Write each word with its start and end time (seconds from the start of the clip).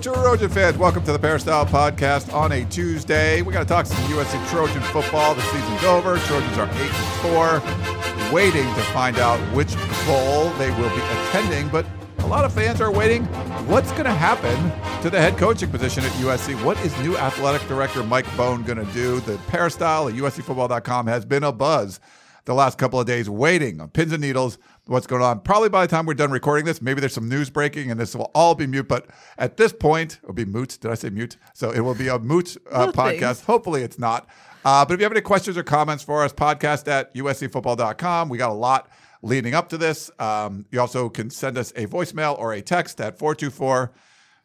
Trojan 0.00 0.48
fans. 0.48 0.78
Welcome 0.78 1.02
to 1.04 1.12
the 1.12 1.18
Peristyle 1.18 1.66
Podcast 1.66 2.32
on 2.32 2.52
a 2.52 2.64
Tuesday. 2.66 3.42
We 3.42 3.52
got 3.52 3.60
to 3.60 3.64
talk 3.64 3.84
some 3.84 3.96
USC 4.12 4.48
Trojan 4.48 4.80
football. 4.82 5.34
The 5.34 5.42
season's 5.42 5.82
over. 5.82 6.18
Trojans 6.18 6.56
are 6.56 6.68
8 6.68 6.72
and 6.72 8.30
4, 8.30 8.32
waiting 8.32 8.62
to 8.62 8.82
find 8.92 9.18
out 9.18 9.40
which 9.52 9.74
bowl 10.06 10.50
they 10.50 10.70
will 10.70 10.90
be 10.90 11.02
attending. 11.02 11.68
But 11.68 11.84
a 12.18 12.26
lot 12.28 12.44
of 12.44 12.52
fans 12.52 12.80
are 12.80 12.92
waiting. 12.92 13.24
What's 13.66 13.90
going 13.90 14.04
to 14.04 14.12
happen 14.12 14.56
to 15.02 15.10
the 15.10 15.20
head 15.20 15.36
coaching 15.36 15.68
position 15.68 16.04
at 16.04 16.12
USC? 16.12 16.62
What 16.62 16.78
is 16.84 16.96
new 17.00 17.16
athletic 17.16 17.66
director 17.66 18.04
Mike 18.04 18.26
Bohn 18.36 18.62
going 18.62 18.84
to 18.84 18.92
do? 18.92 19.18
The 19.20 19.36
Peristyle 19.48 20.08
at 20.08 20.14
USCFootball.com 20.14 21.08
has 21.08 21.24
been 21.24 21.42
a 21.42 21.50
buzz 21.50 21.98
the 22.44 22.54
last 22.54 22.78
couple 22.78 22.98
of 22.98 23.06
days 23.06 23.28
waiting 23.28 23.80
on 23.80 23.88
pins 23.90 24.12
and 24.12 24.22
needles 24.22 24.58
what's 24.88 25.06
going 25.06 25.22
on. 25.22 25.40
Probably 25.40 25.68
by 25.68 25.86
the 25.86 25.90
time 25.90 26.06
we're 26.06 26.14
done 26.14 26.30
recording 26.30 26.64
this, 26.64 26.80
maybe 26.80 27.00
there's 27.00 27.12
some 27.12 27.28
news 27.28 27.50
breaking 27.50 27.90
and 27.90 28.00
this 28.00 28.14
will 28.14 28.30
all 28.34 28.54
be 28.54 28.66
mute. 28.66 28.88
But 28.88 29.06
at 29.36 29.56
this 29.56 29.72
point, 29.72 30.18
it'll 30.22 30.34
be 30.34 30.44
moot. 30.44 30.78
Did 30.80 30.90
I 30.90 30.94
say 30.94 31.10
mute? 31.10 31.36
So 31.54 31.70
it 31.70 31.80
will 31.80 31.94
be 31.94 32.08
a 32.08 32.18
moot 32.18 32.56
uh, 32.70 32.90
podcast. 32.92 33.44
Hopefully 33.44 33.82
it's 33.82 33.98
not. 33.98 34.26
Uh, 34.64 34.84
but 34.84 34.94
if 34.94 35.00
you 35.00 35.04
have 35.04 35.12
any 35.12 35.20
questions 35.20 35.56
or 35.56 35.62
comments 35.62 36.02
for 36.02 36.24
us, 36.24 36.32
podcast 36.32 36.88
at 36.88 37.14
uscfootball.com. 37.14 38.28
We 38.28 38.38
got 38.38 38.50
a 38.50 38.54
lot 38.54 38.90
leading 39.22 39.54
up 39.54 39.68
to 39.68 39.78
this. 39.78 40.10
Um, 40.18 40.66
you 40.70 40.80
also 40.80 41.08
can 41.08 41.30
send 41.30 41.58
us 41.58 41.70
a 41.76 41.86
voicemail 41.86 42.38
or 42.38 42.52
a 42.52 42.62
text 42.62 43.00
at 43.00 43.18
424 43.18 43.92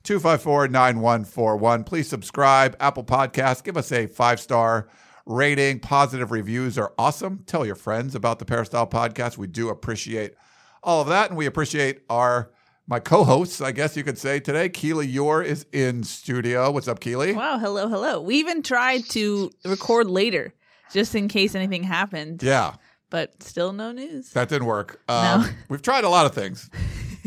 254 0.03 0.67
9141. 0.67 1.83
Please 1.85 2.09
subscribe, 2.09 2.75
Apple 2.79 3.03
Podcasts. 3.03 3.63
Give 3.63 3.77
us 3.77 3.91
a 3.91 4.07
five 4.07 4.39
star 4.39 4.87
rating. 5.25 5.79
Positive 5.79 6.31
reviews 6.31 6.77
are 6.77 6.93
awesome. 6.97 7.43
Tell 7.45 7.65
your 7.65 7.75
friends 7.75 8.15
about 8.15 8.39
the 8.39 8.45
Peristyle 8.45 8.87
Podcast. 8.87 9.37
We 9.37 9.47
do 9.47 9.69
appreciate 9.69 10.35
all 10.81 11.01
of 11.01 11.07
that. 11.07 11.29
And 11.29 11.37
we 11.37 11.45
appreciate 11.45 12.01
our 12.09 12.51
my 12.85 12.99
co-hosts, 12.99 13.61
I 13.61 13.71
guess 13.71 13.95
you 13.95 14.03
could 14.03 14.17
say 14.17 14.41
today. 14.41 14.67
Keely 14.67 15.07
Eure 15.13 15.43
is 15.45 15.65
in 15.71 16.03
studio. 16.03 16.69
What's 16.69 16.89
up, 16.89 16.99
Keely? 16.99 17.31
Wow, 17.33 17.57
hello, 17.57 17.87
hello. 17.87 18.19
We 18.21 18.35
even 18.35 18.61
tried 18.61 19.05
to 19.11 19.51
record 19.63 20.07
later 20.09 20.53
just 20.91 21.15
in 21.15 21.29
case 21.29 21.55
anything 21.55 21.83
happened, 21.83 22.43
Yeah, 22.43 22.73
but 23.09 23.41
still 23.41 23.71
no 23.71 23.93
news. 23.93 24.31
that 24.31 24.49
didn't 24.49 24.67
work. 24.67 24.99
Um, 25.07 25.41
No. 25.43 25.47
We've 25.69 25.81
tried 25.81 26.03
a 26.03 26.09
lot 26.09 26.25
of 26.25 26.33
things 26.35 26.69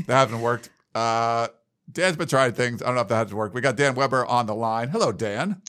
that 0.07 0.13
haven't 0.15 0.43
worked. 0.43 0.69
Uh, 0.95 1.49
Dan's 1.91 2.17
been 2.19 2.29
trying 2.29 2.53
things. 2.53 2.83
I 2.83 2.87
don't 2.87 2.97
know 2.97 3.01
if 3.01 3.09
that 3.09 3.29
has 3.29 3.35
worked. 3.35 3.55
We 3.55 3.63
got 3.63 3.77
Dan 3.77 3.95
Weber 3.95 4.27
on 4.27 4.45
the 4.45 4.55
line. 4.55 4.89
Hello, 4.91 5.11
Dan. 5.11 5.63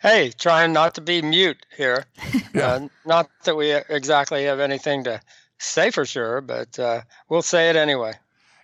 Hey, 0.00 0.30
trying 0.38 0.72
not 0.72 0.94
to 0.96 1.00
be 1.00 1.22
mute 1.22 1.64
here. 1.76 2.04
Yeah. 2.54 2.66
Uh, 2.72 2.88
not 3.06 3.30
that 3.44 3.56
we 3.56 3.70
exactly 3.72 4.44
have 4.44 4.60
anything 4.60 5.04
to 5.04 5.22
say 5.58 5.90
for 5.90 6.04
sure, 6.04 6.42
but 6.42 6.78
uh, 6.78 7.00
we'll 7.30 7.40
say 7.40 7.70
it 7.70 7.76
anyway. 7.76 8.12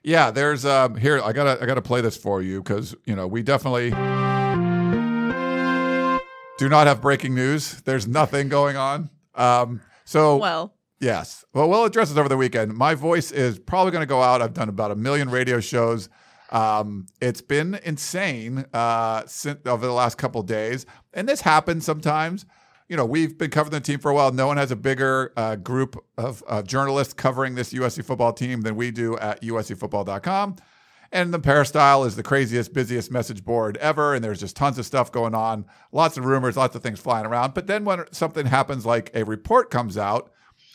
Yeah, 0.02 0.30
there's 0.30 0.66
um 0.66 0.94
here 0.96 1.20
I 1.24 1.32
gotta 1.32 1.62
I 1.62 1.66
gotta 1.66 1.80
play 1.80 2.02
this 2.02 2.16
for 2.16 2.42
you 2.42 2.62
because 2.62 2.94
you 3.06 3.16
know 3.16 3.26
we 3.26 3.42
definitely 3.42 3.90
do 6.58 6.68
not 6.68 6.86
have 6.86 7.00
breaking 7.00 7.34
news. 7.34 7.80
There's 7.82 8.06
nothing 8.06 8.48
going 8.48 8.76
on. 8.76 9.10
Um 9.34 9.80
so 10.04 10.36
Well, 10.36 10.74
yes. 11.00 11.44
Well 11.54 11.68
we'll 11.68 11.84
address 11.84 12.08
this 12.08 12.18
over 12.18 12.28
the 12.28 12.36
weekend. 12.36 12.74
My 12.74 12.94
voice 12.94 13.30
is 13.32 13.58
probably 13.58 13.92
gonna 13.92 14.06
go 14.06 14.22
out. 14.22 14.42
I've 14.42 14.54
done 14.54 14.68
about 14.68 14.90
a 14.90 14.96
million 14.96 15.30
radio 15.30 15.60
shows. 15.60 16.08
Um 16.50 17.06
it's 17.20 17.40
been 17.40 17.78
insane 17.84 18.66
uh 18.72 19.24
since 19.26 19.60
over 19.66 19.86
the 19.86 19.92
last 19.92 20.18
couple 20.18 20.42
days. 20.42 20.86
And 21.12 21.28
this 21.28 21.42
happens 21.42 21.84
sometimes. 21.84 22.46
You 22.88 22.96
know, 22.96 23.04
we've 23.04 23.36
been 23.36 23.50
covering 23.50 23.72
the 23.72 23.80
team 23.80 23.98
for 23.98 24.10
a 24.10 24.14
while. 24.14 24.32
No 24.32 24.46
one 24.46 24.56
has 24.56 24.70
a 24.70 24.76
bigger 24.76 25.34
uh, 25.36 25.56
group 25.56 26.02
of 26.16 26.42
uh, 26.48 26.62
journalists 26.62 27.12
covering 27.12 27.54
this 27.54 27.74
USC 27.74 28.02
football 28.02 28.32
team 28.32 28.62
than 28.62 28.76
we 28.76 28.90
do 28.90 29.18
at 29.18 29.42
USCFootball.com. 29.42 30.56
And 31.10 31.32
the 31.32 31.38
Peristyle 31.38 32.04
is 32.04 32.16
the 32.16 32.22
craziest, 32.22 32.72
busiest 32.74 33.10
message 33.10 33.44
board 33.44 33.76
ever. 33.78 34.14
And 34.14 34.22
there's 34.22 34.40
just 34.40 34.56
tons 34.56 34.78
of 34.78 34.86
stuff 34.86 35.10
going 35.10 35.34
on, 35.34 35.64
lots 35.92 36.16
of 36.16 36.24
rumors, 36.24 36.56
lots 36.56 36.76
of 36.76 36.82
things 36.82 37.00
flying 37.00 37.26
around. 37.26 37.54
But 37.54 37.66
then 37.66 37.84
when 37.84 38.04
something 38.12 38.46
happens, 38.46 38.84
like 38.84 39.10
a 39.14 39.24
report 39.24 39.70
comes 39.70 39.96
out 39.96 40.30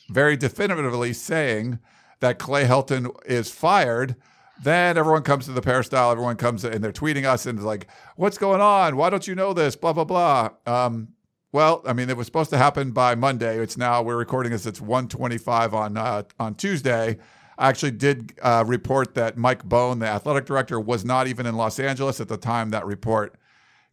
very 0.10 0.36
definitively 0.36 1.14
saying 1.14 1.80
that 2.20 2.40
Clay 2.40 2.66
Helton 2.66 3.10
is 3.26 3.52
fired, 3.52 4.16
then 4.62 4.98
everyone 4.98 5.24
comes 5.24 5.46
to 5.46 5.52
the 5.52 5.62
Peristyle, 5.62 6.12
everyone 6.12 6.36
comes 6.36 6.64
and 6.64 6.84
they're 6.84 6.92
tweeting 6.92 7.26
us 7.26 7.46
and 7.46 7.58
is 7.58 7.66
like, 7.66 7.88
what's 8.16 8.38
going 8.38 8.62
on? 8.62 8.96
Why 8.96 9.10
don't 9.10 9.28
you 9.28 9.36
know 9.36 9.54
this? 9.54 9.76
Blah, 9.76 9.94
blah, 9.94 10.04
blah. 10.04 10.50
Um, 10.66 11.10
well, 11.52 11.82
I 11.86 11.94
mean, 11.94 12.10
it 12.10 12.18
was 12.18 12.26
supposed 12.26 12.50
to 12.52 12.58
happen 12.58 12.92
by 12.92 13.16
Monday. 13.16 13.60
It's 13.60 13.78
now 13.78 14.02
we're 14.02 14.18
recording 14.18 14.52
this. 14.52 14.66
It's 14.66 14.82
125 14.82 15.74
on 15.74 15.98
uh, 15.98 16.24
on 16.40 16.56
Tuesday. 16.56 17.18
I 17.58 17.70
actually 17.70 17.92
did 17.92 18.34
uh, 18.42 18.64
report 18.66 19.14
that 19.14 19.38
Mike 19.38 19.64
Bohn, 19.64 20.00
the 20.00 20.08
athletic 20.08 20.46
director, 20.46 20.80
was 20.80 21.06
not 21.06 21.28
even 21.28 21.46
in 21.46 21.56
Los 21.56 21.80
Angeles 21.80 22.20
at 22.20 22.28
the 22.28 22.38
time 22.38 22.72
that 22.72 22.86
report 22.86 23.36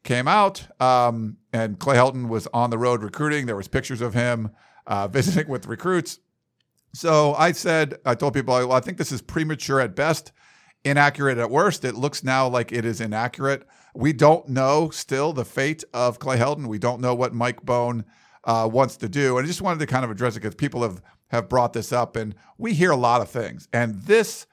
came 0.03 0.27
out. 0.27 0.67
Um, 0.81 1.37
and 1.53 1.79
Clay 1.79 1.97
Helton 1.97 2.29
was 2.29 2.49
on 2.55 2.71
the 2.71 2.79
road 2.79 3.03
recruiting. 3.03 3.45
There 3.45 3.57
was 3.57 3.69
pictures 3.69 4.01
of 4.01 4.15
him 4.15 4.51
uh, 4.87 5.09
visiting 5.13 5.51
with 5.51 5.67
recruits. 5.67 6.19
So 6.93 7.35
I 7.35 7.53
said, 7.53 7.99
I 8.05 8.15
told 8.15 8.35
people, 8.35 8.55
well, 8.55 8.73
I 8.73 8.81
think 8.81 8.99
this 8.99 9.13
is 9.13 9.23
premature 9.23 9.81
at 9.81 9.95
best, 9.95 10.33
inaccurate 10.85 11.39
at 11.39 11.51
worst. 11.51 11.85
It 11.85 11.95
looks 11.95 12.25
now 12.25 12.49
like 12.49 12.73
it 12.73 12.85
is 12.85 13.01
inaccurate. 13.01 13.67
We 13.95 14.13
don't 14.13 14.49
know 14.49 14.91
still 14.91 15.33
the 15.33 15.45
fate 15.45 15.85
of 15.93 16.19
Clay 16.19 16.37
Helton. 16.37 16.67
We 16.67 16.79
don't 16.79 17.01
know 17.01 17.15
what 17.15 17.35
Mike 17.35 17.63
Bohn 17.63 18.05
uh, 18.45 18.69
wants 18.71 18.97
to 18.99 19.09
do. 19.09 19.39
And 19.39 19.45
I 19.45 19.49
just 19.49 19.63
wanted 19.63 19.81
to 19.81 19.87
kind 19.87 20.05
of 20.05 20.11
address 20.11 20.37
it 20.37 20.41
because 20.41 20.55
people 20.55 20.83
have 20.83 21.03
have 21.31 21.49
brought 21.49 21.73
this 21.73 21.93
up, 21.93 22.17
and 22.17 22.35
we 22.59 22.75
hear 22.75 22.91
a 22.91 22.97
lot 22.97 23.21
of 23.21 23.31
things. 23.31 23.69
And 23.73 24.03
this 24.03 24.47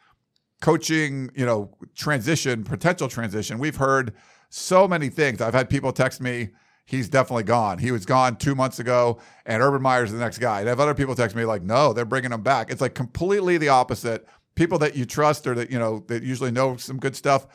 coaching, 0.62 1.32
you 1.36 1.46
know, 1.46 1.76
transition, 1.96 2.64
potential 2.64 3.08
transition, 3.08 3.58
we've 3.58 3.78
heard 3.78 4.14
so 4.50 4.88
many 4.88 5.10
things. 5.10 5.42
I've 5.42 5.56
had 5.56 5.70
people 5.70 5.92
text 5.92 6.22
me, 6.22 6.50
he's 6.88 7.10
definitely 7.10 7.44
gone. 7.44 7.78
He 7.78 7.92
was 7.92 8.06
gone 8.06 8.38
two 8.38 8.56
months 8.56 8.80
ago, 8.80 9.20
and 9.46 9.62
Urban 9.62 9.82
Meyer's 9.82 10.12
the 10.12 10.18
next 10.18 10.40
guy. 10.40 10.62
And 10.62 10.70
I 10.70 10.72
have 10.72 10.80
other 10.80 10.96
people 10.96 11.14
text 11.14 11.36
me 11.36 11.46
like, 11.46 11.62
no, 11.62 11.94
they're 11.94 12.06
bringing 12.06 12.32
him 12.32 12.42
back. 12.42 12.72
It's 12.72 12.82
like 12.82 12.96
completely 12.96 13.58
the 13.58 13.70
opposite. 13.70 14.26
People 14.56 14.80
that 14.80 14.96
you 14.96 15.06
trust 15.06 15.46
or 15.46 15.54
that, 15.56 15.70
you 15.70 15.78
know, 15.78 16.04
that 16.08 16.24
usually 16.24 16.50
know 16.50 16.78
some 16.78 16.98
good 16.98 17.16
stuff. 17.16 17.46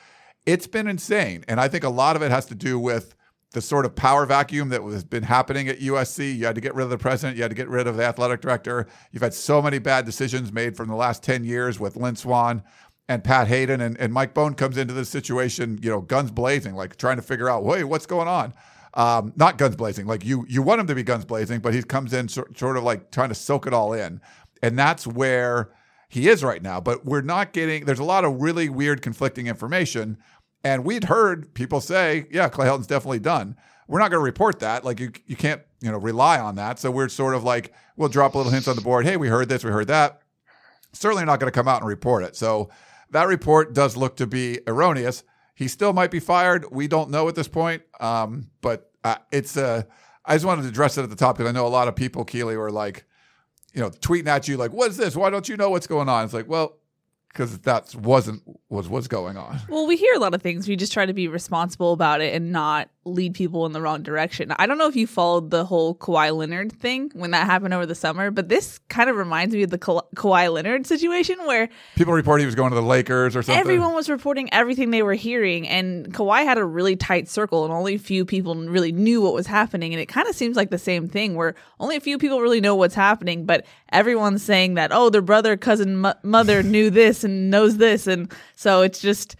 It's 0.44 0.66
been 0.66 0.86
insane. 0.86 1.44
And 1.48 1.58
I 1.60 1.66
think 1.66 1.82
a 1.82 1.88
lot 1.88 2.14
of 2.14 2.22
it 2.22 2.30
has 2.30 2.46
to 2.46 2.54
do 2.54 2.78
with 2.78 3.14
the 3.52 3.60
sort 3.60 3.84
of 3.84 3.94
power 3.94 4.26
vacuum 4.26 4.68
that 4.68 4.82
has 4.82 5.04
been 5.04 5.22
happening 5.22 5.68
at 5.68 5.80
USC. 5.80 6.36
You 6.36 6.46
had 6.46 6.54
to 6.54 6.60
get 6.60 6.74
rid 6.74 6.84
of 6.84 6.90
the 6.90 6.98
president, 6.98 7.36
you 7.36 7.42
had 7.42 7.50
to 7.50 7.56
get 7.56 7.68
rid 7.68 7.86
of 7.86 7.96
the 7.96 8.04
athletic 8.04 8.40
director. 8.40 8.86
You've 9.10 9.22
had 9.22 9.34
so 9.34 9.62
many 9.62 9.78
bad 9.78 10.04
decisions 10.04 10.52
made 10.52 10.76
from 10.76 10.88
the 10.88 10.94
last 10.94 11.22
10 11.22 11.44
years 11.44 11.80
with 11.80 11.96
Lynn 11.96 12.16
Swann 12.16 12.62
and 13.08 13.24
Pat 13.24 13.48
Haden 13.48 13.80
and, 13.80 13.98
and 13.98 14.12
Mike 14.12 14.34
Bohn 14.34 14.54
comes 14.54 14.76
into 14.76 14.94
this 14.94 15.08
situation, 15.08 15.78
you 15.82 15.90
know, 15.90 16.00
guns 16.00 16.30
blazing, 16.30 16.74
like 16.74 16.96
trying 16.96 17.16
to 17.16 17.22
figure 17.22 17.48
out, 17.48 17.64
wait, 17.64 17.84
what's 17.84 18.06
going 18.06 18.28
on? 18.28 18.54
Um, 18.94 19.32
not 19.36 19.56
guns 19.56 19.76
blazing, 19.76 20.06
like 20.06 20.24
you 20.24 20.44
you 20.48 20.62
want 20.62 20.80
him 20.80 20.86
to 20.88 20.94
be 20.94 21.02
guns 21.02 21.24
blazing, 21.24 21.60
but 21.60 21.72
he 21.72 21.82
comes 21.82 22.12
in 22.12 22.28
sort, 22.28 22.58
sort 22.58 22.76
of 22.76 22.84
like 22.84 23.10
trying 23.10 23.30
to 23.30 23.34
soak 23.34 23.66
it 23.66 23.72
all 23.72 23.92
in, 23.94 24.20
and 24.62 24.78
that's 24.78 25.06
where 25.06 25.70
he 26.08 26.28
is 26.28 26.44
right 26.44 26.62
now. 26.62 26.80
But 26.80 27.04
we're 27.06 27.22
not 27.22 27.52
getting. 27.54 27.86
There's 27.86 27.98
a 27.98 28.04
lot 28.04 28.24
of 28.24 28.42
really 28.42 28.68
weird, 28.68 29.00
conflicting 29.00 29.46
information, 29.46 30.18
and 30.62 30.84
we'd 30.84 31.04
heard 31.04 31.54
people 31.54 31.80
say, 31.80 32.26
yeah, 32.30 32.50
Clay 32.50 32.66
Helton's 32.66 32.86
definitely 32.86 33.20
done. 33.20 33.56
We're 33.88 33.98
not 33.98 34.10
going 34.10 34.20
to 34.20 34.24
report 34.24 34.58
that. 34.58 34.84
Like 34.84 35.00
you 35.00 35.12
you 35.26 35.36
can't 35.36 35.62
you 35.80 35.90
know 35.90 35.98
rely 35.98 36.38
on 36.38 36.56
that. 36.56 36.78
So 36.78 36.90
we're 36.90 37.08
sort 37.08 37.34
of 37.34 37.44
like 37.44 37.72
we'll 37.96 38.10
drop 38.10 38.34
a 38.34 38.38
little 38.38 38.52
hints 38.52 38.68
on 38.68 38.76
the 38.76 38.82
board. 38.82 39.06
Hey, 39.06 39.16
we 39.16 39.28
heard 39.28 39.48
this, 39.48 39.64
we 39.64 39.70
heard 39.70 39.88
that 39.88 40.22
certainly 40.92 41.24
not 41.24 41.40
going 41.40 41.50
to 41.50 41.54
come 41.54 41.68
out 41.68 41.80
and 41.80 41.88
report 41.88 42.22
it. 42.22 42.36
So 42.36 42.70
that 43.10 43.26
report 43.26 43.74
does 43.74 43.96
look 43.96 44.16
to 44.16 44.26
be 44.26 44.60
erroneous. 44.66 45.24
He 45.54 45.68
still 45.68 45.92
might 45.92 46.10
be 46.10 46.20
fired. 46.20 46.66
We 46.70 46.88
don't 46.88 47.10
know 47.10 47.28
at 47.28 47.34
this 47.34 47.48
point. 47.48 47.82
Um, 48.00 48.50
but 48.60 48.90
uh, 49.04 49.16
it's 49.30 49.56
uh, 49.56 49.82
I 50.24 50.34
just 50.34 50.44
wanted 50.44 50.62
to 50.62 50.68
address 50.68 50.98
it 50.98 51.02
at 51.02 51.10
the 51.10 51.16
top 51.16 51.36
because 51.36 51.48
I 51.48 51.52
know 51.52 51.66
a 51.66 51.68
lot 51.68 51.88
of 51.88 51.96
people, 51.96 52.24
Keely, 52.24 52.56
were 52.56 52.70
like, 52.70 53.04
you 53.74 53.80
know, 53.80 53.90
tweeting 53.90 54.26
at 54.28 54.48
you 54.48 54.56
like, 54.56 54.72
"What 54.72 54.90
is 54.90 54.96
this? 54.96 55.16
Why 55.16 55.30
don't 55.30 55.48
you 55.48 55.56
know 55.56 55.70
what's 55.70 55.86
going 55.86 56.08
on?" 56.08 56.24
It's 56.24 56.34
like, 56.34 56.48
well, 56.48 56.78
because 57.28 57.58
that 57.60 57.94
wasn't 57.94 58.42
was 58.68 58.88
what's 58.88 59.08
going 59.08 59.36
on. 59.36 59.60
well, 59.68 59.86
we 59.86 59.96
hear 59.96 60.14
a 60.14 60.18
lot 60.18 60.34
of 60.34 60.42
things. 60.42 60.68
We 60.68 60.76
just 60.76 60.92
try 60.92 61.06
to 61.06 61.14
be 61.14 61.28
responsible 61.28 61.92
about 61.92 62.20
it 62.20 62.34
and 62.34 62.52
not 62.52 62.88
lead 63.04 63.34
people 63.34 63.66
in 63.66 63.72
the 63.72 63.80
wrong 63.80 64.02
direction. 64.02 64.52
I 64.52 64.66
don't 64.66 64.78
know 64.78 64.86
if 64.86 64.94
you 64.94 65.08
followed 65.08 65.50
the 65.50 65.64
whole 65.64 65.94
Kawhi 65.96 66.34
Leonard 66.36 66.70
thing 66.72 67.10
when 67.14 67.32
that 67.32 67.46
happened 67.46 67.74
over 67.74 67.84
the 67.84 67.96
summer, 67.96 68.30
but 68.30 68.48
this 68.48 68.78
kind 68.88 69.10
of 69.10 69.16
reminds 69.16 69.54
me 69.54 69.64
of 69.64 69.70
the 69.70 69.78
Ka- 69.78 70.02
Kawhi 70.14 70.52
Leonard 70.52 70.86
situation 70.86 71.36
where 71.46 71.68
People 71.96 72.12
report 72.14 72.38
he 72.40 72.46
was 72.46 72.54
going 72.54 72.70
to 72.70 72.76
the 72.76 72.82
Lakers 72.82 73.34
or 73.34 73.42
something. 73.42 73.58
everyone 73.58 73.92
was 73.94 74.08
reporting 74.08 74.48
everything 74.52 74.90
they 74.90 75.02
were 75.02 75.14
hearing, 75.14 75.66
and 75.66 76.14
Kawhi 76.14 76.44
had 76.44 76.58
a 76.58 76.64
really 76.64 76.94
tight 76.94 77.28
circle, 77.28 77.64
and 77.64 77.72
only 77.74 77.94
a 77.94 77.98
few 77.98 78.24
people 78.24 78.54
really 78.54 78.92
knew 78.92 79.20
what 79.20 79.34
was 79.34 79.48
happening. 79.48 79.92
And 79.92 80.00
it 80.00 80.06
kind 80.06 80.28
of 80.28 80.36
seems 80.36 80.56
like 80.56 80.70
the 80.70 80.78
same 80.78 81.08
thing 81.08 81.34
where 81.34 81.56
only 81.80 81.96
a 81.96 82.00
few 82.00 82.18
people 82.18 82.40
really 82.40 82.60
know 82.60 82.76
what's 82.76 82.94
happening, 82.94 83.46
but 83.46 83.66
everyone's 83.92 84.44
saying 84.44 84.74
that, 84.74 84.92
oh, 84.92 85.10
their 85.10 85.22
brother, 85.22 85.56
cousin, 85.56 85.96
mo- 85.96 86.14
mother 86.22 86.62
knew 86.62 86.88
this 86.88 87.24
and 87.24 87.50
knows 87.50 87.78
this. 87.78 88.06
And 88.06 88.32
so 88.54 88.82
it's 88.82 89.00
just 89.00 89.34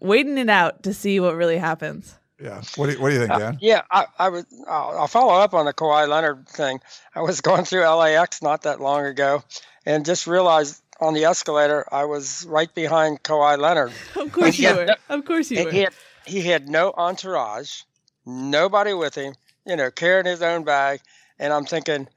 waiting 0.00 0.38
it 0.38 0.48
out 0.48 0.82
to 0.84 0.94
see 0.94 1.20
what 1.20 1.36
really 1.36 1.58
happens. 1.58 2.16
Yeah. 2.42 2.60
What 2.76 2.86
do 2.86 2.92
you, 2.92 3.00
what 3.00 3.08
do 3.08 3.14
you 3.14 3.20
think, 3.20 3.32
uh, 3.32 3.38
Dan? 3.38 3.58
Yeah, 3.60 3.82
I, 3.90 4.06
I 4.18 4.28
was. 4.30 4.44
I'll, 4.68 4.98
I'll 5.00 5.06
follow 5.08 5.34
up 5.34 5.54
on 5.54 5.64
the 5.66 5.72
Kawhi 5.72 6.08
Leonard 6.08 6.48
thing. 6.48 6.80
I 7.14 7.20
was 7.20 7.40
going 7.48 7.64
through 7.64 7.86
LAX 7.86 8.42
not 8.42 8.62
that 8.62 8.80
long 8.80 9.04
ago, 9.06 9.44
and 9.86 10.04
just 10.04 10.26
realized 10.26 10.82
on 11.00 11.14
the 11.14 11.24
escalator 11.24 11.84
I 11.92 12.04
was 12.04 12.44
right 12.48 12.72
behind 12.74 13.22
Kawhi 13.22 13.58
Leonard. 13.58 13.92
Of 14.16 14.32
course 14.32 14.58
you 14.58 14.64
Yeah. 14.68 14.74
were. 14.74 14.96
Of 15.08 15.24
course 15.24 15.50
you 15.50 15.58
He 15.58 15.64
were. 15.64 15.70
had 15.72 15.94
he 16.24 16.42
had 16.42 16.68
no 16.68 16.92
entourage, 16.96 17.82
nobody 18.26 18.92
with 18.94 19.14
him. 19.14 19.34
You 19.64 19.76
know, 19.76 19.90
carrying 19.92 20.26
his 20.26 20.42
own 20.42 20.64
bag, 20.64 21.00
and 21.38 21.52
I'm 21.52 21.64
thinking 21.66 22.08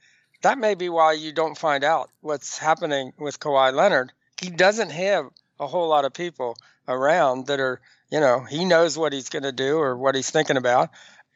that 0.42 0.58
may 0.58 0.74
be 0.74 0.88
why 0.88 1.12
you 1.12 1.32
don't 1.32 1.56
find 1.56 1.84
out 1.84 2.10
what's 2.20 2.58
happening 2.58 3.12
with 3.18 3.38
Kawhi 3.38 3.72
Leonard. 3.72 4.12
He 4.40 4.50
doesn't 4.50 4.90
have 4.90 5.26
a 5.60 5.66
whole 5.68 5.88
lot 5.88 6.04
of 6.04 6.12
people 6.12 6.56
around 6.88 7.46
that 7.46 7.60
are, 7.60 7.80
you 8.10 8.20
know, 8.20 8.40
he 8.40 8.64
knows 8.64 8.96
what 8.96 9.12
he's 9.12 9.28
going 9.28 9.42
to 9.42 9.52
do 9.52 9.78
or 9.78 9.96
what 9.96 10.14
he's 10.14 10.30
thinking 10.30 10.56
about, 10.56 10.90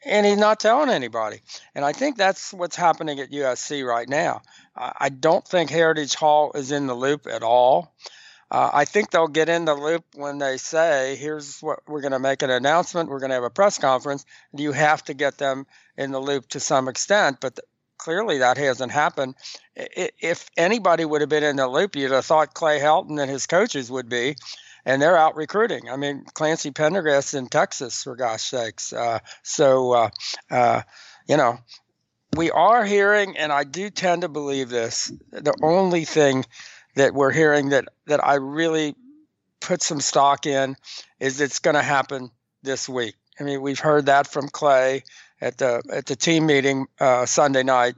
and 0.05 0.25
he's 0.25 0.37
not 0.37 0.59
telling 0.59 0.89
anybody. 0.89 1.41
And 1.75 1.85
I 1.85 1.91
think 1.91 2.17
that's 2.17 2.53
what's 2.53 2.75
happening 2.75 3.19
at 3.19 3.31
USC 3.31 3.85
right 3.85 4.07
now. 4.07 4.41
I 4.75 5.09
don't 5.09 5.45
think 5.45 5.69
Heritage 5.69 6.15
Hall 6.15 6.51
is 6.55 6.71
in 6.71 6.87
the 6.87 6.95
loop 6.95 7.27
at 7.27 7.43
all. 7.43 7.93
Uh, 8.49 8.69
I 8.73 8.85
think 8.85 9.11
they'll 9.11 9.27
get 9.27 9.47
in 9.47 9.63
the 9.63 9.73
loop 9.73 10.03
when 10.15 10.37
they 10.37 10.57
say, 10.57 11.15
here's 11.15 11.59
what 11.61 11.79
we're 11.87 12.01
going 12.01 12.11
to 12.11 12.19
make 12.19 12.41
an 12.41 12.49
announcement, 12.49 13.09
we're 13.09 13.19
going 13.19 13.29
to 13.29 13.35
have 13.35 13.45
a 13.45 13.49
press 13.49 13.77
conference. 13.77 14.25
You 14.53 14.73
have 14.73 15.03
to 15.05 15.13
get 15.13 15.37
them 15.37 15.65
in 15.97 16.11
the 16.11 16.19
loop 16.19 16.49
to 16.49 16.59
some 16.59 16.89
extent, 16.89 17.37
but 17.39 17.55
th- 17.55 17.65
clearly 17.97 18.39
that 18.39 18.57
hasn't 18.57 18.91
happened. 18.91 19.35
If 19.75 20.49
anybody 20.57 21.05
would 21.05 21.21
have 21.21 21.29
been 21.29 21.43
in 21.43 21.55
the 21.55 21.67
loop, 21.67 21.95
you'd 21.95 22.11
have 22.11 22.25
thought 22.25 22.53
Clay 22.53 22.79
Helton 22.79 23.21
and 23.21 23.31
his 23.31 23.47
coaches 23.47 23.89
would 23.89 24.09
be, 24.09 24.35
and 24.85 25.01
they're 25.01 25.17
out 25.17 25.35
recruiting. 25.35 25.89
I 25.89 25.95
mean, 25.95 26.25
Clancy 26.33 26.71
Pendergast 26.71 27.33
in 27.33 27.47
Texas, 27.47 28.03
for 28.03 28.15
gosh 28.15 28.43
sakes. 28.43 28.93
Uh, 28.93 29.19
so, 29.43 29.93
uh, 29.93 30.09
uh, 30.49 30.81
you 31.27 31.37
know, 31.37 31.59
we 32.35 32.49
are 32.51 32.85
hearing, 32.85 33.37
and 33.37 33.51
I 33.51 33.63
do 33.63 33.89
tend 33.89 34.21
to 34.21 34.29
believe 34.29 34.69
this. 34.69 35.11
The 35.31 35.55
only 35.61 36.05
thing 36.05 36.45
that 36.95 37.13
we're 37.13 37.31
hearing 37.31 37.69
that 37.69 37.85
that 38.07 38.25
I 38.25 38.35
really 38.35 38.95
put 39.59 39.81
some 39.81 40.01
stock 40.01 40.45
in 40.45 40.75
is 41.19 41.39
it's 41.39 41.59
going 41.59 41.75
to 41.75 41.81
happen 41.81 42.31
this 42.63 42.89
week. 42.89 43.15
I 43.39 43.43
mean, 43.43 43.61
we've 43.61 43.79
heard 43.79 44.07
that 44.07 44.27
from 44.27 44.49
Clay 44.49 45.03
at 45.39 45.57
the 45.57 45.81
at 45.91 46.05
the 46.05 46.15
team 46.15 46.45
meeting 46.45 46.87
uh, 46.99 47.25
Sunday 47.25 47.63
night, 47.63 47.95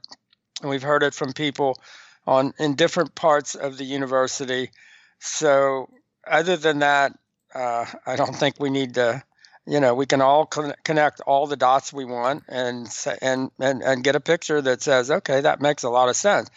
and 0.61 0.69
we've 0.69 0.83
heard 0.83 1.03
it 1.03 1.13
from 1.13 1.33
people 1.33 1.77
on 2.25 2.53
in 2.59 2.75
different 2.75 3.15
parts 3.15 3.55
of 3.55 3.77
the 3.77 3.83
university. 3.83 4.71
So, 5.19 5.89
other 6.27 6.57
than 6.57 6.79
that, 6.79 7.17
uh, 7.53 7.85
I 8.05 8.15
don't 8.15 8.35
think 8.35 8.55
we 8.59 8.69
need 8.69 8.95
to. 8.95 9.23
You 9.65 9.79
know, 9.79 9.93
we 9.95 10.05
can 10.05 10.19
all 10.21 10.45
con- 10.45 10.73
connect 10.83 11.21
all 11.21 11.47
the 11.47 11.55
dots 11.55 11.93
we 11.93 12.03
want 12.03 12.43
and 12.49 12.87
and 13.21 13.49
and 13.59 13.81
and 13.81 14.03
get 14.03 14.15
a 14.15 14.19
picture 14.19 14.61
that 14.61 14.81
says, 14.81 15.09
okay, 15.09 15.41
that 15.41 15.61
makes 15.61 15.83
a 15.83 15.89
lot 15.89 16.09
of 16.09 16.15
sense. 16.17 16.49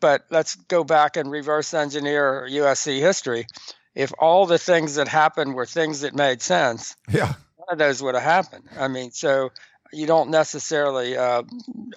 But 0.00 0.26
let's 0.30 0.54
go 0.54 0.84
back 0.84 1.16
and 1.16 1.30
reverse 1.30 1.72
engineer 1.74 2.46
USC 2.50 3.00
history. 3.00 3.46
If 3.94 4.12
all 4.18 4.46
the 4.46 4.58
things 4.58 4.96
that 4.96 5.08
happened 5.08 5.54
were 5.54 5.66
things 5.66 6.02
that 6.02 6.14
made 6.14 6.42
sense, 6.42 6.94
Yeah. 7.10 7.26
none 7.58 7.68
of 7.72 7.78
those 7.78 8.02
would 8.02 8.14
have 8.14 8.22
happened. 8.22 8.68
I 8.78 8.88
mean, 8.88 9.10
so 9.10 9.50
you 9.92 10.06
don't 10.06 10.28
necessarily 10.30 11.16
uh, 11.16 11.42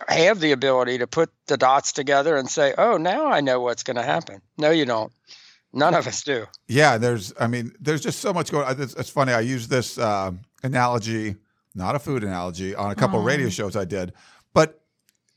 have 0.07 0.39
the 0.39 0.53
ability 0.53 0.99
to 0.99 1.07
put 1.07 1.29
the 1.47 1.57
dots 1.57 1.91
together 1.91 2.37
and 2.37 2.49
say, 2.49 2.73
"Oh, 2.77 2.95
now 2.97 3.27
I 3.27 3.41
know 3.41 3.59
what's 3.59 3.83
going 3.83 3.97
to 3.97 4.03
happen." 4.03 4.41
No, 4.57 4.71
you 4.71 4.85
don't. 4.85 5.11
None 5.73 5.94
of 5.94 6.06
us 6.06 6.21
do. 6.23 6.45
Yeah, 6.68 6.97
there's. 6.97 7.33
I 7.39 7.47
mean, 7.47 7.73
there's 7.79 8.01
just 8.01 8.19
so 8.19 8.33
much 8.33 8.51
going. 8.51 8.65
on. 8.65 8.81
It's, 8.81 8.94
it's 8.95 9.09
funny. 9.09 9.31
I 9.31 9.39
use 9.39 9.68
this 9.68 9.97
uh, 9.97 10.31
analogy, 10.63 11.35
not 11.75 11.95
a 11.95 12.00
food 12.00 12.23
analogy, 12.23 12.75
on 12.75 12.91
a 12.91 12.95
couple 12.95 13.19
of 13.19 13.25
radio 13.25 13.50
shows 13.50 13.75
I 13.75 13.85
did, 13.85 14.13
but 14.53 14.81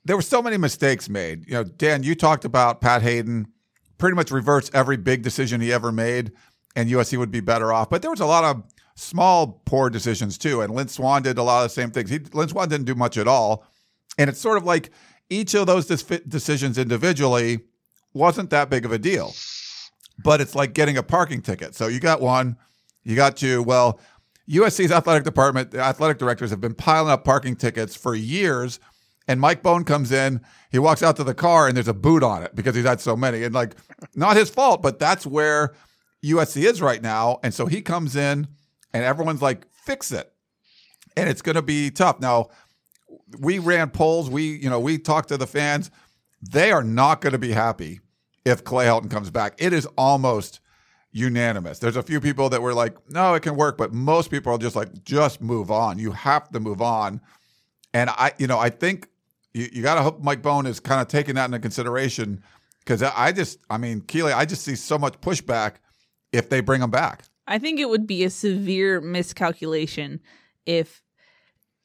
there 0.04 0.16
were 0.16 0.22
so 0.22 0.42
many 0.42 0.56
mistakes 0.56 1.08
made. 1.08 1.46
You 1.46 1.54
know, 1.54 1.64
Dan, 1.64 2.02
you 2.02 2.14
talked 2.14 2.44
about 2.44 2.80
Pat 2.80 3.02
Haden 3.02 3.46
pretty 3.96 4.16
much 4.16 4.30
reverts 4.30 4.70
every 4.74 4.96
big 4.96 5.22
decision 5.22 5.60
he 5.60 5.72
ever 5.72 5.92
made, 5.92 6.32
and 6.74 6.90
USC 6.90 7.16
would 7.16 7.30
be 7.30 7.40
better 7.40 7.72
off. 7.72 7.88
But 7.88 8.02
there 8.02 8.10
was 8.10 8.20
a 8.20 8.26
lot 8.26 8.44
of 8.44 8.64
small 8.96 9.62
poor 9.64 9.88
decisions 9.88 10.36
too, 10.36 10.62
and 10.62 10.74
Lynn 10.74 10.88
Swann 10.88 11.22
did 11.22 11.38
a 11.38 11.42
lot 11.44 11.64
of 11.64 11.70
the 11.70 11.74
same 11.74 11.90
things. 11.90 12.10
He, 12.10 12.18
Lynn 12.32 12.48
Swann 12.48 12.68
didn't 12.68 12.86
do 12.86 12.96
much 12.96 13.16
at 13.16 13.28
all, 13.28 13.64
and 14.18 14.28
it's 14.28 14.40
sort 14.40 14.58
of 14.58 14.64
like 14.64 14.90
each 15.30 15.54
of 15.54 15.68
those 15.68 15.86
dis- 15.86 16.02
decisions 16.02 16.76
individually 16.76 17.60
wasn't 18.12 18.50
that 18.50 18.68
big 18.68 18.84
of 18.84 18.90
a 18.92 18.98
deal 18.98 19.32
but 20.22 20.40
it's 20.40 20.54
like 20.54 20.74
getting 20.74 20.96
a 20.96 21.02
parking 21.02 21.42
ticket. 21.42 21.74
So 21.74 21.86
you 21.86 22.00
got 22.00 22.20
one, 22.20 22.56
you 23.02 23.16
got 23.16 23.36
two. 23.36 23.62
Well, 23.62 24.00
USC's 24.48 24.92
athletic 24.92 25.24
department, 25.24 25.70
the 25.70 25.80
athletic 25.80 26.18
directors 26.18 26.50
have 26.50 26.60
been 26.60 26.74
piling 26.74 27.10
up 27.10 27.24
parking 27.24 27.56
tickets 27.56 27.96
for 27.96 28.14
years. 28.14 28.78
And 29.26 29.40
Mike 29.40 29.62
Bohn 29.62 29.84
comes 29.84 30.12
in, 30.12 30.42
he 30.70 30.78
walks 30.78 31.02
out 31.02 31.16
to 31.16 31.24
the 31.24 31.34
car, 31.34 31.66
and 31.66 31.74
there's 31.74 31.88
a 31.88 31.94
boot 31.94 32.22
on 32.22 32.42
it 32.42 32.54
because 32.54 32.74
he's 32.74 32.84
had 32.84 33.00
so 33.00 33.16
many. 33.16 33.42
And 33.42 33.54
like, 33.54 33.74
not 34.14 34.36
his 34.36 34.50
fault, 34.50 34.82
but 34.82 34.98
that's 34.98 35.26
where 35.26 35.74
USC 36.22 36.64
is 36.64 36.82
right 36.82 37.00
now. 37.00 37.38
And 37.42 37.54
so 37.54 37.64
he 37.64 37.80
comes 37.80 38.16
in, 38.16 38.48
and 38.92 39.02
everyone's 39.02 39.40
like, 39.40 39.66
fix 39.72 40.12
it. 40.12 40.30
And 41.16 41.28
it's 41.28 41.40
going 41.40 41.56
to 41.56 41.62
be 41.62 41.90
tough. 41.90 42.20
Now, 42.20 42.48
we 43.40 43.58
ran 43.58 43.90
polls. 43.90 44.28
We, 44.28 44.58
you 44.58 44.68
know, 44.68 44.80
we 44.80 44.98
talked 44.98 45.28
to 45.28 45.38
the 45.38 45.46
fans. 45.46 45.90
They 46.42 46.70
are 46.70 46.84
not 46.84 47.22
going 47.22 47.32
to 47.32 47.38
be 47.38 47.52
happy 47.52 48.00
if 48.44 48.64
Clay 48.64 48.86
Helton 48.86 49.10
comes 49.10 49.30
back. 49.30 49.54
It 49.58 49.72
is 49.72 49.86
almost 49.96 50.60
unanimous. 51.12 51.78
There's 51.78 51.96
a 51.96 52.02
few 52.02 52.20
people 52.20 52.48
that 52.50 52.60
were 52.60 52.74
like, 52.74 52.96
no, 53.10 53.34
it 53.34 53.40
can 53.40 53.56
work, 53.56 53.78
but 53.78 53.92
most 53.92 54.30
people 54.30 54.52
are 54.52 54.58
just 54.58 54.76
like, 54.76 55.04
just 55.04 55.40
move 55.40 55.70
on. 55.70 55.98
You 55.98 56.10
have 56.10 56.48
to 56.50 56.60
move 56.60 56.82
on. 56.82 57.20
And 57.94 58.10
I, 58.10 58.32
you 58.38 58.46
know, 58.46 58.58
I 58.58 58.70
think 58.70 59.08
you, 59.54 59.68
you 59.72 59.82
got 59.82 59.94
to 59.94 60.02
hope 60.02 60.20
Mike 60.20 60.42
Bohn 60.42 60.66
is 60.66 60.80
kind 60.80 61.00
of 61.00 61.08
taking 61.08 61.36
that 61.36 61.46
into 61.46 61.60
consideration 61.60 62.42
because 62.80 63.02
I 63.02 63.32
just, 63.32 63.60
I 63.70 63.78
mean, 63.78 64.00
Keely, 64.00 64.32
I 64.32 64.44
just 64.44 64.62
see 64.62 64.74
so 64.74 64.98
much 64.98 65.20
pushback 65.20 65.76
if 66.32 66.50
they 66.50 66.60
bring 66.60 66.82
him 66.82 66.90
back. 66.90 67.22
I 67.46 67.58
think 67.58 67.78
it 67.78 67.88
would 67.88 68.06
be 68.06 68.24
a 68.24 68.30
severe 68.30 69.00
miscalculation 69.00 70.20
if 70.66 71.03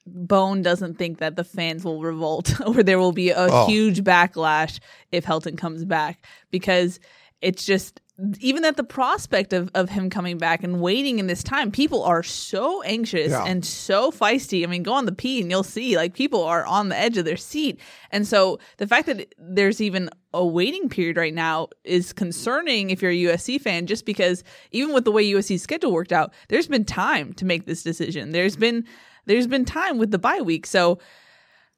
Bohn 0.06 0.62
doesn't 0.62 0.98
think 0.98 1.20
that 1.20 1.36
the 1.36 1.44
fans 1.44 1.84
will 1.86 2.02
revolt 2.02 2.60
or 2.66 2.82
there 2.84 3.00
will 3.00 3.12
be 3.12 3.30
a 3.30 3.48
Oh. 3.50 3.68
huge 3.68 4.04
backlash 4.04 4.80
if 5.12 5.26
Helton 5.26 5.58
comes 5.58 5.86
back 5.86 6.26
because 6.52 7.00
it's 7.42 7.64
just 7.66 8.02
even 8.42 8.66
at 8.66 8.76
the 8.76 8.84
prospect 8.84 9.54
of, 9.54 9.72
of 9.74 9.88
him 9.90 10.10
coming 10.10 10.38
back 10.38 10.62
and 10.62 10.82
waiting 10.82 11.20
in 11.20 11.28
this 11.28 11.42
time, 11.42 11.72
people 11.72 12.04
are 12.04 12.22
so 12.22 12.82
anxious 12.82 13.32
Yeah. 13.32 13.46
and 13.46 13.64
so 13.64 14.12
feisty. 14.12 14.62
I 14.64 14.68
mean, 14.68 14.84
go 14.84 14.92
on 14.92 15.06
the 15.06 15.14
P 15.14 15.40
and 15.40 15.50
you'll 15.50 15.64
see 15.64 15.96
like 15.96 16.16
people 16.16 16.44
are 16.44 16.66
on 16.66 16.90
the 16.90 16.98
edge 17.00 17.18
of 17.18 17.24
their 17.24 17.38
seat. 17.38 17.80
And 18.12 18.28
so 18.28 18.60
the 18.76 18.88
fact 18.88 19.06
that 19.06 19.34
there's 19.38 19.80
even 19.80 20.10
a 20.34 20.46
waiting 20.46 20.90
period 20.90 21.16
right 21.16 21.34
now 21.34 21.70
is 21.86 22.12
concerning 22.12 22.90
if 22.90 23.02
you're 23.02 23.12
a 23.12 23.16
USC 23.38 23.60
fan, 23.62 23.86
just 23.88 24.06
because 24.06 24.44
even 24.72 24.94
with 24.94 25.06
the 25.06 25.14
way 25.14 25.24
USC's 25.32 25.62
schedule 25.62 25.94
worked 25.94 26.12
out, 26.12 26.34
there's 26.50 26.68
been 26.68 26.84
time 26.84 27.32
to 27.36 27.46
make 27.46 27.68
this 27.68 27.84
decision. 27.84 28.32
There's 28.32 28.58
been 28.58 28.84
there's 29.30 29.48
been 29.48 29.64
time 29.64 29.98
with 29.98 30.12
the 30.12 30.20
bye 30.20 30.42
week. 30.42 30.66
So 30.66 31.00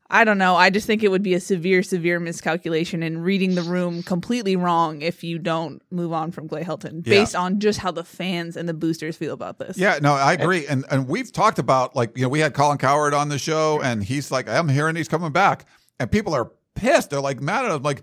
I 0.10 0.24
don't 0.26 0.38
know. 0.38 0.56
I 0.56 0.70
just 0.70 0.88
think 0.88 1.04
it 1.04 1.08
would 1.10 1.24
be 1.24 1.36
a 1.36 1.40
severe, 1.40 1.84
severe 1.84 2.20
miscalculation 2.20 3.02
and 3.04 3.24
reading 3.24 3.56
the 3.56 3.62
room 3.62 4.04
completely 4.04 4.56
wrong 4.56 5.02
if 5.02 5.24
you 5.24 5.38
don't 5.40 5.82
move 5.92 6.12
on 6.12 6.32
from 6.32 6.50
Clay 6.50 6.64
Helton 6.64 7.06
Yeah. 7.06 7.20
based 7.20 7.36
on 7.36 7.60
just 7.60 7.80
how 7.80 7.92
the 7.92 8.04
fans 8.04 8.58
and 8.58 8.68
the 8.68 8.74
boosters 8.74 9.16
feel 9.16 9.34
about 9.34 9.58
this. 9.60 9.78
Yeah, 9.78 10.00
no, 10.02 10.14
I 10.14 10.34
agree. 10.34 10.66
And 10.68 10.84
and 10.90 11.08
we've 11.08 11.32
talked 11.32 11.60
about 11.60 11.96
like, 11.96 12.18
you 12.18 12.24
know, 12.24 12.30
we 12.30 12.40
had 12.40 12.54
Colin 12.54 12.78
Cowherd 12.78 13.14
on 13.14 13.30
the 13.30 13.38
show 13.38 13.82
and 13.82 14.04
he's 14.04 14.32
like, 14.32 14.50
I'm 14.50 14.68
hearing 14.68 14.96
he's 14.96 15.08
coming 15.08 15.32
back. 15.32 15.66
And 16.00 16.12
people 16.12 16.34
are 16.34 16.52
pissed. 16.76 17.10
They're 17.12 17.22
like 17.22 17.40
mad 17.42 17.66
at 17.66 17.72
him. 17.72 17.84
Like, 17.84 18.02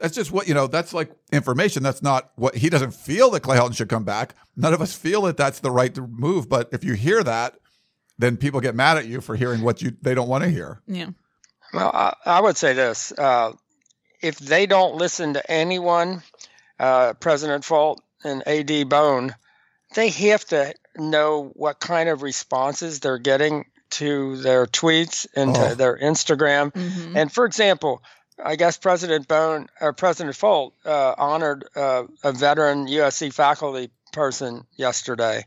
that's 0.00 0.14
just 0.16 0.32
what, 0.32 0.48
you 0.48 0.54
know, 0.54 0.66
that's 0.66 0.92
like 0.92 1.12
information. 1.32 1.82
That's 1.84 2.02
not 2.02 2.32
what 2.34 2.56
he 2.56 2.68
doesn't 2.68 2.94
feel 2.94 3.30
that 3.30 3.40
Clay 3.44 3.56
Helton 3.58 3.76
should 3.76 3.88
come 3.88 4.04
back. 4.04 4.34
None 4.56 4.74
of 4.74 4.80
us 4.82 4.92
feel 4.94 5.22
that 5.22 5.36
that's 5.36 5.60
the 5.60 5.70
right 5.70 5.96
move. 5.96 6.48
But 6.48 6.68
if 6.72 6.82
you 6.82 6.94
hear 6.94 7.22
that, 7.22 7.54
then 8.18 8.36
people 8.36 8.60
get 8.60 8.74
mad 8.74 8.96
at 8.98 9.06
you 9.06 9.20
for 9.20 9.36
hearing 9.36 9.62
what 9.62 9.82
you 9.82 9.92
they 10.02 10.14
don't 10.14 10.28
want 10.28 10.44
to 10.44 10.50
hear. 10.50 10.80
Yeah. 10.86 11.10
Well, 11.72 11.90
I, 11.92 12.14
I 12.24 12.40
would 12.40 12.56
say 12.56 12.72
this: 12.72 13.12
uh, 13.18 13.52
if 14.22 14.38
they 14.38 14.66
don't 14.66 14.94
listen 14.96 15.34
to 15.34 15.50
anyone, 15.50 16.22
uh, 16.78 17.14
President 17.14 17.64
Folt 17.64 17.98
and 18.22 18.46
AD 18.46 18.88
Bohn, 18.88 19.34
they 19.94 20.08
have 20.10 20.44
to 20.46 20.74
know 20.96 21.50
what 21.54 21.80
kind 21.80 22.08
of 22.08 22.22
responses 22.22 23.00
they're 23.00 23.18
getting 23.18 23.64
to 23.90 24.36
their 24.38 24.66
tweets 24.66 25.26
and 25.36 25.56
Oh. 25.56 25.68
to 25.70 25.74
their 25.74 25.96
Instagram. 25.98 26.72
Mhm. 26.72 27.16
And 27.16 27.32
for 27.32 27.44
example, 27.44 28.02
I 28.42 28.56
guess 28.56 28.76
President 28.76 29.28
Bohn 29.28 29.68
or 29.80 29.92
President 29.92 30.34
Folt 30.36 30.72
uh, 30.84 31.14
honored 31.18 31.64
uh, 31.76 32.04
a 32.22 32.32
veteran 32.32 32.86
USC 32.88 33.32
faculty 33.32 33.90
person 34.12 34.64
yesterday, 34.76 35.44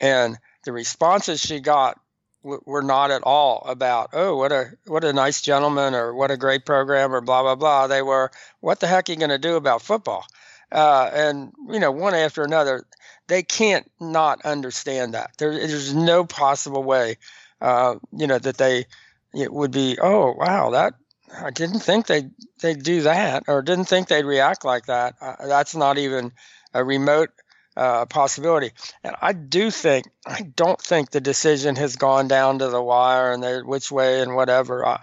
and 0.00 0.38
the 0.64 0.72
responses 0.72 1.40
she 1.40 1.60
got 1.60 1.98
w- 2.42 2.62
were 2.66 2.82
not 2.82 3.10
at 3.10 3.22
all 3.22 3.64
about 3.66 4.10
oh 4.12 4.36
what 4.36 4.52
a 4.52 4.66
what 4.86 5.04
a 5.04 5.12
nice 5.12 5.40
gentleman 5.40 5.94
or 5.94 6.14
what 6.14 6.30
a 6.30 6.36
great 6.36 6.64
program 6.64 7.14
or 7.14 7.20
blah 7.20 7.42
blah 7.42 7.54
blah. 7.54 7.86
They 7.86 8.02
were 8.02 8.30
what 8.60 8.80
the 8.80 8.86
heck 8.86 9.08
are 9.08 9.12
you 9.12 9.18
going 9.18 9.30
to 9.30 9.38
do 9.38 9.56
about 9.56 9.82
football? 9.82 10.24
Uh, 10.72 11.10
and 11.12 11.52
you 11.68 11.80
know 11.80 11.90
one 11.90 12.14
after 12.14 12.42
another, 12.42 12.84
they 13.26 13.42
can't 13.42 13.90
not 14.00 14.44
understand 14.44 15.14
that. 15.14 15.30
There, 15.38 15.52
there's 15.52 15.94
no 15.94 16.24
possible 16.24 16.82
way, 16.82 17.16
uh, 17.60 17.96
you 18.12 18.26
know, 18.26 18.38
that 18.38 18.58
they 18.58 18.86
it 19.34 19.52
would 19.52 19.70
be 19.70 19.98
oh 20.00 20.32
wow 20.36 20.70
that 20.70 20.94
I 21.38 21.50
didn't 21.50 21.80
think 21.80 22.06
they 22.06 22.30
they'd 22.60 22.82
do 22.82 23.02
that, 23.02 23.44
or 23.48 23.62
didn't 23.62 23.86
think 23.86 24.08
they'd 24.08 24.24
react 24.24 24.64
like 24.64 24.86
that. 24.86 25.14
Uh, 25.20 25.46
that's 25.46 25.74
not 25.74 25.98
even 25.98 26.32
a 26.74 26.84
remote 26.84 27.30
uh, 27.80 28.04
possibility. 28.04 28.72
And 29.02 29.16
I 29.22 29.32
do 29.32 29.70
think 29.70 30.06
I 30.26 30.42
don't 30.42 30.78
think 30.78 31.10
the 31.10 31.20
decision 31.20 31.76
has 31.76 31.96
gone 31.96 32.28
down 32.28 32.58
to 32.58 32.68
the 32.68 32.82
wire 32.82 33.32
and 33.32 33.66
which 33.66 33.90
way 33.90 34.20
and 34.20 34.36
whatever. 34.36 34.86
I 34.86 35.02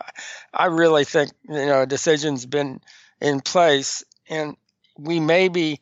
I 0.54 0.68
really 0.68 1.04
think 1.04 1.32
you 1.50 1.66
know 1.66 1.82
a 1.82 1.88
decision's 1.88 2.46
been 2.46 2.80
in 3.20 3.42
place, 3.42 4.04
and 4.30 4.56
we 4.96 5.20
may 5.20 5.48
be 5.48 5.80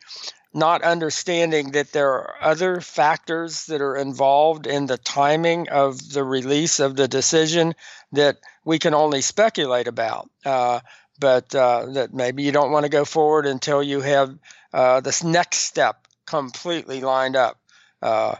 not 0.53 0.83
understanding 0.83 1.71
that 1.71 1.91
there 1.91 2.13
are 2.13 2.35
other 2.39 2.79
factors 2.79 3.65
that 3.65 3.81
are 3.81 3.97
involved 3.97 4.65
in 4.65 4.85
the 4.85 4.97
timing 4.97 5.67
of 5.67 6.13
the 6.13 6.23
release 6.23 6.79
of 6.79 6.95
the 6.95 7.09
decision 7.09 7.75
that 8.13 8.37
we 8.63 8.79
can 8.79 8.93
only 8.93 9.19
speculate 9.19 9.89
about. 9.89 10.29
Uh, 10.45 10.79
but 11.19 11.53
uh, 11.53 11.87
that 11.87 12.13
maybe 12.13 12.43
you 12.43 12.53
don't 12.53 12.71
want 12.71 12.85
to 12.85 12.89
go 12.89 13.03
forward 13.03 13.45
until 13.45 13.83
you 13.83 13.99
have 13.99 14.37
uh, 14.73 15.01
this 15.01 15.23
next 15.25 15.57
step 15.59 16.04
completely 16.25 17.01
lined 17.01 17.35
up. 17.35 17.59
Uh, 18.01 18.35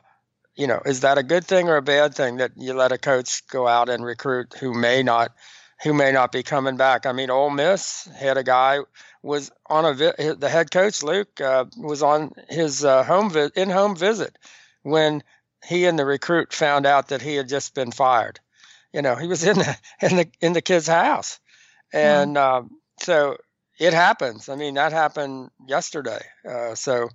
you 0.56 0.68
know, 0.68 0.82
is 0.86 1.01
that 1.01 1.18
a 1.18 1.24
good 1.24 1.46
thing 1.46 1.68
or 1.68 1.77
a 1.77 1.82
bad 1.82 2.15
thing 2.15 2.38
that 2.38 2.51
you 2.56 2.74
let 2.74 2.92
a 2.92 2.98
coach 2.98 3.46
go 3.48 3.68
out 3.68 3.89
and 3.89 4.06
recruit 4.06 4.56
who 4.60 4.74
may 4.74 5.04
not, 5.04 5.34
who 5.84 5.94
may 5.94 6.12
not 6.12 6.32
be 6.32 6.44
coming 6.44 6.77
back? 6.77 7.06
I 7.06 7.12
mean, 7.12 7.30
Ole 7.30 7.50
Miss 7.50 8.08
had 8.18 8.38
a 8.38 8.44
guy 8.44 8.80
was 9.22 9.51
on 9.65 9.86
a 9.86 9.94
vi- 9.94 10.34
the 10.38 10.50
head 10.50 10.70
coach 10.72 11.01
Luke 11.04 11.42
uh, 11.42 11.65
was 11.77 12.04
on 12.04 12.32
his 12.48 12.86
uh, 12.86 13.04
home 13.04 13.32
vi- 13.32 13.50
in 13.56 13.70
home 13.70 13.96
visit 13.96 14.38
when 14.84 15.24
he 15.65 15.86
and 15.86 15.98
the 15.98 16.06
recruit 16.06 16.54
found 16.54 16.86
out 16.86 17.08
that 17.08 17.24
he 17.24 17.36
had 17.36 17.50
just 17.50 17.74
been 17.74 17.92
fired. 17.92 18.39
You 18.94 19.01
know, 19.01 19.15
he 19.15 19.27
was 19.27 19.44
in 19.44 19.58
the 19.58 19.77
in 20.01 20.15
the 20.15 20.27
in 20.39 20.54
the 20.54 20.62
kid's 20.62 20.88
house, 20.88 21.39
and 21.92 22.38
um, 22.38 22.70
so 23.01 23.38
it 23.80 23.94
happens. 23.94 24.48
I 24.48 24.56
mean, 24.56 24.75
that 24.75 24.94
happened 24.94 25.50
yesterday. 25.68 26.22
Uh, 26.48 26.75
so 26.75 27.10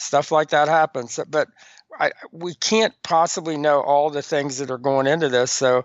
stuff 0.00 0.32
like 0.32 0.50
that 0.50 0.68
happens. 0.68 1.20
But 1.28 1.48
I, 1.98 2.12
we 2.32 2.54
can't 2.54 2.94
possibly 3.02 3.56
know 3.56 3.80
all 3.80 4.10
the 4.10 4.22
things 4.22 4.58
that 4.58 4.70
are 4.70 4.78
going 4.78 5.06
into 5.06 5.28
this. 5.28 5.52
So, 5.52 5.84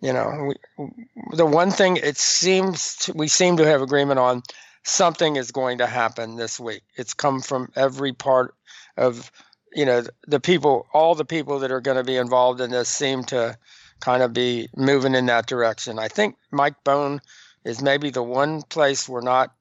you 0.00 0.12
know, 0.12 0.52
we, 0.76 1.36
the 1.36 1.46
one 1.46 1.70
thing 1.70 1.96
it 1.96 2.16
seems 2.16 2.96
to, 2.96 3.12
we 3.12 3.28
seem 3.28 3.56
to 3.56 3.66
have 3.66 3.80
agreement 3.80 4.20
on 4.20 4.42
something 4.82 5.36
is 5.36 5.50
going 5.50 5.78
to 5.78 5.86
happen 5.86 6.36
this 6.36 6.60
week. 6.60 6.82
It's 6.96 7.14
come 7.14 7.40
from 7.40 7.70
every 7.74 8.12
part 8.12 8.54
of, 8.96 9.30
you 9.72 9.86
know, 9.86 10.04
the 10.26 10.40
people, 10.40 10.86
all 10.92 11.14
the 11.14 11.24
people 11.24 11.60
that 11.60 11.72
are 11.72 11.80
going 11.80 11.96
to 11.96 12.04
be 12.04 12.16
involved 12.16 12.60
in 12.60 12.70
this 12.70 12.88
seem 12.88 13.24
to 13.24 13.56
kind 14.00 14.22
of 14.22 14.32
be 14.32 14.68
moving 14.76 15.14
in 15.14 15.26
that 15.26 15.46
direction. 15.46 15.98
I 15.98 16.08
think 16.08 16.36
Mike 16.50 16.76
Bohn 16.84 17.20
is 17.64 17.80
maybe 17.80 18.10
the 18.10 18.22
one 18.22 18.62
place 18.62 19.08
we're 19.08 19.22
not 19.22 19.54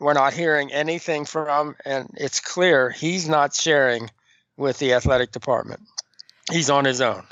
we're 0.00 0.12
not 0.12 0.32
hearing 0.32 0.72
anything 0.72 1.24
from, 1.24 1.76
and 1.84 2.08
it's 2.16 2.40
clear 2.40 2.90
he's 2.90 3.28
not 3.28 3.54
sharing 3.54 4.10
with 4.56 4.78
the 4.78 4.92
athletic 4.92 5.32
department. 5.32 5.80
He's 6.50 6.70
on 6.70 6.84
his 6.84 7.00
own. 7.00 7.24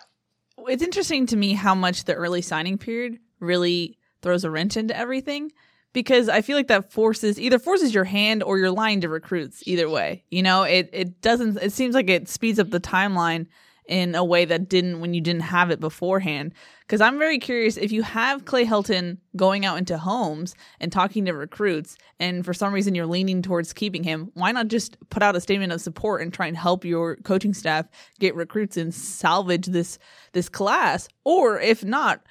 it's 0.66 0.82
interesting 0.82 1.26
to 1.26 1.36
me 1.36 1.52
how 1.52 1.74
much 1.74 2.04
the 2.04 2.14
early 2.14 2.42
signing 2.42 2.78
period 2.78 3.18
really 3.40 3.98
throws 4.22 4.44
a 4.44 4.50
wrench 4.50 4.76
into 4.76 4.96
everything 4.96 5.50
because 5.92 6.28
I 6.28 6.40
feel 6.40 6.56
like 6.56 6.68
that 6.68 6.92
forces 6.92 7.38
either 7.38 7.58
forces 7.58 7.94
your 7.94 8.04
hand 8.04 8.42
or 8.42 8.58
you're 8.58 8.70
lying 8.70 9.00
to 9.02 9.08
recruits 9.08 9.62
either 9.66 9.88
way. 9.88 10.24
You 10.30 10.42
know, 10.42 10.62
it 10.62 10.88
it 10.92 11.20
doesn't 11.20 11.58
it 11.58 11.72
seems 11.72 11.94
like 11.94 12.08
it 12.08 12.28
speeds 12.28 12.58
up 12.58 12.70
the 12.70 12.80
timeline 12.80 13.46
in 13.92 14.14
a 14.14 14.24
way 14.24 14.46
that 14.46 14.70
didn't 14.70 15.00
when 15.00 15.12
you 15.12 15.20
didn't 15.20 15.42
have 15.42 15.70
it 15.70 15.78
beforehand. 15.78 16.54
Because 16.80 17.02
I'm 17.02 17.18
very 17.18 17.38
curious 17.38 17.76
if 17.76 17.92
you 17.92 18.02
have 18.02 18.46
Clay 18.46 18.64
Helton 18.64 19.18
going 19.36 19.66
out 19.66 19.76
into 19.76 19.98
homes 19.98 20.54
and 20.80 20.90
talking 20.90 21.26
to 21.26 21.32
recruits, 21.32 21.98
and 22.18 22.42
for 22.42 22.54
some 22.54 22.72
reason 22.72 22.94
you're 22.94 23.04
leaning 23.04 23.42
towards 23.42 23.74
keeping 23.74 24.02
him, 24.02 24.30
why 24.32 24.50
not 24.50 24.68
just 24.68 24.96
put 25.10 25.22
out 25.22 25.36
a 25.36 25.42
statement 25.42 25.74
of 25.74 25.82
support 25.82 26.22
and 26.22 26.32
try 26.32 26.46
and 26.46 26.56
help 26.56 26.86
your 26.86 27.16
coaching 27.16 27.52
staff 27.52 27.86
get 28.18 28.34
recruits 28.34 28.78
and 28.78 28.94
salvage 28.94 29.66
this 29.66 29.98
this 30.32 30.48
class? 30.48 31.06
Or 31.24 31.60
if 31.60 31.84
not, 31.84 32.24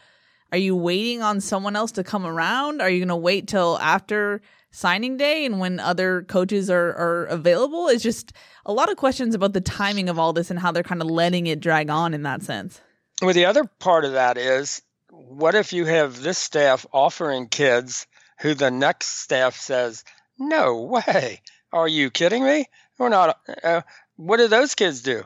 are 0.51 0.58
you 0.58 0.75
waiting 0.75 1.22
on 1.22 1.41
someone 1.41 1.75
else 1.75 1.91
to 1.91 2.03
come 2.03 2.25
around? 2.25 2.82
Are 2.82 2.89
you 2.89 3.01
going 3.01 3.10
to 3.10 3.15
wait 3.15 3.48
till 3.48 3.77
after 3.77 4.41
signing 4.72 5.18
day 5.18 5.46
and 5.46 5.60
when 5.60 5.80
other 5.80 6.24
coaches 6.24 6.70
are, 6.70 6.90
are 6.90 7.25
available? 7.25 7.88
It's 7.88 8.04
just 8.04 8.34
a 8.66 8.74
lot 8.74 8.90
of 8.90 8.98
questions 8.98 9.36
about 9.36 9.54
the 9.54 9.62
timing 9.62 10.10
of 10.10 10.18
all 10.18 10.34
this 10.34 10.50
and 10.50 10.60
how 10.60 10.72
they're 10.72 10.84
kind 10.84 11.01
of 11.01 11.08
letting 11.10 11.48
it 11.48 11.60
drag 11.60 11.90
on 11.90 12.13
in 12.13 12.24
that 12.24 12.42
sense. 12.44 12.82
Well, 13.22 13.34
the 13.34 13.46
other 13.46 13.66
part 13.80 14.06
of 14.06 14.13
that 14.13 14.38
is 14.38 14.82
what 15.10 15.56
if 15.56 15.74
you 15.74 15.86
have 15.86 16.22
this 16.22 16.38
staff 16.38 16.86
offering 16.92 17.48
kids 17.48 18.08
who 18.40 18.54
the 18.54 18.72
next 18.72 19.20
staff 19.22 19.56
says, 19.56 20.04
no 20.40 20.82
way. 20.82 21.42
Are 21.72 21.88
you 21.88 22.10
kidding 22.10 22.44
me? 22.44 22.66
We're 22.98 23.10
not. 23.10 23.40
Uh, 23.63 23.82
what 24.16 24.38
do 24.38 24.48
those 24.48 24.75
kids 24.75 25.01
do 25.01 25.24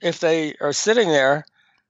if 0.00 0.20
they 0.20 0.54
are 0.60 0.72
sitting 0.72 1.08
there 1.08 1.44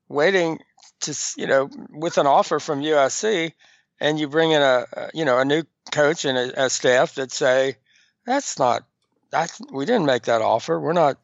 waiting 0.09 0.59
to, 1.01 1.17
you 1.37 1.47
know, 1.47 1.71
with 1.91 2.19
an 2.19 2.27
offer 2.27 2.61
from 2.61 2.83
USC 2.83 3.53
and 4.01 4.19
you 4.19 4.29
bring 4.29 4.53
in 4.53 4.63
a, 4.63 4.87
a 4.93 5.11
you 5.15 5.25
know, 5.25 5.39
a 5.39 5.45
new 5.45 5.63
coach 5.93 6.25
and 6.25 6.39
a, 6.39 6.65
a 6.65 6.71
staff 6.71 7.15
that 7.17 7.33
say, 7.33 7.77
that's 8.25 8.59
not, 8.59 8.85
that's, 9.31 9.61
we 9.73 9.85
didn't 9.87 10.07
make 10.07 10.25
that 10.25 10.43
offer. 10.43 10.79
We're 10.79 10.93
not, 10.93 11.19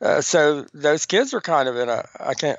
uh, 0.00 0.20
so 0.20 0.66
those 0.74 1.06
kids 1.06 1.34
are 1.34 1.40
kind 1.40 1.68
of 1.68 1.76
in 1.76 1.88
a, 1.88 2.04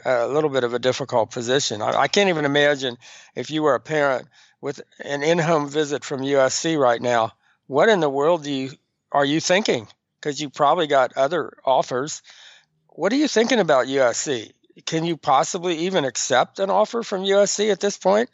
a 0.05 0.27
little 0.27 0.49
bit 0.49 0.63
of 0.63 0.73
a 0.73 0.79
difficult 0.79 1.31
position. 1.31 1.81
I, 1.81 2.01
I 2.01 2.07
can't 2.07 2.29
even 2.29 2.45
imagine 2.45 2.97
if 3.35 3.51
you 3.51 3.63
were 3.63 3.75
a 3.75 3.79
parent 3.79 4.27
with 4.61 4.81
an 5.03 5.23
in-home 5.23 5.69
visit 5.69 6.05
from 6.05 6.21
USC 6.21 6.79
right 6.79 7.01
now. 7.01 7.33
What 7.67 7.89
in 7.89 7.99
the 7.99 8.09
world 8.09 8.43
do 8.43 8.51
you 8.51 8.71
are 9.11 9.25
you 9.25 9.39
thinking? 9.39 9.87
Because 10.19 10.41
you 10.41 10.49
probably 10.49 10.87
got 10.87 11.15
other 11.15 11.57
offers. 11.65 12.23
What 12.87 13.13
are 13.13 13.17
you 13.17 13.27
thinking 13.27 13.59
about 13.59 13.85
USC? 13.85 14.51
Can 14.85 15.05
you 15.05 15.17
possibly 15.17 15.79
even 15.79 16.03
accept 16.03 16.59
an 16.59 16.71
offer 16.71 17.03
from 17.03 17.21
USC 17.21 17.71
at 17.71 17.79
this 17.79 17.97
point? 17.97 18.29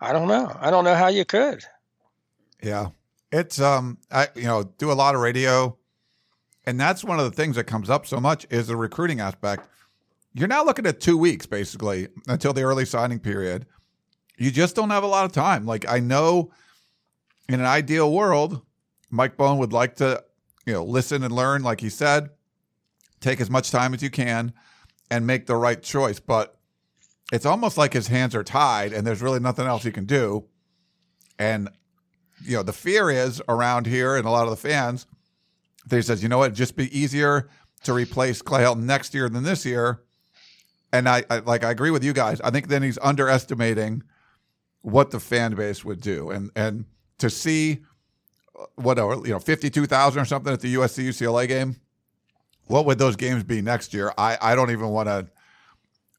I 0.00 0.12
don't 0.12 0.28
know. 0.28 0.54
I 0.60 0.70
don't 0.70 0.84
know 0.84 0.94
how 0.94 1.08
you 1.08 1.24
could. 1.24 1.64
Yeah. 2.62 2.88
It's 3.32 3.60
um 3.60 3.98
I 4.10 4.28
you 4.34 4.44
know, 4.44 4.64
do 4.78 4.90
a 4.90 4.94
lot 4.94 5.14
of 5.14 5.20
radio 5.20 5.76
and 6.64 6.78
that's 6.80 7.04
one 7.04 7.18
of 7.18 7.24
the 7.24 7.30
things 7.30 7.56
that 7.56 7.64
comes 7.64 7.88
up 7.88 8.06
so 8.06 8.20
much 8.20 8.46
is 8.50 8.66
the 8.66 8.76
recruiting 8.76 9.20
aspect. 9.20 9.68
You're 10.34 10.48
now 10.48 10.64
looking 10.64 10.86
at 10.86 11.00
2 11.00 11.16
weeks 11.16 11.46
basically 11.46 12.08
until 12.26 12.52
the 12.52 12.62
early 12.62 12.84
signing 12.84 13.20
period. 13.20 13.66
You 14.36 14.50
just 14.50 14.76
don't 14.76 14.90
have 14.90 15.02
a 15.02 15.08
lot 15.08 15.24
of 15.24 15.32
time. 15.32 15.64
Like 15.64 15.88
I 15.88 15.98
know 15.98 16.50
in 17.48 17.60
an 17.60 17.66
ideal 17.66 18.12
world, 18.12 18.62
Mike 19.10 19.36
Bohn 19.36 19.58
would 19.58 19.72
like 19.72 19.96
to, 19.96 20.22
you 20.66 20.72
know, 20.72 20.84
listen 20.84 21.22
and 21.22 21.32
learn 21.32 21.62
like 21.62 21.80
he 21.80 21.88
said, 21.88 22.30
take 23.20 23.40
as 23.40 23.48
much 23.48 23.70
time 23.70 23.94
as 23.94 24.02
you 24.02 24.10
can 24.10 24.52
and 25.10 25.26
make 25.26 25.46
the 25.46 25.56
right 25.56 25.80
choice, 25.82 26.18
but 26.20 26.55
it's 27.32 27.46
almost 27.46 27.76
like 27.76 27.92
his 27.92 28.06
hands 28.08 28.34
are 28.34 28.44
tied 28.44 28.92
and 28.92 29.06
there's 29.06 29.22
really 29.22 29.40
nothing 29.40 29.66
else 29.66 29.82
he 29.82 29.90
can 29.90 30.04
do. 30.06 30.46
And 31.38 31.68
you 32.42 32.56
know, 32.56 32.62
the 32.62 32.72
fear 32.72 33.10
is 33.10 33.42
around 33.48 33.86
here 33.86 34.16
and 34.16 34.26
a 34.26 34.30
lot 34.30 34.44
of 34.44 34.50
the 34.50 34.56
fans, 34.56 35.06
they 35.86 36.02
says, 36.02 36.22
you 36.22 36.28
know 36.28 36.38
what, 36.38 36.54
just 36.54 36.76
be 36.76 36.96
easier 36.96 37.48
to 37.84 37.92
replace 37.92 38.42
Clay 38.42 38.62
Helton 38.62 38.82
next 38.82 39.14
year 39.14 39.28
than 39.28 39.42
this 39.42 39.64
year. 39.64 40.02
And 40.92 41.08
I, 41.08 41.24
I 41.30 41.38
like 41.38 41.64
I 41.64 41.70
agree 41.70 41.90
with 41.90 42.04
you 42.04 42.12
guys. 42.12 42.40
I 42.40 42.50
think 42.50 42.68
then 42.68 42.82
he's 42.82 42.98
underestimating 42.98 44.02
what 44.82 45.10
the 45.10 45.20
fan 45.20 45.54
base 45.54 45.84
would 45.84 46.00
do. 46.00 46.30
And 46.30 46.50
and 46.54 46.84
to 47.18 47.28
see 47.28 47.84
uh, 48.58 48.66
whatever, 48.76 49.14
uh, 49.14 49.22
you 49.22 49.30
know, 49.30 49.38
fifty 49.40 49.68
two 49.68 49.86
thousand 49.86 50.22
or 50.22 50.24
something 50.24 50.52
at 50.52 50.60
the 50.60 50.74
USC 50.74 51.08
UCLA 51.08 51.48
game, 51.48 51.76
what 52.66 52.86
would 52.86 52.98
those 52.98 53.16
games 53.16 53.42
be 53.42 53.60
next 53.60 53.92
year? 53.92 54.12
I, 54.16 54.38
I 54.40 54.54
don't 54.54 54.70
even 54.70 54.88
want 54.88 55.08
to 55.08 55.26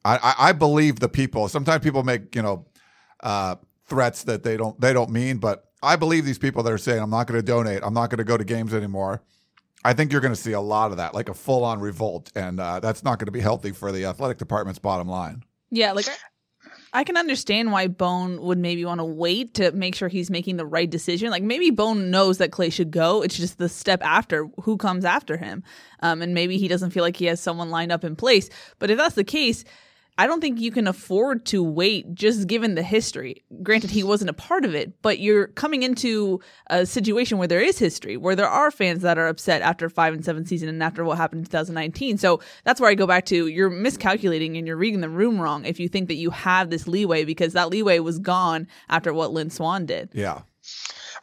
I, 0.07 0.35
I, 0.39 0.51
believe 0.53 0.99
the 0.99 1.09
people. 1.09 1.47
Sometimes 1.49 1.83
people 1.83 2.03
make, 2.03 2.35
you 2.35 2.41
know, 2.41 2.65
uh, 3.21 3.55
threats 3.87 4.23
that 4.23 4.43
they 4.43 4.57
don't 4.57 4.79
they 4.79 4.93
don't 4.93 5.09
mean, 5.09 5.37
but 5.37 5.65
I 5.81 5.95
believe 5.95 6.25
these 6.25 6.37
people 6.37 6.63
that 6.63 6.71
are 6.71 6.77
saying 6.77 7.01
I'm 7.01 7.09
not 7.09 7.27
going 7.27 7.39
to 7.39 7.45
donate, 7.45 7.81
I'm 7.83 7.93
not 7.93 8.09
going 8.09 8.19
to 8.19 8.23
go 8.23 8.37
to 8.37 8.43
games 8.43 8.73
anymore. 8.73 9.21
I 9.83 9.93
think 9.93 10.11
you're 10.11 10.21
going 10.21 10.33
to 10.33 10.39
see 10.39 10.53
a 10.53 10.61
lot 10.61 10.91
of 10.91 10.97
that, 10.97 11.13
like 11.13 11.29
a 11.29 11.33
full 11.33 11.63
on 11.63 11.79
revolt, 11.79 12.31
and 12.35 12.59
uh, 12.59 12.79
that's 12.79 13.03
not 13.03 13.19
going 13.19 13.27
to 13.27 13.31
be 13.31 13.39
healthy 13.39 13.71
for 13.71 13.91
the 13.91 14.05
athletic 14.05 14.37
department's 14.37 14.79
bottom 14.79 15.07
line. 15.07 15.43
Yeah, 15.69 15.91
like 15.91 16.07
I, 16.09 16.15
I 16.93 17.03
can 17.03 17.15
understand 17.15 17.71
why 17.71 17.87
Bohn 17.87 18.41
would 18.41 18.57
maybe 18.57 18.83
want 18.85 18.99
to 18.99 19.05
wait 19.05 19.53
to 19.55 19.71
make 19.71 19.95
sure 19.95 20.07
he's 20.07 20.29
making 20.29 20.57
the 20.57 20.65
right 20.65 20.89
decision. 20.89 21.29
Like 21.29 21.43
maybe 21.43 21.69
Bohn 21.69 22.09
knows 22.09 22.37
that 22.39 22.51
Clay 22.51 22.69
should 22.69 22.91
go. 22.91 23.21
It's 23.21 23.37
just 23.37 23.57
the 23.57 23.69
step 23.69 24.01
after 24.03 24.49
who 24.61 24.77
comes 24.77 25.05
after 25.05 25.37
him. 25.37 25.63
Um, 26.01 26.21
and 26.21 26.33
maybe 26.33 26.57
he 26.57 26.67
doesn't 26.67 26.91
feel 26.91 27.03
like 27.03 27.17
he 27.17 27.25
has 27.25 27.39
someone 27.39 27.69
lined 27.69 27.91
up 27.91 28.03
in 28.03 28.15
place. 28.15 28.49
But 28.79 28.89
if 28.89 28.97
that's 28.97 29.15
the 29.15 29.23
case, 29.23 29.63
I 30.19 30.25
don't 30.25 30.41
think 30.41 30.59
you 30.59 30.71
can 30.71 30.88
afford 30.88 31.45
to 31.47 31.63
wait 31.63 32.15
just 32.15 32.47
given 32.47 32.74
the 32.74 32.81
history. 32.81 33.43
Granted, 33.62 33.91
he 33.91 34.03
wasn't 34.03 34.31
a 34.31 34.33
part 34.33 34.65
of 34.65 34.74
it, 34.74 35.01
but 35.03 35.19
you're 35.19 35.47
coming 35.47 35.83
into 35.83 36.41
a 36.67 36.88
situation 36.88 37.38
where 37.38 37.47
there 37.47 37.62
is 37.62 37.77
history, 37.77 38.17
where 38.17 38.36
there 38.36 38.47
are 38.47 38.71
fans 38.71 39.03
that 39.03 39.19
are 39.19 39.27
upset 39.27 39.62
after 39.62 39.89
five 39.89 40.13
and 40.15 40.25
seven 40.25 40.45
season 40.45 40.69
and 40.69 40.81
after 40.81 41.03
what 41.03 41.17
happened 41.17 41.41
in 41.41 41.45
2019. 41.45 42.17
So 42.17 42.41
that's 42.63 42.81
where 42.81 42.89
I 42.89 42.95
go 42.95 43.05
back 43.05 43.25
to 43.27 43.47
you're 43.47 43.69
miscalculating 43.69 44.57
and 44.57 44.65
you're 44.65 44.75
reading 44.75 45.01
the 45.01 45.09
room 45.09 45.39
wrong 45.39 45.65
if 45.65 45.79
you 45.79 45.88
think 45.88 46.07
that 46.07 46.15
you 46.15 46.31
have 46.31 46.71
this 46.71 46.88
leeway 46.88 47.24
because 47.24 47.53
that 47.53 47.69
leeway 47.69 48.00
was 48.00 48.17
gone 48.17 48.67
after 48.89 49.13
what 49.13 49.31
Lynn 49.31 49.51
Swann 49.51 49.86
did. 49.86 50.09
Yeah. 50.13 50.41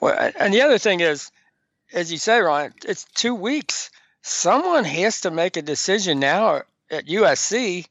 Well, 0.01 0.33
and 0.39 0.55
the 0.55 0.63
other 0.63 0.79
thing 0.79 1.01
is, 1.01 1.33
as 1.93 2.13
you 2.13 2.19
say, 2.19 2.39
Ryan, 2.41 2.75
it's 2.85 3.05
two 3.15 3.35
weeks. 3.35 3.91
Someone 4.23 4.85
has 4.85 5.23
to 5.23 5.31
make 5.31 5.57
a 5.57 5.63
decision 5.63 6.21
now 6.21 6.63
at 6.91 7.07
USC 7.07 7.87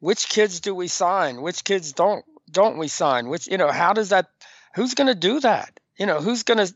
which 0.00 0.28
kids 0.28 0.60
do 0.60 0.74
we 0.74 0.88
sign? 0.88 1.42
Which 1.42 1.64
kids 1.64 1.92
don't 1.92 2.24
don't 2.50 2.78
we 2.78 2.88
sign? 2.88 3.28
Which 3.28 3.46
you 3.46 3.58
know 3.58 3.70
how 3.70 3.92
does 3.92 4.10
that 4.10 4.26
who's 4.74 4.94
going 4.94 5.08
to 5.08 5.14
do 5.14 5.40
that? 5.40 5.78
You 5.98 6.06
know 6.06 6.20
who's 6.20 6.42
going 6.42 6.66
to 6.66 6.72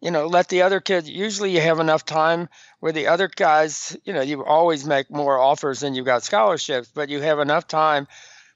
you 0.00 0.10
know 0.10 0.26
let 0.26 0.48
the 0.48 0.62
other 0.62 0.80
kids 0.80 1.08
usually 1.08 1.52
you 1.52 1.60
have 1.60 1.80
enough 1.80 2.04
time 2.04 2.48
where 2.80 2.92
the 2.92 3.08
other 3.08 3.28
guys 3.28 3.96
you 4.04 4.12
know 4.12 4.20
you 4.20 4.44
always 4.44 4.84
make 4.84 5.10
more 5.10 5.38
offers 5.38 5.80
than 5.80 5.94
you've 5.94 6.06
got 6.06 6.22
scholarships 6.22 6.90
but 6.94 7.08
you 7.08 7.20
have 7.20 7.38
enough 7.38 7.66
time 7.66 8.06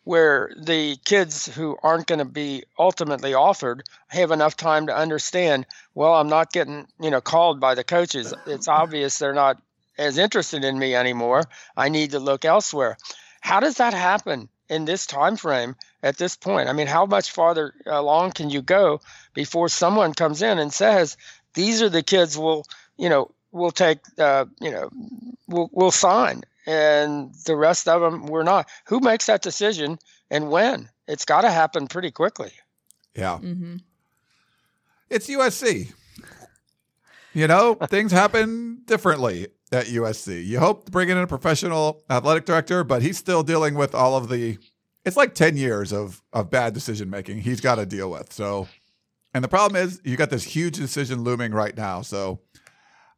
where 0.04 0.52
the 0.56 0.96
kids 1.04 1.46
who 1.46 1.76
aren't 1.82 2.06
going 2.06 2.18
to 2.18 2.24
be 2.24 2.64
ultimately 2.78 3.34
offered 3.34 3.84
have 4.08 4.30
enough 4.30 4.56
time 4.56 4.86
to 4.86 4.96
understand 4.96 5.66
well 5.94 6.14
i'm 6.14 6.28
not 6.28 6.52
getting 6.52 6.86
you 7.00 7.10
know 7.10 7.20
called 7.20 7.60
by 7.60 7.74
the 7.74 7.84
coaches. 7.84 8.32
It's 8.46 8.68
obvious 8.68 9.18
they're 9.18 9.34
not 9.34 9.60
as 9.98 10.16
interested 10.16 10.64
in 10.64 10.78
me 10.78 10.94
anymore. 10.94 11.44
I 11.76 11.90
need 11.90 12.12
to 12.12 12.18
look 12.18 12.44
elsewhere 12.44 12.96
how 13.42 13.58
does 13.60 13.76
that 13.78 13.92
happen 13.92 14.48
in 14.68 14.84
this 14.84 15.04
time 15.04 15.36
frame 15.36 15.74
at 16.02 16.16
this 16.16 16.36
point? 16.36 16.68
I 16.68 16.72
mean, 16.72 16.86
how 16.86 17.04
much 17.04 17.32
farther 17.32 17.74
along 17.84 18.32
can 18.32 18.48
you 18.48 18.62
go 18.62 19.00
before 19.34 19.68
someone 19.68 20.14
comes 20.14 20.42
in 20.42 20.58
and 20.58 20.72
says, 20.72 21.16
"These 21.52 21.82
are 21.82 21.88
the 21.88 22.04
kids 22.04 22.38
we'll, 22.38 22.64
you 22.96 23.08
know, 23.08 23.32
we'll 23.50 23.72
take, 23.72 23.98
uh, 24.16 24.46
you 24.60 24.70
know, 24.70 24.90
we'll 25.48 25.68
we'll 25.72 25.90
sign, 25.90 26.44
and 26.66 27.34
the 27.44 27.56
rest 27.56 27.88
of 27.88 28.00
them 28.00 28.26
we're 28.26 28.44
not." 28.44 28.68
Who 28.86 29.00
makes 29.00 29.26
that 29.26 29.42
decision 29.42 29.98
and 30.30 30.48
when? 30.48 30.88
It's 31.08 31.24
got 31.24 31.40
to 31.40 31.50
happen 31.50 31.88
pretty 31.88 32.12
quickly. 32.12 32.52
Yeah. 33.14 33.38
Mm-hmm. 33.42 33.76
It's 35.10 35.28
USC. 35.28 35.92
You 37.34 37.46
know, 37.46 37.74
things 37.74 38.12
happen 38.12 38.82
differently 38.84 39.48
at 39.70 39.86
USC. 39.86 40.44
You 40.44 40.58
hope 40.58 40.84
to 40.86 40.90
bring 40.92 41.08
in 41.08 41.16
a 41.16 41.26
professional 41.26 42.02
athletic 42.10 42.44
director, 42.44 42.84
but 42.84 43.02
he's 43.02 43.18
still 43.18 43.42
dealing 43.42 43.74
with 43.74 43.94
all 43.94 44.16
of 44.16 44.28
the. 44.28 44.58
It's 45.04 45.16
like 45.16 45.34
ten 45.34 45.56
years 45.56 45.92
of 45.92 46.22
of 46.32 46.50
bad 46.50 46.74
decision 46.74 47.10
making 47.10 47.40
he's 47.40 47.60
got 47.60 47.76
to 47.76 47.86
deal 47.86 48.10
with. 48.10 48.32
So, 48.32 48.68
and 49.34 49.42
the 49.42 49.48
problem 49.48 49.82
is 49.82 50.00
you 50.04 50.16
got 50.16 50.30
this 50.30 50.44
huge 50.44 50.76
decision 50.76 51.24
looming 51.24 51.52
right 51.52 51.76
now. 51.76 52.02
So, 52.02 52.40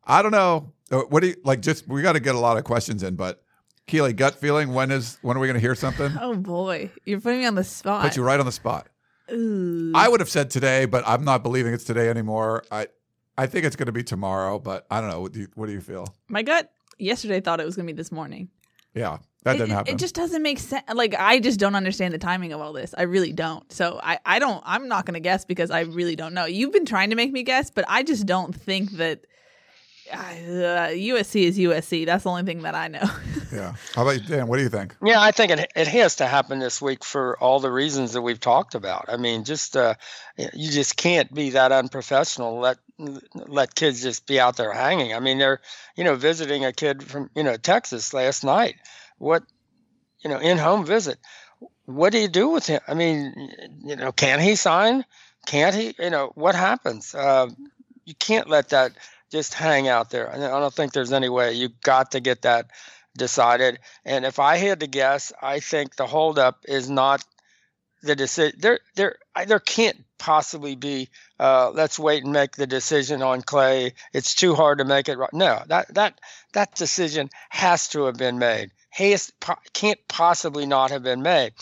I 0.04 0.22
don't 0.22 0.32
know. 0.32 0.72
Uh, 0.90 1.00
what 1.08 1.20
do 1.20 1.28
you 1.28 1.36
like? 1.44 1.60
Just 1.60 1.88
we 1.88 2.00
got 2.02 2.12
to 2.12 2.20
get 2.20 2.34
a 2.34 2.38
lot 2.38 2.56
of 2.56 2.64
questions 2.64 3.02
in, 3.02 3.16
but 3.16 3.44
Keely, 3.86 4.14
gut 4.14 4.34
feeling. 4.36 4.72
When 4.72 4.90
is 4.90 5.18
when 5.20 5.36
are 5.36 5.40
we 5.40 5.46
going 5.46 5.56
to 5.56 5.60
hear 5.60 5.74
something? 5.74 6.12
Oh 6.20 6.34
boy, 6.34 6.90
you're 7.04 7.20
putting 7.20 7.40
me 7.40 7.46
on 7.46 7.54
the 7.54 7.64
spot. 7.64 8.02
Put 8.02 8.16
you 8.16 8.22
right 8.22 8.40
on 8.40 8.46
the 8.46 8.52
spot. 8.52 8.88
Ooh. 9.30 9.92
I 9.94 10.08
would 10.08 10.20
have 10.20 10.30
said 10.30 10.50
today, 10.50 10.86
but 10.86 11.04
I'm 11.06 11.24
not 11.24 11.42
believing 11.42 11.74
it's 11.74 11.84
today 11.84 12.08
anymore. 12.08 12.64
I 12.70 12.86
I 13.36 13.46
think 13.46 13.64
it's 13.64 13.76
going 13.76 13.86
to 13.86 13.92
be 13.92 14.04
tomorrow, 14.04 14.58
but 14.58 14.86
I 14.90 15.00
don't 15.00 15.10
know. 15.10 15.20
What 15.20 15.32
do 15.32 15.40
you, 15.40 15.48
what 15.54 15.66
do 15.66 15.72
you 15.72 15.80
feel? 15.80 16.06
My 16.28 16.42
gut 16.42 16.70
yesterday 16.98 17.40
thought 17.40 17.60
it 17.60 17.66
was 17.66 17.76
going 17.76 17.86
to 17.86 17.92
be 17.92 17.96
this 17.96 18.12
morning. 18.12 18.48
Yeah, 18.94 19.18
that 19.42 19.56
it, 19.56 19.58
didn't 19.58 19.72
happen. 19.72 19.94
It 19.94 19.98
just 19.98 20.14
doesn't 20.14 20.42
make 20.42 20.58
sense. 20.58 20.84
Like 20.92 21.14
I 21.18 21.40
just 21.40 21.58
don't 21.58 21.74
understand 21.74 22.14
the 22.14 22.18
timing 22.18 22.52
of 22.52 22.60
all 22.60 22.72
this. 22.72 22.94
I 22.96 23.02
really 23.02 23.32
don't. 23.32 23.70
So 23.72 24.00
I, 24.02 24.18
I 24.24 24.38
don't. 24.38 24.62
I'm 24.64 24.88
not 24.88 25.04
going 25.04 25.14
to 25.14 25.20
guess 25.20 25.44
because 25.44 25.70
I 25.70 25.80
really 25.80 26.16
don't 26.16 26.32
know. 26.32 26.44
You've 26.44 26.72
been 26.72 26.86
trying 26.86 27.10
to 27.10 27.16
make 27.16 27.32
me 27.32 27.42
guess, 27.42 27.70
but 27.70 27.84
I 27.88 28.04
just 28.04 28.24
don't 28.24 28.54
think 28.54 28.92
that 28.92 29.24
uh, 30.12 30.16
USC 30.92 31.42
is 31.42 31.58
USC. 31.58 32.06
That's 32.06 32.24
the 32.24 32.30
only 32.30 32.44
thing 32.44 32.62
that 32.62 32.74
I 32.74 32.88
know. 32.88 33.10
yeah. 33.52 33.74
How 33.94 34.02
about 34.02 34.22
you, 34.22 34.28
Dan? 34.28 34.46
What 34.46 34.58
do 34.58 34.62
you 34.62 34.68
think? 34.68 34.94
Yeah, 35.02 35.20
I 35.20 35.32
think 35.32 35.50
it 35.50 35.72
it 35.74 35.88
has 35.88 36.16
to 36.16 36.26
happen 36.26 36.58
this 36.58 36.80
week 36.80 37.04
for 37.04 37.38
all 37.38 37.60
the 37.60 37.70
reasons 37.70 38.12
that 38.12 38.22
we've 38.22 38.40
talked 38.40 38.74
about. 38.74 39.06
I 39.08 39.16
mean, 39.16 39.44
just 39.44 39.76
uh, 39.76 39.94
you 40.36 40.70
just 40.70 40.96
can't 40.96 41.32
be 41.32 41.50
that 41.50 41.72
unprofessional. 41.72 42.58
Let 42.58 42.78
let 42.98 43.74
kids 43.74 44.02
just 44.02 44.26
be 44.26 44.38
out 44.38 44.56
there 44.56 44.72
hanging. 44.72 45.14
I 45.14 45.20
mean, 45.20 45.38
they're 45.38 45.60
you 45.96 46.04
know 46.04 46.14
visiting 46.14 46.64
a 46.64 46.72
kid 46.72 47.02
from 47.02 47.30
you 47.34 47.42
know 47.42 47.56
Texas 47.56 48.14
last 48.14 48.44
night. 48.44 48.76
What 49.18 49.44
you 50.22 50.30
know 50.30 50.38
in 50.38 50.58
home 50.58 50.84
visit. 50.84 51.18
What 51.86 52.12
do 52.12 52.18
you 52.18 52.28
do 52.28 52.48
with 52.48 52.66
him? 52.66 52.80
I 52.88 52.94
mean, 52.94 53.50
you 53.84 53.96
know, 53.96 54.10
can 54.10 54.40
he 54.40 54.56
sign? 54.56 55.04
Can't 55.46 55.74
he? 55.74 55.94
You 55.98 56.10
know, 56.10 56.32
what 56.34 56.54
happens? 56.54 57.14
Uh, 57.14 57.48
you 58.04 58.14
can't 58.14 58.48
let 58.48 58.70
that 58.70 58.92
just 59.30 59.54
hang 59.54 59.88
out 59.88 60.10
there. 60.10 60.32
I 60.32 60.38
don't 60.38 60.72
think 60.72 60.92
there's 60.92 61.12
any 61.12 61.28
way. 61.28 61.52
You 61.52 61.70
got 61.82 62.12
to 62.12 62.20
get 62.20 62.42
that 62.42 62.70
decided. 63.16 63.80
And 64.04 64.24
if 64.24 64.38
I 64.38 64.56
had 64.56 64.80
to 64.80 64.86
guess, 64.86 65.32
I 65.40 65.60
think 65.60 65.96
the 65.96 66.06
holdup 66.06 66.64
is 66.66 66.88
not 66.88 67.24
the 68.02 68.16
decision. 68.16 68.58
There, 68.60 68.80
there, 68.94 69.16
there 69.46 69.60
can't 69.60 70.04
possibly 70.18 70.76
be. 70.76 71.08
Uh, 71.38 71.70
let's 71.70 71.98
wait 71.98 72.24
and 72.24 72.32
make 72.32 72.52
the 72.52 72.66
decision 72.66 73.22
on 73.22 73.42
Clay. 73.42 73.94
It's 74.12 74.34
too 74.34 74.54
hard 74.54 74.78
to 74.78 74.84
make 74.84 75.08
it 75.08 75.18
right. 75.18 75.32
No, 75.32 75.62
that 75.66 75.92
that 75.94 76.20
that 76.52 76.74
decision 76.74 77.30
has 77.50 77.88
to 77.88 78.04
have 78.04 78.16
been 78.16 78.38
made. 78.38 78.70
Has 78.90 79.32
can't 79.72 80.00
possibly 80.08 80.66
not 80.66 80.90
have 80.90 81.02
been 81.02 81.22
made. 81.22 81.52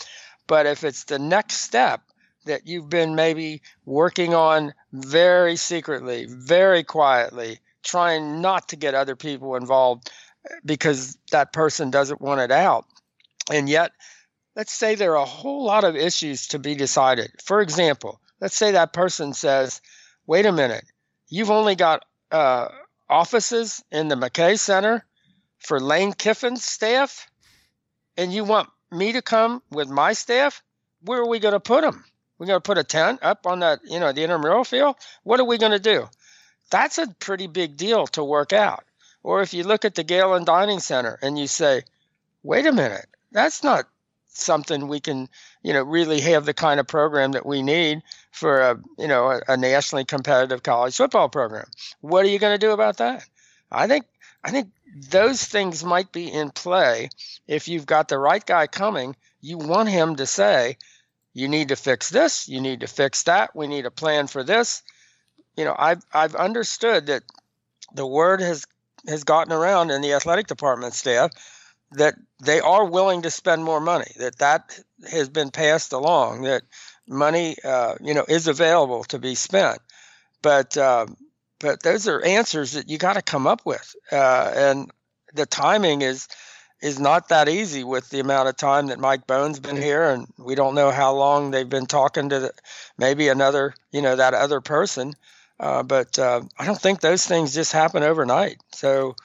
But 0.47 0.65
if 0.65 0.83
it's 0.83 1.05
the 1.05 1.19
next 1.19 1.57
step 1.57 2.01
that 2.45 2.67
you've 2.67 2.89
been 2.89 3.15
maybe 3.15 3.61
working 3.85 4.33
on 4.33 4.73
very 4.91 5.55
secretly, 5.55 6.27
very 6.29 6.83
quietly, 6.83 7.59
trying 7.83 8.41
not 8.41 8.69
to 8.69 8.75
get 8.75 8.93
other 8.93 9.15
people 9.15 9.55
involved 9.55 10.11
because 10.65 11.17
that 11.31 11.53
person 11.53 11.89
doesn't 11.89 12.21
want 12.21 12.41
it 12.41 12.51
out. 12.51 12.85
And 13.51 13.69
yet, 13.69 13.91
let's 14.55 14.73
say 14.73 14.95
there 14.95 15.13
are 15.13 15.23
a 15.23 15.25
whole 15.25 15.63
lot 15.63 15.83
of 15.83 15.95
issues 15.95 16.47
to 16.49 16.59
be 16.59 16.75
decided. 16.75 17.31
For 17.43 17.61
example, 17.61 18.19
let's 18.39 18.55
say 18.55 18.71
that 18.71 18.93
person 18.93 19.33
says, 19.33 19.81
wait 20.27 20.45
a 20.45 20.51
minute, 20.51 20.85
you've 21.27 21.51
only 21.51 21.75
got 21.75 22.05
uh, 22.31 22.67
offices 23.09 23.83
in 23.91 24.07
the 24.07 24.15
McKay 24.15 24.59
Center 24.59 25.05
for 25.59 25.79
Lane 25.79 26.13
Kiffin's 26.13 26.63
staff, 26.63 27.27
and 28.17 28.33
you 28.33 28.43
want 28.43 28.69
me 28.91 29.13
to 29.13 29.21
come 29.21 29.61
with 29.71 29.89
my 29.89 30.13
staff? 30.13 30.61
Where 31.01 31.21
are 31.21 31.27
we 31.27 31.39
going 31.39 31.53
to 31.53 31.59
put 31.59 31.81
them? 31.81 32.03
We're 32.37 32.47
going 32.47 32.57
to 32.57 32.61
put 32.61 32.77
a 32.77 32.83
tent 32.83 33.19
up 33.21 33.45
on 33.45 33.59
that, 33.59 33.79
you 33.83 33.99
know, 33.99 34.11
the 34.11 34.23
intramural 34.23 34.63
field. 34.63 34.95
What 35.23 35.39
are 35.39 35.45
we 35.45 35.57
going 35.57 35.71
to 35.71 35.79
do? 35.79 36.07
That's 36.69 36.97
a 36.97 37.07
pretty 37.19 37.47
big 37.47 37.77
deal 37.77 38.07
to 38.07 38.23
work 38.23 38.53
out. 38.53 38.83
Or 39.21 39.41
if 39.41 39.53
you 39.53 39.63
look 39.63 39.85
at 39.85 39.95
the 39.95 40.03
Galen 40.03 40.43
Dining 40.43 40.79
Center 40.79 41.17
and 41.21 41.37
you 41.37 41.47
say, 41.47 41.83
wait 42.41 42.65
a 42.65 42.71
minute, 42.71 43.05
that's 43.31 43.63
not 43.63 43.85
something 44.33 44.87
we 44.87 44.99
can, 44.99 45.29
you 45.61 45.73
know, 45.73 45.83
really 45.83 46.19
have 46.21 46.45
the 46.45 46.53
kind 46.53 46.79
of 46.79 46.87
program 46.87 47.33
that 47.33 47.45
we 47.45 47.61
need 47.61 48.01
for 48.31 48.61
a, 48.61 48.79
you 48.97 49.07
know, 49.07 49.31
a, 49.31 49.41
a 49.49 49.57
nationally 49.57 50.05
competitive 50.05 50.63
college 50.63 50.95
football 50.95 51.29
program. 51.29 51.65
What 52.01 52.25
are 52.25 52.29
you 52.29 52.39
going 52.39 52.53
to 52.57 52.65
do 52.65 52.71
about 52.71 52.97
that? 52.97 53.25
I 53.71 53.87
think 53.87 54.05
I 54.43 54.51
think 54.51 54.69
those 55.09 55.43
things 55.43 55.83
might 55.83 56.11
be 56.11 56.31
in 56.31 56.51
play 56.51 57.09
if 57.47 57.67
you've 57.67 57.85
got 57.85 58.07
the 58.07 58.19
right 58.19 58.45
guy 58.45 58.67
coming. 58.67 59.15
You 59.41 59.57
want 59.57 59.89
him 59.89 60.17
to 60.17 60.25
say, 60.25 60.77
you 61.33 61.47
need 61.47 61.69
to 61.69 61.75
fix 61.75 62.09
this, 62.09 62.47
you 62.47 62.61
need 62.61 62.81
to 62.81 62.87
fix 62.87 63.23
that, 63.23 63.55
we 63.55 63.67
need 63.67 63.85
a 63.85 63.91
plan 63.91 64.27
for 64.27 64.43
this. 64.43 64.83
You 65.55 65.65
know, 65.65 65.75
I've 65.77 66.03
I've 66.13 66.35
understood 66.35 67.07
that 67.07 67.23
the 67.93 68.05
word 68.05 68.41
has 68.41 68.65
has 69.07 69.23
gotten 69.23 69.53
around 69.53 69.91
in 69.91 70.01
the 70.01 70.13
athletic 70.13 70.47
department 70.47 70.93
staff 70.93 71.31
that 71.93 72.15
they 72.43 72.59
are 72.59 72.85
willing 72.85 73.23
to 73.23 73.31
spend 73.31 73.63
more 73.63 73.79
money. 73.79 74.11
That 74.17 74.37
that 74.39 74.79
has 75.09 75.29
been 75.29 75.51
passed 75.51 75.93
along. 75.93 76.43
That 76.43 76.63
money, 77.07 77.55
uh, 77.63 77.95
you 78.01 78.13
know, 78.13 78.25
is 78.27 78.47
available 78.47 79.03
to 79.05 79.19
be 79.19 79.35
spent. 79.35 79.79
But 80.41 80.77
uh, 80.77 81.07
but 81.59 81.83
those 81.83 82.07
are 82.07 82.23
answers 82.23 82.73
that 82.73 82.89
you 82.89 82.97
got 82.97 83.13
to 83.13 83.21
come 83.21 83.47
up 83.47 83.65
with, 83.65 83.95
uh, 84.11 84.51
and 84.55 84.91
the 85.33 85.45
timing 85.45 86.01
is 86.01 86.27
is 86.81 86.99
not 86.99 87.29
that 87.29 87.47
easy 87.47 87.83
with 87.83 88.09
the 88.09 88.19
amount 88.19 88.49
of 88.49 88.57
time 88.57 88.87
that 88.87 88.99
Mike 88.99 89.25
Bohn's 89.25 89.61
been 89.61 89.77
here, 89.77 90.03
and 90.03 90.27
we 90.37 90.53
don't 90.53 90.75
know 90.75 90.91
how 90.91 91.13
long 91.15 91.49
they've 91.49 91.69
been 91.69 91.85
talking 91.85 92.27
to 92.29 92.39
the, 92.41 92.51
maybe 92.97 93.29
another, 93.29 93.73
you 93.93 94.01
know, 94.01 94.17
that 94.17 94.33
other 94.33 94.59
person. 94.59 95.13
Uh, 95.61 95.81
but 95.81 96.19
uh, 96.19 96.41
I 96.59 96.65
don't 96.65 96.79
think 96.79 96.99
those 96.99 97.25
things 97.25 97.53
just 97.53 97.71
happen 97.71 98.03
overnight. 98.03 98.57
So 98.73 99.15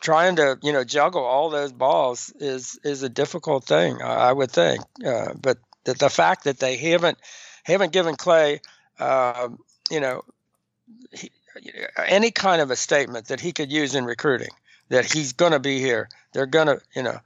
trying 0.00 0.36
to, 0.36 0.58
you 0.62 0.72
know, 0.72 0.84
juggle 0.84 1.24
all 1.24 1.50
those 1.50 1.72
balls 1.72 2.32
is 2.38 2.78
is 2.84 3.02
a 3.02 3.08
difficult 3.08 3.64
thing, 3.64 4.00
I, 4.02 4.32
would 4.32 4.50
think. 4.50 4.82
Uh, 5.04 5.34
but 5.34 5.58
that 5.84 5.98
the 5.98 6.10
fact 6.10 6.44
that 6.44 6.58
they 6.58 6.76
haven't 6.76 7.18
haven't 7.64 7.92
given 7.92 8.16
Clay, 8.16 8.60
uh, 8.98 9.48
you 9.90 10.00
know, 10.00 10.24
he, 11.12 11.30
any 11.96 12.30
kind 12.30 12.62
of 12.62 12.70
a 12.70 12.76
statement 12.76 13.28
that 13.28 13.40
he 13.40 13.52
could 13.52 13.72
use 13.72 13.94
in 13.94 14.04
recruiting 14.04 14.50
that 14.88 15.10
he's 15.12 15.32
going 15.32 15.52
to 15.52 15.58
be 15.58 15.80
here. 15.80 16.08
They're 16.32 16.46
going 16.46 16.68
to, 16.68 16.80
you 16.94 17.02
know, 17.02 17.18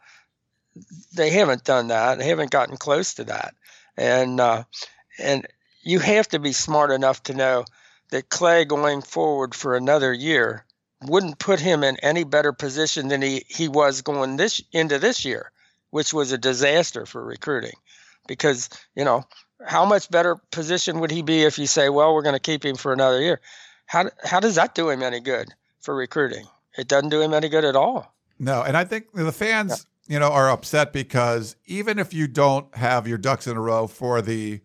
they 1.15 1.31
haven't 1.31 1.65
done 1.65 1.89
that. 1.89 2.19
They 2.19 2.27
haven't 2.27 2.51
gotten 2.51 2.77
close 2.77 3.15
to 3.15 3.25
that, 3.25 3.55
and 3.97 4.41
uh, 4.41 4.65
and 5.19 5.47
you 5.83 5.99
have 5.99 6.29
to 6.29 6.39
be 6.39 6.53
smart 6.53 6.91
enough 6.91 7.23
to 7.25 7.35
know 7.35 7.65
that 8.11 8.31
Clay 8.31 8.65
going 8.65 9.03
forward 9.03 9.55
for 9.55 9.77
another 9.77 10.13
year 10.13 10.65
wouldn't 11.05 11.38
put 11.38 11.61
him 11.61 11.83
in 11.83 11.97
any 11.99 12.25
better 12.25 12.53
position 12.53 13.09
than 13.09 13.23
he, 13.23 13.45
he 13.49 13.69
was 13.69 14.03
going 14.03 14.37
this 14.37 14.62
into 14.73 14.99
this 14.99 15.25
year, 15.25 15.51
which 15.91 16.12
was 16.12 16.33
a 16.33 16.38
disaster 16.38 17.07
for 17.07 17.25
recruiting. 17.25 17.75
Because, 18.29 18.69
you 18.95 19.05
know, 19.05 19.25
how 19.67 19.85
much 19.85 20.11
better 20.11 20.37
position 20.51 21.01
would 21.01 21.11
he 21.11 21.23
be 21.23 21.43
if 21.43 21.59
you 21.59 21.67
say, 21.67 21.88
well, 21.88 22.15
we're 22.15 22.23
going 22.23 22.35
to 22.35 22.41
keep 22.41 22.65
him 22.65 22.77
for 22.77 22.93
another 22.93 23.21
year? 23.21 23.41
How, 23.87 24.11
how 24.25 24.41
does 24.41 24.55
that 24.55 24.75
do 24.75 24.91
him 24.91 25.03
any 25.03 25.21
good 25.21 25.49
for 25.81 25.95
recruiting? 25.95 26.47
It 26.77 26.88
doesn't 26.88 27.11
do 27.11 27.21
him 27.21 27.35
any 27.35 27.49
good 27.49 27.65
at 27.65 27.77
all. 27.77 28.15
No, 28.38 28.62
and 28.62 28.77
I 28.77 28.85
think 28.85 29.12
the 29.12 29.33
fans, 29.33 29.87
yeah. 30.09 30.15
you 30.15 30.21
know, 30.21 30.29
are 30.29 30.51
upset 30.51 30.93
because 30.93 31.57
even 31.67 31.99
if 31.99 32.15
you 32.15 32.27
don't 32.27 32.75
have 32.75 33.07
your 33.07 33.19
ducks 33.19 33.47
in 33.47 33.57
a 33.57 33.61
row 33.61 33.87
for 33.87 34.23
the 34.23 34.61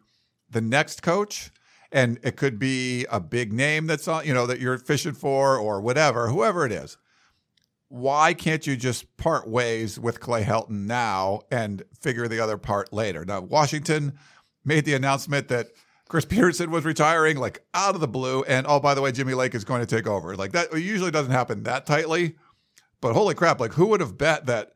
the 0.50 0.62
next 0.62 1.04
coach, 1.04 1.52
and 1.92 2.20
it 2.24 2.36
could 2.36 2.60
be 2.60 3.06
a 3.10 3.20
big 3.20 3.54
name 3.54 3.88
that's 3.88 4.08
on, 4.08 4.26
you 4.26 4.34
know, 4.34 4.46
that 4.46 4.60
you're 4.60 4.78
fishing 4.78 5.14
for 5.14 5.58
or 5.58 5.80
whatever, 5.82 6.30
whoever 6.30 6.66
it 6.66 6.72
is. 6.72 6.98
Why 7.90 8.34
can't 8.34 8.68
you 8.68 8.76
just 8.76 9.16
part 9.16 9.48
ways 9.48 9.98
with 9.98 10.20
Clay 10.20 10.44
Helton 10.44 10.86
now 10.86 11.42
and 11.50 11.84
figure 12.00 12.28
the 12.28 12.42
other 12.42 12.58
part 12.58 12.92
later? 12.92 13.24
Now, 13.24 13.40
Washington 13.40 14.18
made 14.66 14.84
the 14.84 14.94
announcement 14.94 15.48
that 15.48 15.68
Chris 16.10 16.26
Petersen 16.30 16.70
was 16.70 16.84
retiring, 16.84 17.38
like 17.38 17.66
out 17.74 17.96
of 17.96 18.02
the 18.02 18.08
blue, 18.08 18.44
and 18.44 18.68
oh, 18.68 18.80
by 18.80 18.94
the 18.94 19.02
way, 19.02 19.12
Jimmy 19.14 19.34
Lake 19.34 19.56
is 19.56 19.64
going 19.64 19.80
to 19.80 19.88
take 19.88 20.08
over. 20.08 20.36
Like 20.36 20.52
that 20.52 20.74
usually 20.74 21.12
doesn't 21.12 21.32
happen 21.32 21.64
that 21.64 21.86
tightly, 21.86 22.36
but 23.00 23.14
holy 23.14 23.36
crap! 23.36 23.62
Like 23.62 23.74
who 23.74 23.88
would 23.88 24.02
have 24.02 24.18
bet 24.18 24.48
that 24.48 24.74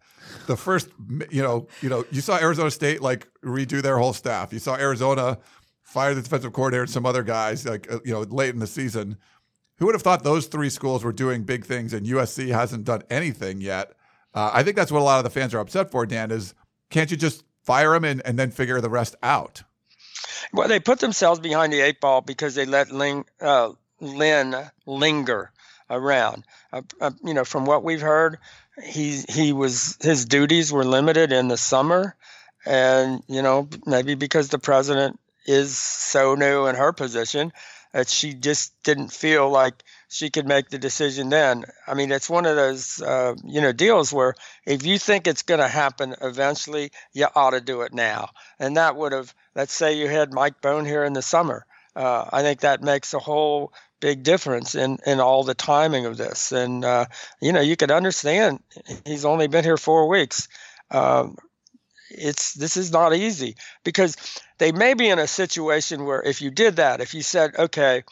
the 0.48 0.56
first, 0.56 0.90
you 1.30 1.42
know, 1.42 1.68
you 1.82 1.90
know, 1.90 2.06
you 2.12 2.22
saw 2.22 2.38
Arizona 2.40 2.72
State 2.72 3.02
like 3.02 3.28
redo 3.44 3.82
their 3.82 3.98
whole 3.98 4.14
staff. 4.14 4.54
You 4.54 4.60
saw 4.60 4.76
Arizona 4.76 5.38
fire 5.92 6.14
the 6.14 6.22
defensive 6.22 6.54
coordinator 6.54 6.84
and 6.84 6.90
some 6.90 7.06
other 7.06 7.22
guys 7.22 7.66
like 7.66 7.92
uh, 7.92 8.00
you 8.06 8.14
know 8.14 8.22
late 8.22 8.54
in 8.54 8.60
the 8.60 8.68
season. 8.68 9.18
Who 9.78 9.88
would 9.88 9.96
have 9.96 10.04
thought 10.04 10.24
those 10.24 10.48
three 10.48 10.70
schools 10.70 11.04
were 11.04 11.12
doing 11.12 11.44
big 11.44 11.66
things 11.66 11.92
and 11.94 12.06
USC 12.06 12.50
hasn't 12.50 12.86
done 12.86 13.02
anything 13.10 13.62
yet? 13.62 13.94
Uh, 14.34 14.52
I 14.54 14.64
think 14.64 14.76
that's 14.76 14.92
what 14.92 15.00
a 15.00 15.04
lot 15.04 15.18
of 15.18 15.24
the 15.24 15.30
fans 15.30 15.54
are 15.54 15.60
upset 15.60 15.92
for. 15.92 16.06
Dan 16.06 16.32
is 16.32 16.54
can't 16.90 17.12
you 17.12 17.18
just 17.18 17.44
fire 17.64 17.94
them 17.94 18.06
and, 18.06 18.22
and 18.26 18.40
then 18.40 18.52
figure 18.52 18.80
the 18.80 18.90
rest 18.90 19.16
out? 19.22 19.64
Well, 20.54 20.68
they 20.68 20.80
put 20.80 21.00
themselves 21.00 21.40
behind 21.40 21.74
the 21.74 21.82
eight 21.82 22.00
ball 22.00 22.22
because 22.22 22.56
they 22.56 22.66
let 22.66 22.92
Ling, 22.92 23.26
uh, 23.42 23.72
Lynn 24.00 24.56
linger 24.86 25.52
around. 25.90 26.46
Uh, 26.72 26.82
uh, 27.00 27.12
you 27.24 27.34
know, 27.34 27.44
from 27.44 27.66
what 27.66 27.84
we've 27.84 28.02
heard, 28.02 28.38
he 28.84 29.24
he 29.28 29.52
was 29.52 29.98
his 30.02 30.26
duties 30.26 30.72
were 30.72 30.86
limited 30.86 31.32
in 31.32 31.48
the 31.48 31.58
summer, 31.58 32.16
and 32.66 33.24
you 33.28 33.42
know 33.42 33.68
maybe 33.86 34.16
because 34.16 34.50
the 34.50 34.60
president 34.60 35.20
is 35.46 35.78
so 35.78 36.36
new 36.36 36.68
in 36.68 36.76
her 36.76 36.94
position 36.94 37.52
that 37.94 38.10
she 38.10 38.34
just 38.34 38.72
didn't 38.84 39.12
feel 39.12 39.50
like 39.50 39.84
she 40.08 40.30
could 40.30 40.48
make 40.48 40.70
the 40.70 40.78
decision 40.78 41.30
then. 41.30 41.66
I 41.88 41.94
mean, 41.94 42.12
it's 42.12 42.30
one 42.30 42.46
of 42.46 42.56
those 42.56 43.02
uh, 43.02 43.36
you 43.44 43.62
know 43.62 43.72
deals 43.72 44.14
where 44.14 44.36
if 44.66 44.86
you 44.86 44.98
think 44.98 45.28
it's 45.28 45.44
going 45.44 45.60
to 45.60 45.68
happen 45.68 46.16
eventually, 46.22 46.92
you 47.14 47.28
ought 47.36 47.52
to 47.52 47.62
do 47.62 47.82
it 47.82 47.94
now. 47.94 48.30
And 48.60 48.78
that 48.78 48.96
would 48.96 49.12
have, 49.12 49.34
let's 49.56 49.74
say 49.74 49.98
you 49.98 50.08
had 50.08 50.34
Mike 50.34 50.62
Bohn 50.62 50.86
here 50.86 51.04
in 51.04 51.14
the 51.14 51.22
summer. 51.22 51.66
Uh, 51.96 52.26
I 52.32 52.42
think 52.42 52.62
that 52.62 52.82
makes 52.82 53.14
a 53.14 53.20
whole 53.20 53.74
big 54.00 54.24
difference 54.24 54.76
in 54.76 54.98
in 55.06 55.20
all 55.20 55.44
the 55.44 55.54
timing 55.54 56.06
of 56.06 56.18
this. 56.18 56.52
And 56.52 56.86
uh, 56.86 57.06
you 57.42 57.52
know, 57.52 57.62
you 57.62 57.76
could 57.76 57.92
understand 57.92 58.60
he's 59.06 59.26
only 59.26 59.48
been 59.48 59.64
here 59.64 59.78
four 59.78 60.08
weeks. 60.08 60.48
Um, 60.90 61.38
it's 62.10 62.54
this 62.54 62.78
is 62.78 62.92
not 62.92 63.16
easy 63.16 63.56
because 63.84 64.16
they 64.62 64.72
may 64.72 64.94
be 64.94 65.10
in 65.10 65.18
a 65.18 65.26
situation 65.26 66.06
where 66.06 66.22
if 66.22 66.40
you 66.40 66.52
did 66.52 66.76
that, 66.76 67.02
if 67.02 67.16
you 67.16 67.24
said, 67.24 67.56
okay, 67.58 68.04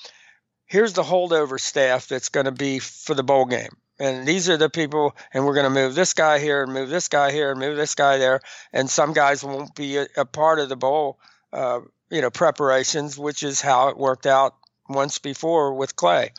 here's 0.66 0.94
the 0.94 1.04
holdover 1.04 1.60
staff 1.60 2.08
that's 2.08 2.30
going 2.30 2.48
to 2.48 2.52
be 2.52 2.80
for 2.80 3.14
the 3.14 3.22
bowl 3.22 3.46
game. 3.46 3.70
And 4.00 4.28
these 4.28 4.50
are 4.50 4.58
the 4.58 4.68
people, 4.68 5.16
and 5.32 5.46
we're 5.46 5.54
going 5.54 5.72
to 5.72 5.82
move 5.82 5.94
this 5.94 6.16
guy 6.16 6.40
here 6.40 6.64
and 6.64 6.74
move 6.74 6.90
this 6.90 7.08
guy 7.08 7.32
here 7.32 7.52
and 7.52 7.60
move 7.60 7.78
this 7.78 7.94
guy 7.94 8.18
there. 8.18 8.40
And 8.74 8.90
some 8.90 9.14
guys 9.14 9.44
won't 9.44 9.76
be 9.76 9.98
a, 9.98 10.08
a 10.18 10.26
part 10.26 10.58
of 10.58 10.70
the 10.70 10.76
bowl, 10.76 11.20
uh, 11.54 11.82
you 12.10 12.22
know, 12.22 12.32
preparations, 12.32 13.16
which 13.16 13.44
is 13.44 13.62
how 13.62 13.90
it 13.90 13.98
worked 13.98 14.26
out 14.26 14.56
once 14.88 15.20
before 15.20 15.76
with 15.76 15.96
Clay 15.96 16.32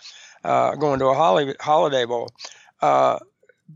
uh, 0.43 0.75
going 0.75 0.99
to 0.99 1.07
a 1.07 1.15
holiday, 1.15 1.55
holiday 1.61 2.05
bowl. 2.05 2.33
Uh, 2.83 3.21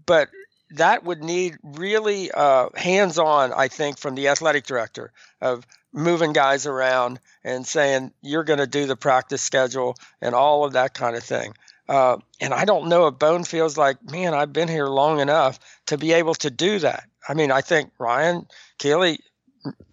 but 0.04 0.30
that 0.70 1.04
would 1.04 1.22
need 1.22 1.58
really 1.62 2.32
uh, 2.32 2.70
hands 2.74 3.20
on, 3.20 3.52
I 3.52 3.68
think, 3.68 3.98
from 3.98 4.16
the 4.16 4.26
athletic 4.26 4.66
director 4.66 5.12
of 5.40 5.64
moving 5.94 6.32
guys 6.32 6.66
around 6.66 7.20
and 7.44 7.66
saying 7.66 8.12
you're 8.20 8.44
going 8.44 8.58
to 8.58 8.66
do 8.66 8.86
the 8.86 8.96
practice 8.96 9.40
schedule 9.40 9.94
and 10.20 10.34
all 10.34 10.64
of 10.64 10.72
that 10.72 10.92
kind 10.92 11.16
of 11.16 11.22
thing. 11.22 11.54
Uh, 11.88 12.16
and 12.40 12.52
I 12.52 12.64
don't 12.64 12.88
know 12.88 13.06
if 13.06 13.18
Bohn 13.18 13.44
feels 13.44 13.78
like, 13.78 14.02
man, 14.10 14.34
I've 14.34 14.52
been 14.52 14.68
here 14.68 14.86
long 14.86 15.20
enough 15.20 15.60
to 15.86 15.96
be 15.96 16.12
able 16.12 16.34
to 16.36 16.50
do 16.50 16.80
that. 16.80 17.04
I 17.28 17.34
mean, 17.34 17.52
I 17.52 17.60
think 17.60 17.92
Ryan, 17.98 18.46
Keely, 18.78 19.20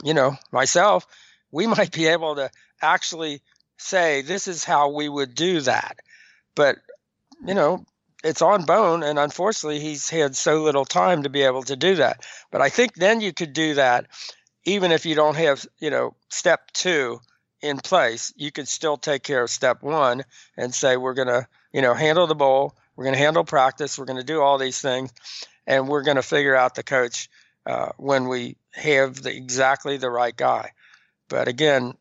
you 0.03 0.13
know, 0.13 0.35
myself, 0.51 1.05
we 1.51 1.67
might 1.77 1.91
be 1.91 2.07
able 2.07 2.35
to 2.35 2.49
actually 2.81 3.41
say 3.77 4.21
this 4.21 4.47
is 4.47 4.63
how 4.63 4.89
we 4.89 5.07
would 5.07 5.35
do 5.35 5.61
that. 5.61 5.99
But, 6.55 6.77
you 7.45 7.53
know, 7.53 7.85
it's 8.23 8.41
on 8.41 8.65
Bohn 8.65 9.03
and 9.03 9.19
unfortunately, 9.19 9.79
he's 9.79 10.09
had 10.09 10.35
so 10.35 10.63
little 10.63 10.85
time 10.85 11.23
to 11.23 11.29
be 11.29 11.43
able 11.43 11.63
to 11.63 11.75
do 11.75 11.95
that. 11.95 12.25
But 12.51 12.61
I 12.61 12.69
think 12.69 12.95
then 12.95 13.21
you 13.21 13.33
could 13.33 13.53
do 13.53 13.75
that 13.75 14.07
even 14.65 14.91
if 14.91 15.06
you 15.06 15.15
don't 15.15 15.38
have, 15.38 15.65
you 15.80 15.89
know, 15.89 16.15
step 16.30 16.71
two 16.71 17.19
in 17.62 17.78
place, 17.78 18.34
you 18.36 18.52
could 18.52 18.67
still 18.67 18.97
take 18.97 19.24
care 19.24 19.43
of 19.43 19.50
step 19.50 19.82
one 19.82 20.24
and 20.58 20.74
say, 20.74 20.97
we're 20.97 21.13
going 21.13 21.28
to, 21.28 21.47
you 21.71 21.82
know, 21.82 21.93
handle 21.93 22.28
the 22.28 22.36
bowl, 22.36 22.76
we're 22.95 23.06
going 23.06 23.15
to 23.15 23.21
handle 23.21 23.43
practice, 23.43 23.97
we're 23.97 24.06
going 24.06 24.19
to 24.19 24.24
do 24.24 24.41
all 24.41 24.58
these 24.58 24.82
things, 24.82 25.12
and 25.67 25.88
we're 25.88 26.04
going 26.04 26.17
to 26.17 26.24
figure 26.24 26.56
out 26.56 26.76
the 26.76 26.84
coach 26.84 27.30
uh, 27.65 27.89
when 27.97 28.28
we 28.28 28.58
have 28.71 29.21
the, 29.21 29.36
exactly 29.36 29.97
the 29.97 30.10
right 30.10 30.36
guy. 30.36 30.71
But 31.30 31.47
again, 31.47 31.93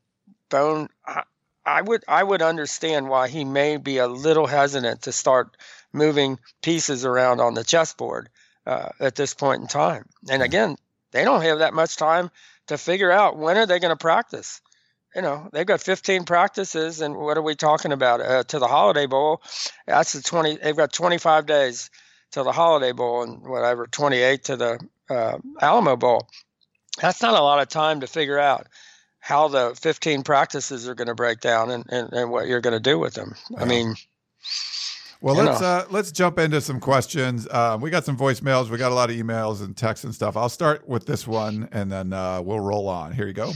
Bohn, 0.49 0.89
I, 1.07 1.23
I 1.65 1.83
would 1.83 2.05
I 2.09 2.23
would 2.23 2.43
understand 2.43 3.09
why 3.09 3.29
he 3.29 3.45
may 3.45 3.77
be 3.77 3.99
a 3.99 4.09
little 4.09 4.47
hesitant 4.47 5.03
to 5.03 5.13
start 5.13 5.57
moving 5.93 6.39
pieces 6.63 7.05
around 7.05 7.41
on 7.41 7.55
the 7.55 7.65
chessboard 7.65 8.29
uh, 8.67 8.89
at 8.99 9.15
this 9.15 9.35
point 9.35 9.63
in 9.63 9.69
time. 9.69 10.07
And 10.29 10.43
again, 10.43 10.77
they 11.13 11.25
don't 11.25 11.43
have 11.43 11.59
that 11.59 11.75
much 11.75 11.97
time 11.97 12.31
to 12.71 12.79
figure 12.79 13.11
out 13.11 13.37
when 13.37 13.59
are 13.59 13.67
they 13.67 13.81
going 13.81 13.93
to 13.93 13.97
practice. 13.97 14.61
You 15.15 15.23
know, 15.23 15.49
they've 15.53 15.67
got 15.67 15.81
15 15.81 16.23
practices, 16.23 17.01
and 17.01 17.17
what 17.17 17.37
are 17.37 17.43
we 17.43 17.57
talking 17.57 17.91
about? 17.91 18.21
Uh, 18.21 18.45
to 18.45 18.61
the 18.61 18.69
Holiday 18.69 19.07
Bowl, 19.07 19.43
that's 19.85 20.13
the 20.13 20.23
20. 20.23 20.59
They've 20.59 20.77
got 20.77 20.93
25 20.93 21.47
days 21.47 21.91
to 22.31 22.45
the 22.45 22.53
Holiday 22.53 22.93
Bowl, 22.93 23.25
and 23.25 23.43
whatever 23.43 23.89
28 23.89 24.45
to 24.45 24.57
the 24.57 24.79
uh, 25.11 25.39
Alamo 25.61 25.97
Bowl. 25.97 26.29
That's 27.03 27.23
not 27.23 27.35
a 27.35 27.43
lot 27.43 27.61
of 27.61 27.69
time 27.69 28.01
to 28.01 28.07
figure 28.07 28.39
out 28.39 28.69
how 29.19 29.49
the 29.49 29.77
15 29.81 30.23
practices 30.23 30.89
are 30.89 30.95
going 30.95 31.09
to 31.09 31.15
break 31.17 31.41
down 31.41 31.73
and, 31.73 31.85
and, 31.89 32.13
and 32.13 32.31
what 32.31 32.47
you're 32.47 32.61
going 32.61 32.75
to 32.75 32.81
do 32.81 33.01
with 33.01 33.15
them. 33.15 33.35
I 33.59 33.65
mean, 33.65 33.97
well, 35.21 35.35
let's 35.35 35.61
uh, 35.61 35.87
let's 35.91 36.13
jump 36.13 36.39
into 36.39 36.61
some 36.61 36.81
questions. 36.81 37.47
Um, 37.51 37.81
we 37.81 37.91
got 37.91 38.05
some 38.05 38.17
voicemails. 38.17 38.71
We 38.71 38.79
got 38.79 38.91
a 38.91 38.95
lot 38.95 39.11
of 39.11 39.17
emails 39.17 39.63
and 39.63 39.77
texts 39.77 40.05
and 40.05 40.15
stuff. 40.15 40.37
I'll 40.37 40.49
start 40.49 40.89
with 40.89 41.05
this 41.07 41.27
one, 41.27 41.69
and 41.73 41.93
then 41.93 42.13
uh, 42.13 42.41
we'll 42.41 42.61
roll 42.61 42.89
on. 42.89 43.13
Here 43.13 43.27
you 43.27 43.35
go. 43.35 43.53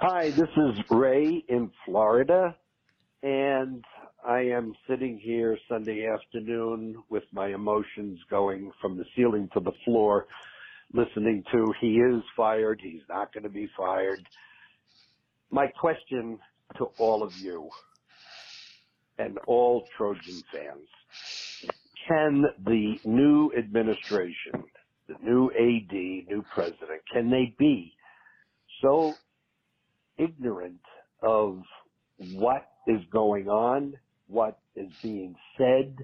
Hi, 0.00 0.30
this 0.30 0.48
is 0.56 0.78
Ray 0.90 1.44
in 1.48 1.70
Florida, 1.84 2.56
and 3.22 3.84
I 4.24 4.40
am 4.40 4.74
sitting 4.88 5.18
here 5.18 5.58
Sunday 5.68 6.06
afternoon 6.06 7.02
with 7.08 7.24
my 7.32 7.48
emotions 7.48 8.18
going 8.30 8.70
from 8.80 8.96
the 8.96 9.04
ceiling 9.16 9.48
to 9.54 9.60
the 9.60 9.72
floor, 9.84 10.26
listening 10.92 11.42
to 11.52 11.74
he 11.80 11.98
is 11.98 12.22
fired, 12.36 12.80
he's 12.82 13.02
not 13.08 13.32
going 13.32 13.42
to 13.44 13.50
be 13.50 13.68
fired. 13.76 14.26
My 15.50 15.66
question 15.66 16.38
to 16.76 16.84
all 16.98 17.22
of 17.22 17.36
you 17.36 17.68
and 19.20 19.38
all 19.46 19.88
Trojan 19.96 20.44
fans. 20.52 20.88
Can 22.08 22.44
the 22.64 22.94
new 23.04 23.52
administration, 23.58 24.64
the 25.08 25.16
new 25.22 25.50
AD, 25.50 25.92
new 26.28 26.44
president, 26.54 27.02
can 27.12 27.30
they 27.30 27.54
be 27.58 27.94
so 28.82 29.18
ignorant 30.18 30.80
of 31.22 31.62
what 32.18 32.68
is 32.86 33.00
going 33.12 33.48
on, 33.48 33.94
what 34.28 34.60
is 34.76 34.90
being 35.02 35.36
said, 35.58 35.98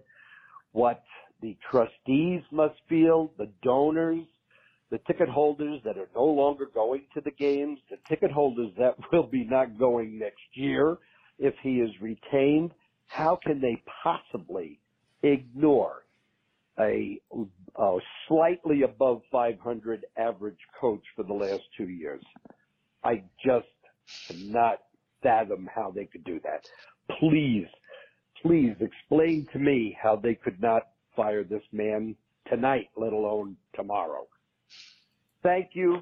what 0.73 1.03
the 1.43 1.57
trustees 1.71 2.43
must 2.53 2.77
feel, 2.89 3.33
the 3.39 3.53
donors, 3.63 4.27
the 4.91 4.99
ticket 5.07 5.29
holders 5.29 5.81
that 5.85 5.99
are 5.99 6.09
no 6.15 6.25
longer 6.25 6.67
going 6.73 7.07
to 7.15 7.21
the 7.23 7.33
games, 7.33 7.79
the 7.91 7.99
ticket 8.09 8.31
holders 8.31 8.73
that 8.79 8.97
will 9.13 9.27
be 9.29 9.45
not 9.45 9.79
going 9.79 10.19
next 10.19 10.43
year 10.55 10.99
if 11.39 11.55
he 11.63 11.77
is 11.77 11.91
retained, 12.01 12.73
how 13.07 13.39
can 13.45 13.61
they 13.61 13.83
possibly 14.05 14.81
ignore 15.23 16.07
a, 16.79 17.21
a 17.77 17.99
slightly 18.29 18.83
above 18.83 19.23
500 19.33 20.07
average 20.19 20.59
coach 20.81 21.03
for 21.17 21.25
the 21.25 21.35
last 21.35 21.65
two 21.77 21.89
years? 21.89 22.25
I 23.05 23.25
just 23.45 23.69
cannot 24.29 24.81
fathom 25.23 25.69
how 25.75 25.93
they 25.95 26.07
could 26.07 26.25
do 26.25 26.41
that. 26.45 26.65
Please, 27.21 27.67
please 28.43 28.75
explain 28.81 29.47
to 29.53 29.59
me 29.59 29.97
how 30.03 30.17
they 30.17 30.35
could 30.35 30.61
not 30.61 30.83
fire 31.17 31.45
this 31.45 31.63
man 31.73 32.17
tonight, 32.51 32.89
let 32.97 33.13
alone 33.13 33.57
tomorrow. 33.75 34.27
Thank 35.43 35.71
you. 35.75 35.99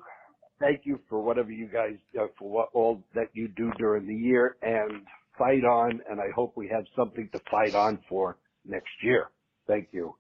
Thank 0.61 0.83
you 0.87 1.01
for 1.09 1.23
whatever 1.23 1.53
you 1.53 1.69
guys, 1.69 1.99
uh, 2.19 2.29
for 2.39 2.51
what 2.51 2.71
all 2.75 3.05
that 3.15 3.29
you 3.35 3.49
do 3.49 3.71
during 3.79 4.07
the 4.07 4.15
year 4.15 4.57
and 4.63 5.07
fight 5.39 5.65
on. 5.65 6.01
And 6.11 6.21
I 6.21 6.31
hope 6.35 6.53
we 6.57 6.69
have 6.69 6.85
something 6.97 7.29
to 7.33 7.41
fight 7.51 7.75
on 7.75 7.99
for 8.09 8.37
next 8.65 8.93
year. 9.03 9.29
Thank 9.67 9.89
you. 9.93 10.15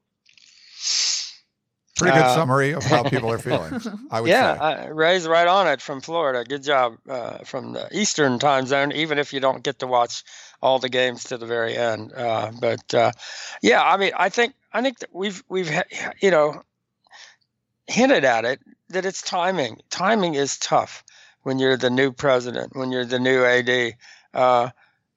Pretty 1.96 2.12
good 2.12 2.22
Uh, 2.24 2.34
summary 2.34 2.72
of 2.72 2.82
how 2.82 3.04
people 3.04 3.30
are 3.30 3.38
feeling. 3.50 3.80
I 4.10 4.20
would 4.20 4.30
Yeah, 4.30 4.52
say. 4.52 4.58
uh, 4.58 4.88
Ray's 4.92 5.28
right 5.28 5.46
on 5.46 5.68
it 5.68 5.80
from 5.80 6.00
Florida. 6.00 6.42
Good 6.44 6.64
job 6.64 6.96
uh, 7.08 7.38
from 7.44 7.72
the 7.72 7.88
Eastern 7.96 8.40
time 8.40 8.66
zone, 8.66 8.90
even 8.92 9.18
if 9.18 9.32
you 9.32 9.38
don't 9.38 9.62
get 9.62 9.78
to 9.78 9.86
watch 9.86 10.24
all 10.60 10.80
the 10.80 10.88
games 10.88 11.24
to 11.24 11.38
the 11.38 11.46
very 11.46 11.76
end. 11.76 12.12
Uh, 12.12 12.50
but 12.60 12.92
uh, 12.94 13.12
yeah, 13.62 13.80
I 13.82 13.96
mean, 13.96 14.10
I 14.16 14.28
think 14.28 14.54
I 14.72 14.82
think 14.82 14.98
that 15.00 15.10
we've 15.14 15.42
we've 15.48 15.70
you 16.20 16.32
know 16.32 16.62
hinted 17.86 18.24
at 18.24 18.44
it 18.44 18.60
that 18.88 19.06
it's 19.06 19.22
timing. 19.22 19.80
Timing 19.88 20.34
is 20.34 20.58
tough 20.58 21.04
when 21.42 21.60
you're 21.60 21.76
the 21.76 21.90
new 21.90 22.10
president, 22.12 22.74
when 22.74 22.90
you're 22.90 23.04
the 23.04 23.20
new 23.20 23.44
AD. 23.44 23.94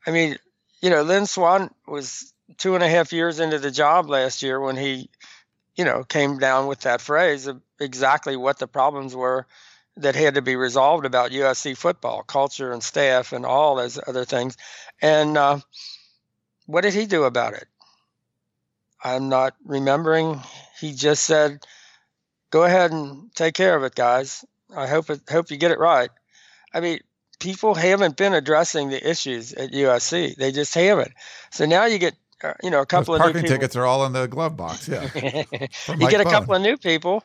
I 0.08 0.12
mean, 0.12 0.38
you 0.82 0.90
know, 0.90 1.04
Lynn 1.04 1.28
Swann 1.28 1.70
was 1.86 2.34
two 2.58 2.76
and 2.76 2.84
a 2.84 2.90
half 2.90 3.14
years 3.14 3.40
into 3.40 3.60
the 3.60 3.72
job 3.72 4.10
last 4.10 4.42
year 4.42 4.60
when 4.60 4.78
he 4.78 5.10
you 5.78 5.86
know, 5.86 6.04
came 6.04 6.40
down 6.40 6.68
with 6.68 6.82
that 6.82 7.02
phrase 7.02 7.48
of 7.48 7.62
exactly 7.80 8.36
what 8.36 8.58
the 8.58 8.68
problems 8.68 9.16
were 9.16 9.46
that 9.96 10.16
had 10.16 10.36
to 10.36 10.42
be 10.42 10.56
resolved 10.56 11.06
about 11.06 11.32
USC 11.32 11.78
football, 11.78 12.24
culture 12.24 12.74
and 12.74 12.84
staff 12.84 13.32
and 13.32 13.46
all 13.46 13.76
those 13.76 14.00
other 14.08 14.26
things. 14.26 14.58
And 15.02 15.38
uh, 15.38 15.60
what 16.66 16.82
did 16.82 16.96
he 16.96 17.06
do 17.06 17.24
about 17.24 17.54
it? 17.54 17.68
I'm 19.04 19.30
not 19.30 19.56
remembering. 19.64 20.42
He 20.80 20.94
just 20.94 21.24
said, 21.24 21.64
"Go 22.50 22.64
ahead 22.64 22.92
and 22.92 23.34
take 23.36 23.54
care 23.54 23.76
of 23.76 23.84
it, 23.84 23.94
guys. 23.94 24.44
I 24.76 24.88
hope 24.88 25.12
it, 25.12 25.22
hope 25.30 25.52
you 25.52 25.58
get 25.58 25.72
it 25.72 25.80
right." 25.80 26.10
I 26.74 26.80
mean, 26.80 27.00
people 27.40 27.76
haven't 27.76 28.18
been 28.18 28.34
addressing 28.34 28.90
the 28.90 29.10
issues 29.10 29.54
at 29.54 29.72
USC. 29.72 30.36
They 30.36 30.52
just 30.52 30.74
haven't. 30.74 31.14
So 31.52 31.66
now 31.66 31.86
you 31.86 32.00
get, 32.00 32.16
uh, 32.44 32.54
you 32.64 32.70
know, 32.70 32.78
a 32.78 32.82
Those 32.82 32.88
couple 32.88 33.16
of 33.16 33.22
parking 33.22 33.44
tickets 33.44 33.76
are 33.76 33.86
all 33.86 34.06
in 34.06 34.14
the 34.14 34.28
glove 34.28 34.58
box. 34.58 34.88
Yeah. 34.88 35.10
you 35.16 36.10
get 36.10 36.22
a 36.22 36.26
couple 36.26 36.56
of 36.56 36.62
new 36.62 36.78
people, 36.78 37.24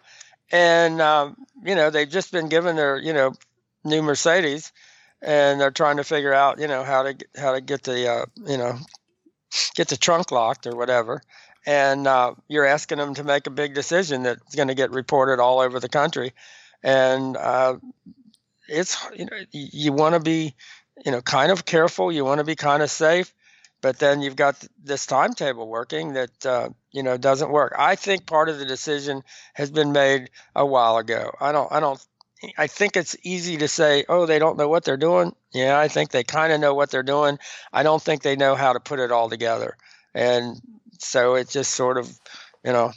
and 0.51 1.01
um, 1.01 1.37
you 1.65 1.75
know 1.75 1.91
they've 1.91 2.09
just 2.09 2.33
been 2.33 2.49
given 2.49 2.77
their 2.77 2.99
you 2.99 3.13
know 3.13 3.33
new 3.85 4.03
Mercedes, 4.03 4.73
and 5.21 5.61
they're 5.61 5.71
trying 5.71 5.99
to 5.99 6.05
figure 6.05 6.33
out 6.33 6.61
you 6.61 6.67
know 6.67 6.83
how 6.83 7.03
to 7.03 7.17
how 7.37 7.53
to 7.53 7.61
get 7.61 7.83
the 7.83 8.09
uh, 8.09 8.27
you 8.47 8.57
know 8.57 8.79
get 9.75 9.89
the 9.89 9.97
trunk 9.97 10.31
locked 10.31 10.67
or 10.67 10.77
whatever. 10.77 11.23
And 11.65 12.09
uh, 12.09 12.35
you're 12.49 12.67
asking 12.67 12.99
them 12.99 13.15
to 13.15 13.25
make 13.25 13.47
a 13.47 13.51
big 13.51 13.75
decision 13.75 14.25
that's 14.25 14.55
going 14.57 14.67
to 14.67 14.75
get 14.75 14.91
reported 14.91 15.41
all 15.41 15.61
over 15.61 15.79
the 15.79 15.89
country, 15.89 16.33
and 16.83 17.37
uh, 17.37 17.77
it's 18.73 18.97
you 19.17 19.27
know 19.27 19.39
you 19.53 19.93
want 19.93 20.15
to 20.15 20.21
be 20.21 20.55
you 21.05 21.13
know 21.13 21.21
kind 21.21 21.53
of 21.53 21.65
careful, 21.65 22.11
you 22.13 22.25
want 22.25 22.39
to 22.39 22.45
be 22.45 22.57
kind 22.57 22.83
of 22.83 22.91
safe, 22.91 23.33
but 23.81 23.99
then 23.99 24.23
you've 24.23 24.37
got 24.37 24.63
this 24.83 25.07
timetable 25.07 25.69
working 25.69 26.15
that 26.15 26.47
uh, 26.47 26.69
you 26.93 27.03
know 27.03 27.17
doesn't 27.17 27.51
work. 27.51 27.75
I 27.79 27.97
think 27.97 28.27
part 28.27 28.49
of 28.49 28.59
the 28.59 28.67
decision 28.67 29.23
has 29.55 29.71
been 29.71 29.93
made 29.93 30.31
a 30.55 30.67
while 30.67 30.97
ago. 30.97 31.33
I 31.41 31.53
don't 31.53 31.71
I 31.71 31.81
don't 31.81 32.05
I 32.59 32.67
think 32.67 32.97
it's 32.97 33.17
easy 33.23 33.59
to 33.59 33.69
say, 33.69 34.05
oh, 34.09 34.27
they 34.27 34.39
don't 34.39 34.59
know 34.59 34.69
what 34.69 34.85
they're 34.85 34.97
doing. 34.97 35.35
Yeah, 35.53 35.79
I 35.79 35.89
think 35.89 36.11
they 36.11 36.25
kind 36.25 36.53
of 36.53 36.61
know 36.61 36.75
what 36.75 36.91
they're 36.91 37.03
doing. 37.03 37.39
I 37.73 37.83
don't 37.83 38.03
think 38.03 38.23
they 38.23 38.37
know 38.37 38.55
how 38.55 38.73
to 38.73 38.81
put 38.81 38.99
it 38.99 39.13
all 39.13 39.29
together. 39.31 39.77
And 40.15 40.61
so 40.99 41.35
it 41.35 41.49
just 41.49 41.73
sort 41.73 41.99
of, 41.99 42.19
you 42.65 42.73
know, 42.73 42.93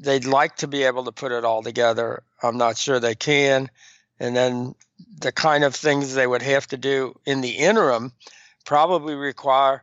they'd 0.00 0.26
like 0.26 0.56
to 0.56 0.68
be 0.68 0.84
able 0.84 1.04
to 1.04 1.12
put 1.12 1.32
it 1.32 1.44
all 1.44 1.62
together. 1.62 2.22
I'm 2.42 2.56
not 2.56 2.78
sure 2.78 3.00
they 3.00 3.14
can. 3.14 3.70
And 4.18 4.34
then 4.34 4.74
the 5.18 5.32
kind 5.32 5.64
of 5.64 5.74
things 5.74 6.14
they 6.14 6.26
would 6.26 6.42
have 6.42 6.66
to 6.68 6.76
do 6.76 7.18
in 7.24 7.40
the 7.40 7.50
interim 7.50 8.12
probably 8.64 9.14
require 9.14 9.82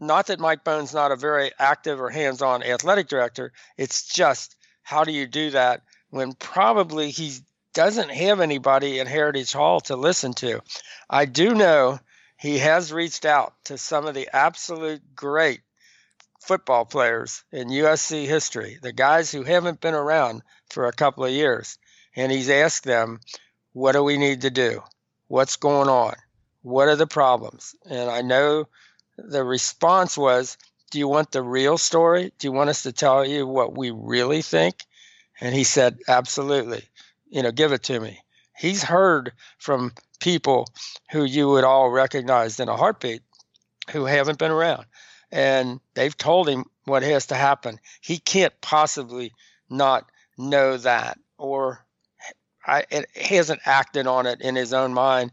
not 0.00 0.28
that 0.28 0.40
Mike 0.40 0.64
Bohn's 0.64 0.94
not 0.94 1.12
a 1.12 1.16
very 1.16 1.52
active 1.58 2.00
or 2.00 2.10
hands-on 2.10 2.62
athletic 2.62 3.08
director. 3.08 3.52
It's 3.76 4.12
just 4.12 4.56
how 4.82 5.04
do 5.04 5.12
you 5.12 5.26
do 5.26 5.50
that 5.50 5.82
when 6.08 6.32
probably 6.32 7.10
he 7.10 7.34
doesn't 7.74 8.10
have 8.10 8.40
anybody 8.40 8.98
at 8.98 9.06
Heritage 9.06 9.52
Hall 9.52 9.80
to 9.82 9.96
listen 9.96 10.32
to. 10.34 10.60
I 11.08 11.26
do 11.26 11.54
know 11.54 12.00
he 12.36 12.58
has 12.58 12.92
reached 12.92 13.24
out 13.24 13.54
to 13.64 13.78
some 13.78 14.06
of 14.06 14.14
the 14.14 14.28
absolute 14.32 15.02
great 15.14 15.60
football 16.40 16.86
players 16.86 17.44
in 17.52 17.68
USC 17.68 18.26
history, 18.26 18.78
the 18.80 18.92
guys 18.92 19.30
who 19.30 19.42
haven't 19.42 19.80
been 19.80 19.94
around 19.94 20.42
for 20.70 20.86
a 20.86 20.92
couple 20.92 21.24
of 21.24 21.30
years, 21.30 21.78
and 22.16 22.32
he's 22.32 22.50
asked 22.50 22.84
them, 22.84 23.20
"What 23.72 23.92
do 23.92 24.02
we 24.02 24.16
need 24.16 24.42
to 24.42 24.50
do? 24.50 24.82
What's 25.28 25.56
going 25.56 25.88
on? 25.88 26.14
What 26.62 26.88
are 26.88 26.96
the 26.96 27.06
problems?" 27.06 27.74
And 27.86 28.10
I 28.10 28.22
know 28.22 28.66
the 29.16 29.44
response 29.44 30.18
was, 30.18 30.56
"Do 30.90 30.98
you 30.98 31.08
want 31.08 31.30
the 31.30 31.42
real 31.42 31.78
story? 31.78 32.32
Do 32.38 32.48
you 32.48 32.52
want 32.52 32.70
us 32.70 32.82
to 32.82 32.92
tell 32.92 33.24
you 33.24 33.46
what 33.46 33.76
we 33.76 33.90
really 33.90 34.42
think?" 34.42 34.84
And 35.40 35.54
he 35.54 35.64
said, 35.64 35.98
"Absolutely. 36.08 36.88
You 37.28 37.42
know, 37.42 37.52
give 37.52 37.72
it 37.72 37.84
to 37.84 38.00
me." 38.00 38.22
He's 38.56 38.82
heard 38.82 39.32
from 39.58 39.94
people 40.18 40.66
who 41.12 41.24
you 41.24 41.48
would 41.48 41.64
all 41.64 41.90
recognize 41.90 42.60
in 42.60 42.68
a 42.68 42.76
heartbeat 42.76 43.22
who 43.92 44.04
haven't 44.04 44.38
been 44.38 44.50
around 44.50 44.86
and 45.32 45.80
they've 45.94 46.16
told 46.16 46.48
him 46.48 46.64
what 46.84 47.02
has 47.02 47.26
to 47.26 47.34
happen. 47.34 47.78
He 48.00 48.18
can't 48.18 48.58
possibly 48.60 49.32
not 49.68 50.10
know 50.36 50.76
that, 50.78 51.18
or 51.38 51.84
I, 52.70 52.84
it 52.90 53.06
hasn't 53.16 53.60
acted 53.64 54.06
on 54.06 54.26
it 54.26 54.40
in 54.40 54.54
his 54.56 54.72
own 54.72 54.94
mind. 54.94 55.32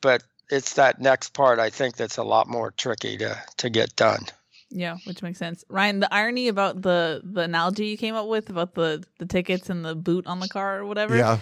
But 0.00 0.22
it's 0.50 0.74
that 0.74 1.00
next 1.00 1.32
part 1.34 1.58
I 1.58 1.70
think 1.70 1.96
that's 1.96 2.16
a 2.18 2.22
lot 2.24 2.48
more 2.48 2.70
tricky 2.72 3.16
to 3.18 3.40
to 3.58 3.70
get 3.70 3.94
done. 3.96 4.26
Yeah, 4.74 4.96
which 5.04 5.22
makes 5.22 5.38
sense. 5.38 5.64
Ryan, 5.68 6.00
the 6.00 6.12
irony 6.12 6.48
about 6.48 6.80
the 6.82 7.20
the 7.24 7.42
analogy 7.42 7.86
you 7.86 7.96
came 7.96 8.14
up 8.14 8.26
with 8.26 8.50
about 8.50 8.74
the 8.74 9.04
the 9.18 9.26
tickets 9.26 9.70
and 9.70 9.84
the 9.84 9.94
boot 9.94 10.26
on 10.26 10.40
the 10.40 10.48
car 10.48 10.78
or 10.78 10.86
whatever. 10.86 11.16
Yeah. 11.16 11.38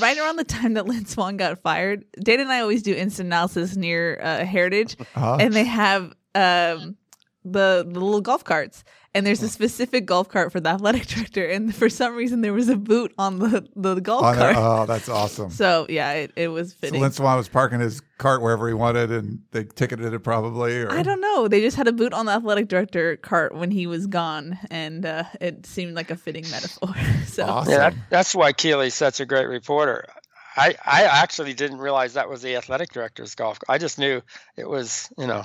Right 0.00 0.18
around 0.18 0.36
the 0.36 0.44
time 0.44 0.74
that 0.74 0.86
Lynn 0.90 1.06
Swann 1.06 1.36
got 1.36 1.60
fired, 1.62 2.04
Dana 2.20 2.42
and 2.42 2.52
I 2.52 2.60
always 2.60 2.82
do 2.82 2.94
instant 2.94 3.26
analysis 3.28 3.76
near 3.76 4.18
uh, 4.20 4.44
Heritage, 4.44 4.96
Uh-huh. 5.14 5.36
and 5.40 5.54
they 5.54 5.64
have 5.64 6.12
um, 6.34 6.96
the 7.52 7.84
the 7.88 8.00
little 8.00 8.20
golf 8.20 8.44
carts, 8.44 8.84
and 9.14 9.24
there's 9.26 9.42
a 9.42 9.48
specific 9.48 10.04
golf 10.06 10.28
cart 10.28 10.52
for 10.52 10.60
the 10.60 10.70
athletic 10.70 11.06
director, 11.06 11.46
and 11.46 11.74
for 11.74 11.88
some 11.88 12.14
reason 12.14 12.40
there 12.40 12.52
was 12.52 12.68
a 12.68 12.76
boot 12.76 13.12
on 13.18 13.38
the 13.38 13.66
the 13.76 14.00
golf 14.00 14.24
On 14.24 14.36
there- 14.36 14.52
cart. 14.54 14.64
oh, 14.80 14.86
that's 14.86 15.08
awesome. 15.08 15.50
So 15.50 15.86
yeah, 15.88 16.12
it, 16.12 16.32
it 16.36 16.48
was 16.48 16.72
So 16.72 16.76
fitting. 16.80 17.00
Lynn 17.00 17.12
Swann 17.12 17.36
was 17.36 17.48
parking 17.48 17.80
his 17.80 18.02
cart 18.18 18.42
wherever 18.42 18.66
he 18.68 18.74
wanted, 18.74 19.10
and 19.10 19.40
they 19.52 19.64
ticketed 19.64 20.12
it 20.12 20.20
probably. 20.20 20.80
Or 20.82 20.90
I 20.92 21.02
don't 21.02 21.20
know. 21.20 21.48
They 21.48 21.60
just 21.60 21.76
had 21.76 21.88
a 21.88 21.92
boot 21.92 22.12
on 22.12 22.26
the 22.26 22.32
athletic 22.32 22.68
director 22.68 23.16
cart 23.16 23.54
when 23.54 23.70
he 23.70 23.86
was 23.86 24.06
gone, 24.06 24.58
and 24.70 25.06
uh, 25.06 25.24
it 25.40 25.66
seemed 25.66 25.94
like 25.94 26.10
a 26.10 26.16
fitting 26.16 26.44
metaphor. 26.50 26.94
so 27.26 27.44
Awesome. 27.46 27.72
Yeah, 27.72 27.78
that, 27.78 27.94
that's 28.10 28.34
why 28.34 28.52
Keely's 28.52 28.94
such 28.94 29.20
a 29.20 29.26
great 29.26 29.46
reporter. 29.46 30.04
I, 30.58 30.74
I 30.86 31.02
actually 31.02 31.52
didn't 31.52 31.76
realize 31.80 32.14
that 32.14 32.30
was 32.30 32.40
the 32.40 32.56
athletic 32.56 32.90
director's 32.90 33.34
golf. 33.34 33.58
I 33.68 33.76
just 33.76 33.98
knew 33.98 34.22
it 34.56 34.66
was, 34.66 35.06
you 35.18 35.26
know, 35.26 35.42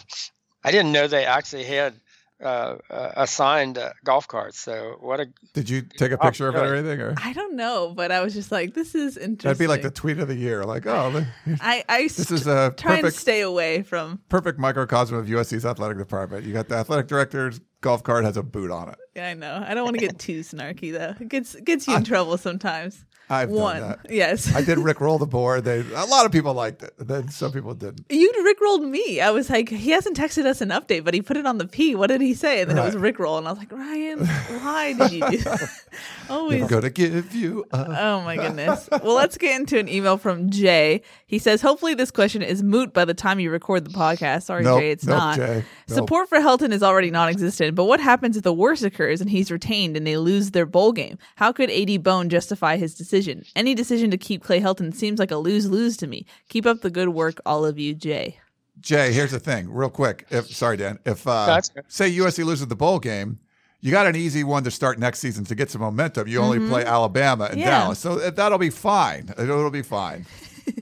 I 0.64 0.72
didn't 0.72 0.92
know 0.92 1.08
they 1.08 1.26
actually 1.26 1.64
had 1.64 1.94
uh, 2.42 2.78
uh, 2.90 3.12
assigned 3.18 3.78
uh, 3.78 3.92
golf 4.04 4.28
carts. 4.28 4.60
So 4.60 4.98
what 5.00 5.20
a 5.20 5.28
Did 5.54 5.70
you 5.70 5.84
take 5.84 6.12
a 6.12 6.16
Oh, 6.16 6.26
picture 6.26 6.48
of 6.48 6.56
it 6.56 6.60
or 6.60 6.74
anything? 6.74 7.00
Or 7.00 7.14
I 7.18 7.34
don't 7.34 7.56
know, 7.56 7.94
but 7.96 8.12
I 8.12 8.22
was 8.22 8.34
just 8.34 8.52
like, 8.52 8.74
this 8.74 8.96
is 8.96 9.16
interesting. 9.16 9.38
that'd 9.48 9.60
be 9.60 9.68
like 9.68 9.84
the 9.84 9.92
tweet 9.92 10.18
of 10.18 10.28
the 10.28 10.36
year. 10.36 10.64
Like, 10.64 10.88
oh, 10.88 11.24
I 11.62 11.84
I 11.88 12.04
this 12.04 12.16
st- 12.16 12.32
is 12.42 12.48
a 12.48 12.74
try 12.78 12.94
and 12.96 13.04
perfect, 13.04 13.22
stay 13.22 13.42
away 13.42 13.84
from. 13.84 14.20
perfect 14.30 14.58
microcosm 14.58 15.18
of 15.18 15.28
USC's 15.28 15.66
athletic 15.68 16.00
department. 16.00 16.44
You 16.46 16.54
got 16.54 16.68
the 16.68 16.76
athletic 16.76 17.08
director's 17.08 17.60
golf 17.82 18.02
cart 18.04 18.24
has 18.26 18.38
a 18.38 18.44
boot 18.44 18.72
on 18.72 18.90
it. 18.90 18.96
Yeah, 19.16 19.28
I 19.30 19.34
know. 19.36 19.64
I 19.68 19.74
don't 19.76 19.84
want 19.86 20.00
to 20.00 20.06
get 20.08 20.18
too 20.28 20.40
snarky 20.40 20.92
though. 20.94 21.14
It 21.20 21.30
gets 21.30 21.54
gets 21.56 21.88
you 21.88 21.96
in 21.96 22.04
trouble 22.04 22.38
sometimes. 22.40 23.06
I've 23.32 23.50
one. 23.50 23.80
done 23.80 23.90
that. 24.04 24.12
Yes. 24.12 24.54
I 24.54 24.62
did 24.62 24.78
Rick 24.78 25.00
roll 25.02 25.18
the 25.18 25.26
board. 25.26 25.64
They 25.64 25.80
a 25.80 26.06
lot 26.06 26.26
of 26.26 26.32
people 26.32 26.54
liked 26.54 26.84
it. 26.84 26.94
Then 27.00 27.30
some 27.30 27.52
people 27.52 27.74
didn't. 27.74 28.06
You 28.10 28.32
rickrolled 28.46 28.88
me. 28.88 29.22
I 29.22 29.32
was 29.32 29.50
like, 29.50 29.70
he 29.70 29.92
hasn't 29.92 30.18
texted 30.18 30.46
us 30.46 30.62
an 30.62 30.70
update, 30.70 31.04
but 31.04 31.14
he 31.14 31.22
put 31.22 31.38
it 31.38 31.46
on 31.46 31.58
the 31.58 31.68
P. 31.68 31.96
What 31.96 32.08
did 32.08 32.22
he 32.22 32.34
say? 32.34 32.62
And 32.62 32.70
then 32.70 32.78
it 32.78 32.84
was 32.84 32.96
Right. 32.96 33.14
rickroll, 33.16 33.38
and 33.38 33.48
I 33.48 33.52
was 33.52 33.60
like, 33.60 33.72
Ryan, 33.72 34.26
why 34.26 34.94
did 34.94 35.12
you 35.12 35.30
do 35.32 35.38
that? 35.38 35.70
Always. 36.30 36.62
I'm 36.64 36.68
gonna 36.68 36.90
give 36.90 37.34
you. 37.34 37.66
A... 37.72 37.86
Oh 38.02 38.22
my 38.22 38.36
goodness. 38.44 38.88
Well, 38.92 39.16
let's 39.16 39.38
get 39.38 39.60
into 39.60 39.80
an 39.80 39.88
email 39.88 40.18
from 40.18 40.50
Jay. 40.50 41.02
He 41.26 41.40
says, 41.40 41.62
hopefully 41.62 41.94
this 41.94 42.12
question 42.12 42.42
is 42.42 42.62
moot 42.62 42.94
by 42.94 43.06
the 43.06 43.14
time 43.14 43.40
you 43.40 43.50
record 43.52 43.86
the 43.86 43.92
podcast. 43.92 44.44
Sorry, 44.44 44.64
Nope, 44.64 44.80
Jay, 44.82 44.92
it's 44.92 45.06
nope, 45.06 45.18
not. 45.18 45.36
Jay, 45.38 45.56
nope. 45.56 45.64
Support 45.88 46.28
for 46.30 46.38
Helton 46.40 46.72
is 46.74 46.84
already 46.84 47.10
non-existent, 47.12 47.76
but 47.76 47.86
what 47.86 48.00
happens 48.02 48.36
if 48.36 48.44
the 48.44 48.54
worst 48.54 48.84
occurs 48.84 49.22
and 49.22 49.30
he's 49.30 49.50
retained 49.52 49.96
and 49.96 50.06
they 50.06 50.18
lose 50.18 50.52
their 50.52 50.66
bowl 50.66 50.92
game? 50.92 51.18
How 51.38 51.52
could 51.54 51.70
AD 51.70 52.04
Bohn 52.04 52.28
justify 52.30 52.76
his 52.78 52.94
decision? 52.96 53.21
Any 53.56 53.76
decision 53.76 54.12
to 54.12 54.18
keep 54.18 54.44
Clay 54.44 54.60
Helton 54.60 54.94
seems 54.94 55.20
like 55.20 55.32
a 55.32 55.38
lose-lose 55.38 55.98
to 55.98 56.08
me. 56.08 56.26
Keep 56.50 56.66
up 56.66 56.82
the 56.82 56.90
good 56.90 57.10
work, 57.10 57.40
all 57.46 57.66
of 57.66 57.78
you, 57.80 57.94
Jay. 57.94 58.38
Jay, 58.80 59.12
here's 59.14 59.32
the 59.32 59.40
thing, 59.40 59.72
real 59.72 59.90
quick. 59.90 60.26
If 60.30 60.48
sorry, 60.48 60.78
Dan, 60.78 61.00
if 61.06 61.28
uh, 61.28 61.62
say 61.88 62.12
USC 62.12 62.44
loses 62.44 62.68
the 62.68 62.76
bowl 62.76 63.00
game, 63.00 63.40
you 63.80 63.92
got 63.92 64.08
an 64.08 64.16
easy 64.16 64.44
one 64.44 64.64
to 64.64 64.72
start 64.72 64.98
next 64.98 65.20
season 65.20 65.44
to 65.46 65.56
get 65.56 65.70
some 65.70 65.82
momentum. 65.82 66.28
You 66.28 66.40
only 66.42 66.60
play 66.68 66.84
Alabama 66.86 67.46
and 67.46 67.54
Mm-hmm. 67.54 67.60
Yeah. 67.60 67.80
Dallas, 67.80 68.00
so 68.00 68.18
that'll 68.18 68.58
be 68.58 68.70
fine. 68.70 69.34
It'll 69.38 69.70
be 69.70 69.82
fine. 69.84 70.26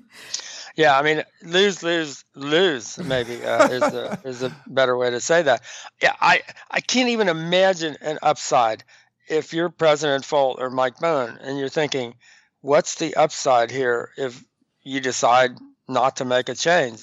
Yeah, 0.80 0.97
I 0.97 1.02
mean, 1.02 1.23
lose, 1.43 1.84
lose, 1.84 2.23
lose. 2.36 2.97
Maybe 2.99 3.43
uh, 3.43 3.67
is 3.67 3.82
a 3.82 4.19
is 4.23 4.43
a 4.43 4.56
better 4.65 4.95
way 4.95 5.10
to 5.10 5.19
say 5.19 5.41
that. 5.41 5.62
Yeah, 6.02 6.13
I 6.21 6.41
I 6.71 6.80
can't 6.80 7.10
even 7.10 7.28
imagine 7.28 7.97
an 7.99 8.17
upside 8.21 8.86
if 9.29 9.53
you're 9.53 9.69
President 9.69 10.23
Folt 10.23 10.59
or 10.59 10.69
Mike 10.69 10.99
Bohn 10.99 11.37
and 11.41 11.57
you're 11.57 11.69
thinking, 11.69 12.15
what's 12.61 12.95
the 12.95 13.15
upside 13.15 13.71
here 13.71 14.09
if 14.17 14.43
you 14.83 14.99
decide 14.99 15.51
not 15.87 16.17
to 16.17 16.25
make 16.25 16.49
a 16.49 16.55
change? 16.55 17.01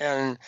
And 0.00 0.38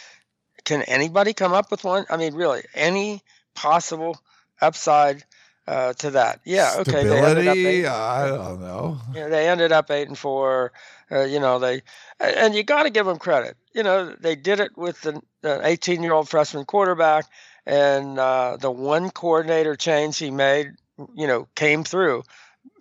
can 0.65 0.83
anybody 0.83 1.33
come 1.33 1.53
up 1.53 1.71
with 1.71 1.85
one? 1.85 2.05
I 2.11 2.17
mean, 2.17 2.35
really, 2.35 2.63
any 2.75 3.23
possible 3.55 4.19
upside 4.61 5.25
uh, 5.67 5.93
to 5.95 6.11
that? 6.13 6.41
Yeah, 6.45 6.75
okay. 6.79 7.05
They 7.05 7.19
ended 7.19 7.49
up 7.49 7.57
Stability. 7.57 7.69
eight- 7.69 7.87
I 7.87 8.29
don't 8.29 8.61
know. 8.61 8.99
you 9.15 9.21
know, 9.21 9.29
they 9.31 9.49
ended 9.49 9.73
up 9.73 9.91
eight 9.91 10.09
and 10.09 10.19
four. 10.19 10.73
Uh, 11.11 11.23
you 11.25 11.41
know, 11.41 11.59
they 11.59 11.83
and 12.21 12.55
you 12.55 12.63
got 12.63 12.83
to 12.83 12.91
give 12.91 13.07
them 13.07 13.19
credit. 13.19 13.57
You 13.73 13.83
know, 13.83 14.15
they 14.21 14.35
did 14.37 14.61
it 14.61 14.77
with 14.77 15.01
the 15.03 15.23
18 15.45 16.03
year 16.03 16.13
old 16.13 16.29
freshman 16.29 16.65
quarterback, 16.67 17.25
and 17.65 18.19
uh, 18.19 18.57
the 18.61 18.71
one 18.71 19.11
coordinator 19.11 19.77
change 19.77 20.19
he 20.19 20.31
made, 20.31 20.73
you 21.15 21.27
know, 21.27 21.49
came 21.55 21.85
through. 21.85 22.25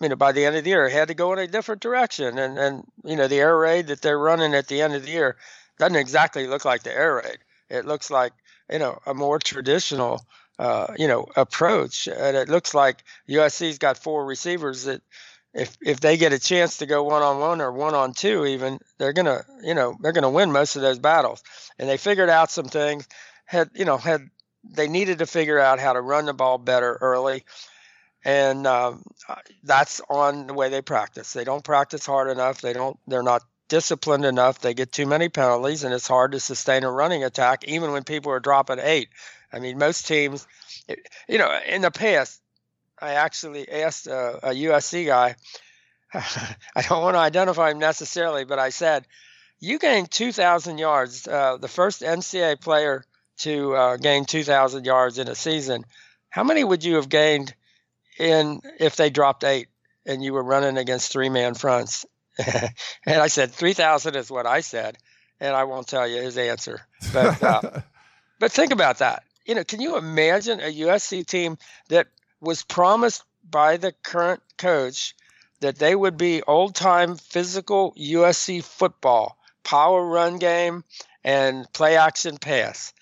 You 0.02 0.10
know, 0.10 0.16
by 0.16 0.32
the 0.32 0.46
end 0.46 0.56
of 0.56 0.64
the 0.64 0.70
year, 0.70 0.90
had 0.90 1.08
to 1.08 1.14
go 1.14 1.34
in 1.34 1.40
a 1.40 1.48
different 1.48 1.82
direction, 1.82 2.38
and 2.38 2.58
and 2.58 2.84
you 3.04 3.16
know, 3.16 3.28
the 3.28 3.40
air 3.40 3.58
raid 3.58 3.88
that 3.88 4.02
they're 4.02 4.20
running 4.20 4.54
at 4.54 4.68
the 4.68 4.82
end 4.82 4.94
of 4.94 5.04
the 5.04 5.12
year 5.12 5.38
doesn't 5.80 5.96
exactly 5.96 6.48
look 6.48 6.66
like 6.66 6.84
the 6.84 6.94
air 6.94 7.16
raid. 7.16 7.38
It 7.70 7.86
looks 7.86 8.10
like 8.10 8.34
you 8.72 8.80
know 8.80 9.00
a 9.06 9.14
more 9.14 9.40
traditional. 9.40 10.26
Uh, 10.60 10.92
you 10.98 11.08
know, 11.08 11.28
approach, 11.36 12.08
and 12.08 12.36
it 12.36 12.50
looks 12.50 12.74
like 12.74 13.04
USC's 13.30 13.78
got 13.78 13.96
four 13.96 14.26
receivers 14.26 14.86
that 14.86 15.04
if 15.54 15.76
if 15.82 16.00
they 16.00 16.18
get 16.18 16.34
a 16.34 16.40
chance 16.40 16.78
to 16.78 16.86
go 16.86 17.04
one 17.04 17.24
on 17.24 17.40
one 17.40 17.62
or 17.62 17.72
one 17.72 17.96
on 17.96 18.14
two 18.14 18.46
even 18.46 18.80
they're 18.98 19.14
gonna 19.14 19.44
you 19.64 19.74
know 19.74 19.96
they're 20.02 20.12
gonna 20.12 20.30
win 20.30 20.52
most 20.52 20.76
of 20.76 20.82
those 20.82 21.00
battles 21.00 21.44
and 21.80 21.90
they 21.90 21.98
figured 21.98 22.30
out 22.30 22.52
some 22.52 22.68
things 22.68 23.08
had 23.46 23.70
you 23.74 23.86
know 23.86 23.98
had 23.98 24.30
they 24.64 24.88
needed 24.88 25.20
to 25.20 25.26
figure 25.26 25.60
out 25.60 25.80
how 25.80 25.94
to 25.94 26.02
run 26.02 26.26
the 26.26 26.34
ball 26.34 26.58
better 26.58 26.98
early 27.02 27.44
and 28.28 28.68
um, 28.68 29.02
that's 29.64 30.02
on 30.10 30.48
the 30.48 30.54
way 30.54 30.70
they 30.70 30.82
practice 30.82 31.34
they 31.34 31.44
don't 31.44 31.64
practice 31.64 32.06
hard 32.06 32.30
enough 32.30 32.62
they 32.62 32.74
don't 32.74 33.00
they're 33.08 33.24
not 33.24 33.42
disciplined 33.70 34.26
enough 34.26 34.60
they 34.60 34.74
get 34.74 34.92
too 34.92 35.06
many 35.06 35.30
penalties 35.30 35.84
and 35.84 35.94
it's 35.94 36.08
hard 36.08 36.34
to 36.34 36.40
sustain 36.40 36.84
a 36.84 36.92
running 36.92 37.24
attack 37.24 37.64
even 37.66 37.92
when 37.92 38.04
people 38.04 38.32
are 38.32 38.40
dropping 38.40 38.80
eight 38.80 39.10
i 39.52 39.60
mean 39.60 39.78
most 39.78 40.08
teams 40.08 40.48
you 41.28 41.38
know 41.38 41.60
in 41.68 41.82
the 41.82 41.92
past 41.92 42.42
I 43.00 43.14
actually 43.14 43.70
asked 43.70 44.08
a, 44.08 44.50
a 44.50 44.54
USC 44.54 45.06
guy. 45.06 45.36
I 46.14 46.82
don't 46.82 47.04
want 47.04 47.16
to 47.16 47.20
identify 47.20 47.72
him 47.72 47.80
necessarily, 47.80 48.46
but 48.46 48.60
I 48.60 48.70
said, 48.70 49.06
"You 49.60 49.78
gained 49.78 50.10
2,000 50.10 50.78
yards, 50.78 51.28
uh, 51.28 51.58
the 51.58 51.68
first 51.68 52.02
NCAA 52.02 52.60
player 52.60 53.04
to 53.40 53.76
uh, 53.76 53.98
gain 53.98 54.26
2,000 54.26 54.86
yards 54.86 55.20
in 55.20 55.28
a 55.28 55.36
season. 55.36 55.86
How 56.30 56.44
many 56.44 56.64
would 56.64 56.84
you 56.84 56.96
have 56.96 57.10
gained 57.10 57.54
in 58.20 58.62
if 58.80 58.96
they 58.96 59.10
dropped 59.10 59.44
eight 59.44 59.68
and 60.06 60.24
you 60.24 60.34
were 60.34 60.44
running 60.44 60.78
against 60.78 61.12
three-man 61.12 61.54
fronts?" 61.54 62.06
and 63.06 63.20
I 63.20 63.28
said, 63.28 63.52
3,000 63.52 64.16
is 64.16 64.30
what 64.30 64.46
I 64.46 64.62
said, 64.62 64.98
and 65.40 65.56
I 65.56 65.64
won't 65.64 65.88
tell 65.88 66.08
you 66.08 66.22
his 66.22 66.38
answer. 66.38 66.82
But 67.12 67.42
uh, 67.42 67.82
but 68.40 68.52
think 68.52 68.72
about 68.72 69.00
that. 69.00 69.24
You 69.46 69.56
know, 69.56 69.64
can 69.64 69.82
you 69.82 69.98
imagine 69.98 70.60
a 70.60 70.72
USC 70.82 71.26
team 71.26 71.58
that 71.90 72.08
was 72.42 72.64
promised 72.64 73.24
by 73.50 73.78
the 73.78 73.94
current 74.04 74.42
coach 74.58 75.16
that 75.60 75.80
they 75.80 75.96
would 75.96 76.18
be 76.18 76.44
old 76.44 76.76
time 76.76 77.16
physical 77.16 77.94
USC 77.94 78.64
football, 78.64 79.38
power 79.64 80.06
run 80.06 80.38
game, 80.38 80.84
and 81.24 81.72
play 81.74 81.98
action 81.98 82.38
pass. 82.38 82.94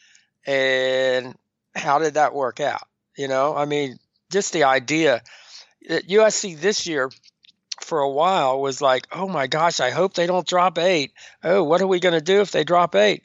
And 0.45 1.36
how 1.75 1.99
did 1.99 2.13
that 2.13 2.34
work 2.34 2.60
out? 2.60 2.88
You 3.17 3.28
know, 3.28 3.56
I 3.56 3.65
mean, 3.65 3.97
just 4.36 4.52
the 4.52 4.65
idea 4.65 5.21
that 5.88 6.10
USC 6.10 6.60
this 6.60 6.86
year 6.86 7.10
for 7.80 8.00
a 8.00 8.10
while 8.10 8.60
was 8.60 8.82
like, 8.82 9.08
oh 9.13 9.30
my 9.30 9.48
gosh, 9.48 9.80
I 9.80 9.91
hope 9.91 10.13
they 10.13 10.28
don't 10.28 10.45
drop 10.45 10.78
eight. 10.78 11.13
Oh, 11.41 11.63
what 11.63 11.80
are 11.80 11.88
we 11.88 12.02
going 12.02 12.19
to 12.19 12.34
do 12.34 12.41
if 12.41 12.52
they 12.52 12.65
drop 12.65 12.95
eight? 12.95 13.24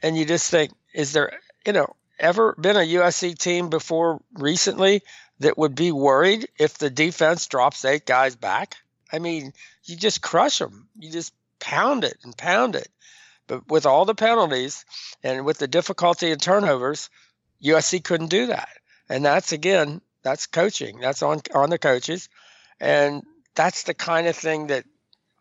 And 0.00 0.16
you 0.16 0.24
just 0.24 0.48
think, 0.48 0.70
is 0.92 1.12
there, 1.12 1.40
you 1.66 1.72
know, 1.72 1.96
ever 2.20 2.54
been 2.56 2.76
a 2.76 2.86
USC 2.98 3.36
team 3.36 3.68
before 3.68 4.20
recently 4.34 5.02
that 5.40 5.58
would 5.58 5.74
be 5.74 5.90
worried 5.90 6.46
if 6.56 6.78
the 6.78 6.88
defense 6.88 7.48
drops 7.48 7.84
eight 7.84 8.06
guys 8.06 8.36
back? 8.36 8.76
I 9.12 9.18
mean, 9.18 9.52
you 9.82 9.96
just 9.96 10.22
crush 10.22 10.60
them. 10.60 10.86
You 10.96 11.10
just 11.10 11.34
pound 11.58 12.04
it 12.04 12.18
and 12.22 12.36
pound 12.36 12.76
it. 12.76 12.88
But 13.48 13.68
with 13.68 13.86
all 13.86 14.04
the 14.04 14.14
penalties 14.14 14.84
and 15.24 15.44
with 15.44 15.58
the 15.58 15.66
difficulty 15.66 16.30
in 16.30 16.38
turnovers, 16.38 17.10
USC 17.60 18.04
couldn't 18.04 18.28
do 18.28 18.46
that. 18.46 18.68
And 19.08 19.24
that's 19.24 19.50
again, 19.50 20.00
that's 20.24 20.46
coaching. 20.46 20.98
That's 20.98 21.22
on 21.22 21.40
on 21.54 21.70
the 21.70 21.78
coaches. 21.78 22.28
And 22.80 23.22
that's 23.54 23.84
the 23.84 23.94
kind 23.94 24.26
of 24.26 24.34
thing 24.34 24.66
that 24.68 24.84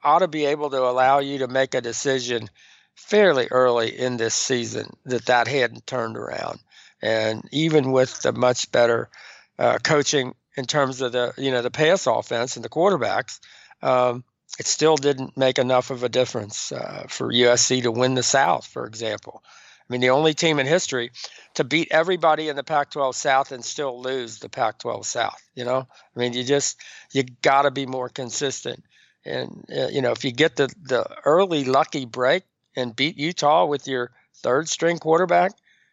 ought 0.04 0.20
to 0.20 0.28
be 0.28 0.46
able 0.46 0.70
to 0.70 0.84
allow 0.84 1.20
you 1.20 1.40
to 1.40 1.48
make 1.48 1.74
a 1.74 1.82
decision 1.82 2.50
fairly 2.94 3.48
early 3.50 3.98
in 3.98 4.18
this 4.18 4.36
season 4.36 4.96
that 5.06 5.26
that 5.26 5.48
hadn't 5.48 5.88
turned 5.88 6.18
around. 6.18 6.60
And 7.02 7.48
even 7.52 7.92
with 7.92 8.22
the 8.22 8.34
much 8.34 8.72
better 8.72 9.10
uh, 9.58 9.80
coaching 9.80 10.36
in 10.56 10.66
terms 10.66 11.02
of 11.02 11.12
the 11.14 11.34
you 11.38 11.52
know 11.52 11.62
the 11.62 11.72
pass 11.72 12.06
offense 12.06 12.56
and 12.56 12.64
the 12.64 12.70
quarterbacks, 12.70 13.40
um, 13.82 14.24
it 14.60 14.68
still 14.68 14.98
didn't 14.98 15.36
make 15.36 15.58
enough 15.58 15.90
of 15.90 16.04
a 16.04 16.10
difference 16.10 16.72
uh, 16.72 17.06
for 17.10 17.32
USC 17.32 17.84
to 17.84 17.92
win 17.92 18.14
the 18.14 18.24
South, 18.24 18.68
for 18.68 18.86
example. 18.86 19.44
I 19.94 19.96
mean, 19.96 20.02
the 20.02 20.10
only 20.10 20.34
team 20.34 20.58
in 20.58 20.66
history 20.66 21.12
to 21.54 21.64
beat 21.64 21.90
everybody 21.92 22.50
in 22.50 22.56
the 22.56 22.64
Pac-12 22.64 23.14
South 23.14 23.52
and 23.52 23.64
still 23.64 24.02
lose 24.02 24.40
the 24.40 24.50
Pac-12 24.50 25.06
South. 25.06 25.40
You 25.54 25.66
know, 25.66 25.88
I 26.16 26.20
mean, 26.20 26.34
you 26.34 26.44
just 26.44 26.82
you 27.12 27.22
got 27.44 27.62
to 27.62 27.72
be 27.72 27.86
more 27.86 28.10
consistent. 28.10 28.84
And 29.24 29.64
uh, 29.72 29.90
you 29.90 30.02
know, 30.02 30.12
if 30.12 30.26
you 30.26 30.32
get 30.32 30.56
the 30.56 30.74
the 30.82 31.06
early 31.26 31.64
lucky 31.64 32.06
break 32.06 32.44
and 32.76 32.96
beat 32.96 33.20
Utah 33.20 33.66
with 33.68 33.88
your 33.88 34.10
third 34.38 34.68
string 34.68 34.98
quarterback, 34.98 35.52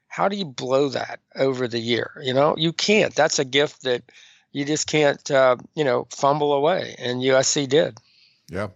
how 0.09 0.29
do 0.29 0.37
you 0.37 0.47
blow 0.47 0.89
that 0.89 1.21
over 1.37 1.69
the 1.69 1.79
year? 1.79 2.23
You 2.23 2.33
know, 2.33 2.55
you 2.57 2.73
can't. 2.73 3.15
That's 3.15 3.39
a 3.39 3.45
gift 3.45 3.83
that 3.83 4.03
you 4.51 4.65
just 4.65 4.87
can't, 4.87 5.31
uh, 5.31 5.57
you 5.75 5.85
know, 5.85 6.07
fumble 6.11 6.55
away. 6.55 6.95
And 6.99 7.21
USC 7.21 7.69
did. 7.69 7.99
Yeah. 8.49 8.69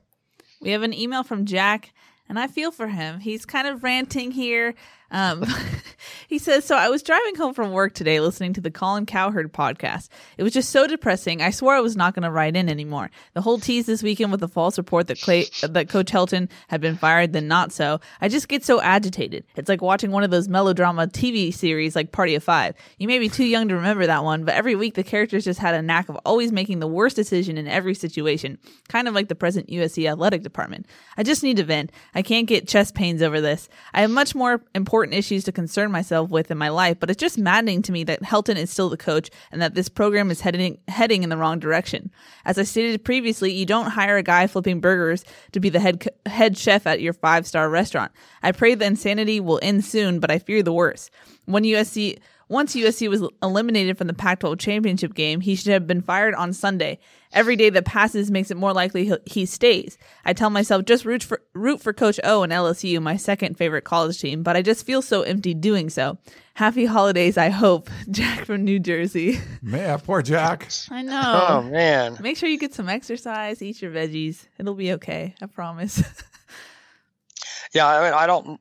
We 0.61 0.73
have 0.73 0.83
an 0.83 0.93
email 0.93 1.23
from 1.23 1.47
Jack, 1.47 1.95
and 2.37 2.43
I 2.43 2.49
feel 2.49 2.73
for 2.73 2.89
him. 2.89 3.21
He's 3.21 3.47
kind 3.47 3.69
of 3.69 3.85
ranting 3.85 4.33
here. 4.33 4.75
Um, 5.15 5.45
he 6.29 6.39
says, 6.39 6.65
So 6.65 6.77
I 6.77 6.89
was 6.89 7.03
driving 7.03 7.37
home 7.37 7.55
from 7.55 7.71
work 7.71 7.95
today 7.95 8.19
listening 8.19 8.53
to 8.55 8.61
the 8.61 8.71
Colin 8.71 9.07
Cowherd 9.07 9.53
podcast. 9.53 10.09
It 10.37 10.43
was 10.43 10.53
just 10.53 10.71
so 10.71 10.89
depressing. 10.89 11.41
I 11.41 11.51
swore 11.51 11.75
I 11.75 11.81
was 11.81 11.97
not 11.97 12.15
going 12.15 12.25
to 12.25 12.33
write 12.33 12.57
in 12.57 12.69
anymore. 12.69 13.11
The 13.35 13.41
whole 13.41 13.61
tease 13.61 13.87
this 13.87 14.03
weekend 14.03 14.33
with 14.33 14.41
the 14.41 14.49
false 14.49 14.77
report 14.77 15.07
that 15.07 15.21
Clay, 15.21 15.47
that 15.63 15.89
Coach 15.89 16.11
Helton 16.11 16.51
had 16.67 16.81
been 16.81 16.97
fired, 16.97 17.33
then 17.33 17.47
not 17.47 17.71
so. 17.71 18.01
I 18.21 18.29
just 18.29 18.49
get 18.49 18.65
so 18.65 18.81
agitated. 18.81 19.45
It's 19.55 19.69
like 19.69 19.81
watching 19.81 20.11
one 20.11 20.25
of 20.25 20.33
those 20.33 20.49
melodrama 20.49 21.07
TV 21.07 21.55
series 21.55 21.95
like 21.95 22.11
Party 22.11 22.35
of 22.35 22.43
Five. 22.43 22.75
You 22.99 23.07
may 23.07 23.21
be 23.21 23.29
too 23.29 23.45
young 23.45 23.69
to 23.69 23.77
remember 23.77 24.07
that 24.07 24.25
one, 24.25 24.45
but 24.45 24.55
every 24.55 24.75
week 24.75 24.95
the 24.95 25.05
characters 25.05 25.45
just 25.45 25.61
had 25.61 25.77
a 25.77 25.83
knack 25.83 26.09
of 26.09 26.19
always 26.27 26.51
making 26.51 26.81
the 26.81 26.89
worst 26.89 27.15
decision 27.15 27.57
in 27.57 27.69
every 27.69 27.95
situation, 27.95 28.59
kind 28.89 29.07
of 29.07 29.15
like 29.15 29.29
the 29.29 29.37
present 29.37 29.69
USC 29.69 30.11
athletic 30.11 30.43
department. 30.43 30.87
I 31.17 31.23
just 31.23 31.45
need 31.45 31.59
to 31.59 31.65
vent. 31.65 31.93
I 32.17 32.23
can't 32.25 32.49
get 32.49 32.67
chest 32.67 32.97
pains 32.97 33.23
over 33.23 33.41
this. 33.41 33.69
I 33.93 34.01
have 34.01 34.11
much 34.11 34.35
more 34.35 34.61
important 34.75 35.17
issues 35.17 35.45
to 35.45 35.53
concern 35.53 35.93
myself 35.93 36.31
with 36.31 36.51
in 36.51 36.59
my 36.59 36.71
life, 36.71 36.99
but 36.99 37.11
it's 37.11 37.21
just 37.21 37.39
maddening 37.39 37.83
to 37.83 37.93
me 37.93 38.03
that 38.05 38.23
Helton 38.23 38.57
is 38.57 38.71
still 38.71 38.89
the 38.89 38.97
coach 38.97 39.31
and 39.53 39.63
that 39.63 39.75
this 39.75 39.89
program 39.89 40.31
is 40.33 40.41
heading 40.41 40.79
heading 40.89 41.23
in 41.23 41.31
the 41.31 41.37
wrong 41.37 41.61
direction. 41.61 42.11
As 42.45 42.59
I 42.59 42.65
stated 42.65 43.05
previously, 43.05 43.53
you 43.53 43.67
don't 43.67 43.91
hire 43.91 44.17
a 44.17 44.23
guy 44.25 44.49
flipping 44.49 44.81
burgers 44.81 45.25
to 45.53 45.61
be 45.61 45.69
the 45.69 45.79
head 45.79 46.09
head 46.27 46.59
chef 46.59 46.87
at 46.87 47.01
your 47.01 47.13
five 47.13 47.47
star 47.47 47.71
restaurant. 47.71 48.11
I 48.43 48.51
pray 48.51 48.75
the 48.75 48.87
insanity 48.87 49.39
will 49.39 49.61
end 49.63 49.85
soon, 49.85 50.19
but 50.19 50.31
I 50.33 50.41
fear 50.41 50.63
the 50.65 50.73
worst. 50.73 51.11
When 51.45 51.63
USC 51.63 52.19
once 52.49 52.75
USC 52.75 53.09
was 53.09 53.27
eliminated 53.43 53.97
from 53.97 54.07
the 54.07 54.15
Pac 54.15 54.41
12 54.41 54.59
championship 54.59 55.15
game, 55.15 55.41
he 55.41 55.55
should 55.55 55.73
have 55.73 55.87
been 55.87 56.03
fired 56.03 56.35
on 56.35 56.53
Sunday. 56.53 56.99
Every 57.33 57.57
day 57.57 57.71
that 57.71 57.85
passes 57.85 58.31
makes 58.31 58.51
it 58.51 58.57
more 58.57 58.73
likely 58.73 59.13
he 59.27 59.47
stays. 59.47 59.99
I 60.25 60.35
tell 60.35 60.51
myself 60.51 60.85
just 60.85 61.05
root 61.05 61.23
for, 61.23 61.43
root 61.53 61.81
for 61.81 61.93
Coach 61.93 62.21
O 62.23 62.43
and 62.43 62.53
LSU, 62.53 63.01
my 63.03 63.17
second 63.17 63.57
favorite 63.57 63.83
college 63.83 64.21
team, 64.21 64.43
but 64.43 64.57
I 64.57 64.63
just 64.63 64.87
feel 64.87 65.03
so 65.03 65.23
empty 65.23 65.55
doing 65.55 65.91
so. 65.91 66.19
Happy 66.55 66.85
holidays, 66.85 67.37
I 67.37 67.49
hope. 67.49 67.91
Jack 68.11 68.45
from 68.45 68.65
New 68.65 68.79
Jersey. 68.79 69.41
Man, 69.61 69.99
poor 70.01 70.23
Jack. 70.23 70.71
I 70.91 71.03
know. 71.03 71.41
Oh 71.55 71.63
man. 71.63 72.19
Make 72.21 72.37
sure 72.37 72.49
you 72.49 72.59
get 72.59 72.75
some 72.75 72.89
exercise, 72.89 73.63
eat 73.63 73.83
your 73.83 73.91
veggies. 73.91 74.47
It'll 74.59 74.75
be 74.75 74.93
okay. 74.93 75.35
I 75.43 75.47
promise. 75.47 76.03
yeah, 77.75 77.87
I 77.87 78.05
mean, 78.05 78.15
I 78.15 78.27
don't. 78.27 78.61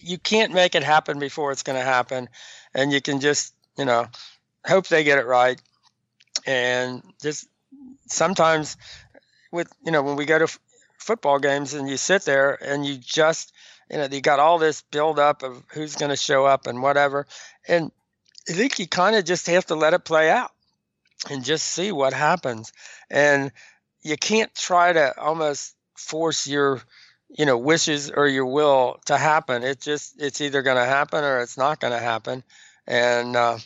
You 0.00 0.16
can't 0.18 0.54
make 0.54 0.74
it 0.74 0.82
happen 0.82 1.18
before 1.18 1.52
it's 1.52 1.62
going 1.62 1.78
to 1.78 1.84
happen 1.84 2.28
and 2.76 2.92
you 2.92 3.00
can 3.00 3.18
just 3.18 3.52
you 3.76 3.84
know 3.84 4.06
hope 4.64 4.86
they 4.86 5.02
get 5.02 5.18
it 5.18 5.26
right. 5.26 5.60
And 6.46 7.02
just 7.20 7.48
sometimes 8.06 8.76
with 9.50 9.72
you 9.84 9.90
know 9.90 10.02
when 10.02 10.14
we 10.14 10.26
go 10.26 10.38
to 10.38 10.44
f- 10.44 10.60
football 10.98 11.40
games 11.40 11.74
and 11.74 11.88
you 11.88 11.96
sit 11.96 12.22
there 12.22 12.56
and 12.62 12.86
you 12.86 12.96
just 12.96 13.52
you 13.90 13.96
know 13.96 14.06
you 14.10 14.20
got 14.20 14.38
all 14.38 14.58
this 14.58 14.82
build 14.82 15.18
up 15.18 15.42
of 15.42 15.64
who's 15.72 15.96
going 15.96 16.10
to 16.10 16.16
show 16.16 16.44
up 16.44 16.68
and 16.68 16.82
whatever 16.82 17.26
and 17.66 17.90
i 18.48 18.52
think 18.52 18.78
you 18.78 18.86
kind 18.86 19.16
of 19.16 19.24
just 19.24 19.46
have 19.46 19.66
to 19.66 19.74
let 19.74 19.94
it 19.94 20.04
play 20.04 20.30
out 20.30 20.52
and 21.30 21.44
just 21.44 21.66
see 21.66 21.92
what 21.92 22.12
happens. 22.12 22.72
And 23.10 23.52
you 24.02 24.16
can't 24.16 24.54
try 24.54 24.92
to 24.92 25.18
almost 25.18 25.74
force 25.96 26.46
your 26.46 26.82
you 27.28 27.44
know 27.44 27.58
wishes 27.58 28.10
or 28.10 28.28
your 28.28 28.46
will 28.46 29.00
to 29.06 29.16
happen. 29.16 29.62
It 29.62 29.80
just 29.80 30.20
it's 30.20 30.40
either 30.40 30.62
going 30.62 30.76
to 30.76 30.84
happen 30.84 31.24
or 31.24 31.40
it's 31.40 31.58
not 31.58 31.80
going 31.80 31.92
to 31.92 31.98
happen 31.98 32.44
and, 32.86 33.36
uh, 33.36 33.58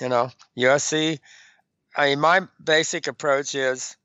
you 0.00 0.08
know, 0.08 0.30
USC, 0.56 1.18
I 1.96 2.10
mean, 2.10 2.20
my 2.20 2.40
basic 2.62 3.06
approach 3.06 3.54
is 3.54 3.96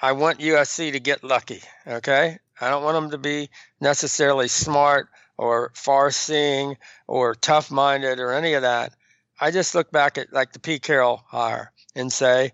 I 0.00 0.12
want 0.12 0.40
USC 0.40 0.92
to 0.92 1.00
get 1.00 1.24
lucky. 1.24 1.62
Okay. 1.86 2.38
I 2.60 2.68
don't 2.68 2.82
want 2.82 2.94
them 2.94 3.10
to 3.10 3.18
be 3.18 3.48
necessarily 3.80 4.48
smart 4.48 5.08
or 5.38 5.72
far 5.74 6.10
seeing 6.10 6.76
or 7.06 7.34
tough 7.34 7.70
minded 7.70 8.20
or 8.20 8.32
any 8.32 8.54
of 8.54 8.62
that. 8.62 8.92
I 9.40 9.50
just 9.50 9.74
look 9.74 9.90
back 9.90 10.18
at 10.18 10.32
like 10.32 10.52
the 10.52 10.58
Pete 10.58 10.82
Carroll 10.82 11.22
hire 11.26 11.72
and 11.94 12.12
say, 12.12 12.52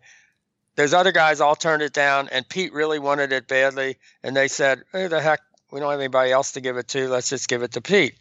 those 0.77 0.95
other 0.95 1.11
guys 1.11 1.41
all 1.41 1.57
turned 1.57 1.83
it 1.83 1.95
down, 1.95 2.29
and 2.31 2.47
Pete 2.49 2.72
really 2.72 2.99
wanted 2.99 3.33
it 3.33 3.49
badly. 3.49 3.97
And 4.22 4.37
they 4.37 4.47
said, 4.47 4.83
Who 4.93 5.09
the 5.09 5.20
heck? 5.20 5.41
We 5.72 5.81
don't 5.81 5.91
have 5.91 5.99
anybody 5.99 6.31
else 6.31 6.53
to 6.53 6.61
give 6.61 6.77
it 6.77 6.89
to. 6.89 7.09
Let's 7.09 7.31
just 7.31 7.49
give 7.49 7.62
it 7.62 7.72
to 7.72 7.81
Pete. 7.81 8.14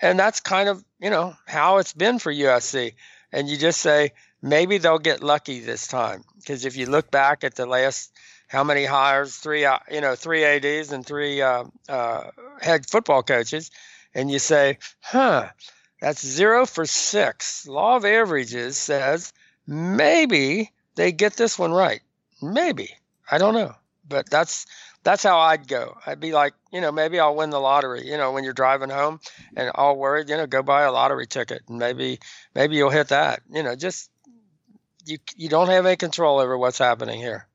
And 0.00 0.18
that's 0.18 0.40
kind 0.40 0.68
of, 0.68 0.84
you 1.00 1.10
know, 1.10 1.34
how 1.46 1.78
it's 1.78 1.92
been 1.92 2.18
for 2.18 2.32
USC. 2.32 2.94
And 3.32 3.48
you 3.48 3.56
just 3.56 3.80
say, 3.80 4.12
maybe 4.42 4.78
they'll 4.78 4.98
get 4.98 5.22
lucky 5.22 5.60
this 5.60 5.86
time. 5.86 6.24
Because 6.38 6.64
if 6.64 6.76
you 6.76 6.86
look 6.86 7.10
back 7.10 7.44
at 7.44 7.56
the 7.56 7.66
last, 7.66 8.12
how 8.46 8.64
many 8.64 8.84
hires, 8.84 9.36
three, 9.36 9.64
uh, 9.64 9.78
you 9.90 10.00
know, 10.00 10.14
three 10.14 10.44
ADs 10.44 10.92
and 10.92 11.04
three 11.04 11.42
uh, 11.42 11.64
uh, 11.88 12.30
head 12.60 12.88
football 12.88 13.22
coaches, 13.22 13.70
and 14.14 14.30
you 14.30 14.38
say, 14.38 14.78
huh, 15.00 15.48
that's 16.00 16.24
zero 16.24 16.64
for 16.64 16.86
six. 16.86 17.66
Law 17.66 17.96
of 17.96 18.04
averages 18.04 18.76
says 18.76 19.32
maybe 19.66 20.72
they 20.94 21.12
get 21.12 21.34
this 21.34 21.58
one 21.58 21.72
right. 21.72 22.00
Maybe. 22.40 22.90
I 23.30 23.38
don't 23.38 23.54
know. 23.54 23.74
But 24.08 24.30
that's 24.30 24.64
that's 25.08 25.22
how 25.22 25.38
I'd 25.38 25.66
go. 25.66 25.96
I'd 26.04 26.20
be 26.20 26.32
like, 26.32 26.52
you 26.70 26.82
know, 26.82 26.92
maybe 26.92 27.18
I'll 27.18 27.34
win 27.34 27.48
the 27.48 27.58
lottery. 27.58 28.06
You 28.06 28.18
know, 28.18 28.32
when 28.32 28.44
you're 28.44 28.52
driving 28.52 28.90
home 28.90 29.20
and 29.56 29.70
all 29.74 29.96
worried, 29.96 30.28
you 30.28 30.36
know, 30.36 30.46
go 30.46 30.62
buy 30.62 30.82
a 30.82 30.92
lottery 30.92 31.26
ticket 31.26 31.62
and 31.66 31.78
maybe 31.78 32.18
maybe 32.54 32.76
you'll 32.76 32.90
hit 32.90 33.08
that. 33.08 33.40
You 33.50 33.62
know, 33.62 33.74
just 33.74 34.10
you 35.06 35.16
you 35.34 35.48
don't 35.48 35.70
have 35.70 35.86
any 35.86 35.96
control 35.96 36.40
over 36.40 36.58
what's 36.58 36.76
happening 36.76 37.18
here. 37.18 37.46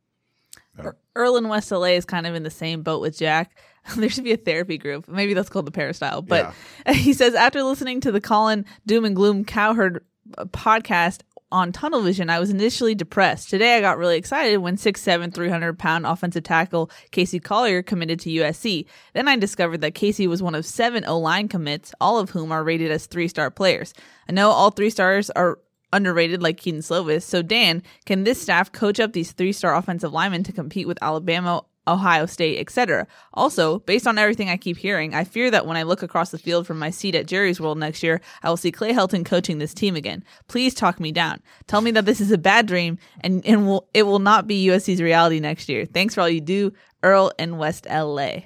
Er, 0.80 0.98
Earl 1.16 1.38
in 1.38 1.48
West 1.48 1.72
LA 1.72 1.90
is 1.90 2.06
kind 2.06 2.26
of 2.26 2.34
in 2.34 2.42
the 2.42 2.50
same 2.50 2.82
boat 2.82 3.02
with 3.02 3.20
Jack. 3.20 3.56
there 3.98 4.10
should 4.10 4.24
be 4.24 4.34
a 4.34 4.38
therapy 4.38 4.80
group. 4.80 5.08
Maybe 5.08 5.36
that's 5.36 5.50
called 5.50 5.68
the 5.68 5.72
Peristyle. 5.72 6.24
But 6.24 6.56
yeah. 6.88 6.94
he 6.94 7.14
says 7.14 7.36
after 7.36 7.62
listening 7.62 8.02
to 8.02 8.12
the 8.12 8.22
Colin 8.22 8.66
Doom 8.88 9.06
and 9.06 9.16
Gloom 9.16 9.46
Cowherd 9.46 10.04
uh, 10.40 10.46
podcast, 10.46 11.20
on 11.54 11.72
tunnel 11.72 12.02
vision, 12.02 12.30
I 12.30 12.40
was 12.40 12.50
initially 12.50 12.96
depressed. 12.96 13.50
Today, 13.50 13.78
I 13.78 13.82
got 13.82 14.00
really 14.00 14.18
excited 14.18 14.58
when 14.58 14.76
6'7, 14.76 15.34
300 15.34 15.78
pound 15.78 16.06
offensive 16.06 16.44
tackle 16.44 16.90
Casey 17.12 17.40
Collier 17.40 17.84
committed 17.84 18.20
to 18.22 18.30
USC. 18.30 18.86
Then 19.14 19.28
I 19.28 19.38
discovered 19.38 19.82
that 19.82 19.94
Casey 19.94 20.28
was 20.28 20.42
one 20.42 20.56
of 20.56 20.66
seven 20.66 21.06
O 21.06 21.20
line 21.20 21.48
commits, 21.48 21.94
all 22.02 22.20
of 22.20 22.32
whom 22.32 22.52
are 22.52 22.64
rated 22.64 22.92
as 22.92 23.06
three 23.06 23.28
star 23.28 23.52
players. 23.52 23.94
I 24.28 24.34
know 24.34 24.50
all 24.50 24.72
three 24.72 24.90
stars 24.90 25.30
are 25.30 25.60
underrated 25.94 26.42
like 26.42 26.58
Kedon 26.58 26.82
Slovis. 26.82 27.22
So, 27.22 27.44
Dan, 27.44 27.84
can 28.06 28.24
this 28.24 28.42
staff 28.42 28.72
coach 28.72 29.00
up 29.00 29.14
these 29.14 29.32
three 29.32 29.54
star 29.54 29.76
offensive 29.76 30.12
linemen 30.12 30.44
to 30.44 30.52
compete 30.52 30.88
with 30.88 30.98
Alabama 31.02 31.64
Ohio 31.88 32.26
State, 32.26 32.60
etc. 32.60 33.08
Also, 33.34 33.80
based 33.80 34.08
on 34.08 34.18
everything 34.18 34.50
I 34.50 34.58
keep 34.58 34.78
hearing, 34.78 35.14
I 35.14 35.24
fear 35.24 35.52
that 35.52 35.66
when 35.66 35.78
I 35.78 35.84
look 35.84 36.04
across 36.04 36.32
the 36.32 36.38
field 36.38 36.66
from 36.66 36.80
my 36.80 36.90
seat 36.90 37.16
at 37.16 37.28
Jerry's 37.28 37.60
World 37.60 37.78
next 37.78 38.04
year, 38.04 38.22
I 38.42 38.50
will 38.50 38.58
see 38.58 38.72
Clay 38.72 38.94
Helton 38.94 39.26
coaching 39.26 39.58
this 39.58 39.74
team 39.74 39.96
again. 39.96 40.24
Please 40.48 40.74
talk 40.74 41.00
me 41.00 41.12
down. 41.12 41.42
Tell 41.68 41.82
me 41.82 41.92
that 41.92 42.06
this 42.06 42.22
is 42.22 42.32
a 42.32 42.38
bad 42.38 42.66
dream 42.66 42.98
and, 43.22 43.46
and 43.46 43.68
will, 43.68 43.90
it 43.94 44.04
will 44.04 44.20
not 44.20 44.48
be 44.48 44.68
USC's 44.68 45.02
reality 45.02 45.40
next 45.40 45.70
year. 45.70 45.86
Thanks 45.86 46.16
for 46.16 46.22
all 46.22 46.30
you 46.30 46.42
do, 46.42 46.74
Earl 47.02 47.32
in 47.38 47.58
West 47.58 47.86
LA. 47.90 48.44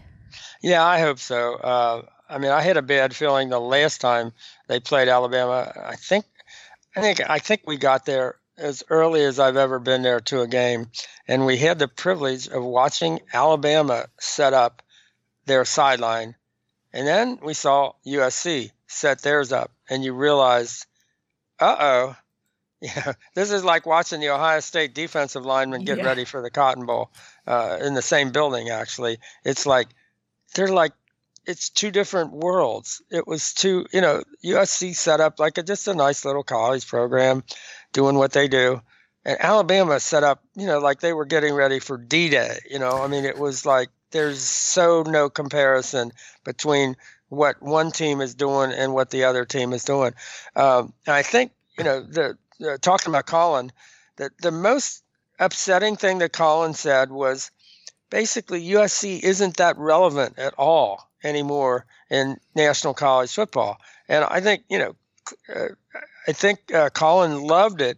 Yeah, 0.62 0.84
I 0.84 1.00
hope 1.00 1.20
so. 1.20 1.56
Uh, 1.56 2.02
I 2.30 2.40
mean, 2.40 2.52
I 2.52 2.62
had 2.62 2.78
a 2.78 2.82
bad 2.82 3.16
feeling 3.16 3.50
the 3.50 3.60
last 3.60 4.02
time 4.02 4.32
they 4.68 4.80
played 4.80 5.08
Alabama. 5.08 5.72
I 5.86 5.96
think, 5.96 6.26
I 6.96 7.02
think, 7.02 7.30
I 7.30 7.40
think 7.40 7.62
we 7.66 7.78
got 7.78 8.06
there 8.06 8.36
as 8.58 8.84
early 8.90 9.24
as 9.24 9.40
I've 9.40 9.58
ever 9.58 9.80
been 9.80 10.02
there 10.02 10.20
to 10.22 10.42
a 10.42 10.48
game, 10.48 10.90
and 11.28 11.46
we 11.46 11.58
had 11.58 11.80
the 11.80 11.88
privilege 11.88 12.48
of 12.48 12.64
watching 12.64 13.20
Alabama 13.34 14.08
set 14.20 14.54
up 14.54 14.82
their 15.46 15.66
sideline, 15.66 16.36
and 16.94 17.08
then 17.08 17.40
we 17.42 17.54
saw 17.54 17.94
USC 18.06 18.72
set 18.88 19.22
theirs 19.22 19.52
up, 19.52 19.72
and 19.90 20.04
you 20.04 20.14
realized, 20.14 20.86
uh 21.60 21.76
oh, 21.80 22.16
yeah, 22.82 23.14
this 23.34 23.52
is 23.52 23.64
like 23.64 23.86
watching 23.86 24.20
the 24.20 24.30
Ohio 24.30 24.60
State 24.60 24.94
defensive 24.94 25.46
linemen 25.46 25.84
get 25.84 25.98
yeah. 25.98 26.06
ready 26.06 26.26
for 26.26 26.42
the 26.42 26.52
Cotton 26.52 26.86
Bowl 26.86 27.12
uh, 27.48 27.80
in 27.82 27.96
the 27.96 28.02
same 28.02 28.32
building. 28.32 28.70
Actually, 28.70 29.18
it's 29.44 29.66
like 29.66 29.88
they're 30.54 30.68
like 30.68 30.94
it's 31.48 31.70
two 31.70 31.92
different 31.92 32.34
worlds. 32.34 33.02
It 33.10 33.26
was 33.26 33.54
two, 33.54 33.86
you 33.94 34.02
know, 34.02 34.22
USC 34.44 34.94
set 34.94 35.22
up 35.22 35.40
like 35.40 35.58
a, 35.58 35.64
just 35.64 35.88
a 35.88 35.96
nice 35.96 36.26
little 36.26 36.44
college 36.44 36.86
program 36.88 37.44
doing 37.94 38.16
what 38.16 38.34
they 38.34 38.48
do. 38.48 38.82
And 39.26 39.38
Alabama 39.42 40.00
set 40.00 40.24
up, 40.24 40.42
you 40.56 40.68
know, 40.68 40.80
like 40.80 41.02
they 41.02 41.14
were 41.14 41.26
getting 41.26 41.54
ready 41.54 41.80
for 41.80 41.98
D 41.98 42.30
Day. 42.30 42.60
You 42.70 42.80
know, 42.80 43.02
I 43.04 43.08
mean, 43.08 43.26
it 43.26 43.38
was 43.38 43.66
like 43.66 43.90
there's 44.12 44.40
so 44.40 45.04
no 45.04 45.30
comparison 45.30 46.12
between 46.44 46.96
what 47.30 47.62
one 47.62 47.92
team 47.92 48.22
is 48.22 48.36
doing 48.36 48.72
and 48.72 48.94
what 48.94 49.10
the 49.10 49.26
other 49.26 49.46
team 49.46 49.74
is 49.74 49.84
doing. 49.84 50.14
Um, 50.56 50.94
I 51.08 51.24
think, 51.24 51.52
you 51.78 51.84
know, 51.84 52.02
the, 52.02 52.38
the 52.60 52.78
talking 52.78 53.12
about 53.12 53.26
Colin, 53.26 53.72
that 54.16 54.32
the 54.42 54.52
most 54.52 55.04
upsetting 55.40 55.98
thing 55.98 56.20
that 56.20 56.32
Colin 56.32 56.74
said 56.74 57.12
was 57.12 57.52
basically 58.10 58.70
USC 58.70 59.22
isn't 59.22 59.58
that 59.58 59.78
relevant 59.78 60.40
at 60.40 60.54
all 60.58 61.10
anymore 61.24 61.86
in 62.10 62.38
national 62.56 62.94
college 62.94 63.34
football. 63.34 63.78
And 64.08 64.24
I 64.24 64.40
think, 64.40 64.64
you 64.70 64.80
know, 64.80 64.96
uh, 65.54 65.68
I 66.28 66.34
think 66.34 66.74
uh, 66.74 66.90
Colin 66.90 67.42
loved 67.42 67.82
it 67.82 67.98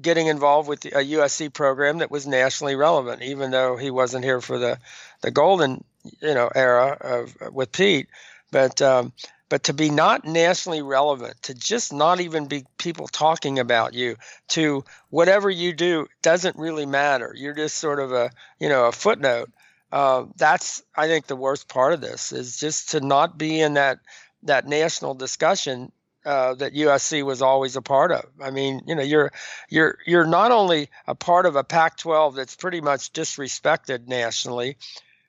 getting 0.00 0.26
involved 0.26 0.68
with 0.68 0.84
a 0.84 0.90
USC 0.90 1.52
program 1.52 1.98
that 1.98 2.10
was 2.10 2.26
nationally 2.26 2.76
relevant, 2.76 3.22
even 3.22 3.50
though 3.50 3.76
he 3.76 3.90
wasn't 3.90 4.24
here 4.24 4.40
for 4.40 4.58
the, 4.58 4.78
the 5.22 5.30
golden 5.30 5.84
you 6.20 6.34
know 6.34 6.50
era 6.54 6.96
of 7.00 7.52
with 7.52 7.72
Pete. 7.72 8.08
But 8.50 8.82
um, 8.82 9.12
but 9.48 9.64
to 9.64 9.72
be 9.72 9.90
not 9.90 10.24
nationally 10.24 10.82
relevant, 10.82 11.42
to 11.44 11.54
just 11.54 11.92
not 11.92 12.20
even 12.20 12.46
be 12.46 12.64
people 12.78 13.08
talking 13.08 13.58
about 13.58 13.94
you, 13.94 14.16
to 14.48 14.84
whatever 15.08 15.50
you 15.50 15.72
do 15.72 16.06
doesn't 16.22 16.56
really 16.56 16.86
matter. 16.86 17.34
You're 17.36 17.54
just 17.54 17.76
sort 17.78 17.98
of 17.98 18.12
a 18.12 18.30
you 18.58 18.68
know 18.68 18.86
a 18.86 18.92
footnote. 18.92 19.50
Uh, 19.90 20.26
that's 20.36 20.82
I 20.94 21.08
think 21.08 21.26
the 21.26 21.36
worst 21.36 21.68
part 21.68 21.94
of 21.94 22.00
this 22.00 22.32
is 22.32 22.60
just 22.60 22.90
to 22.90 23.00
not 23.00 23.38
be 23.38 23.60
in 23.60 23.74
that 23.74 23.98
that 24.44 24.66
national 24.66 25.14
discussion 25.14 25.92
uh, 26.24 26.54
that 26.54 26.74
USC 26.74 27.22
was 27.24 27.42
always 27.42 27.76
a 27.76 27.82
part 27.82 28.12
of. 28.12 28.24
I 28.42 28.50
mean, 28.50 28.82
you 28.86 28.94
know, 28.94 29.02
you're 29.02 29.32
you're 29.68 29.98
you're 30.06 30.26
not 30.26 30.52
only 30.52 30.90
a 31.06 31.14
part 31.14 31.46
of 31.46 31.56
a 31.56 31.64
Pac-12 31.64 32.34
that's 32.36 32.56
pretty 32.56 32.80
much 32.80 33.12
disrespected 33.12 34.06
nationally, 34.06 34.76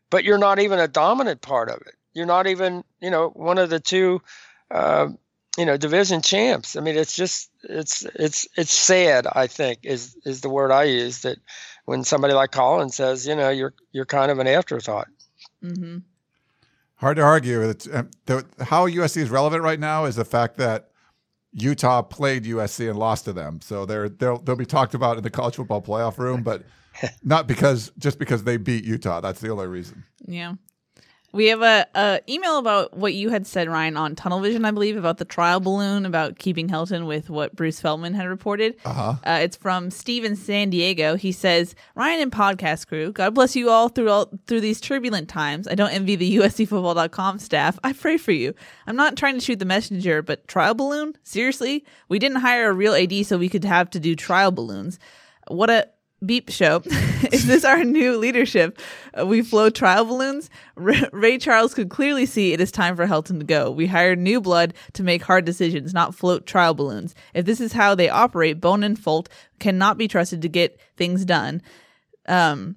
but 0.10 0.24
you're 0.24 0.38
not 0.38 0.60
even 0.60 0.80
a 0.80 0.88
dominant 0.88 1.42
part 1.42 1.70
of 1.70 1.78
it. 1.78 1.96
you're 2.14 2.26
not 2.26 2.48
even, 2.48 2.84
you 3.00 3.10
know, 3.10 3.30
one 3.30 3.58
of 3.58 3.70
the 3.70 3.80
two, 3.80 4.22
uh, 4.70 5.08
you 5.58 5.66
know, 5.66 5.78
division 5.78 6.22
champs. 6.22 6.76
I 6.76 6.82
mean, 6.82 6.98
it's 6.98 7.16
just 7.16 7.50
it's 7.64 8.06
it's 8.16 8.48
it's 8.58 8.74
sad. 8.74 9.28
I 9.32 9.48
think 9.48 9.80
is 9.84 10.16
is 10.26 10.42
the 10.42 10.50
word 10.50 10.72
I 10.72 10.84
use 10.86 11.22
that 11.22 11.38
when 11.86 12.04
somebody 12.04 12.34
like 12.34 12.52
Colin 12.52 12.90
says, 12.90 13.28
you 13.28 13.36
know, 13.36 13.50
you're 13.50 13.74
you're 13.92 14.06
kind 14.06 14.32
of 14.32 14.40
an 14.40 14.48
afterthought. 14.48 15.08
Mm-hmm. 15.64 16.00
Hard 17.02 17.18
to 17.18 17.24
argue. 17.24 17.62
It's, 17.62 17.88
uh, 17.88 18.04
the, 18.28 18.46
how 18.62 18.88
USC 18.88 19.18
is 19.18 19.32
relevant 19.32 19.64
right 19.64 19.80
now 19.80 20.06
is 20.06 20.16
the 20.16 20.26
fact 20.26 20.58
that 20.58 20.92
Utah 21.52 22.04
played 22.04 22.46
USC 22.46 22.88
and 22.90 22.98
lost 22.98 23.26
to 23.26 23.34
them, 23.34 23.60
so 23.60 23.86
they're 23.86 24.08
they'll 24.08 24.38
they'll 24.38 24.56
be 24.56 24.66
talked 24.66 24.94
about 24.94 25.18
in 25.18 25.24
the 25.24 25.30
college 25.30 25.56
football 25.56 25.82
playoff 25.82 26.18
room, 26.20 26.44
but 26.44 26.64
not 27.24 27.48
because 27.48 27.92
just 27.98 28.20
because 28.20 28.44
they 28.44 28.56
beat 28.56 28.86
Utah. 28.86 29.20
That's 29.20 29.42
the 29.42 29.50
only 29.50 29.68
reason. 29.68 30.04
Yeah. 30.26 30.54
We 31.34 31.48
have 31.48 31.62
a, 31.62 31.88
a 31.96 32.20
email 32.28 32.58
about 32.58 32.96
what 32.96 33.14
you 33.14 33.30
had 33.30 33.48
said, 33.48 33.70
Ryan, 33.70 33.96
on 33.96 34.16
Tunnel 34.16 34.42
Vision, 34.42 34.66
I 34.66 34.72
believe, 34.72 34.98
about 34.98 35.18
the 35.18 35.26
trial 35.26 35.60
balloon, 35.60 36.06
about 36.06 36.38
keeping 36.38 36.68
Helton 36.68 37.06
with 37.06 37.30
what 37.30 37.56
Bruce 37.56 37.80
Feldman 37.80 38.14
had 38.14 38.28
reported. 38.28 38.76
Uh-huh. 38.84 39.16
Uh, 39.26 39.40
it's 39.42 39.56
from 39.56 39.92
Steve 39.92 40.26
in 40.26 40.36
San 40.36 40.70
Diego. 40.70 41.16
He 41.16 41.32
says, 41.32 41.74
Ryan 41.96 42.22
and 42.22 42.32
podcast 42.32 42.88
crew, 42.88 43.12
God 43.12 43.34
bless 43.34 43.56
you 43.56 43.70
all 43.70 43.88
through 43.90 44.10
all 44.10 44.30
through 44.48 44.62
these 44.62 44.82
turbulent 44.82 45.30
times. 45.30 45.68
I 45.68 45.76
don't 45.76 45.92
envy 45.92 46.16
the 46.16 46.38
USCFootball.com 46.38 47.40
staff. 47.40 47.80
I 47.84 47.94
pray 47.94 48.18
for 48.18 48.32
you. 48.32 48.54
I'm 48.86 48.98
not 48.98 49.16
trying 49.16 49.36
to 49.36 49.42
shoot 49.42 49.60
the 49.60 49.66
messenger, 49.66 50.22
but 50.22 50.48
trial 50.48 50.74
balloon? 50.74 51.14
Seriously? 51.24 51.86
We 52.10 52.20
didn't 52.20 52.42
hire 52.42 52.70
a 52.70 52.74
real 52.74 52.94
AD 52.94 53.26
so 53.26 53.38
we 53.38 53.50
could 53.50 53.64
have 53.64 53.90
to 53.92 54.00
do 54.00 54.16
trial 54.16 54.52
balloons. 54.52 55.00
What 55.48 55.70
a 55.70 55.88
beep 56.26 56.50
show. 56.50 56.82
Is 57.32 57.46
this 57.46 57.66
our 57.66 57.84
new 57.84 58.18
leadership? 58.18 58.80
Uh, 59.20 59.26
we 59.26 59.42
flow 59.42 59.70
trial 59.70 60.06
balloons. 60.06 60.50
Ray 60.76 61.38
Charles 61.38 61.74
could 61.74 61.90
clearly 61.90 62.26
see 62.26 62.54
it 62.54 62.62
is 62.62 62.72
time 62.72 62.96
for 62.96 63.08
Helton 63.08 63.40
to 63.40 63.46
go. 63.46 63.72
We 63.72 63.88
hired 63.88 64.20
new 64.20 64.42
blood 64.42 64.74
to 64.94 65.04
make 65.04 65.24
hard 65.24 65.46
decisions, 65.46 65.94
not 65.94 66.16
float 66.16 66.46
trial 66.46 66.74
balloons. 66.74 67.16
If 67.34 67.46
this 67.46 67.60
is 67.62 67.74
how 67.74 67.96
they 67.96 68.10
operate, 68.10 68.62
Bohn 68.62 68.84
and 68.84 68.98
Folt 68.98 69.28
cannot 69.60 69.98
be 69.98 70.08
trusted 70.08 70.42
to 70.42 70.50
get 70.50 70.80
things 70.98 71.26
done. 71.26 71.62
Um, 72.28 72.76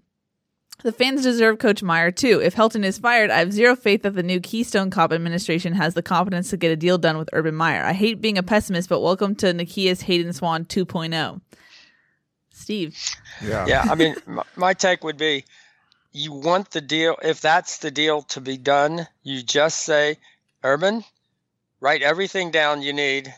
the 0.83 0.93
fans 0.93 1.23
deserve 1.23 1.59
Coach 1.59 1.83
Meyer 1.83 2.11
too. 2.11 2.41
If 2.43 2.55
Helton 2.55 2.85
is 2.85 2.99
fired, 2.99 3.31
I 3.31 3.39
have 3.39 3.53
zero 3.53 3.75
faith 3.77 4.03
that 4.03 4.15
the 4.15 4.23
new 4.23 4.41
Keystone 4.41 4.91
Cop 4.91 5.13
administration 5.13 5.73
has 5.75 5.95
the 5.95 6.03
competence 6.03 6.51
to 6.51 6.57
get 6.57 6.73
a 6.73 6.77
deal 6.77 6.99
done 6.99 7.17
with 7.17 7.31
Urban 7.33 7.55
Meyer. 7.55 7.85
I 7.85 7.93
hate 7.93 8.21
being 8.21 8.37
a 8.37 8.43
pessimist, 8.43 8.89
but 8.89 9.01
welcome 9.01 9.35
to 9.37 9.55
Nikias 9.55 10.03
Haden 10.03 10.33
Swann 10.33 10.65
2.0. 10.67 11.41
Steve. 12.65 12.99
Yeah. 13.47 13.67
Yeah, 13.67 13.85
I 13.87 13.95
mean, 13.95 14.17
my, 14.27 14.43
my 14.57 14.73
take 14.73 15.05
would 15.05 15.19
be 15.19 15.45
you 16.13 16.33
want 16.33 16.71
the 16.71 16.81
deal, 16.81 17.17
if 17.23 17.43
that's 17.43 17.79
the 17.79 17.91
deal 17.91 18.23
to 18.23 18.41
be 18.41 18.57
done, 18.57 19.07
you 19.23 19.43
just 19.43 19.81
say, 19.81 20.17
Urban, 20.63 21.05
write 21.79 22.01
everything 22.01 22.51
down 22.51 22.81
you 22.81 22.95
need, 22.95 23.35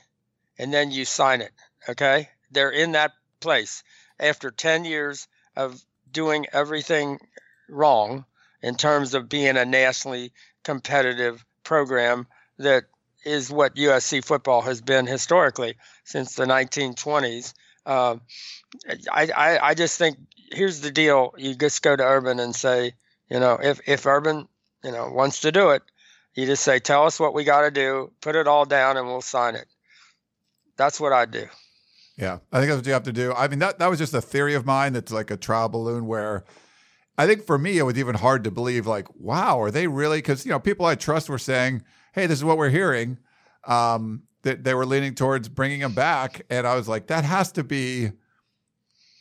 and 0.58 0.72
then 0.72 0.92
you 0.92 1.04
sign 1.04 1.40
it. 1.40 1.50
Okay? 1.88 2.28
They're 2.52 2.70
in 2.70 2.92
that 2.92 3.14
place 3.40 3.82
after 4.20 4.52
10 4.52 4.84
years 4.84 5.26
of 5.56 5.82
doing 6.12 6.46
everything 6.52 7.18
wrong 7.68 8.24
in 8.62 8.76
terms 8.76 9.14
of 9.14 9.28
being 9.28 9.56
a 9.56 9.64
nationally 9.64 10.32
competitive 10.62 11.44
program 11.64 12.28
that 12.58 12.84
is 13.24 13.50
what 13.50 13.74
USC 13.74 14.24
football 14.24 14.62
has 14.62 14.80
been 14.80 15.06
historically 15.06 15.74
since 16.04 16.34
the 16.34 16.44
1920s. 16.44 17.54
Um, 17.86 18.20
I, 19.10 19.28
I, 19.36 19.58
I 19.58 19.74
just 19.74 19.96
think 19.96 20.18
here's 20.50 20.80
the 20.80 20.90
deal. 20.90 21.34
You 21.38 21.54
just 21.54 21.82
go 21.82 21.94
to 21.94 22.02
Urban 22.02 22.40
and 22.40 22.54
say, 22.54 22.92
you 23.30 23.40
know, 23.40 23.58
if, 23.62 23.80
if 23.86 24.06
Urban, 24.06 24.48
you 24.84 24.92
know, 24.92 25.10
wants 25.10 25.40
to 25.40 25.52
do 25.52 25.70
it, 25.70 25.82
you 26.34 26.46
just 26.46 26.62
say, 26.62 26.78
tell 26.78 27.06
us 27.06 27.18
what 27.18 27.32
we 27.32 27.44
got 27.44 27.62
to 27.62 27.70
do, 27.70 28.12
put 28.20 28.36
it 28.36 28.46
all 28.46 28.66
down, 28.66 28.96
and 28.96 29.06
we'll 29.06 29.22
sign 29.22 29.54
it. 29.54 29.66
That's 30.76 31.00
what 31.00 31.12
I 31.12 31.24
do. 31.24 31.46
Yeah, 32.18 32.38
I 32.52 32.58
think 32.58 32.70
that's 32.70 32.78
what 32.78 32.86
you 32.86 32.92
have 32.92 33.02
to 33.04 33.12
do. 33.12 33.32
I 33.32 33.48
mean, 33.48 33.58
that 33.58 33.78
that 33.78 33.90
was 33.90 33.98
just 33.98 34.14
a 34.14 34.22
theory 34.22 34.54
of 34.54 34.64
mine. 34.64 34.94
That's 34.94 35.12
like 35.12 35.30
a 35.30 35.36
trial 35.36 35.68
balloon 35.68 36.06
where 36.06 36.44
I 37.18 37.26
think 37.26 37.44
for 37.44 37.58
me 37.58 37.78
it 37.78 37.82
was 37.82 37.98
even 37.98 38.14
hard 38.14 38.44
to 38.44 38.50
believe. 38.50 38.86
Like, 38.86 39.06
wow, 39.14 39.60
are 39.60 39.70
they 39.70 39.86
really? 39.86 40.18
Because 40.18 40.46
you 40.46 40.50
know, 40.50 40.58
people 40.58 40.86
I 40.86 40.94
trust 40.94 41.28
were 41.28 41.38
saying, 41.38 41.82
"Hey, 42.14 42.26
this 42.26 42.38
is 42.38 42.44
what 42.44 42.56
we're 42.56 42.70
hearing." 42.70 43.18
Um, 43.66 44.22
that 44.46 44.64
they 44.64 44.74
were 44.74 44.86
leaning 44.86 45.14
towards 45.14 45.48
bringing 45.48 45.80
him 45.80 45.92
back, 45.92 46.42
and 46.48 46.66
I 46.66 46.76
was 46.76 46.88
like, 46.88 47.08
that 47.08 47.24
has 47.24 47.52
to 47.52 47.64
be. 47.64 48.12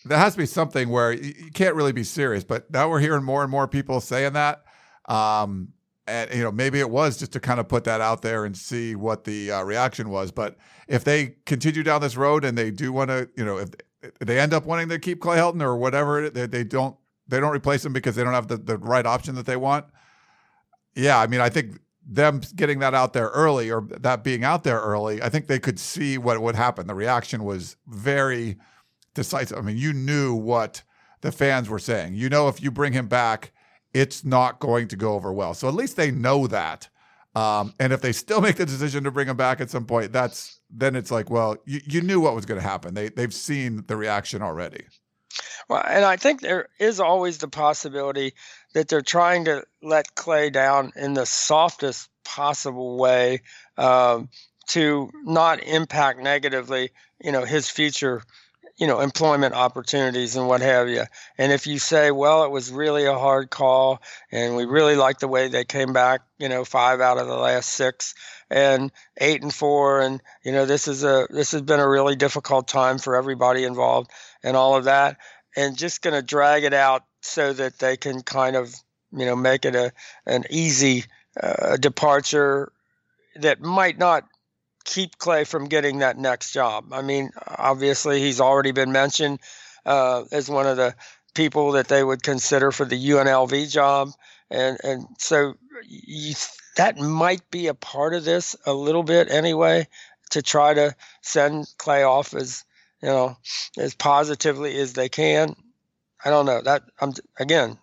That 0.07 0.19
has 0.19 0.33
to 0.33 0.37
be 0.37 0.45
something 0.45 0.89
where 0.89 1.13
you 1.13 1.49
can't 1.51 1.73
really 1.73 1.91
be 1.91 2.03
serious. 2.03 2.43
But 2.43 2.69
now 2.69 2.87
we're 2.87 2.99
hearing 2.99 3.23
more 3.23 3.41
and 3.41 3.49
more 3.49 3.67
people 3.67 3.99
saying 3.99 4.33
that. 4.33 4.63
Um, 5.09 5.73
and 6.07 6.31
you 6.33 6.43
know 6.43 6.51
maybe 6.51 6.79
it 6.79 6.89
was 6.89 7.17
just 7.17 7.33
to 7.33 7.39
kind 7.39 7.59
of 7.59 7.67
put 7.67 7.85
that 7.85 8.01
out 8.01 8.21
there 8.21 8.45
and 8.45 8.55
see 8.55 8.95
what 8.95 9.23
the 9.23 9.51
uh, 9.51 9.63
reaction 9.63 10.09
was 10.09 10.31
but 10.31 10.55
if 10.87 11.03
they 11.03 11.35
continue 11.45 11.83
down 11.83 12.01
this 12.01 12.15
road 12.15 12.45
and 12.45 12.57
they 12.57 12.71
do 12.71 12.91
want 12.93 13.09
to 13.09 13.27
you 13.35 13.43
know 13.43 13.57
if 13.57 13.69
they 14.19 14.39
end 14.39 14.53
up 14.53 14.65
wanting 14.65 14.87
to 14.89 14.99
keep 14.99 15.19
clay 15.19 15.37
helton 15.37 15.61
or 15.61 15.75
whatever 15.75 16.29
they, 16.29 16.45
they 16.45 16.63
don't 16.63 16.95
they 17.27 17.39
don't 17.39 17.55
replace 17.55 17.83
him 17.83 17.93
because 17.93 18.15
they 18.15 18.23
don't 18.23 18.33
have 18.33 18.47
the, 18.47 18.57
the 18.57 18.77
right 18.77 19.05
option 19.05 19.33
that 19.35 19.45
they 19.45 19.55
want 19.57 19.85
yeah 20.93 21.19
i 21.19 21.25
mean 21.25 21.41
i 21.41 21.49
think 21.49 21.79
them 22.07 22.41
getting 22.55 22.79
that 22.79 22.93
out 22.93 23.13
there 23.13 23.27
early 23.29 23.71
or 23.71 23.81
that 23.99 24.23
being 24.23 24.43
out 24.43 24.63
there 24.63 24.79
early 24.79 25.21
i 25.21 25.29
think 25.29 25.47
they 25.47 25.59
could 25.59 25.79
see 25.79 26.17
what 26.17 26.39
would 26.39 26.55
happen 26.55 26.87
the 26.87 26.93
reaction 26.93 27.43
was 27.43 27.75
very 27.87 28.57
decisive 29.13 29.57
i 29.57 29.61
mean 29.61 29.77
you 29.77 29.91
knew 29.91 30.33
what 30.35 30.83
the 31.21 31.31
fans 31.31 31.67
were 31.67 31.79
saying 31.79 32.13
you 32.13 32.29
know 32.29 32.47
if 32.47 32.61
you 32.61 32.69
bring 32.69 32.93
him 32.93 33.07
back 33.07 33.51
it's 33.95 34.25
not 34.25 34.59
going 34.59 34.89
to 34.89 34.97
go 34.97 35.13
over 35.13 35.31
well. 35.31 35.53
So 35.53 35.69
at 35.69 35.73
least 35.73 35.95
they 35.95 36.11
know 36.11 36.47
that. 36.47 36.89
Um, 37.33 37.73
and 37.79 37.93
if 37.93 38.01
they 38.01 38.11
still 38.11 38.41
make 38.47 38.57
the 38.57 38.65
decision 38.65 39.05
to 39.05 39.11
bring 39.11 39.27
him 39.27 39.37
back 39.37 39.61
at 39.61 39.69
some 39.69 39.85
point, 39.85 40.11
that's 40.11 40.59
then 40.69 40.95
it's 40.95 41.11
like, 41.11 41.29
well, 41.29 41.55
you, 41.65 41.79
you 41.85 42.01
knew 42.01 42.19
what 42.19 42.35
was 42.35 42.45
going 42.45 42.59
to 42.59 42.67
happen. 42.67 42.93
They 42.93 43.09
they've 43.09 43.33
seen 43.33 43.85
the 43.87 43.95
reaction 43.95 44.41
already. 44.41 44.85
Well, 45.69 45.83
and 45.87 46.05
I 46.05 46.17
think 46.17 46.41
there 46.41 46.67
is 46.79 46.99
always 46.99 47.37
the 47.39 47.47
possibility 47.47 48.33
that 48.75 48.89
they're 48.89 49.01
trying 49.01 49.45
to 49.45 49.63
let 49.81 50.15
Clay 50.15 50.49
down 50.49 50.91
in 50.97 51.13
the 51.13 51.25
softest 51.25 52.09
possible 52.25 52.97
way 52.97 53.39
um, 53.77 54.27
to 54.67 55.09
not 55.23 55.63
impact 55.63 56.19
negatively, 56.19 56.91
you 57.23 57.31
know, 57.31 57.45
his 57.45 57.69
future 57.69 58.21
you 58.77 58.87
know 58.87 58.99
employment 58.99 59.53
opportunities 59.53 60.35
and 60.35 60.49
what 60.49 60.59
have 60.59 60.89
you 60.89 61.03
and 61.37 61.53
if 61.53 61.65
you 61.65 61.79
say 61.79 62.11
well 62.11 62.43
it 62.43 62.51
was 62.51 62.73
really 62.73 63.05
a 63.05 63.17
hard 63.17 63.49
call 63.49 64.01
and 64.33 64.57
we 64.57 64.65
really 64.65 64.97
like 64.97 65.17
the 65.19 65.29
way 65.29 65.47
they 65.47 65.63
came 65.63 65.93
back 65.93 66.19
you 66.39 66.49
know 66.49 66.65
five 66.65 66.99
out 66.99 67.17
of 67.17 67.25
the 67.25 67.37
last 67.37 67.69
six 67.69 68.15
and 68.49 68.91
eight 69.15 69.41
and 69.41 69.53
four 69.53 70.01
and 70.01 70.21
you 70.43 70.51
know 70.51 70.65
this 70.65 70.89
is 70.89 71.05
a 71.05 71.25
this 71.29 71.53
has 71.53 71.61
been 71.61 71.79
a 71.79 71.87
really 71.87 72.17
difficult 72.17 72.67
time 72.67 72.97
for 72.97 73.15
everybody 73.15 73.63
involved 73.63 74.11
and 74.43 74.57
all 74.57 74.75
of 74.75 74.83
that 74.83 75.15
and 75.55 75.77
just 75.77 76.01
going 76.01 76.13
to 76.13 76.21
drag 76.21 76.65
it 76.65 76.73
out 76.73 77.05
so 77.25 77.53
that 77.53 77.79
they 77.79 77.97
can 77.97 78.21
kind 78.21 78.55
of 78.55 78.73
you 79.11 79.25
know 79.25 79.35
make 79.35 79.65
it 79.65 79.75
a 79.75 79.91
an 80.25 80.43
easy 80.49 81.05
uh, 81.41 81.77
departure 81.77 82.71
that 83.35 83.61
might 83.61 83.97
not 83.97 84.23
keep 84.85 85.17
Clay 85.17 85.43
from 85.43 85.65
getting 85.65 85.99
that 85.99 86.17
next 86.17 86.51
job. 86.53 86.93
I 86.93 87.01
mean, 87.01 87.31
obviously, 87.45 88.21
he's 88.21 88.39
already 88.39 88.71
been 88.71 88.91
mentioned 88.91 89.39
uh, 89.85 90.23
as 90.31 90.49
one 90.49 90.67
of 90.67 90.77
the 90.77 90.95
people 91.33 91.73
that 91.73 91.87
they 91.87 92.03
would 92.03 92.23
consider 92.23 92.71
for 92.71 92.85
the 92.85 93.09
UNLV 93.09 93.71
job, 93.71 94.11
and 94.49 94.77
and 94.83 95.05
so 95.17 95.55
you, 95.83 96.35
that 96.77 96.97
might 96.97 97.49
be 97.51 97.67
a 97.67 97.73
part 97.73 98.13
of 98.13 98.23
this 98.23 98.55
a 98.65 98.73
little 98.73 99.03
bit 99.03 99.29
anyway, 99.29 99.87
to 100.31 100.41
try 100.41 100.73
to 100.73 100.95
send 101.21 101.67
Clay 101.77 102.03
off 102.03 102.33
as 102.33 102.63
you 103.01 103.09
know 103.09 103.37
as 103.77 103.95
positively 103.95 104.77
as 104.77 104.93
they 104.93 105.09
can. 105.09 105.55
I 106.23 106.29
don't 106.29 106.45
know 106.45 106.61
that 106.61 106.83
I'm 106.99 107.13
again 107.39 107.77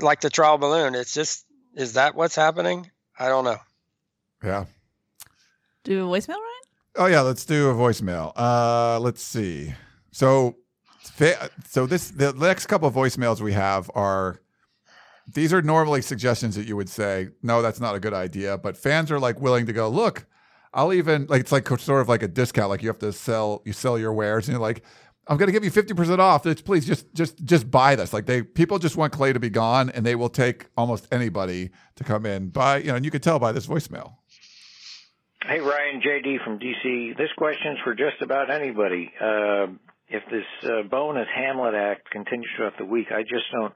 like 0.00 0.20
the 0.20 0.30
trial 0.30 0.58
balloon. 0.58 0.94
It's 0.94 1.14
just 1.14 1.46
is 1.74 1.94
that 1.94 2.14
what's 2.14 2.36
happening? 2.36 2.90
I 3.18 3.28
don't 3.28 3.44
know. 3.44 3.58
Yeah. 4.42 4.66
Do 5.84 6.04
a 6.04 6.18
voicemail, 6.18 6.28
Ryan? 6.28 6.64
Oh 6.96 7.06
yeah, 7.06 7.20
let's 7.20 7.44
do 7.44 7.70
a 7.70 7.74
voicemail. 7.74 8.32
Uh, 8.36 9.00
let's 9.00 9.22
see. 9.22 9.74
So, 10.12 10.56
so 11.66 11.86
this 11.86 12.10
the 12.10 12.32
next 12.32 12.66
couple 12.66 12.88
of 12.88 12.94
voicemails 12.94 13.40
we 13.40 13.52
have 13.52 13.90
are 13.94 14.40
these 15.32 15.52
are 15.52 15.62
normally 15.62 16.02
suggestions 16.02 16.54
that 16.56 16.66
you 16.66 16.76
would 16.76 16.88
say, 16.88 17.28
no, 17.42 17.62
that's 17.62 17.80
not 17.80 17.94
a 17.94 18.00
good 18.00 18.12
idea. 18.12 18.58
But 18.58 18.76
fans 18.76 19.10
are 19.10 19.18
like 19.18 19.40
willing 19.40 19.66
to 19.66 19.72
go, 19.72 19.88
look, 19.88 20.26
I'll 20.72 20.92
even 20.92 21.26
like 21.26 21.40
it's 21.40 21.52
like 21.52 21.68
sort 21.68 22.00
of 22.00 22.08
like 22.08 22.22
a 22.22 22.28
discount. 22.28 22.68
Like 22.68 22.82
you 22.82 22.88
have 22.88 22.98
to 22.98 23.12
sell 23.12 23.62
you 23.64 23.72
sell 23.72 23.98
your 23.98 24.12
wares, 24.12 24.48
and 24.48 24.54
you're 24.54 24.60
like, 24.60 24.82
I'm 25.26 25.36
going 25.36 25.48
to 25.48 25.52
give 25.52 25.64
you 25.64 25.70
fifty 25.70 25.94
percent 25.94 26.20
off. 26.20 26.46
It's, 26.46 26.60
please 26.60 26.86
just 26.86 27.12
just 27.14 27.42
just 27.44 27.70
buy 27.70 27.96
this. 27.96 28.12
Like 28.12 28.26
they 28.26 28.42
people 28.42 28.78
just 28.78 28.96
want 28.96 29.12
Clay 29.12 29.32
to 29.32 29.40
be 29.40 29.50
gone, 29.50 29.90
and 29.90 30.04
they 30.04 30.14
will 30.14 30.28
take 30.28 30.66
almost 30.76 31.08
anybody 31.10 31.70
to 31.96 32.04
come 32.04 32.26
in. 32.26 32.48
By 32.48 32.78
you 32.78 32.88
know, 32.88 32.96
and 32.96 33.04
you 33.04 33.10
can 33.10 33.20
tell 33.20 33.38
by 33.38 33.52
this 33.52 33.66
voicemail. 33.66 34.14
Hey, 35.46 35.60
Ryan, 35.60 36.00
JD 36.00 36.42
from 36.42 36.58
DC. 36.58 37.18
This 37.18 37.28
question's 37.36 37.78
for 37.84 37.94
just 37.94 38.22
about 38.22 38.50
anybody. 38.50 39.12
Uh, 39.20 39.66
if 40.08 40.22
this 40.30 40.44
uh, 40.62 40.88
Bohn's 40.88 41.26
Hamlet 41.34 41.74
Act 41.74 42.10
continues 42.10 42.48
throughout 42.56 42.78
the 42.78 42.86
week, 42.86 43.08
I 43.10 43.22
just 43.22 43.44
don't 43.52 43.74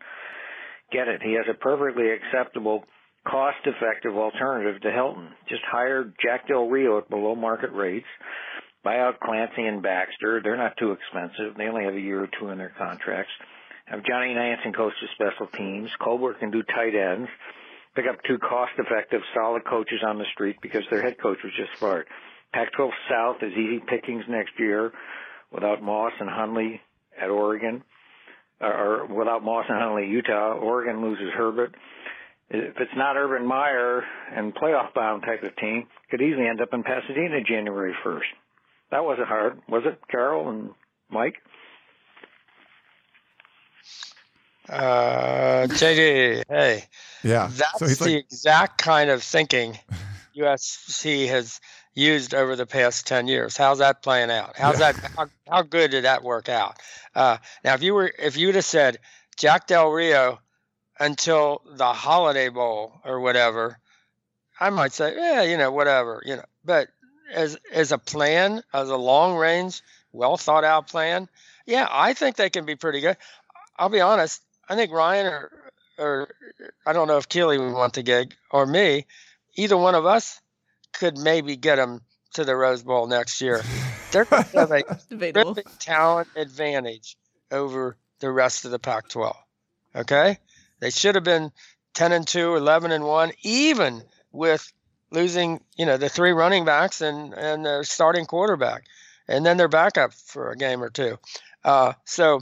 get 0.90 1.09
it. 1.09 1.22
He 1.22 1.34
has 1.34 1.44
a 1.51 1.55
perfectly 1.55 2.11
acceptable 2.11 2.84
cost 3.26 3.59
effective 3.66 4.16
alternative 4.16 4.80
to 4.82 4.88
Helton. 4.88 5.28
Just 5.49 5.62
hire 5.70 6.12
Jack 6.22 6.49
Del 6.49 6.68
Rio 6.68 6.99
at 6.99 7.11
below 7.11 7.34
market 7.34 7.72
rates. 7.72 8.07
Buy 8.85 9.01
out 9.01 9.20
Clancy 9.20 9.66
and 9.66 9.83
Baxter. 9.83 10.41
They're 10.43 10.57
not 10.57 10.76
too 10.79 10.93
expensive. 10.93 11.57
They 11.57 11.66
only 11.66 11.85
have 11.85 11.95
a 11.95 12.01
year 12.01 12.22
or 12.22 12.29
two 12.39 12.49
in 12.49 12.59
their 12.59 12.72
contracts. 12.79 13.33
Have 13.87 14.05
Johnny 14.05 14.35
Nansen 14.35 14.72
coach 14.72 14.93
the 15.01 15.09
special 15.14 15.47
teams. 15.57 15.91
Colbert 16.01 16.39
can 16.41 16.51
do 16.51 16.62
tight 16.62 16.95
ends. 16.95 17.29
Pick 17.95 18.07
up 18.07 18.22
two 18.26 18.39
cost 18.39 18.72
effective 18.79 19.22
solid 19.35 19.64
coaches 19.64 20.01
on 20.07 20.18
the 20.18 20.26
street 20.33 20.57
because 20.62 20.85
their 20.91 21.03
head 21.03 21.16
coach 21.20 21.39
was 21.43 21.53
just 21.57 21.79
fired. 21.81 22.07
Pac-12 22.53 22.91
South 23.11 23.37
is 23.43 23.53
easy 23.53 23.81
pickings 23.87 24.24
next 24.29 24.53
year 24.59 24.93
without 25.51 25.83
Moss 25.83 26.12
and 26.20 26.29
Hundley 26.29 26.81
at 27.20 27.31
Oregon, 27.31 27.83
or 28.61 29.07
without 29.07 29.43
Moss 29.43 29.66
and 29.68 29.81
Hundley 29.81 30.07
Utah. 30.07 30.53
Oregon 30.53 31.03
loses 31.03 31.33
Herbert. 31.35 31.74
If 32.51 32.76
it's 32.79 32.97
not 32.97 33.16
Urban 33.16 33.47
Meyer 33.47 34.03
and 34.35 34.55
playoff 34.55 34.95
bound 34.95 35.22
type 35.22 35.43
of 35.43 35.55
team, 35.57 35.87
could 36.11 36.22
easily 36.22 36.47
end 36.47 36.61
up 36.61 36.72
in 36.72 36.83
Pasadena 36.83 37.43
January 37.43 37.95
1st. 38.05 38.20
That 38.91 39.05
wasn't 39.05 39.28
hard, 39.28 39.61
was 39.68 39.82
it, 39.84 40.01
Carol 40.11 40.49
and 40.49 40.70
Mike? 41.11 41.36
Uh, 44.68 45.66
JD, 45.68 46.45
hey, 46.49 46.84
Yeah. 47.22 47.49
that's 47.51 47.78
so 47.78 47.86
the 47.86 48.05
like, 48.16 48.24
exact 48.24 48.78
kind 48.82 49.09
of 49.11 49.22
thinking 49.22 49.78
USC 50.36 51.26
has 51.28 51.61
used 51.95 52.34
over 52.34 52.55
the 52.55 52.66
past 52.66 53.07
10 53.07 53.28
years. 53.28 53.57
How's 53.57 53.78
that 53.78 54.03
playing 54.03 54.30
out? 54.30 54.57
How's 54.57 54.78
Yeah. 54.78 54.93
that, 54.93 55.12
how, 55.16 55.26
how 55.49 55.62
good 55.62 55.91
did 55.91 56.05
that 56.05 56.22
work 56.22 56.49
out? 56.49 56.76
Uh, 57.14 57.39
now, 57.64 57.74
if 57.74 57.82
you 57.82 57.95
were, 57.95 58.12
if 58.18 58.36
you'd 58.36 58.55
have 58.57 58.64
said 58.64 58.99
Jack 59.36 59.66
Del 59.66 59.89
Rio 59.91 60.39
until 61.01 61.62
the 61.66 61.93
Holiday 61.93 62.51
Bowl 62.51 63.01
or 63.05 63.20
whatever, 63.20 63.78
I 64.61 64.70
might 64.70 64.93
say, 64.93 65.14
yeah, 65.16 65.43
you 65.43 65.57
know, 65.57 65.70
whatever, 65.72 66.22
you 66.26 66.36
know, 66.36 66.45
but 66.64 66.89
as, 67.33 67.59
as 67.72 67.93
a 67.93 67.99
plan, 67.99 68.62
as 68.72 68.89
a 68.89 68.97
long 68.97 69.37
range, 69.37 69.83
well 70.12 70.37
thought 70.37 70.64
out 70.64 70.89
plan, 70.89 71.29
yeah, 71.66 71.87
I 71.91 72.14
think 72.14 72.37
they 72.37 72.51
can 72.51 72.64
be 72.64 72.76
pretty 72.76 73.01
good. 73.01 73.16
I'll 73.79 73.91
be 73.91 74.01
honest. 74.01 74.43
I 74.68 74.74
think 74.74 74.91
Ryan 74.91 75.26
or, 75.26 75.51
or 75.99 76.29
I 76.87 76.93
don't 76.93 77.09
know 77.09 77.18
if 77.18 77.29
Keely 77.29 77.59
would 77.59 77.72
want 77.72 77.95
the 77.95 78.03
gig 78.03 78.35
or 78.51 78.66
me. 78.66 79.07
Either 79.55 79.76
one 79.76 79.95
of 79.95 80.07
us 80.07 80.41
could 80.93 81.18
maybe 81.18 81.57
get 81.57 81.76
them 81.76 82.01
to 82.35 82.45
the 82.45 82.57
Rose 82.57 82.83
Bowl 82.83 83.07
next 83.07 83.41
year. 83.41 83.62
They're 84.12 84.24
going 84.24 84.45
to 84.53 84.59
have 84.59 84.70
a 84.70 84.83
talent 85.79 86.29
advantage 86.37 87.16
over 87.51 87.97
the 88.20 88.31
rest 88.31 88.64
of 88.64 88.70
the 88.70 88.79
Pac-12. 88.79 89.35
Okay, 89.97 90.39
they 90.81 90.91
should 90.91 91.14
have 91.14 91.24
been 91.24 91.51
10 91.95 92.12
and 92.12 92.26
2, 92.26 92.57
11 92.57 92.93
and 92.93 93.05
1, 93.05 93.33
even 93.43 94.03
with 94.33 94.72
losing, 95.11 95.61
you 95.76 95.86
know, 95.86 95.96
the 95.96 96.09
three 96.09 96.32
running 96.32 96.64
backs 96.64 97.00
and 97.00 97.34
and 97.34 97.64
their 97.64 97.84
starting 97.84 98.26
quarterback, 98.26 98.84
and 99.26 99.44
then 99.44 99.56
their 99.56 99.68
backup 99.68 100.12
for 100.12 100.50
a 100.50 100.56
game 100.56 100.82
or 100.82 100.90
two. 100.90 101.18
Uh, 101.64 101.92
so, 102.04 102.40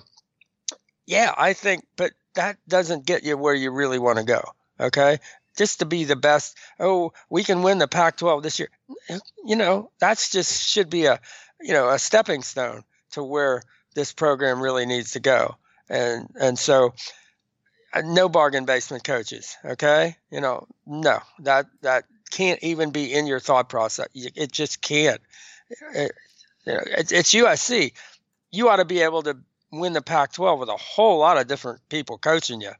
yeah, 1.07 1.33
I 1.37 1.53
think, 1.53 1.87
but 1.97 2.13
that 2.35 2.59
doesn't 2.69 3.07
get 3.07 3.25
you 3.25 3.37
where 3.37 3.55
you 3.55 3.71
really 3.71 3.99
want 3.99 4.19
to 4.19 4.25
go. 4.25 4.43
Okay, 4.79 5.19
just 5.57 5.81
to 5.81 5.87
be 5.87 6.05
the 6.05 6.17
best. 6.17 6.57
Oh, 6.79 7.13
we 7.31 7.45
can 7.45 7.63
win 7.63 7.79
the 7.79 7.89
Pac-12 7.89 8.43
this 8.43 8.59
year. 8.59 8.69
You 9.45 9.57
know, 9.57 9.91
that's 9.99 10.31
just 10.31 10.69
should 10.69 10.91
be 10.91 11.07
a, 11.07 11.21
you 11.61 11.73
know, 11.73 11.89
a 11.89 11.99
stepping 11.99 12.43
stone 12.43 12.85
to 13.13 13.23
where 13.23 13.63
this 13.95 14.13
program 14.13 14.61
really 14.61 14.87
needs 14.87 15.13
to 15.13 15.21
go. 15.21 15.57
And 15.89 16.29
and 16.39 16.59
so, 16.59 16.95
uh, 17.93 18.03
no 18.05 18.29
bargain 18.29 18.65
basement 18.65 19.05
coaches. 19.05 19.57
Okay, 19.65 20.17
you 20.31 20.41
know, 20.41 20.67
no, 20.87 21.21
that 21.41 21.67
that 21.83 22.05
can't 22.31 22.63
even 22.63 22.91
be 22.91 23.13
in 23.13 23.27
your 23.27 23.41
thought 23.41 23.69
process. 23.69 24.09
It 24.15 24.53
just 24.53 24.81
can't. 24.83 25.21
It- 25.95 26.13
you 26.67 26.73
know, 26.73 26.81
it's, 26.85 27.13
it's 27.13 27.33
USC. 27.33 27.93
You 28.51 28.69
ought 28.69 28.77
to 28.77 28.85
be 28.85 29.01
able 29.01 29.23
to 29.23 29.39
win 29.73 29.93
the 29.93 30.03
Pac-12 30.03 30.59
with 30.59 30.69
a 30.69 30.77
whole 30.77 31.19
lot 31.19 31.39
of 31.39 31.47
different 31.47 31.81
people 31.89 32.19
coaching 32.19 32.61
you. 32.61 32.73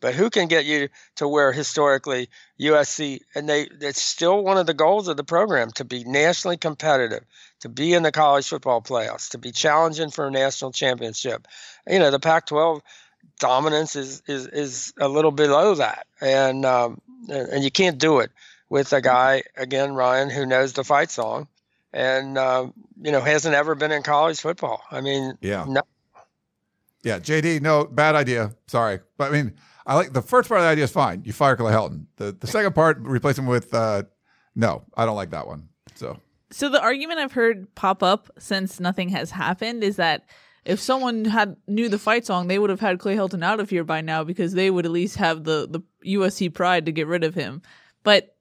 But 0.00 0.14
who 0.14 0.28
can 0.28 0.48
get 0.48 0.66
you 0.66 0.88
to 1.16 1.26
where 1.26 1.50
historically 1.50 2.28
USC 2.60 3.20
and 3.34 3.48
they 3.48 3.62
it's 3.80 4.02
still 4.02 4.42
one 4.42 4.58
of 4.58 4.66
the 4.66 4.74
goals 4.74 5.08
of 5.08 5.16
the 5.16 5.24
program 5.24 5.70
to 5.72 5.84
be 5.84 6.04
nationally 6.04 6.58
competitive, 6.58 7.24
to 7.60 7.68
be 7.70 7.94
in 7.94 8.02
the 8.02 8.12
college 8.12 8.46
football 8.46 8.82
playoffs, 8.82 9.30
to 9.30 9.38
be 9.38 9.50
challenging 9.50 10.10
for 10.10 10.26
a 10.26 10.30
national 10.30 10.72
championship. 10.72 11.48
You 11.88 12.00
know, 12.00 12.10
the 12.10 12.20
Pac-12 12.20 12.82
dominance 13.40 13.96
is 13.96 14.22
is 14.26 14.46
is 14.46 14.92
a 15.00 15.08
little 15.08 15.30
below 15.30 15.74
that, 15.76 16.06
and 16.20 16.66
um, 16.66 17.00
and 17.30 17.64
you 17.64 17.70
can't 17.70 17.96
do 17.96 18.18
it 18.18 18.30
with 18.68 18.92
a 18.92 19.00
guy 19.00 19.42
again, 19.56 19.94
Ryan, 19.94 20.30
who 20.30 20.46
knows 20.46 20.72
the 20.72 20.84
fight 20.84 21.10
song, 21.10 21.48
and 21.92 22.36
um, 22.38 22.72
you 23.00 23.12
know 23.12 23.20
hasn't 23.20 23.54
ever 23.54 23.74
been 23.74 23.92
in 23.92 24.02
college 24.02 24.40
football. 24.40 24.82
I 24.90 25.00
mean, 25.00 25.36
Yeah. 25.40 25.64
no, 25.68 25.82
yeah, 27.02 27.18
JD, 27.18 27.60
no, 27.60 27.84
bad 27.84 28.14
idea. 28.14 28.54
Sorry. 28.66 29.00
But 29.18 29.30
I 29.30 29.32
mean, 29.42 29.54
I 29.86 29.94
like 29.94 30.12
the 30.12 30.22
first 30.22 30.48
part 30.48 30.60
of 30.60 30.64
the 30.64 30.70
idea 30.70 30.84
is 30.84 30.90
fine. 30.90 31.22
You 31.24 31.32
fire 31.32 31.56
Clay 31.56 31.72
Helton. 31.72 32.06
The 32.16 32.32
the 32.32 32.46
second 32.46 32.74
part, 32.74 32.98
replace 33.00 33.38
him 33.38 33.46
with 33.46 33.72
uh 33.74 34.04
no, 34.56 34.84
I 34.96 35.04
don't 35.04 35.16
like 35.16 35.30
that 35.30 35.46
one. 35.46 35.68
So 35.94 36.18
So 36.50 36.68
the 36.68 36.80
argument 36.80 37.20
I've 37.20 37.32
heard 37.32 37.74
pop 37.74 38.02
up 38.02 38.30
since 38.38 38.80
nothing 38.80 39.10
has 39.10 39.30
happened 39.32 39.84
is 39.84 39.96
that 39.96 40.24
if 40.64 40.80
someone 40.80 41.26
had 41.26 41.56
knew 41.66 41.90
the 41.90 41.98
fight 41.98 42.24
song, 42.24 42.46
they 42.48 42.58
would 42.58 42.70
have 42.70 42.80
had 42.80 42.98
Clay 42.98 43.16
Helton 43.16 43.44
out 43.44 43.60
of 43.60 43.68
here 43.68 43.84
by 43.84 44.00
now 44.00 44.24
because 44.24 44.54
they 44.54 44.70
would 44.70 44.86
at 44.86 44.92
least 44.92 45.16
have 45.16 45.44
the 45.44 45.68
the 45.68 45.80
USC 46.16 46.52
pride 46.54 46.86
to 46.86 46.92
get 46.92 47.06
rid 47.06 47.22
of 47.22 47.34
him. 47.34 47.60
But 48.02 48.33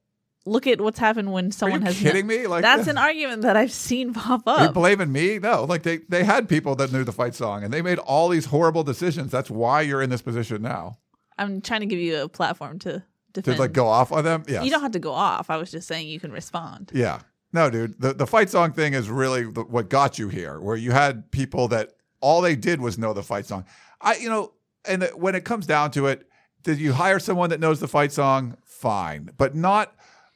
look 0.46 0.68
at 0.68 0.82
what's 0.82 1.00
happened 1.00 1.32
when 1.32 1.52
someone 1.52 1.82
Are 1.82 1.90
you 1.90 1.94
has 1.94 2.00
kidding 2.00 2.28
me? 2.28 2.48
Like 2.48 2.62
That's 2.62 2.88
an 2.94 2.98
argument 2.98 3.44
that 3.44 3.56
I've 3.56 3.72
seen 3.72 4.14
pop 4.14 4.44
Are 4.48 4.64
you 4.64 4.68
up. 4.70 4.74
blaming 4.74 5.12
me? 5.12 5.40
No, 5.40 5.64
like 5.64 5.84
they 5.84 5.98
they 6.10 6.24
had 6.24 6.50
people 6.50 6.76
that 6.76 6.92
knew 6.92 7.04
the 7.04 7.12
fight 7.12 7.36
song 7.36 7.64
and 7.64 7.74
they 7.74 7.82
made 7.82 8.00
all 8.00 8.30
these 8.30 8.46
horrible 8.46 8.84
decisions. 8.84 9.32
That's 9.32 9.50
why 9.50 9.82
you're 9.82 10.02
in 10.02 10.10
this 10.10 10.22
position 10.22 10.62
now. 10.62 10.98
I'm 11.38 11.62
trying 11.62 11.80
to 11.82 11.86
give 11.88 12.00
you 12.00 12.22
a 12.22 12.30
platform 12.30 12.80
to 12.80 13.04
To 13.34 13.56
like 13.56 13.74
go 13.74 13.88
off 13.88 14.12
on 14.12 14.24
them. 14.24 14.44
Yeah. 14.48 14.64
You 14.64 14.70
don't 14.72 14.82
have 14.82 14.92
to 14.92 15.00
go 15.00 15.14
off. 15.14 15.50
I 15.50 15.58
was 15.58 15.72
just 15.72 15.88
saying 15.88 16.08
you 16.08 16.20
can 16.20 16.32
respond. 16.32 16.92
Yeah. 16.94 17.22
No, 17.52 17.70
dude. 17.70 18.00
The 18.00 18.14
the 18.14 18.28
fight 18.28 18.50
song 18.50 18.74
thing 18.74 18.94
is 18.94 19.10
really 19.10 19.44
the, 19.44 19.62
what 19.62 19.90
got 19.90 20.20
you 20.20 20.30
here, 20.30 20.60
where 20.60 20.76
you 20.76 20.92
had 20.92 21.32
people 21.32 21.68
that 21.70 21.94
all 22.20 22.42
they 22.42 22.56
did 22.56 22.82
was 22.82 22.98
know 22.98 23.14
the 23.14 23.24
fight 23.24 23.46
song. 23.46 23.66
I, 24.02 24.16
you 24.16 24.30
know, 24.30 24.54
and 24.86 25.04
when 25.16 25.36
it 25.36 25.46
comes 25.46 25.66
down 25.66 25.92
to 25.92 26.08
it, 26.08 26.28
did 26.64 26.80
you 26.80 26.94
hire 26.94 27.20
someone 27.20 27.50
that 27.52 27.60
knows 27.60 27.80
the 27.80 27.88
fight 27.88 28.12
song? 28.12 28.58
Fine, 28.66 29.30
but 29.38 29.56
not 29.56 29.94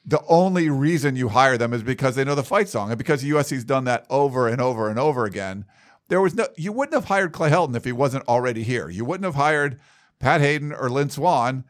the 0.08 0.24
only 0.26 0.70
reason 0.70 1.16
you 1.16 1.28
hire 1.28 1.58
them 1.58 1.74
is 1.74 1.82
because 1.82 2.16
they 2.16 2.24
know 2.24 2.34
the 2.34 2.42
fight 2.42 2.68
song, 2.70 2.90
and 2.90 2.96
because 2.96 3.22
USC's 3.22 3.64
done 3.64 3.84
that 3.84 4.06
over 4.08 4.48
and 4.48 4.58
over 4.58 4.88
and 4.88 4.98
over 4.98 5.26
again. 5.26 5.66
There 6.08 6.22
was 6.22 6.34
no, 6.34 6.48
you 6.56 6.72
wouldn't 6.72 6.94
have 6.94 7.04
hired 7.04 7.32
Clay 7.32 7.50
Helton 7.50 7.76
if 7.76 7.84
he 7.84 7.92
wasn't 7.92 8.26
already 8.26 8.62
here. 8.62 8.88
You 8.88 9.04
wouldn't 9.04 9.26
have 9.26 9.34
hired 9.34 9.78
Pat 10.18 10.40
Haden 10.40 10.72
or 10.72 10.88
Lynn 10.88 11.10
Swann 11.10 11.64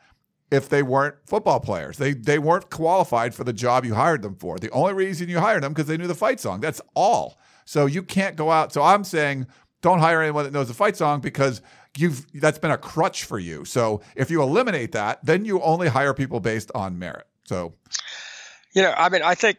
if 0.53 0.69
they 0.69 0.85
weren't 0.85 1.17
football 1.27 1.59
players. 1.59 1.99
They 1.99 2.13
they 2.13 2.39
weren't 2.39 2.71
qualified 2.71 3.35
for 3.35 3.43
the 3.43 3.53
job 3.53 3.85
you 3.85 3.95
hired 3.95 4.23
them 4.23 4.37
for. 4.37 4.57
The 4.57 4.71
only 4.71 4.93
reason 4.93 5.29
you 5.29 5.41
hired 5.41 5.65
them 5.65 5.73
because 5.73 5.89
they 5.89 5.97
knew 5.97 6.07
the 6.07 6.15
fight 6.15 6.39
song. 6.39 6.61
That's 6.61 6.81
all. 6.95 7.41
So 7.65 7.87
you 7.87 8.05
can't 8.05 8.37
go 8.37 8.53
out. 8.53 8.73
So 8.73 8.85
I'm 8.85 9.03
saying 9.03 9.49
don't 9.83 9.99
hire 9.99 10.23
anyone 10.23 10.45
that 10.45 10.53
knows 10.53 10.69
the 10.69 10.75
fight 10.75 10.97
song 10.97 11.21
because 11.21 11.61
you've 11.97 12.25
that's 12.41 12.59
been 12.59 12.71
a 12.71 12.79
crutch 12.79 13.25
for 13.25 13.41
you. 13.41 13.65
So 13.65 14.01
if 14.15 14.31
you 14.31 14.43
eliminate 14.43 14.93
that, 14.93 15.25
then 15.25 15.45
you 15.45 15.61
only 15.63 15.89
hire 15.89 16.15
people 16.15 16.39
based 16.39 16.71
on 16.77 17.01
merit. 17.01 17.27
So 17.45 17.75
You 18.73 18.83
know, 18.83 18.95
I 18.97 19.09
mean, 19.09 19.23
I 19.23 19.35
think 19.35 19.59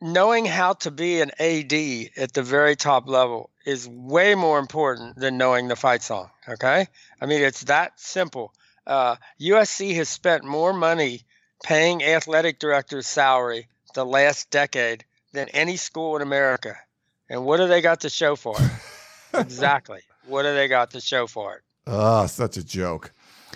knowing 0.00 0.44
how 0.44 0.74
to 0.74 0.90
be 0.90 1.20
an 1.20 1.30
AD 1.38 1.72
at 2.16 2.32
the 2.32 2.42
very 2.42 2.76
top 2.76 3.08
level 3.08 3.50
is 3.64 3.88
way 3.88 4.34
more 4.34 4.58
important 4.58 5.16
than 5.16 5.38
knowing 5.38 5.68
the 5.68 5.76
fight 5.76 6.02
song. 6.02 6.30
Okay. 6.48 6.86
I 7.20 7.26
mean, 7.26 7.42
it's 7.42 7.64
that 7.64 7.98
simple. 7.98 8.52
Uh, 8.86 9.16
USC 9.40 9.94
has 9.96 10.08
spent 10.08 10.44
more 10.44 10.72
money 10.72 11.22
paying 11.62 12.02
athletic 12.02 12.58
directors' 12.58 13.06
salary 13.06 13.68
the 13.94 14.04
last 14.04 14.50
decade 14.50 15.04
than 15.32 15.48
any 15.50 15.76
school 15.76 16.16
in 16.16 16.22
America. 16.22 16.76
And 17.28 17.44
what 17.44 17.58
do 17.58 17.68
they 17.68 17.82
got 17.82 18.00
to 18.00 18.08
show 18.08 18.36
for 18.36 18.56
it? 18.58 18.70
exactly. 19.34 20.00
What 20.26 20.42
do 20.42 20.54
they 20.54 20.68
got 20.68 20.92
to 20.92 21.00
show 21.00 21.26
for 21.26 21.56
it? 21.56 21.62
Oh, 21.86 22.26
such 22.26 22.56
a 22.56 22.64
joke. 22.64 23.12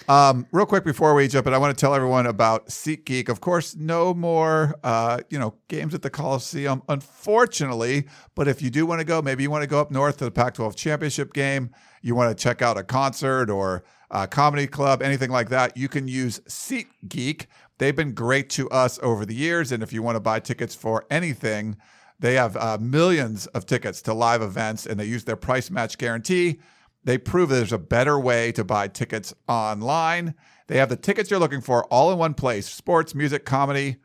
Um, 0.09 0.47
real 0.53 0.66
quick 0.66 0.84
before 0.84 1.14
we 1.14 1.28
jump 1.28 1.47
in, 1.47 1.55
I 1.55 1.59
want 1.59 1.76
to 1.76 1.80
tell 1.80 1.95
everyone 1.95 2.26
about 2.26 2.66
SeatGeek. 2.66 3.28
Of 3.28 3.40
course, 3.40 3.76
no 3.76 4.12
more, 4.14 4.74
uh, 4.82 5.20
you 5.30 5.38
know, 5.38 5.55
games 5.68 5.95
at 5.95 6.03
the 6.03 6.11
Coliseum, 6.11 6.82
unfortunately. 6.88 8.07
But 8.34 8.49
if 8.49 8.62
you 8.62 8.70
do 8.70 8.84
want 8.86 9.01
to 9.01 9.05
go, 9.05 9.22
maybe 9.22 9.43
you 9.43 9.51
want 9.51 9.62
to 9.62 9.68
go 9.68 9.80
up 9.80 9.90
north 9.90 10.18
to 10.18 10.24
the 10.24 10.30
Pac-12 10.30 10.74
championship 10.74 11.32
game. 11.32 11.70
You 12.03 12.14
want 12.14 12.36
to 12.36 12.43
check 12.43 12.62
out 12.62 12.76
a 12.76 12.82
concert 12.82 13.49
or 13.49 13.84
a 14.11 14.26
comedy 14.26 14.66
club, 14.66 15.03
anything 15.03 15.30
like 15.30 15.49
that. 15.51 15.76
You 15.76 15.88
can 15.88 16.09
use 16.09 16.40
SeatGeek. 16.40 17.47
They've 17.78 17.97
been 17.97 18.12
great 18.12 18.51
to 18.51 18.68
us 18.70 18.99
over 19.03 19.24
the 19.24 19.34
years, 19.34 19.72
and 19.72 19.82
if 19.82 19.93
you 19.93 20.03
want 20.03 20.16
to 20.16 20.20
buy 20.20 20.40
tickets 20.40 20.74
for 20.74 21.07
anything, 21.11 21.76
they 22.18 22.34
have 22.34 22.57
uh, 22.57 22.78
millions 22.80 23.47
of 23.49 23.66
tickets 23.66 24.03
to 24.03 24.14
live 24.14 24.43
events, 24.43 24.86
and 24.86 25.01
they 25.01 25.05
use 25.05 25.24
their 25.24 25.36
price 25.36 25.70
match 25.70 25.99
guarantee. 25.99 26.61
They 27.05 27.18
prove 27.18 27.48
there's 27.48 27.72
a 27.72 27.78
better 27.78 28.18
way 28.18 28.53
to 28.53 28.64
buy 28.64 28.88
tickets 28.88 29.34
online. 29.48 30.34
They 30.68 30.78
have 30.78 30.88
the 30.88 30.96
tickets 30.96 31.30
you're 31.30 31.40
looking 31.40 31.61
for 31.61 31.84
all 31.86 32.12
in 32.12 32.18
one 32.18 32.34
place 32.34 32.68
sports, 32.68 33.14
music, 33.14 33.44
comedy, 33.44 33.96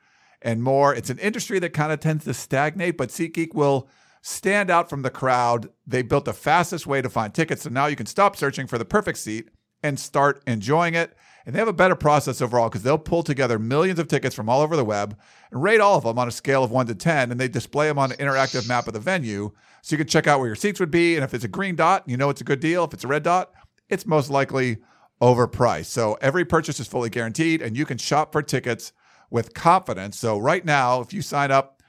and 0.41 0.63
more. 0.63 0.93
It's 0.93 1.09
an 1.09 1.19
industry 1.19 1.59
that 1.59 1.73
kind 1.73 1.91
of 1.91 1.99
tends 1.99 2.25
to 2.25 2.33
stagnate, 2.33 2.97
but 2.97 3.09
SeatGeek 3.09 3.53
will 3.53 3.87
stand 4.21 4.69
out 4.69 4.89
from 4.89 5.03
the 5.03 5.09
crowd. 5.09 5.69
They 5.85 6.01
built 6.01 6.25
the 6.25 6.33
fastest 6.33 6.87
way 6.87 7.01
to 7.01 7.09
find 7.09 7.33
tickets, 7.33 7.63
so 7.63 7.69
now 7.69 7.85
you 7.85 7.95
can 7.95 8.05
stop 8.05 8.35
searching 8.35 8.67
for 8.67 8.77
the 8.77 8.85
perfect 8.85 9.19
seat 9.19 9.49
and 9.83 9.99
start 9.99 10.41
enjoying 10.47 10.95
it. 10.95 11.15
And 11.47 11.55
they 11.55 11.59
have 11.59 11.69
a 11.69 11.73
better 11.73 11.95
process 11.95 12.41
overall 12.41 12.67
because 12.67 12.83
they'll 12.83 12.97
pull 12.97 13.23
together 13.23 13.57
millions 13.57 13.99
of 13.99 14.09
tickets 14.09 14.35
from 14.35 14.49
all 14.49 14.59
over 14.59 14.75
the 14.75 14.83
web 14.83 15.17
and 15.49 15.63
rate 15.63 15.79
all 15.79 15.97
of 15.97 16.03
them 16.03 16.19
on 16.19 16.27
a 16.27 16.31
scale 16.31 16.61
of 16.61 16.71
one 16.71 16.87
to 16.87 16.93
10. 16.93 17.31
And 17.31 17.39
they 17.39 17.47
display 17.47 17.87
them 17.87 17.97
on 17.97 18.11
an 18.11 18.17
interactive 18.17 18.67
map 18.67 18.85
of 18.85 18.93
the 18.93 18.99
venue. 18.99 19.51
So 19.81 19.93
you 19.93 19.97
can 19.97 20.07
check 20.07 20.27
out 20.27 20.39
where 20.39 20.49
your 20.49 20.57
seats 20.57 20.81
would 20.81 20.91
be. 20.91 21.15
And 21.15 21.23
if 21.23 21.33
it's 21.33 21.45
a 21.45 21.47
green 21.47 21.77
dot, 21.77 22.03
you 22.05 22.17
know 22.17 22.29
it's 22.29 22.41
a 22.41 22.43
good 22.43 22.59
deal. 22.59 22.83
If 22.83 22.93
it's 22.93 23.05
a 23.05 23.07
red 23.07 23.23
dot, 23.23 23.53
it's 23.87 24.05
most 24.05 24.29
likely 24.29 24.79
overpriced. 25.21 25.85
So 25.85 26.17
every 26.19 26.43
purchase 26.43 26.81
is 26.81 26.87
fully 26.87 27.09
guaranteed 27.09 27.61
and 27.61 27.77
you 27.77 27.85
can 27.85 27.97
shop 27.97 28.33
for 28.33 28.43
tickets 28.43 28.91
with 29.29 29.53
confidence. 29.53 30.19
So 30.19 30.37
right 30.37 30.65
now, 30.65 30.99
if 30.99 31.13
you 31.13 31.21
sign 31.21 31.49
up, 31.49 31.81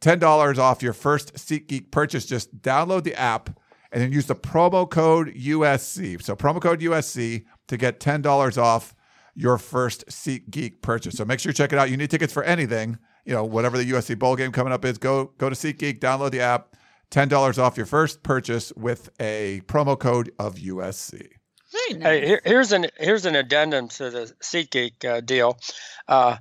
$10 0.00 0.58
off 0.58 0.82
your 0.82 0.92
first 0.92 1.34
SeatGeek 1.34 1.92
purchase, 1.92 2.26
just 2.26 2.60
download 2.60 3.04
the 3.04 3.14
app 3.14 3.56
and 3.92 4.02
then 4.02 4.10
use 4.10 4.26
the 4.26 4.34
promo 4.34 4.90
code 4.90 5.32
USC. 5.32 6.20
So 6.20 6.34
promo 6.34 6.60
code 6.60 6.80
USC 6.80 7.44
to 7.68 7.76
get 7.76 8.00
$10 8.00 8.58
off 8.60 8.95
your 9.36 9.58
first 9.58 10.06
SeatGeek 10.06 10.80
purchase. 10.80 11.14
So 11.14 11.24
make 11.24 11.38
sure 11.38 11.50
you 11.50 11.54
check 11.54 11.72
it 11.72 11.78
out. 11.78 11.90
You 11.90 11.96
need 11.96 12.10
tickets 12.10 12.32
for 12.32 12.42
anything, 12.42 12.98
you 13.24 13.34
know, 13.34 13.44
whatever 13.44 13.76
the 13.76 13.88
USC 13.92 14.18
bowl 14.18 14.34
game 14.34 14.50
coming 14.50 14.72
up 14.72 14.84
is. 14.84 14.98
Go 14.98 15.32
go 15.38 15.48
to 15.48 15.54
SeatGeek, 15.54 16.00
download 16.00 16.30
the 16.32 16.40
app, 16.40 16.74
ten 17.10 17.28
dollars 17.28 17.58
off 17.58 17.76
your 17.76 17.86
first 17.86 18.22
purchase 18.22 18.72
with 18.74 19.10
a 19.20 19.60
promo 19.66 19.98
code 19.98 20.32
of 20.38 20.56
USC. 20.56 21.28
Nice. 21.90 22.02
Hey, 22.02 22.26
here, 22.26 22.40
here's 22.44 22.72
an 22.72 22.86
here's 22.98 23.26
an 23.26 23.36
addendum 23.36 23.88
to 23.88 24.10
the 24.10 24.32
SeatGeek 24.40 25.04
uh, 25.04 25.20
deal. 25.20 25.58
Uh, 26.08 26.38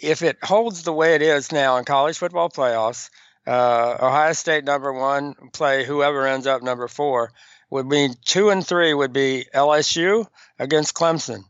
if 0.00 0.22
it 0.22 0.38
holds 0.42 0.82
the 0.82 0.92
way 0.92 1.14
it 1.14 1.22
is 1.22 1.52
now 1.52 1.76
in 1.76 1.84
college 1.84 2.18
football 2.18 2.50
playoffs, 2.50 3.08
uh, 3.46 3.96
Ohio 4.00 4.32
State 4.32 4.64
number 4.64 4.92
one 4.92 5.34
play 5.52 5.84
whoever 5.84 6.26
ends 6.26 6.48
up 6.48 6.62
number 6.62 6.88
four 6.88 7.30
would 7.70 7.86
mean 7.86 8.14
two 8.24 8.50
and 8.50 8.66
three 8.66 8.92
would 8.92 9.12
be 9.12 9.46
LSU 9.54 10.26
against 10.58 10.94
Clemson. 10.94 11.44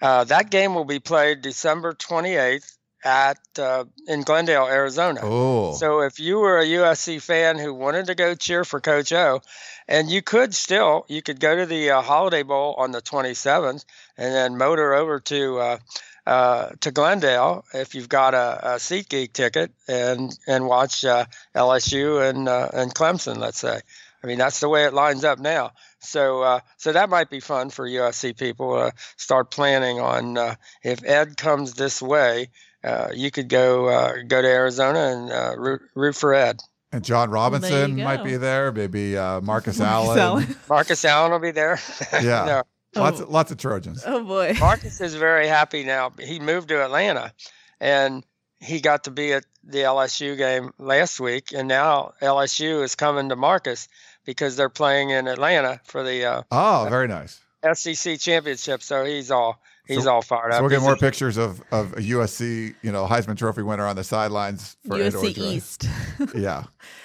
Uh, 0.00 0.24
that 0.24 0.50
game 0.50 0.74
will 0.74 0.84
be 0.84 0.98
played 0.98 1.42
December 1.42 1.92
28th 1.94 2.76
at 3.04 3.38
uh, 3.58 3.84
in 4.08 4.22
Glendale, 4.22 4.66
Arizona. 4.66 5.20
Oh, 5.22 5.74
So 5.74 6.00
if 6.00 6.18
you 6.18 6.38
were 6.38 6.58
a 6.58 6.64
USC 6.64 7.22
fan 7.22 7.58
who 7.58 7.72
wanted 7.72 8.06
to 8.06 8.14
go 8.14 8.34
cheer 8.34 8.64
for 8.64 8.80
Coach 8.80 9.12
O, 9.12 9.40
and 9.86 10.10
you 10.10 10.22
could 10.22 10.54
still, 10.54 11.06
you 11.08 11.22
could 11.22 11.38
go 11.38 11.54
to 11.56 11.66
the 11.66 11.90
uh, 11.90 12.02
Holiday 12.02 12.42
Bowl 12.42 12.74
on 12.78 12.90
the 12.90 13.00
27th 13.00 13.84
and 14.16 14.34
then 14.34 14.58
motor 14.58 14.94
over 14.94 15.20
to 15.20 15.58
uh, 15.58 15.78
uh, 16.26 16.70
to 16.80 16.90
Glendale 16.90 17.64
if 17.72 17.94
you've 17.94 18.08
got 18.08 18.34
a, 18.34 18.74
a 18.74 18.76
SeatGeek 18.76 19.32
ticket 19.32 19.70
and 19.86 20.36
and 20.48 20.66
watch 20.66 21.04
uh, 21.04 21.26
LSU 21.54 22.28
and 22.28 22.48
uh, 22.48 22.68
and 22.72 22.94
Clemson. 22.94 23.38
Let's 23.38 23.60
say. 23.60 23.80
I 24.22 24.26
mean 24.26 24.38
that's 24.38 24.60
the 24.60 24.68
way 24.68 24.84
it 24.84 24.94
lines 24.94 25.24
up 25.24 25.38
now. 25.38 25.72
So 26.00 26.42
uh, 26.42 26.60
so 26.78 26.92
that 26.92 27.08
might 27.10 27.30
be 27.30 27.40
fun 27.40 27.70
for 27.70 27.88
USC 27.88 28.36
people 28.38 28.74
to 28.76 28.92
start 29.16 29.50
planning 29.50 30.00
on 30.00 30.36
uh, 30.38 30.54
if 30.82 31.04
Ed 31.04 31.36
comes 31.36 31.74
this 31.74 32.00
way. 32.02 32.48
Uh, 32.84 33.08
you 33.14 33.30
could 33.30 33.48
go 33.48 33.86
uh, 33.88 34.14
go 34.26 34.40
to 34.42 34.48
Arizona 34.48 34.98
and 35.00 35.30
uh, 35.32 35.54
root, 35.58 35.80
root 35.94 36.14
for 36.14 36.34
Ed. 36.34 36.60
and 36.92 37.02
John 37.04 37.30
Robinson 37.30 37.98
you 37.98 38.04
might 38.04 38.22
be 38.22 38.36
there. 38.36 38.70
Maybe 38.70 39.16
uh, 39.16 39.40
Marcus, 39.40 39.78
Marcus 39.80 39.80
Allen. 39.80 40.18
Allen. 40.18 40.56
Marcus 40.68 41.04
Allen 41.04 41.32
will 41.32 41.38
be 41.40 41.50
there. 41.50 41.78
Yeah. 42.12 42.62
no, 42.94 43.02
Lots, 43.02 43.20
of, 43.20 43.28
lots 43.28 43.50
of 43.50 43.58
Trojans. 43.58 44.02
Oh 44.06 44.22
boy. 44.24 44.54
Marcus 44.60 45.00
is 45.00 45.14
very 45.16 45.48
happy 45.48 45.82
now. 45.84 46.12
He 46.20 46.38
moved 46.38 46.68
to 46.68 46.82
Atlanta, 46.84 47.32
and 47.80 48.24
he 48.60 48.80
got 48.80 49.04
to 49.04 49.10
be 49.10 49.32
at 49.32 49.44
the 49.64 49.78
LSU 49.80 50.36
game 50.38 50.70
last 50.78 51.18
week, 51.18 51.52
and 51.52 51.66
now 51.66 52.12
LSU 52.22 52.82
is 52.84 52.94
coming 52.94 53.28
to 53.30 53.36
Marcus 53.36 53.88
because 54.26 54.56
they're 54.56 54.68
playing 54.68 55.10
in 55.10 55.26
Atlanta 55.28 55.80
for 55.84 56.02
the 56.02 56.24
uh, 56.24 56.42
Oh, 56.50 56.86
very 56.90 57.08
nice. 57.08 57.40
SEC 57.74 58.18
championship. 58.20 58.82
So 58.82 59.04
he's 59.04 59.30
all 59.30 59.60
he's 59.86 60.04
So- 60.04 60.12
all 60.12 60.22
fired 60.22 60.52
up. 60.52 60.58
So 60.58 60.62
we'll 60.62 60.70
get 60.70 60.76
He's 60.76 60.82
more 60.84 60.92
a- 60.94 60.98
pictures 60.98 61.36
of, 61.38 61.62
of 61.72 61.94
a 61.94 62.00
USC, 62.02 62.74
you 62.82 62.92
know, 62.92 63.06
Heisman 63.06 63.36
Trophy 63.38 63.62
winner 63.62 63.86
on 63.86 63.96
the 63.96 64.04
sidelines 64.04 64.76
for 64.86 64.96
Ed 64.96 65.12
USC 65.14 65.34
Ordray. 65.34 65.38
East. 65.54 65.88
Yeah. 66.34 66.64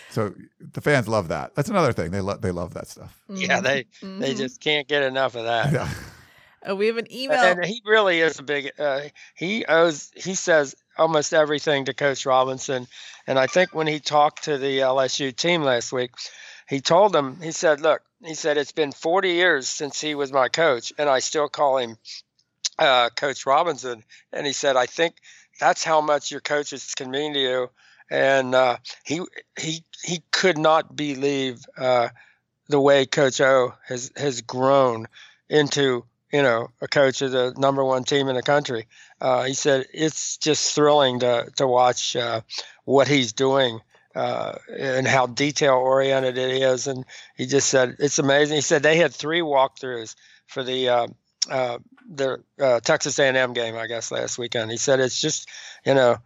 So 0.10 0.34
the 0.74 0.82
fans 0.82 1.08
love 1.08 1.30
that. 1.30 1.56
That's 1.56 1.70
another 1.70 1.94
thing. 1.94 2.12
They 2.12 2.20
love 2.22 2.42
they 2.42 2.52
love 2.52 2.74
that 2.74 2.88
stuff. 2.88 3.18
Yeah, 3.30 3.62
they 3.62 3.86
they 4.02 4.34
Mhm. 4.34 4.38
just 4.38 4.60
can't 4.60 4.88
get 4.88 5.04
enough 5.04 5.36
of 5.36 5.46
that. 5.46 5.72
Yeah. 5.72 5.90
Oh, 6.66 6.76
we 6.80 6.88
have 6.88 6.98
an 6.98 7.12
email. 7.12 7.40
And 7.40 7.64
he 7.66 7.82
really 7.86 8.20
is 8.20 8.38
a 8.38 8.44
big. 8.44 8.72
Uh, 8.78 9.04
he 9.36 9.64
owes. 9.66 10.12
He 10.16 10.36
says 10.36 10.76
almost 10.98 11.34
everything 11.34 11.86
to 11.86 11.94
Coach 11.94 12.26
Robinson, 12.26 12.88
and 13.26 13.40
I 13.40 13.48
think 13.48 13.74
when 13.74 13.88
he 13.88 14.00
talked 14.02 14.44
to 14.44 14.58
the 14.58 14.80
LSU 14.80 15.34
team 15.36 15.64
last 15.64 15.94
week, 15.94 16.12
he 16.72 16.80
told 16.80 17.14
him, 17.14 17.42
He 17.42 17.52
said, 17.52 17.82
"Look," 17.82 18.02
he 18.24 18.34
said, 18.34 18.58
"it's 18.58 18.72
been 18.72 18.94
40 18.94 19.32
years 19.32 19.68
since 19.68 20.00
he 20.00 20.16
was 20.16 20.32
my 20.32 20.48
coach, 20.48 20.94
and 20.98 21.10
I 21.10 21.20
still 21.20 21.50
call 21.50 21.78
him 21.78 21.98
uh, 22.80 23.10
Coach 23.10 23.46
Robinson." 23.46 24.06
And 24.32 24.48
he 24.48 24.54
said, 24.54 24.78
"I 24.78 24.86
think 24.86 25.16
that's 25.60 25.84
how 25.84 26.00
much 26.00 26.32
your 26.32 26.40
coaches 26.40 26.96
can 26.96 27.12
mean 27.12 27.34
to 27.34 27.40
you." 27.40 27.70
And 28.10 28.56
uh, 28.56 28.78
he 29.04 29.20
he 29.60 29.84
he 30.02 30.24
could 30.32 30.58
not 30.58 30.96
believe 30.96 31.66
uh, 31.78 32.08
the 32.70 32.80
way 32.80 33.06
Coach 33.06 33.42
O 33.42 33.74
has 33.86 34.10
has 34.16 34.40
grown 34.40 35.10
into 35.50 36.06
you 36.32 36.42
know 36.42 36.70
a 36.80 36.88
coach 36.88 37.22
of 37.22 37.32
the 37.32 37.54
number 37.58 37.84
one 37.84 38.06
team 38.06 38.30
in 38.30 38.36
the 38.36 38.42
country. 38.42 38.88
Uh, 39.20 39.44
he 39.44 39.56
said 39.56 39.88
it's 39.94 40.38
just 40.38 40.74
thrilling 40.74 41.20
to 41.20 41.52
to 41.58 41.68
watch 41.68 42.16
uh, 42.16 42.40
what 42.86 43.10
he's 43.10 43.34
doing. 43.34 43.82
Uh, 44.14 44.58
and 44.78 45.08
how 45.08 45.26
detail 45.26 45.76
oriented 45.76 46.38
it 46.38 46.62
is, 46.62 46.88
and 46.88 47.06
he 47.38 47.46
just 47.46 47.70
said 47.70 47.96
it's 48.00 48.20
amazing. 48.20 48.56
He 48.56 48.62
said 48.62 48.84
they 48.84 48.98
had 48.98 49.14
three 49.14 49.40
walkthroughs 49.40 50.16
for 50.48 50.64
the 50.64 50.90
uh, 50.90 51.08
uh, 51.50 51.78
the 52.14 52.44
uh, 52.60 52.82
Texas 52.82 53.18
A&M 53.20 53.54
game, 53.54 53.78
I 53.78 53.88
guess, 53.88 54.12
last 54.12 54.38
weekend. 54.38 54.70
He 54.70 54.78
said 54.78 55.00
it's 55.00 55.22
just 55.22 55.48
you 55.86 55.94
know 55.94 56.18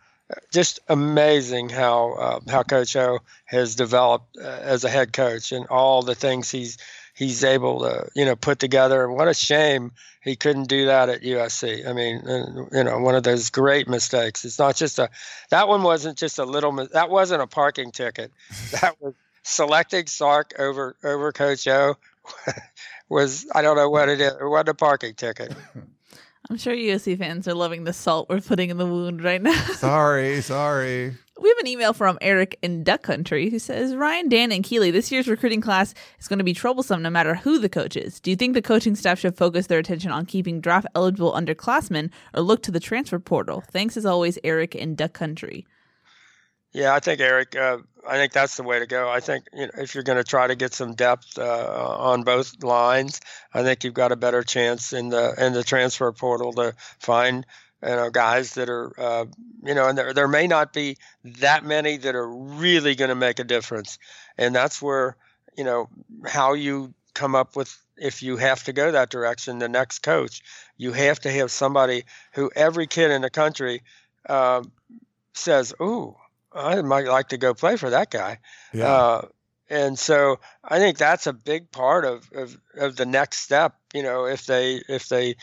just 0.52 0.80
amazing 0.88 1.70
how 1.70 2.14
uh, 2.14 2.40
how 2.50 2.64
Coach 2.64 2.96
O 2.96 3.20
has 3.46 3.76
developed 3.76 4.38
uh, 4.38 4.48
as 4.48 4.84
a 4.84 4.90
head 4.90 5.14
coach 5.14 5.52
and 5.52 5.68
all 5.68 6.02
the 6.02 6.16
things 6.16 6.50
he's 6.50 6.78
he's 7.16 7.44
able 7.44 7.80
to 7.80 8.08
you 8.14 8.26
know 8.26 8.36
put 8.36 8.60
together. 8.60 9.04
And 9.04 9.16
what 9.16 9.28
a 9.28 9.34
shame 9.34 9.92
he 10.22 10.36
couldn't 10.36 10.68
do 10.68 10.88
that 10.88 11.10
at 11.10 11.22
USC. 11.22 11.88
I 11.88 11.94
mean, 11.94 12.28
uh, 12.28 12.66
you 12.72 12.84
know, 12.84 13.00
one 13.00 13.16
of 13.16 13.24
those 13.24 13.50
great 13.50 13.88
mistakes. 13.88 14.44
It's 14.44 14.60
not 14.60 14.76
just 14.76 15.00
a 15.00 15.10
that 15.50 15.68
one 15.68 15.84
wasn't 15.84 16.18
just 16.18 16.40
a 16.40 16.46
little 16.46 16.72
that 16.94 17.10
wasn't 17.10 17.42
a 17.42 17.48
parking 17.48 17.92
ticket. 17.92 18.32
That 18.82 19.00
was 19.00 19.14
selecting 19.44 20.08
Sark 20.08 20.54
over 20.60 20.96
over 21.04 21.32
Coach 21.32 21.68
O. 21.68 21.96
was 23.10 23.46
I 23.54 23.62
don't 23.62 23.78
know 23.78 23.90
what 23.90 24.10
it 24.10 24.20
is. 24.20 24.34
It 24.34 24.46
wasn't 24.46 24.70
a 24.70 24.74
parking 24.74 25.14
ticket. 25.14 25.54
I'm 26.50 26.58
sure 26.58 26.76
USC 26.76 27.18
fans 27.18 27.48
are 27.48 27.56
loving 27.56 27.86
the 27.86 27.94
salt 27.94 28.30
we're 28.30 28.40
putting 28.40 28.70
in 28.70 28.78
the 28.78 28.86
wound 28.86 29.24
right 29.24 29.42
now. 29.42 29.60
Sorry, 29.74 30.42
sorry. 30.42 31.16
We 31.42 31.50
have 31.50 31.58
an 31.58 31.68
email 31.68 31.92
from 31.92 32.18
Eric 32.22 32.58
in 32.62 32.84
Duck 32.84 33.02
Country 33.02 33.50
who 33.50 33.60
says 33.60 33.96
Ryan, 33.96 34.30
Dan, 34.30 34.52
and 34.52 34.64
Keely, 34.64 34.90
this 34.92 35.12
year's 35.12 35.28
recruiting 35.28 35.60
class 35.60 35.94
is 36.20 36.28
going 36.28 36.38
to 36.38 36.46
be 36.46 36.54
troublesome 36.54 37.02
no 37.02 37.10
matter 37.10 37.36
who 37.36 37.60
the 37.60 37.68
coach 37.68 37.98
is. 37.98 38.20
Do 38.20 38.30
you 38.30 38.38
think 38.38 38.54
the 38.54 38.62
coaching 38.62 38.96
staff 38.96 39.20
should 39.20 39.36
focus 39.36 39.68
their 39.68 39.80
attention 39.80 40.12
on 40.12 40.26
keeping 40.26 40.62
draft 40.62 40.88
eligible 40.96 41.34
underclassmen 41.34 42.10
or 42.34 42.42
look 42.42 42.64
to 42.64 42.72
the 42.72 42.80
transfer 42.80 43.20
portal? 43.20 43.62
Thanks 43.72 43.98
as 43.98 44.06
always, 44.06 44.40
Eric 44.44 44.76
in 44.76 44.96
Duck 44.96 45.14
Country. 45.14 45.66
Yeah, 46.76 46.94
I 46.94 47.00
think 47.00 47.22
Eric. 47.22 47.56
Uh, 47.56 47.78
I 48.06 48.18
think 48.18 48.34
that's 48.34 48.58
the 48.58 48.64
way 48.64 48.80
to 48.80 48.86
go. 48.86 49.10
I 49.10 49.22
think 49.22 49.46
you 49.54 49.68
know, 49.68 49.72
if 49.78 49.96
you're 49.96 50.04
going 50.04 50.18
to 50.18 50.26
try 50.26 50.46
to 50.46 50.56
get 50.56 50.74
some 50.74 50.94
depth 50.94 51.40
uh, 51.40 51.96
on 51.98 52.24
both 52.24 52.62
lines, 52.64 53.22
I 53.54 53.64
think 53.64 53.86
you've 53.86 53.94
got 53.94 54.12
a 54.12 54.18
better 54.18 54.44
chance 54.44 54.92
in 54.92 55.08
the 55.08 55.34
in 55.38 55.54
the 55.54 55.64
transfer 55.64 56.12
portal 56.12 56.52
to 56.54 56.76
find 57.00 57.46
you 57.82 57.90
know 57.96 58.10
guys 58.10 58.56
that 58.56 58.70
are 58.70 58.92
uh, 59.00 59.26
you 59.64 59.74
know, 59.74 59.88
and 59.88 59.98
there 59.98 60.14
there 60.14 60.28
may 60.28 60.48
not 60.48 60.74
be 60.74 60.98
that 61.24 61.64
many 61.64 61.96
that 61.96 62.14
are 62.14 62.28
really 62.30 62.94
going 62.94 63.08
to 63.10 63.16
make 63.16 63.40
a 63.40 63.46
difference, 63.46 63.98
and 64.38 64.54
that's 64.54 64.82
where 64.82 65.16
you 65.58 65.64
know 65.64 65.88
how 66.28 66.56
you 66.56 66.94
come 67.14 67.36
up 67.36 67.56
with 67.56 67.74
if 67.96 68.22
you 68.22 68.36
have 68.36 68.66
to 68.66 68.74
go 68.74 68.92
that 68.92 69.10
direction. 69.10 69.60
The 69.60 69.70
next 69.70 70.00
coach, 70.00 70.42
you 70.76 70.92
have 70.92 71.22
to 71.22 71.32
have 71.32 71.52
somebody 71.52 72.04
who 72.34 72.52
every 72.54 72.86
kid 72.86 73.12
in 73.12 73.22
the 73.22 73.30
country 73.30 73.82
uh, 74.28 74.62
says, 75.36 75.74
"Ooh." 75.82 76.18
I 76.56 76.82
might 76.82 77.08
like 77.08 77.30
to 77.30 77.38
go 77.38 77.54
play 77.54 77.76
for 77.76 77.90
that 77.90 78.10
guy. 78.10 78.40
Yeah. 78.74 78.88
Uh, 78.88 79.28
and 79.70 79.98
so 79.98 80.40
I 80.64 80.78
think 80.78 80.98
that's 80.98 81.28
a 81.28 81.34
big 81.34 81.72
part 81.72 82.06
of, 82.06 82.30
of, 82.34 82.58
of 82.76 82.96
the 82.96 83.06
next 83.06 83.40
step. 83.40 83.76
You 83.94 84.04
know, 84.04 84.26
if 84.26 84.46
they 84.46 84.82
if 84.88 85.10
they 85.10 85.36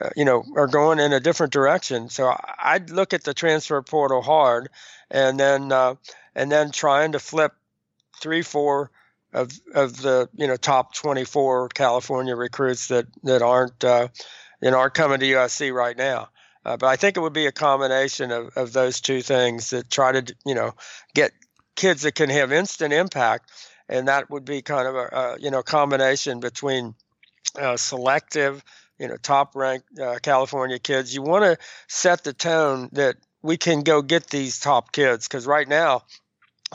uh, 0.00 0.10
you 0.16 0.24
know 0.24 0.44
are 0.56 0.66
going 0.66 0.98
in 0.98 1.12
a 1.12 1.20
different 1.20 1.52
direction. 1.52 2.08
So 2.08 2.34
I'd 2.58 2.90
look 2.90 3.14
at 3.14 3.24
the 3.24 3.34
transfer 3.34 3.80
portal 3.82 4.22
hard, 4.22 4.68
and 5.10 5.38
then 5.38 5.70
uh, 5.72 5.94
and 6.34 6.50
then 6.50 6.72
trying 6.72 7.12
to 7.12 7.18
flip 7.18 7.52
three 8.20 8.42
four 8.42 8.90
of 9.32 9.52
of 9.74 10.00
the 10.00 10.28
you 10.34 10.46
know 10.46 10.56
top 10.56 10.94
24 10.94 11.68
California 11.70 12.34
recruits 12.34 12.88
that 12.88 13.06
that 13.24 13.42
aren't 13.42 13.84
uh, 13.84 14.08
you 14.60 14.70
know 14.70 14.78
aren't 14.78 14.94
coming 14.94 15.20
to 15.20 15.26
USC 15.26 15.72
right 15.72 15.96
now. 15.96 16.28
Uh, 16.64 16.76
but 16.76 16.86
I 16.86 16.96
think 16.96 17.16
it 17.16 17.20
would 17.20 17.32
be 17.32 17.46
a 17.46 17.52
combination 17.52 18.30
of, 18.30 18.56
of 18.56 18.72
those 18.72 19.00
two 19.00 19.22
things 19.22 19.70
that 19.70 19.90
try 19.90 20.12
to 20.12 20.34
you 20.44 20.54
know 20.54 20.74
get 21.14 21.32
kids 21.76 22.02
that 22.02 22.14
can 22.14 22.30
have 22.30 22.52
instant 22.52 22.92
impact, 22.92 23.50
and 23.88 24.08
that 24.08 24.30
would 24.30 24.44
be 24.44 24.62
kind 24.62 24.88
of 24.88 24.94
a, 24.94 25.06
a 25.06 25.36
you 25.40 25.50
know 25.50 25.62
combination 25.62 26.40
between 26.40 26.94
uh, 27.58 27.76
selective 27.76 28.62
you 28.98 29.08
know 29.08 29.16
top 29.16 29.54
ranked 29.54 29.98
uh, 29.98 30.18
California 30.22 30.78
kids. 30.78 31.14
You 31.14 31.22
want 31.22 31.44
to 31.44 31.58
set 31.86 32.24
the 32.24 32.32
tone 32.32 32.88
that 32.92 33.16
we 33.42 33.56
can 33.56 33.82
go 33.82 34.02
get 34.02 34.28
these 34.28 34.58
top 34.58 34.92
kids 34.92 35.26
because 35.28 35.46
right 35.46 35.68
now 35.68 36.02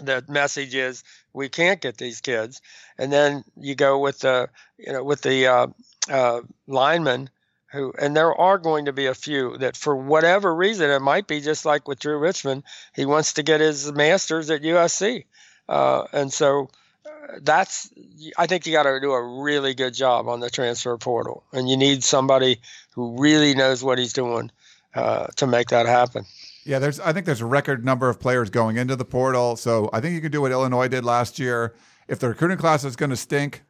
the 0.01 0.23
message 0.27 0.73
is 0.73 1.03
we 1.33 1.49
can't 1.49 1.81
get 1.81 1.97
these 1.97 2.21
kids, 2.21 2.61
and 2.97 3.11
then 3.11 3.43
you 3.57 3.75
go 3.75 3.99
with 3.99 4.19
the 4.19 4.49
you 4.77 4.93
know 4.93 5.03
with 5.03 5.21
the 5.21 5.47
uh, 5.47 5.67
uh, 6.09 6.41
linemen 6.67 7.29
who, 7.73 7.91
and 7.99 8.15
there 8.15 8.33
are 8.33 8.57
going 8.57 8.85
to 8.85 8.93
be 8.93 9.07
a 9.07 9.15
few 9.15 9.57
that 9.57 9.75
for 9.75 9.95
whatever 9.95 10.55
reason 10.55 10.89
it 10.89 11.01
might 11.01 11.27
be 11.27 11.41
just 11.41 11.65
like 11.65 11.87
with 11.87 11.99
Drew 11.99 12.17
Richmond, 12.17 12.63
he 12.95 13.05
wants 13.05 13.33
to 13.33 13.43
get 13.43 13.59
his 13.59 13.91
masters 13.91 14.49
at 14.51 14.61
USC, 14.61 15.25
uh, 15.67 16.03
and 16.13 16.31
so 16.31 16.69
uh, 17.05 17.39
that's 17.41 17.89
I 18.37 18.45
think 18.45 18.67
you 18.67 18.73
got 18.73 18.83
to 18.83 18.99
do 19.01 19.11
a 19.11 19.41
really 19.41 19.73
good 19.73 19.95
job 19.95 20.27
on 20.27 20.39
the 20.39 20.51
transfer 20.51 20.95
portal, 20.97 21.43
and 21.51 21.67
you 21.67 21.75
need 21.75 22.03
somebody 22.03 22.61
who 22.91 23.19
really 23.19 23.55
knows 23.55 23.83
what 23.83 23.97
he's 23.97 24.13
doing 24.13 24.51
uh, 24.93 25.27
to 25.37 25.47
make 25.47 25.69
that 25.69 25.87
happen. 25.87 26.25
Yeah, 26.65 26.79
there's. 26.79 26.99
I 26.99 27.11
think 27.11 27.25
there's 27.25 27.41
a 27.41 27.45
record 27.45 27.83
number 27.83 28.07
of 28.07 28.19
players 28.19 28.49
going 28.49 28.77
into 28.77 28.95
the 28.95 29.05
portal, 29.05 29.55
so 29.55 29.89
I 29.91 29.99
think 29.99 30.13
you 30.13 30.21
can 30.21 30.31
do 30.31 30.41
what 30.41 30.51
Illinois 30.51 30.87
did 30.87 31.03
last 31.03 31.39
year. 31.39 31.73
If 32.07 32.19
the 32.19 32.29
recruiting 32.29 32.57
class 32.57 32.83
is 32.83 32.95
going 32.95 33.09
to 33.09 33.17
stink, 33.17 33.63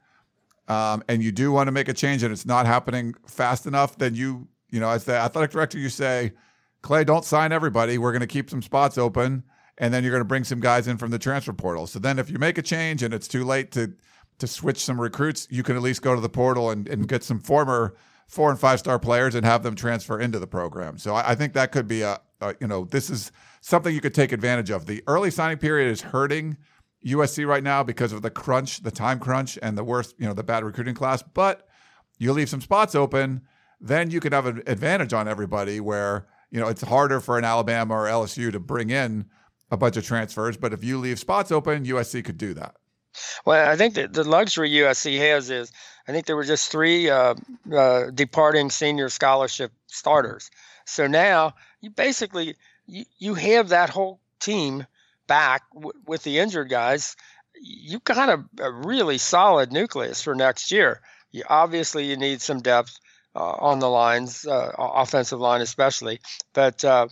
um, 0.68 1.03
and 1.07 1.22
you 1.22 1.32
do 1.32 1.51
want 1.51 1.68
to 1.68 1.72
make 1.72 1.89
a 1.89 1.93
change 1.93 2.24
and 2.24 2.32
it's 2.32 2.45
not 2.45 2.66
happening 2.66 3.16
fast 3.28 3.66
enough, 3.66 3.97
then 3.97 4.16
you, 4.16 4.47
you 4.70 4.80
know, 4.80 4.89
as 4.89 5.03
the 5.03 5.14
athletic 5.14 5.51
director, 5.51 5.78
you 5.78 5.89
say, 5.89 6.32
Clay, 6.82 7.03
don't 7.03 7.26
sign 7.26 7.51
everybody. 7.51 7.97
We're 7.97 8.11
going 8.11 8.22
to 8.22 8.28
keep 8.28 8.49
some 8.49 8.61
spots 8.61 8.97
open, 8.97 9.43
and 9.78 9.93
then 9.93 10.03
you're 10.03 10.11
going 10.11 10.22
to 10.22 10.26
bring 10.26 10.43
some 10.43 10.59
guys 10.59 10.88
in 10.88 10.97
from 10.97 11.11
the 11.11 11.20
transfer 11.20 11.53
portal. 11.53 11.88
So 11.88 11.97
then, 11.99 12.20
if 12.20 12.30
you 12.30 12.38
make 12.38 12.57
a 12.57 12.61
change 12.61 13.03
and 13.03 13.14
it's 13.14 13.28
too 13.28 13.45
late 13.45 13.72
to 13.72 13.93
to 14.39 14.47
switch 14.47 14.80
some 14.80 14.99
recruits, 14.99 15.47
you 15.49 15.64
can 15.64 15.76
at 15.76 15.82
least 15.82 16.01
go 16.01 16.16
to 16.16 16.22
the 16.22 16.30
portal 16.30 16.70
and, 16.72 16.88
and 16.88 17.07
get 17.07 17.24
some 17.24 17.39
former 17.39 17.95
four 18.28 18.49
and 18.49 18.59
five 18.59 18.80
star 18.80 18.99
players 18.99 19.36
and 19.36 19.45
have 19.45 19.64
them 19.64 19.76
transfer 19.76 20.20
into 20.20 20.39
the 20.39 20.47
program. 20.47 20.97
So 20.97 21.16
I, 21.16 21.32
I 21.32 21.36
think 21.36 21.53
that 21.53 21.72
could 21.72 21.88
be 21.88 22.01
a, 22.01 22.20
a, 22.41 22.55
you 22.59 22.68
know, 22.68 22.86
this 22.86 23.09
is 23.09 23.32
something 23.61 23.93
you 23.93 24.01
could 24.01 24.14
take 24.14 24.32
advantage 24.32 24.70
of. 24.70 24.86
The 24.86 25.03
early 25.07 25.32
signing 25.32 25.57
period 25.57 25.91
is 25.91 26.01
hurting 26.01 26.57
USC 27.06 27.45
right 27.45 27.64
now 27.64 27.84
because 27.84 28.12
of 28.12 28.22
the 28.22 28.30
crunch, 28.30 28.82
the 28.84 28.91
time 28.91 29.20
crunch, 29.20 29.58
and 29.62 29.78
the 29.78 29.84
worst, 29.84 30.16
you 30.18 30.26
know, 30.26 30.34
the 30.34 30.43
bad 30.43 30.64
recruiting 30.64 30.95
class. 30.95 31.22
But 31.22 31.68
you 32.18 32.32
leave 32.32 32.49
some 32.49 32.62
spots 32.62 32.95
open, 32.95 33.41
then 33.80 34.12
you 34.12 34.20
could 34.20 34.34
have 34.34 34.45
an 34.45 34.64
advantage 34.68 35.14
on 35.14 35.28
everybody 35.28 35.80
where, 35.80 36.28
you 36.49 36.60
know, 36.60 36.68
it's 36.68 36.82
harder 36.82 37.20
for 37.20 37.38
an 37.38 37.43
Alabama 37.43 37.93
or 37.93 38.06
LSU 38.06 38.51
to 38.51 38.60
bring 38.60 38.89
in 38.89 39.26
a 39.70 39.78
bunch 39.78 39.97
of 39.97 40.06
transfers. 40.06 40.56
But 40.56 40.72
if 40.72 40.84
you 40.84 40.97
leave 40.97 41.20
spots 41.20 41.51
open, 41.51 41.86
USC 41.86 42.24
could 42.24 42.38
do 42.38 42.54
that. 42.54 42.76
Well, 43.45 43.70
I 43.70 43.76
think 43.76 43.93
the 43.93 44.24
luxury 44.24 44.72
USC 44.72 45.20
has 45.20 45.49
is 45.49 45.72
I 46.08 46.12
think 46.12 46.26
there 46.26 46.36
were 46.36 46.43
just 46.43 46.72
three 46.72 47.10
uh, 47.10 47.36
uh, 47.72 48.10
departing 48.12 48.70
senior 48.70 49.10
scholarship 49.10 49.72
starters. 49.88 50.49
So 50.86 51.08
now 51.08 51.54
you 51.82 51.89
basically 51.89 52.56
you, 52.86 53.06
you 53.18 53.34
have 53.36 53.70
that 53.70 53.89
whole 53.89 54.20
team 54.39 54.86
back 55.28 55.63
w- 55.74 55.93
with 56.05 56.24
the 56.24 56.39
injured 56.39 56.69
guys. 56.69 57.15
you've 57.61 58.03
got 58.03 58.30
a, 58.30 58.63
a, 58.63 58.71
really 58.71 59.17
solid 59.17 59.71
nucleus 59.71 60.21
for 60.21 60.36
next 60.36 60.71
year. 60.71 61.01
You 61.32 61.43
obviously 61.49 62.05
you 62.05 62.17
need 62.17 62.41
some 62.41 62.61
depth 62.61 62.99
uh, 63.36 63.39
on 63.39 63.80
the 63.80 63.89
lines, 63.89 64.45
uh, 64.45 64.71
offensive 64.78 65.39
line 65.39 65.61
especially, 65.61 66.19
but 66.53 66.84
uh, 66.86 67.07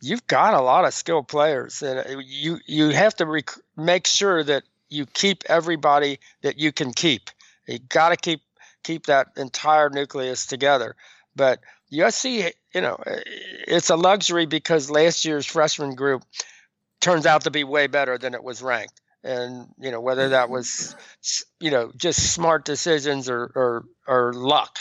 you've 0.00 0.26
got 0.26 0.54
a 0.54 0.60
lot 0.60 0.84
of 0.84 0.94
skilled 0.94 1.28
players, 1.28 1.82
and 1.82 1.98
uh, 1.98 2.20
you 2.24 2.58
you 2.66 2.90
have 2.90 3.14
to 3.16 3.26
rec- 3.26 3.58
make 3.76 4.06
sure 4.06 4.42
that 4.42 4.62
you 4.88 5.06
keep 5.06 5.44
everybody 5.46 6.18
that 6.42 6.58
you 6.58 6.72
can 6.72 6.92
keep. 6.92 7.30
You 7.66 7.78
got 7.78 8.10
to 8.10 8.16
keep 8.16 8.40
keep 8.82 9.06
that 9.06 9.28
entire 9.36 9.90
nucleus 9.90 10.46
together. 10.46 10.96
But 11.36 11.60
USC, 11.92 12.52
you 12.74 12.80
know, 12.80 12.98
it's 13.06 13.90
a 13.90 13.96
luxury 13.96 14.46
because 14.46 14.90
last 14.90 15.24
year's 15.24 15.46
freshman 15.46 15.94
group 15.94 16.24
turns 17.00 17.26
out 17.26 17.42
to 17.42 17.50
be 17.50 17.64
way 17.64 17.86
better 17.86 18.18
than 18.18 18.34
it 18.34 18.42
was 18.42 18.62
ranked. 18.62 19.00
And 19.24 19.66
you 19.78 19.90
know 19.90 20.00
whether 20.00 20.30
that 20.30 20.48
was, 20.48 20.94
you 21.58 21.70
know, 21.70 21.90
just 21.96 22.32
smart 22.32 22.64
decisions 22.64 23.28
or 23.28 23.50
or, 23.54 23.84
or 24.06 24.32
luck, 24.32 24.78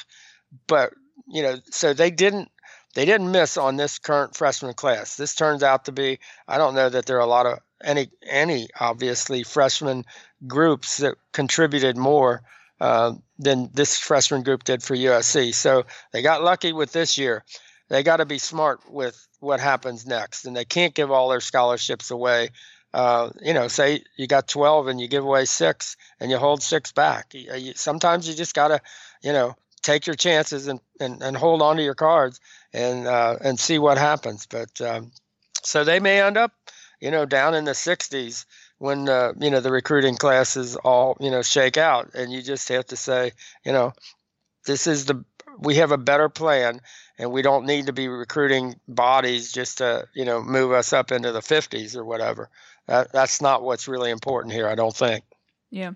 but 0.67 0.93
you 1.27 1.41
know, 1.41 1.57
so 1.71 1.93
they 1.93 2.11
didn't 2.11 2.51
they 2.93 3.05
didn't 3.05 3.31
miss 3.31 3.57
on 3.57 3.77
this 3.77 3.99
current 3.99 4.35
freshman 4.35 4.73
class. 4.73 5.15
This 5.15 5.33
turns 5.33 5.63
out 5.63 5.85
to 5.85 5.91
be 5.91 6.19
I 6.47 6.57
don't 6.57 6.75
know 6.75 6.89
that 6.89 7.07
there 7.07 7.17
are 7.17 7.21
a 7.21 7.25
lot 7.25 7.47
of 7.47 7.59
any 7.83 8.09
any 8.27 8.69
obviously 8.79 9.43
freshman 9.43 10.05
groups 10.45 10.97
that 10.97 11.15
contributed 11.31 11.97
more 11.97 12.43
uh, 12.79 13.13
than 13.39 13.69
this 13.73 13.97
freshman 13.97 14.43
group 14.43 14.63
did 14.63 14.83
for 14.83 14.95
USC. 14.95 15.53
So 15.53 15.85
they 16.11 16.21
got 16.21 16.43
lucky 16.43 16.73
with 16.73 16.91
this 16.91 17.17
year. 17.17 17.43
They 17.89 18.03
got 18.03 18.17
to 18.17 18.25
be 18.25 18.39
smart 18.39 18.81
with 18.91 19.27
what 19.39 19.59
happens 19.59 20.05
next, 20.05 20.45
and 20.45 20.55
they 20.55 20.65
can't 20.65 20.93
give 20.93 21.11
all 21.11 21.29
their 21.29 21.41
scholarships 21.41 22.11
away. 22.11 22.49
Uh, 22.93 23.29
you 23.41 23.53
know, 23.53 23.67
say 23.67 24.03
you 24.15 24.27
got 24.27 24.47
12 24.47 24.87
and 24.87 24.99
you 24.99 25.07
give 25.07 25.23
away 25.23 25.45
six 25.45 25.97
and 26.19 26.31
you 26.31 26.37
hold 26.37 26.63
six 26.63 26.91
back. 26.91 27.33
You, 27.33 27.53
you, 27.55 27.73
sometimes 27.75 28.27
you 28.27 28.33
just 28.33 28.55
got 28.55 28.69
to, 28.69 28.81
you 29.21 29.33
know, 29.33 29.55
take 29.83 30.07
your 30.07 30.15
chances 30.15 30.67
and, 30.67 30.79
and, 30.99 31.21
and 31.21 31.37
hold 31.37 31.61
on 31.61 31.75
to 31.77 31.83
your 31.83 31.95
cards 31.95 32.39
and 32.73 33.05
uh, 33.05 33.37
and 33.41 33.59
see 33.59 33.77
what 33.77 33.97
happens. 33.97 34.47
But 34.47 34.81
um, 34.81 35.11
so 35.63 35.83
they 35.83 35.99
may 35.99 36.21
end 36.21 36.37
up 36.37 36.53
you 36.99 37.11
know, 37.11 37.25
down 37.25 37.53
in 37.53 37.65
the 37.65 37.71
60s 37.71 38.45
when 38.79 39.09
uh, 39.09 39.33
you 39.39 39.49
know 39.49 39.59
the 39.59 39.71
recruiting 39.71 40.15
classes 40.15 40.75
all 40.75 41.17
you 41.19 41.31
know 41.31 41.41
shake 41.41 41.77
out, 41.77 42.13
and 42.13 42.31
you 42.31 42.41
just 42.41 42.69
have 42.69 42.85
to 42.87 42.95
say, 42.95 43.31
you 43.65 43.71
know, 43.71 43.93
this 44.65 44.87
is 44.87 45.05
the 45.05 45.23
we 45.59 45.75
have 45.75 45.91
a 45.91 45.97
better 45.97 46.29
plan, 46.29 46.81
and 47.17 47.31
we 47.31 47.41
don't 47.41 47.65
need 47.65 47.87
to 47.87 47.93
be 47.93 48.07
recruiting 48.07 48.75
bodies 48.87 49.51
just 49.51 49.79
to 49.79 50.07
you 50.13 50.25
know 50.25 50.41
move 50.41 50.71
us 50.71 50.93
up 50.93 51.11
into 51.11 51.31
the 51.31 51.39
50s 51.39 51.95
or 51.95 52.05
whatever. 52.05 52.49
That, 52.87 53.11
that's 53.11 53.41
not 53.41 53.63
what's 53.63 53.87
really 53.87 54.11
important 54.11 54.53
here, 54.53 54.67
I 54.67 54.75
don't 54.75 54.95
think. 54.95 55.23
Yeah. 55.69 55.91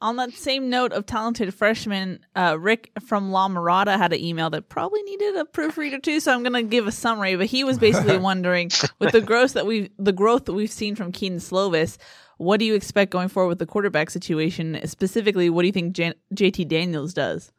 On 0.00 0.14
that 0.16 0.32
same 0.32 0.70
note 0.70 0.92
of 0.92 1.06
talented 1.06 1.52
freshmen, 1.52 2.20
uh, 2.36 2.56
Rick 2.60 2.92
from 3.04 3.32
La 3.32 3.48
Mirada 3.48 3.96
had 3.96 4.12
an 4.12 4.20
email 4.20 4.48
that 4.50 4.68
probably 4.68 5.02
needed 5.02 5.36
a 5.36 5.44
proofreader 5.44 5.98
too. 5.98 6.20
So 6.20 6.32
I'm 6.32 6.44
going 6.44 6.52
to 6.52 6.62
give 6.62 6.86
a 6.86 6.92
summary. 6.92 7.34
But 7.34 7.46
he 7.46 7.64
was 7.64 7.78
basically 7.78 8.16
wondering, 8.18 8.70
with 9.00 9.10
the 9.10 9.20
growth 9.20 9.54
that 9.54 9.66
we 9.66 9.90
the 9.98 10.12
growth 10.12 10.44
that 10.44 10.52
we've 10.52 10.70
seen 10.70 10.94
from 10.94 11.10
Kedon 11.10 11.38
Slovis, 11.38 11.96
what 12.36 12.60
do 12.60 12.64
you 12.64 12.74
expect 12.74 13.10
going 13.10 13.28
forward 13.28 13.48
with 13.48 13.58
the 13.58 13.66
quarterback 13.66 14.10
situation? 14.10 14.78
Specifically, 14.86 15.50
what 15.50 15.62
do 15.62 15.66
you 15.66 15.72
think 15.72 15.94
J- 15.94 16.14
JT 16.32 16.68
Daniels 16.68 17.12
does? 17.12 17.50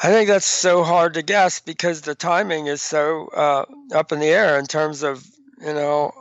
I 0.00 0.08
think 0.10 0.28
that's 0.28 0.46
so 0.46 0.84
hard 0.84 1.14
to 1.14 1.22
guess 1.22 1.60
because 1.60 2.02
the 2.02 2.14
timing 2.14 2.66
is 2.66 2.80
so 2.82 3.26
uh, 3.28 3.64
up 3.92 4.12
in 4.12 4.20
the 4.20 4.26
air 4.26 4.58
in 4.58 4.66
terms 4.66 5.02
of 5.02 5.26
you 5.60 5.74
know 5.74 6.12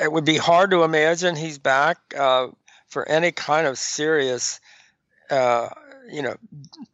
it 0.00 0.10
would 0.10 0.24
be 0.24 0.36
hard 0.36 0.70
to 0.70 0.82
imagine 0.82 1.36
he's 1.36 1.58
back. 1.58 1.98
Uh, 2.16 2.48
for 2.94 3.06
any 3.08 3.32
kind 3.32 3.66
of 3.66 3.76
serious, 3.76 4.60
uh, 5.28 5.68
you 6.08 6.22
know, 6.22 6.36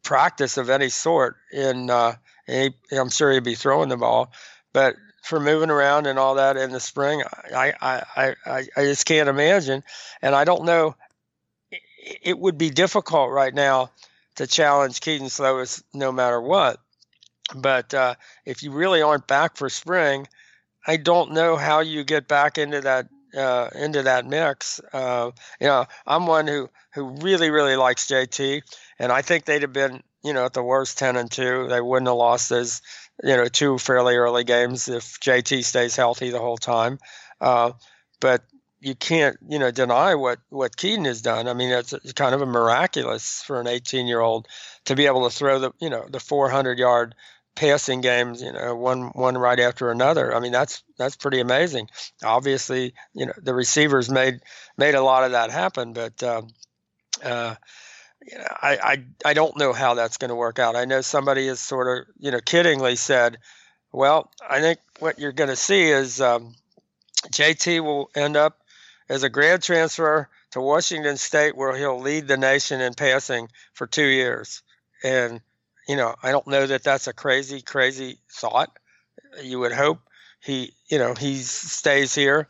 practice 0.03 0.57
of 0.57 0.71
any 0.71 0.89
sort. 0.89 1.37
In 1.53 1.91
uh, 1.91 2.15
I'm 2.49 3.11
sure 3.11 3.31
he'd 3.31 3.45
be 3.45 3.55
throwing 3.55 3.91
the 3.91 3.99
ball, 3.99 4.33
but 4.73 4.97
for 5.23 5.39
moving 5.39 5.69
around 5.69 6.07
and 6.07 6.19
all 6.19 6.37
that 6.37 6.57
in 6.57 6.73
the 6.73 6.81
spring, 6.81 7.23
I 7.55 7.75
I, 7.81 8.35
I, 8.47 8.67
I 8.77 8.83
just 8.85 9.05
can't 9.05 9.29
imagine, 9.29 9.85
and 10.23 10.35
I 10.35 10.45
don't 10.45 10.65
know. 10.65 10.97
It 12.23 12.39
would 12.39 12.57
be 12.57 12.71
difficult 12.71 13.31
right 13.31 13.53
now 13.53 13.91
to 14.41 14.47
challenge 14.47 15.03
Kedon 15.03 15.27
Slovis 15.27 15.83
no 15.93 16.11
matter 16.11 16.41
what. 16.41 16.79
But 17.55 17.93
uh, 17.93 18.15
if 18.47 18.63
you 18.63 18.73
really 18.73 19.03
aren't 19.03 19.27
back 19.27 19.59
for 19.59 19.69
spring, 19.69 20.27
I 20.87 20.97
don't 20.97 21.33
know 21.33 21.57
how 21.57 21.81
you 21.81 22.05
get 22.05 22.27
back 22.27 22.57
into 22.57 22.81
that 22.81 23.09
uh, 23.37 23.69
into 23.75 24.05
that 24.05 24.25
mix. 24.25 24.81
Uh, 24.95 25.33
you 25.61 25.67
know, 25.67 25.85
I'm 26.07 26.27
one 26.27 26.47
who 26.47 26.71
who 26.95 27.11
really 27.21 27.51
really 27.51 27.77
likes 27.77 28.07
JT, 28.07 28.63
and 28.99 29.13
I 29.13 29.21
think 29.21 29.45
they'd 29.45 29.61
have 29.61 29.75
been 29.75 30.03
you 30.25 30.33
know 30.33 30.47
at 30.47 30.55
the 30.55 30.63
worst 30.63 30.97
ten 30.97 31.17
and 31.17 31.31
two. 31.31 31.67
They 31.69 31.83
wouldn't 31.83 32.09
have 32.09 32.17
lost 32.17 32.49
those 32.49 32.81
you 33.23 33.37
know 33.37 33.45
two 33.45 33.77
fairly 33.77 34.17
early 34.17 34.45
games 34.45 34.89
if 34.89 35.21
JT 35.21 35.65
stays 35.65 35.97
healthy 35.97 36.31
the 36.31 36.39
whole 36.39 36.57
time. 36.57 36.99
Uh, 37.43 37.73
but 38.21 38.43
you 38.81 38.95
can't 38.95 39.37
you 39.49 39.59
know 39.59 39.71
deny 39.71 40.15
what 40.15 40.39
what 40.49 40.77
Kedon 40.77 41.05
has 41.05 41.23
done. 41.23 41.49
I 41.49 41.55
mean, 41.55 41.71
it's, 41.71 41.95
kind 42.15 42.35
of 42.35 42.43
a 42.43 42.47
miraculous 42.47 43.43
for 43.43 43.61
an 43.61 43.67
18 43.67 44.07
year 44.07 44.21
old 44.21 44.49
to 44.87 44.97
be 44.97 45.07
able 45.07 45.29
to 45.29 45.35
throw 45.35 45.59
the 45.59 45.73
you 45.81 45.91
know 45.91 46.07
the 46.09 46.21
400 46.21 46.79
yard 46.79 47.15
passing 47.55 48.01
games, 48.01 48.43
you 48.43 48.53
know, 48.53 48.75
one 48.75 49.09
one 49.09 49.37
right 49.37 49.61
after 49.61 49.91
another. 49.91 50.35
I 50.35 50.41
mean, 50.41 50.53
that's 50.53 50.83
that's 50.99 51.17
pretty 51.17 51.41
amazing. 51.41 51.89
Obviously, 52.25 52.95
you 53.15 53.27
know, 53.27 53.35
the 53.37 53.55
receivers 53.55 54.09
made 54.11 54.41
made 54.77 54.95
a 54.95 55.03
lot 55.03 55.25
of 55.25 55.33
that 55.33 55.51
happen, 55.51 55.93
but 55.93 56.23
um, 56.23 56.49
Uh, 57.23 57.55
know, 58.39 58.45
I, 58.63 58.79
I 58.83 59.05
I 59.31 59.35
don't 59.35 59.57
know 59.57 59.73
how 59.73 59.95
that's 59.95 60.19
going 60.19 60.31
to 60.31 60.35
work 60.35 60.59
out. 60.59 60.77
I 60.77 60.85
know 60.85 61.01
somebody 61.01 61.47
has 61.49 61.61
sort 61.61 61.89
of 61.89 62.07
you 62.19 62.31
know 62.31 62.41
kiddingly 62.41 62.97
said, 62.97 63.39
"Well, 63.93 64.31
I 64.49 64.61
think 64.61 64.81
what 64.99 65.19
you're 65.19 65.33
going 65.33 65.51
to 65.51 65.57
see 65.57 65.85
is 65.85 66.21
um, 66.21 66.55
JT 67.33 67.81
will 67.81 68.11
end 68.15 68.37
up 68.37 68.60
as 69.11 69.25
a 69.25 69.29
grad 69.29 69.63
transfer 69.63 70.31
to 70.53 70.61
Washington 70.63 71.19
State, 71.19 71.55
where 71.55 71.77
he'll 71.77 72.01
lead 72.01 72.27
the 72.27 72.39
nation 72.39 72.81
in 72.81 72.95
passing 72.95 73.49
for 73.75 73.87
two 73.87 74.07
years." 74.07 74.63
And 75.05 75.43
you 75.87 75.97
know, 75.97 76.15
I 76.23 76.31
don't 76.31 76.47
know 76.47 76.67
that 76.67 76.85
that's 76.85 77.09
a 77.09 77.13
crazy, 77.13 77.61
crazy 77.61 78.19
thought. 78.31 78.71
You 79.43 79.59
would 79.59 79.73
hope 79.73 79.99
he, 80.41 80.73
you 80.89 80.99
know, 80.99 81.15
he 81.15 81.37
stays 81.39 82.15
here, 82.15 82.49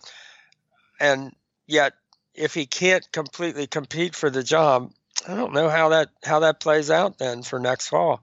and 1.00 1.34
yet 1.66 1.94
if 2.34 2.54
he 2.54 2.66
can't 2.66 3.10
completely 3.12 3.66
compete 3.66 4.14
for 4.14 4.30
the 4.30 4.42
job, 4.42 4.92
I 5.26 5.34
don't 5.34 5.52
know 5.52 5.68
how 5.68 5.90
that 5.90 6.08
how 6.24 6.40
that 6.40 6.60
plays 6.60 6.90
out 6.90 7.18
then 7.18 7.42
for 7.42 7.58
next 7.58 7.88
fall, 7.88 8.22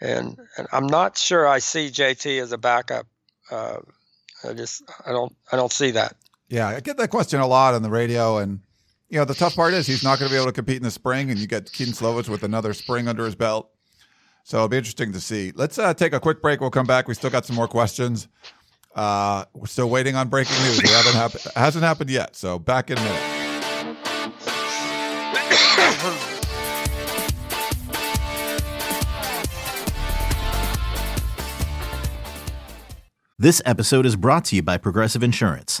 and, 0.00 0.38
and 0.56 0.68
I'm 0.72 0.86
not 0.86 1.18
sure 1.18 1.46
I 1.46 1.58
see 1.58 1.88
JT 1.88 2.40
as 2.40 2.52
a 2.52 2.58
backup. 2.58 3.06
Uh, 3.50 3.78
I 4.44 4.52
just 4.52 4.82
I 5.04 5.12
don't 5.12 5.34
I 5.50 5.56
don't 5.56 5.72
see 5.72 5.92
that. 5.92 6.14
Yeah, 6.48 6.68
I 6.68 6.80
get 6.80 6.96
that 6.96 7.10
question 7.10 7.40
a 7.40 7.46
lot 7.46 7.74
on 7.74 7.82
the 7.82 7.90
radio, 7.90 8.38
and 8.38 8.60
you 9.10 9.18
know 9.18 9.24
the 9.26 9.34
tough 9.34 9.54
part 9.54 9.74
is 9.74 9.86
he's 9.86 10.02
not 10.02 10.18
going 10.18 10.30
to 10.30 10.34
be 10.34 10.36
able 10.36 10.46
to 10.46 10.52
compete 10.52 10.78
in 10.78 10.82
the 10.82 10.90
spring, 10.90 11.30
and 11.30 11.38
you 11.38 11.46
get 11.46 11.70
Kedon 11.70 11.92
Slovis 11.92 12.28
with 12.28 12.42
another 12.42 12.72
spring 12.72 13.06
under 13.06 13.24
his 13.26 13.34
belt. 13.34 13.70
So 14.44 14.56
it'll 14.56 14.68
be 14.68 14.78
interesting 14.78 15.12
to 15.12 15.20
see. 15.20 15.52
Let's 15.54 15.78
uh, 15.78 15.92
take 15.92 16.14
a 16.14 16.20
quick 16.20 16.40
break. 16.40 16.62
We'll 16.62 16.70
come 16.70 16.86
back. 16.86 17.06
We 17.06 17.12
still 17.12 17.28
got 17.28 17.44
some 17.44 17.54
more 17.54 17.68
questions. 17.68 18.28
Uh, 18.94 19.44
we're 19.52 19.66
still 19.66 19.90
waiting 19.90 20.16
on 20.16 20.28
breaking 20.28 20.56
news. 20.62 20.78
It 20.78 20.88
haven't. 20.88 21.54
Hasn't 21.54 21.84
happened 21.84 22.08
yet. 22.08 22.34
So 22.34 22.58
back 22.58 22.90
in 22.90 22.96
a 22.96 23.02
minute. 23.02 23.34
This 33.40 33.62
episode 33.64 34.04
is 34.06 34.16
brought 34.16 34.46
to 34.46 34.56
you 34.56 34.62
by 34.62 34.78
Progressive 34.78 35.22
Insurance. 35.22 35.80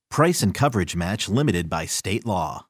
Price 0.11 0.43
and 0.43 0.53
coverage 0.53 0.93
match 0.93 1.29
limited 1.29 1.69
by 1.69 1.85
state 1.85 2.25
law. 2.25 2.67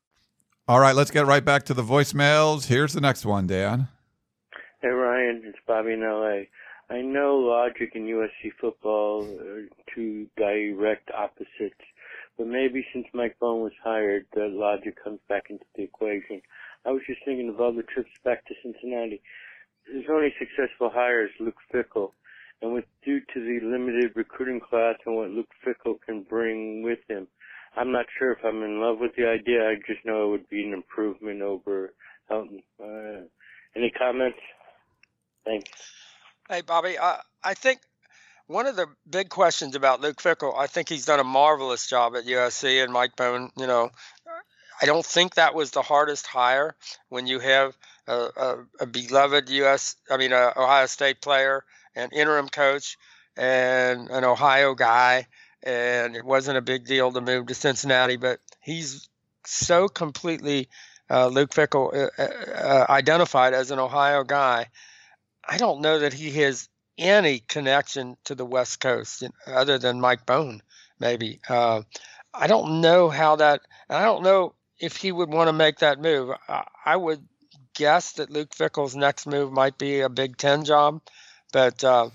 All 0.68 0.80
right, 0.80 0.96
let's 0.96 1.10
get 1.10 1.26
right 1.26 1.44
back 1.44 1.64
to 1.64 1.74
the 1.74 1.82
voicemails. 1.82 2.68
Here's 2.68 2.94
the 2.94 3.02
next 3.02 3.26
one, 3.26 3.48
Dan. 3.48 3.88
Hey, 4.80 4.90
Ryan, 4.90 5.42
it's 5.46 5.58
Bobby 5.66 5.94
in 5.94 6.02
LA. 6.02 6.44
I 6.96 7.02
know 7.02 7.38
logic 7.38 7.94
and 7.96 8.08
USC 8.08 8.52
football 8.62 9.26
are 9.26 9.68
two 9.96 10.28
direct 10.38 11.10
opposites, 11.18 11.82
but 12.38 12.46
maybe 12.46 12.86
since 12.94 13.08
Mike 13.12 13.38
Bohn 13.40 13.64
was 13.64 13.74
hired, 13.84 14.28
the 14.36 14.46
logic 14.46 15.04
comes 15.04 15.20
back 15.28 15.46
into 15.50 15.66
the 15.76 15.82
equation. 15.82 16.44
I 16.86 16.92
was 16.92 17.02
just 17.08 17.26
thinking 17.26 17.50
of 17.50 17.60
all 17.60 17.74
the 17.74 17.82
trips 17.82 18.12
back 18.24 18.46
to 18.46 18.54
Cincinnati. 18.62 19.20
His 19.92 20.04
only 20.12 20.32
successful 20.38 20.92
hire 20.94 21.24
is 21.24 21.32
Luke 21.40 21.58
Fickell, 21.74 22.12
and 22.62 22.74
with 22.74 22.86
due 23.04 23.20
to 23.20 23.40
the 23.40 23.66
limited 23.66 24.12
recruiting 24.16 24.60
class 24.60 24.96
and 25.06 25.16
what 25.16 25.30
Luke 25.30 25.50
Fickell 25.66 26.00
can 26.06 26.24
bring 26.24 26.84
with 26.84 27.00
him, 27.10 27.28
I'm 27.76 27.92
not 27.92 28.06
sure 28.18 28.32
if 28.32 28.40
I'm 28.44 28.64
in 28.64 28.80
love 28.82 29.00
with 29.00 29.16
the 29.16 29.28
idea. 29.28 29.68
I 29.68 29.76
just 29.76 30.06
know 30.06 30.28
it 30.28 30.32
would 30.32 30.50
be 30.50 30.64
an 30.64 30.74
improvement 30.74 31.42
over 31.42 31.94
Helton. 32.30 32.64
Uh, 32.82 33.26
any 33.76 33.92
comments? 33.92 34.40
Thanks. 35.46 35.70
Hey, 36.50 36.62
Bobby, 36.62 37.00
I, 37.00 37.22
I 37.44 37.54
think 37.54 37.80
one 38.48 38.68
of 38.68 38.76
the 38.76 38.88
big 39.10 39.30
questions 39.30 39.76
about 39.76 40.02
Luke 40.02 40.22
Fickell, 40.22 40.58
I 40.58 40.68
think 40.68 40.90
he's 40.90 41.06
done 41.06 41.20
a 41.20 41.24
marvelous 41.24 41.88
job 41.88 42.16
at 42.16 42.26
USC 42.26 42.84
and 42.84 42.92
Mike 42.92 43.16
Bohn, 43.16 43.50
you 43.58 43.68
know, 43.68 43.90
I 44.82 44.86
don't 44.86 45.06
think 45.06 45.36
that 45.36 45.54
was 45.54 45.72
the 45.72 45.84
hardest 45.84 46.26
hire 46.26 46.76
when 47.10 47.28
you 47.28 47.40
have 47.40 47.78
a, 48.08 48.14
a, 48.14 48.58
a 48.82 48.86
beloved 48.88 49.50
U.S. 49.50 49.96
I 50.10 50.18
mean, 50.18 50.32
a 50.32 50.54
Ohio 50.58 50.88
State 50.88 51.22
player, 51.22 51.64
an 51.96 52.10
interim 52.14 52.50
coach, 52.50 52.98
and 53.38 54.10
an 54.10 54.24
Ohio 54.24 54.76
guy, 54.76 55.28
and 55.64 56.16
it 56.16 56.26
wasn't 56.26 56.58
a 56.58 56.62
big 56.62 56.86
deal 56.86 57.12
to 57.12 57.22
move 57.22 57.48
to 57.48 57.54
Cincinnati. 57.54 58.18
But 58.18 58.40
he's 58.62 59.10
so 59.46 59.88
completely 59.88 60.70
uh, 61.10 61.28
Luke 61.28 61.52
Fickell 61.52 61.94
uh, 61.94 62.10
uh, 62.18 62.24
uh 62.24 62.86
identified 62.90 63.54
as 63.54 63.72
an 63.72 63.80
Ohio 63.80 64.24
guy. 64.24 64.68
I 65.48 65.58
don't 65.58 65.82
know 65.82 66.00
that 66.00 66.14
he 66.14 66.32
has 66.42 66.70
any 66.98 67.40
connection 67.40 68.16
to 68.26 68.36
the 68.36 68.46
West 68.46 68.80
Coast 68.80 69.22
you 69.22 69.30
know, 69.30 69.54
other 69.54 69.78
than 69.78 70.00
Mike 70.00 70.26
Bohn, 70.26 70.62
maybe. 71.00 71.40
Uh, 71.50 71.82
I 72.34 72.48
don't 72.48 72.82
know 72.82 73.10
how 73.10 73.38
that. 73.38 73.62
and 73.90 73.98
I 73.98 74.04
don't 74.04 74.24
know 74.24 74.54
if 74.80 74.98
he 74.98 75.12
would 75.12 75.30
want 75.30 75.48
to 75.48 75.54
make 75.54 75.80
that 75.80 76.00
move. 76.00 76.36
I 76.86 76.96
would 76.96 77.24
guess 77.76 78.14
that 78.14 78.32
Luke 78.32 78.54
Fickell's 78.54 78.96
next 78.96 79.28
move 79.28 79.52
might 79.52 79.78
be 79.78 80.02
a 80.02 80.10
Big 80.10 80.38
Ten 80.38 80.64
job, 80.64 81.02
but 81.52 81.84
uh, 81.84 82.10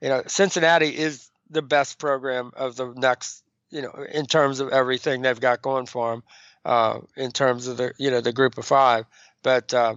you 0.00 0.08
know 0.08 0.22
Cincinnati 0.26 0.96
is 0.96 1.28
the 1.50 1.62
best 1.62 1.98
program 1.98 2.52
of 2.56 2.76
the 2.76 2.92
next, 2.94 3.42
you 3.70 3.82
know, 3.82 3.92
in 4.12 4.26
terms 4.26 4.60
of 4.60 4.68
everything 4.68 5.22
they've 5.22 5.40
got 5.40 5.62
going 5.62 5.86
for 5.86 6.10
them, 6.10 6.22
uh, 6.64 7.00
in 7.16 7.32
terms 7.32 7.66
of 7.66 7.76
the 7.76 7.92
you 7.98 8.10
know 8.10 8.20
the 8.20 8.32
group 8.32 8.58
of 8.58 8.64
five. 8.64 9.04
But 9.42 9.72
uh, 9.72 9.96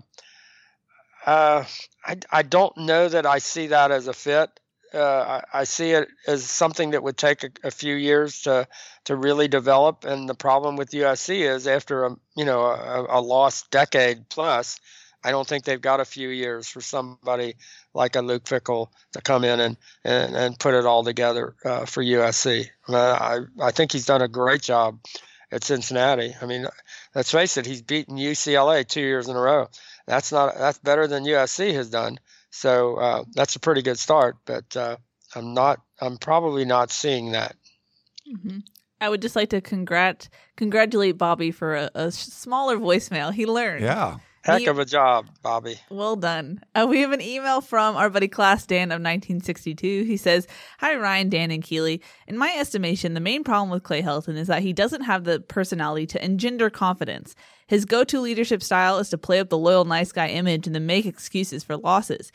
uh 1.26 1.66
I 2.06 2.18
I 2.32 2.42
don't 2.44 2.76
know 2.78 3.10
that 3.10 3.26
I 3.26 3.40
see 3.40 3.68
that 3.68 3.92
as 3.92 4.08
a 4.08 4.14
fit 4.14 4.50
uh, 4.94 5.42
I, 5.54 5.60
I, 5.60 5.64
see 5.64 5.92
it 5.92 6.10
as 6.28 6.44
something 6.44 6.92
that 6.92 7.04
would 7.04 7.18
take 7.18 7.44
a, 7.44 7.50
a, 7.64 7.72
few 7.72 7.96
years 7.96 8.42
to 8.42 8.68
to 9.06 9.16
really 9.16 9.48
develop. 9.48 10.04
And 10.04 10.28
the 10.28 10.36
problem 10.36 10.76
with 10.76 10.92
USC 10.92 11.50
is 11.50 11.68
after 11.68 12.06
a 12.06 12.16
you 12.36 12.46
know 12.46 12.62
a, 12.62 13.06
a, 13.10 13.22
lost 13.22 13.72
decade 13.72 14.28
plus, 14.30 14.80
I 15.24 15.32
don't 15.32 15.48
think 15.48 15.64
they've 15.64 15.82
got 15.82 16.00
a 16.00 16.06
few 16.06 16.30
years 16.30 16.68
for 16.68 16.82
somebody 16.82 17.56
like 17.94 18.16
a 18.16 18.22
Luke 18.22 18.46
Fickell 18.46 18.88
to 19.14 19.22
come 19.22 19.44
in 19.44 19.60
and 19.60 19.78
and, 20.04 20.36
and 20.36 20.60
put 20.60 20.74
it 20.74 20.86
all 20.86 21.04
together 21.04 21.56
uh, 21.64 21.86
for 21.86 22.04
USC. 22.04 22.68
I, 22.88 22.96
I 22.96 23.68
I 23.68 23.72
think 23.72 23.92
he's 23.92 24.06
done 24.06 24.22
a 24.22 24.28
great 24.28 24.62
job 24.62 25.00
at 25.52 25.64
Cincinnati. 25.64 26.36
I 26.42 26.46
mean, 26.46 26.66
let's 27.14 27.32
face 27.32 27.58
it, 27.58 27.66
he's 27.66 27.82
beaten 27.82 28.18
UCLA 28.18 28.88
two 28.88 29.02
years 29.02 29.28
in 29.28 29.36
a 29.36 29.42
row. 29.42 29.68
That's 30.08 30.32
not 30.32 30.58
that's 30.58 30.80
better 30.80 31.08
than 31.08 31.26
USC 31.26 31.74
has 31.74 31.90
done. 31.90 32.20
So 32.50 32.96
uh, 32.96 33.24
that's 33.34 33.56
a 33.56 33.60
pretty 33.60 33.82
good 33.82 34.00
start, 34.00 34.38
but 34.46 34.76
uh, 34.76 34.98
I'm 35.36 35.54
not. 35.54 35.82
I'm 36.00 36.18
probably 36.18 36.66
not 36.66 36.92
seeing 36.92 37.32
that. 37.32 37.56
Mm-hmm. 38.28 38.60
I 39.00 39.10
would 39.10 39.22
just 39.22 39.36
like 39.36 39.50
to 39.50 39.62
congrat 39.62 40.30
congratulate 40.58 41.18
Bobby 41.18 41.52
for 41.52 41.76
a, 41.76 41.92
a 41.96 42.12
smaller 42.12 42.78
voicemail. 42.78 43.34
He 43.34 43.46
learned. 43.46 43.84
Yeah. 43.84 44.18
Heck 44.44 44.68
of 44.68 44.80
a 44.80 44.86
job, 44.86 45.28
Bobby. 45.44 45.80
Well 45.90 46.16
done. 46.16 46.64
Uh, 46.74 46.88
we 46.90 47.02
have 47.02 47.12
an 47.12 47.22
email 47.22 47.62
from 47.62 47.96
our 47.96 48.10
buddy 48.10 48.28
Class 48.28 48.66
Dan 48.66 48.90
of 48.90 48.96
1962. 48.96 50.04
He 50.04 50.18
says, 50.18 50.48
Hi, 50.80 50.96
Ryan, 50.96 51.30
Dan, 51.30 51.52
and 51.52 51.64
Keely. 51.64 52.02
In 52.28 52.38
my 52.38 52.52
estimation, 52.58 53.14
the 53.14 53.20
main 53.20 53.44
problem 53.44 53.70
with 53.70 53.84
Clay 53.84 54.02
Helton 54.02 54.36
is 54.38 54.48
that 54.48 54.64
he 54.64 54.74
doesn't 54.74 55.04
have 55.04 55.26
the 55.26 55.40
personality 55.42 56.08
to 56.08 56.26
engender 56.26 56.70
confidence. 56.70 57.36
His 57.68 57.86
go 57.86 58.04
to 58.04 58.20
leadership 58.20 58.64
style 58.64 58.98
is 58.98 59.10
to 59.10 59.18
play 59.18 59.40
up 59.40 59.50
the 59.50 59.58
loyal, 59.58 59.86
nice 59.86 60.12
guy 60.12 60.28
image 60.28 60.66
and 60.66 60.76
then 60.76 60.86
make 60.86 61.06
excuses 61.06 61.64
for 61.64 61.78
losses 61.78 62.32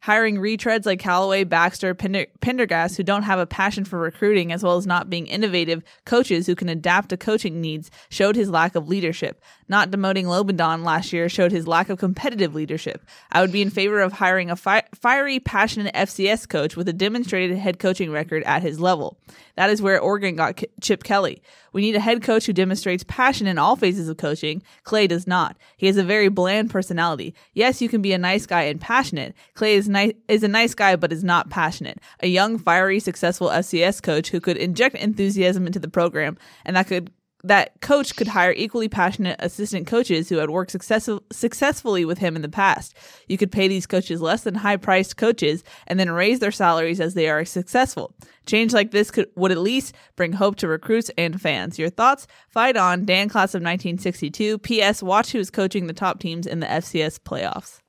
hiring 0.00 0.36
retreads 0.36 0.86
like 0.86 0.98
Callaway, 0.98 1.44
Baxter, 1.44 1.94
Pender- 1.94 2.26
Pendergast, 2.40 2.96
who 2.96 3.02
don't 3.02 3.22
have 3.22 3.38
a 3.38 3.46
passion 3.46 3.84
for 3.84 3.98
recruiting, 3.98 4.52
as 4.52 4.62
well 4.62 4.76
as 4.76 4.86
not 4.86 5.10
being 5.10 5.26
innovative 5.26 5.82
coaches 6.04 6.46
who 6.46 6.54
can 6.54 6.68
adapt 6.68 7.10
to 7.10 7.16
coaching 7.16 7.60
needs, 7.60 7.90
showed 8.08 8.36
his 8.36 8.50
lack 8.50 8.74
of 8.74 8.88
leadership. 8.88 9.42
Not 9.68 9.90
demoting 9.90 10.24
Lobendahn 10.24 10.84
last 10.84 11.12
year 11.12 11.28
showed 11.28 11.52
his 11.52 11.66
lack 11.66 11.90
of 11.90 11.98
competitive 11.98 12.54
leadership. 12.54 13.04
I 13.30 13.40
would 13.40 13.52
be 13.52 13.62
in 13.62 13.70
favor 13.70 14.00
of 14.00 14.14
hiring 14.14 14.50
a 14.50 14.56
fi- 14.56 14.82
fiery, 14.94 15.38
passionate 15.38 15.94
FCS 15.94 16.48
coach 16.48 16.76
with 16.76 16.88
a 16.88 16.92
demonstrated 16.92 17.58
head 17.58 17.78
coaching 17.78 18.10
record 18.10 18.42
at 18.44 18.62
his 18.62 18.80
level. 18.80 19.18
That 19.56 19.70
is 19.70 19.82
where 19.82 20.00
Oregon 20.00 20.36
got 20.36 20.62
Chip 20.80 21.04
Kelly. 21.04 21.42
We 21.72 21.82
need 21.82 21.94
a 21.94 22.00
head 22.00 22.22
coach 22.22 22.46
who 22.46 22.52
demonstrates 22.52 23.04
passion 23.04 23.46
in 23.46 23.58
all 23.58 23.76
phases 23.76 24.08
of 24.08 24.16
coaching. 24.16 24.62
Clay 24.82 25.06
does 25.06 25.26
not. 25.26 25.56
He 25.76 25.86
has 25.86 25.96
a 25.96 26.02
very 26.02 26.28
bland 26.28 26.70
personality. 26.70 27.34
Yes, 27.52 27.80
you 27.80 27.88
can 27.88 28.02
be 28.02 28.12
a 28.12 28.18
nice 28.18 28.46
guy 28.46 28.62
and 28.62 28.80
passionate. 28.80 29.34
Clay 29.54 29.74
is 29.74 29.88
nice 29.90 30.12
is 30.28 30.42
a 30.42 30.48
nice 30.48 30.74
guy 30.74 30.96
but 30.96 31.12
is 31.12 31.24
not 31.24 31.50
passionate. 31.50 31.98
A 32.20 32.26
young, 32.26 32.58
fiery, 32.58 33.00
successful 33.00 33.48
FCS 33.48 34.02
coach 34.02 34.30
who 34.30 34.40
could 34.40 34.56
inject 34.56 34.96
enthusiasm 34.96 35.66
into 35.66 35.78
the 35.78 35.88
program 35.88 36.38
and 36.64 36.76
that 36.76 36.86
could 36.86 37.10
that 37.44 37.80
coach 37.80 38.16
could 38.16 38.28
hire 38.28 38.52
equally 38.52 38.88
passionate 38.88 39.36
assistant 39.38 39.86
coaches 39.86 40.28
who 40.28 40.36
had 40.36 40.50
worked 40.50 40.70
success- 40.70 41.08
successfully 41.32 42.04
with 42.04 42.18
him 42.18 42.36
in 42.36 42.42
the 42.42 42.48
past. 42.48 42.94
You 43.28 43.38
could 43.38 43.52
pay 43.52 43.68
these 43.68 43.86
coaches 43.86 44.20
less 44.20 44.42
than 44.42 44.56
high 44.56 44.76
priced 44.76 45.16
coaches 45.16 45.64
and 45.86 45.98
then 45.98 46.10
raise 46.10 46.40
their 46.40 46.52
salaries 46.52 47.00
as 47.00 47.14
they 47.14 47.28
are 47.28 47.44
successful. 47.44 48.14
Change 48.46 48.72
like 48.72 48.90
this 48.90 49.10
could 49.10 49.28
would 49.36 49.52
at 49.52 49.58
least 49.58 49.94
bring 50.16 50.32
hope 50.32 50.56
to 50.56 50.68
recruits 50.68 51.10
and 51.16 51.40
fans. 51.40 51.78
Your 51.78 51.90
thoughts? 51.90 52.26
Fight 52.48 52.76
on, 52.76 53.04
Dan 53.04 53.28
Class 53.28 53.54
of 53.54 53.62
1962. 53.62 54.58
P.S. 54.58 55.02
Watch 55.02 55.32
who's 55.32 55.50
coaching 55.50 55.86
the 55.86 55.92
top 55.92 56.20
teams 56.20 56.46
in 56.46 56.60
the 56.60 56.66
FCS 56.66 57.20
playoffs. 57.20 57.80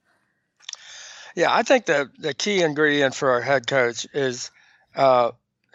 Yeah, 1.36 1.54
I 1.54 1.64
think 1.64 1.86
the 1.86 2.10
the 2.20 2.34
key 2.34 2.62
ingredient 2.62 3.16
for 3.16 3.32
our 3.32 3.42
head 3.42 3.68
coach 3.68 4.06
is 4.14 4.52
uh, 4.96 5.32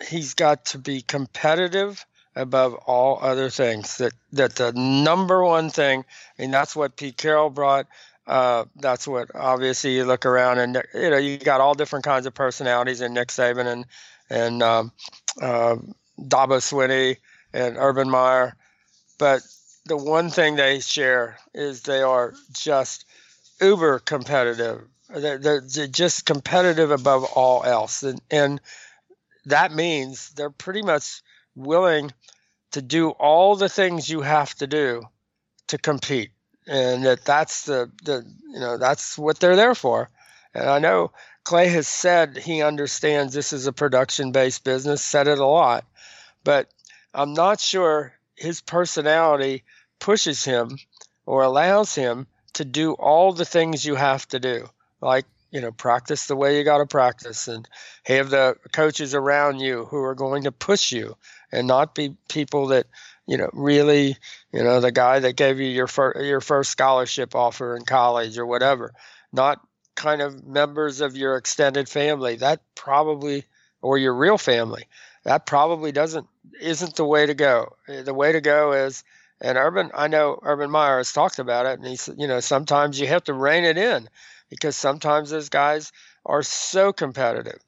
he's 0.08 0.34
got 0.34 0.66
to 0.66 0.78
be 0.78 1.00
competitive 1.02 2.04
above 2.34 2.74
all 2.86 3.18
other 3.22 3.48
things. 3.48 3.96
That 3.98 4.12
that 4.32 4.56
the 4.56 4.72
number 4.72 5.42
one 5.42 5.70
thing, 5.70 6.04
I 6.38 6.42
mean, 6.42 6.50
that's 6.50 6.76
what 6.76 6.96
Pete 6.96 7.16
Carroll 7.16 7.50
brought. 7.50 7.86
Uh, 8.26 8.64
that's 8.76 9.06
what 9.06 9.30
obviously 9.34 9.94
you 9.94 10.04
look 10.04 10.26
around 10.26 10.58
and 10.58 10.82
you 10.94 11.10
know 11.10 11.16
you 11.16 11.38
got 11.38 11.60
all 11.60 11.74
different 11.74 12.04
kinds 12.04 12.26
of 12.26 12.34
personalities 12.34 13.00
in 13.00 13.14
Nick 13.14 13.28
Saban 13.28 13.66
and 13.66 13.86
and 14.28 14.62
um, 14.62 14.92
uh, 15.40 15.76
Dabo 16.18 16.58
Swinney 16.58 17.18
and 17.52 17.76
Urban 17.78 18.10
Meyer, 18.10 18.56
but 19.18 19.42
the 19.86 19.96
one 19.96 20.30
thing 20.30 20.56
they 20.56 20.80
share 20.80 21.38
is 21.54 21.82
they 21.82 22.02
are 22.02 22.34
just 22.52 23.06
uber 23.60 24.00
competitive. 24.00 24.82
They're, 25.08 25.38
they're 25.38 25.86
just 25.86 26.26
competitive 26.26 26.90
above 26.90 27.24
all 27.24 27.62
else, 27.64 28.02
and 28.02 28.20
and 28.30 28.60
that 29.46 29.72
means 29.72 30.30
they're 30.30 30.50
pretty 30.50 30.82
much 30.82 31.22
willing 31.54 32.12
to 32.72 32.82
do 32.82 33.10
all 33.10 33.56
the 33.56 33.68
things 33.68 34.10
you 34.10 34.20
have 34.20 34.54
to 34.56 34.66
do 34.66 35.02
to 35.68 35.78
compete. 35.78 36.30
And 36.66 37.04
that 37.06 37.24
that's 37.24 37.64
the, 37.64 37.90
the 38.02 38.24
you 38.52 38.60
know 38.60 38.76
that's 38.76 39.16
what 39.16 39.38
they're 39.38 39.56
there 39.56 39.74
for. 39.74 40.10
And 40.54 40.68
i 40.68 40.78
know 40.78 41.12
clay 41.44 41.68
has 41.68 41.86
said 41.86 42.36
he 42.36 42.62
understands 42.62 43.32
this 43.32 43.52
is 43.52 43.66
a 43.66 43.72
production 43.72 44.32
based 44.32 44.64
business 44.64 45.02
said 45.02 45.28
it 45.28 45.38
a 45.38 45.46
lot. 45.46 45.84
But 46.42 46.68
i'm 47.14 47.32
not 47.32 47.60
sure 47.60 48.12
his 48.34 48.60
personality 48.60 49.64
pushes 50.00 50.44
him 50.44 50.78
or 51.24 51.42
allows 51.42 51.94
him 51.94 52.26
to 52.54 52.64
do 52.64 52.92
all 52.92 53.32
the 53.32 53.44
things 53.44 53.84
you 53.84 53.94
have 53.94 54.26
to 54.28 54.40
do 54.40 54.68
like 55.00 55.26
you 55.50 55.60
know 55.60 55.72
practice 55.72 56.26
the 56.26 56.36
way 56.36 56.58
you 56.58 56.64
got 56.64 56.78
to 56.78 56.86
practice 56.86 57.48
and 57.48 57.68
have 58.04 58.30
the 58.30 58.56
coaches 58.72 59.14
around 59.14 59.60
you 59.60 59.84
who 59.86 60.02
are 60.02 60.14
going 60.14 60.44
to 60.44 60.52
push 60.52 60.92
you 60.92 61.16
and 61.52 61.66
not 61.66 61.94
be 61.94 62.14
people 62.28 62.66
that 62.68 62.86
you 63.26 63.36
know 63.36 63.50
really 63.52 64.16
you 64.52 64.62
know 64.62 64.80
the 64.80 64.92
guy 64.92 65.18
that 65.18 65.36
gave 65.36 65.60
you 65.60 65.66
your 65.66 65.86
first 65.86 66.24
your 66.24 66.40
first 66.40 66.70
scholarship 66.70 67.34
offer 67.34 67.76
in 67.76 67.84
college 67.84 68.38
or 68.38 68.46
whatever. 68.46 68.92
Not 69.32 69.60
kind 69.94 70.20
of 70.20 70.46
members 70.46 71.00
of 71.00 71.16
your 71.16 71.36
extended 71.36 71.88
family. 71.88 72.36
That 72.36 72.60
probably 72.74 73.44
or 73.82 73.98
your 73.98 74.14
real 74.14 74.38
family. 74.38 74.84
That 75.24 75.46
probably 75.46 75.92
doesn't 75.92 76.26
isn't 76.60 76.96
the 76.96 77.04
way 77.04 77.26
to 77.26 77.34
go. 77.34 77.76
The 77.86 78.14
way 78.14 78.32
to 78.32 78.40
go 78.40 78.72
is 78.72 79.04
and 79.40 79.58
urban 79.58 79.90
i 79.94 80.08
know 80.08 80.38
urban 80.42 80.70
meyer 80.70 80.96
has 80.96 81.12
talked 81.12 81.38
about 81.38 81.66
it 81.66 81.78
and 81.78 81.86
he 81.86 81.96
said 81.96 82.14
you 82.18 82.26
know 82.26 82.40
sometimes 82.40 82.98
you 82.98 83.06
have 83.06 83.22
to 83.22 83.34
rein 83.34 83.64
it 83.64 83.76
in 83.76 84.08
because 84.50 84.76
sometimes 84.76 85.30
those 85.30 85.48
guys 85.48 85.92
are 86.24 86.42
so 86.42 86.92
competitive. 86.92 87.58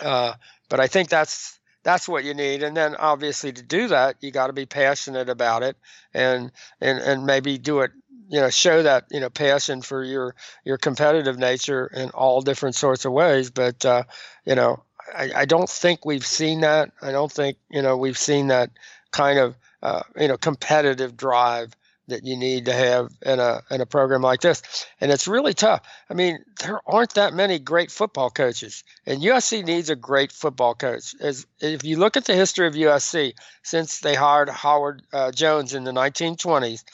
Uh, 0.00 0.34
but 0.68 0.80
i 0.80 0.86
think 0.86 1.08
that's 1.08 1.58
that's 1.84 2.08
what 2.08 2.24
you 2.24 2.32
need. 2.32 2.62
And 2.62 2.74
then 2.74 2.96
obviously 2.96 3.52
to 3.52 3.62
do 3.62 3.88
that 3.88 4.16
you 4.20 4.30
got 4.30 4.46
to 4.48 4.52
be 4.54 4.66
passionate 4.66 5.28
about 5.28 5.62
it 5.62 5.76
and 6.14 6.50
and 6.80 6.98
and 6.98 7.26
maybe 7.26 7.58
do 7.58 7.80
it 7.80 7.92
you 8.28 8.40
know 8.40 8.48
show 8.50 8.82
that 8.82 9.04
you 9.10 9.20
know 9.20 9.28
passion 9.30 9.82
for 9.82 10.02
your 10.02 10.34
your 10.64 10.78
competitive 10.78 11.38
nature 11.38 11.86
in 11.86 12.10
all 12.10 12.40
different 12.40 12.74
sorts 12.74 13.04
of 13.04 13.12
ways. 13.12 13.50
But 13.50 13.84
uh, 13.84 14.04
you 14.46 14.54
know 14.54 14.82
I, 15.14 15.30
I 15.36 15.44
don't 15.44 15.68
think 15.68 16.04
we've 16.04 16.26
seen 16.26 16.60
that. 16.62 16.90
I 17.02 17.12
don't 17.12 17.30
think 17.30 17.58
you 17.70 17.82
know 17.82 17.96
we've 17.96 18.18
seen 18.18 18.48
that 18.48 18.70
kind 19.10 19.38
of 19.38 19.56
uh, 19.82 20.02
you 20.18 20.28
know 20.28 20.36
competitive 20.38 21.16
drive 21.16 21.76
that 22.08 22.24
you 22.24 22.36
need 22.36 22.66
to 22.66 22.72
have 22.72 23.10
in 23.24 23.40
a 23.40 23.62
in 23.70 23.80
a 23.80 23.86
program 23.86 24.22
like 24.22 24.40
this. 24.40 24.62
And 25.00 25.10
it's 25.10 25.26
really 25.28 25.54
tough. 25.54 25.80
I 26.10 26.14
mean, 26.14 26.38
there 26.60 26.80
aren't 26.86 27.14
that 27.14 27.34
many 27.34 27.58
great 27.58 27.90
football 27.90 28.30
coaches, 28.30 28.84
and 29.06 29.22
USC 29.22 29.64
needs 29.64 29.90
a 29.90 29.96
great 29.96 30.32
football 30.32 30.74
coach. 30.74 31.14
As 31.20 31.46
if 31.60 31.84
you 31.84 31.98
look 31.98 32.16
at 32.16 32.24
the 32.24 32.34
history 32.34 32.66
of 32.66 32.74
USC 32.74 33.34
since 33.62 34.00
they 34.00 34.14
hired 34.14 34.48
Howard 34.48 35.02
uh, 35.12 35.30
Jones 35.32 35.74
in 35.74 35.84
the 35.84 35.92
1920s, 35.92 36.84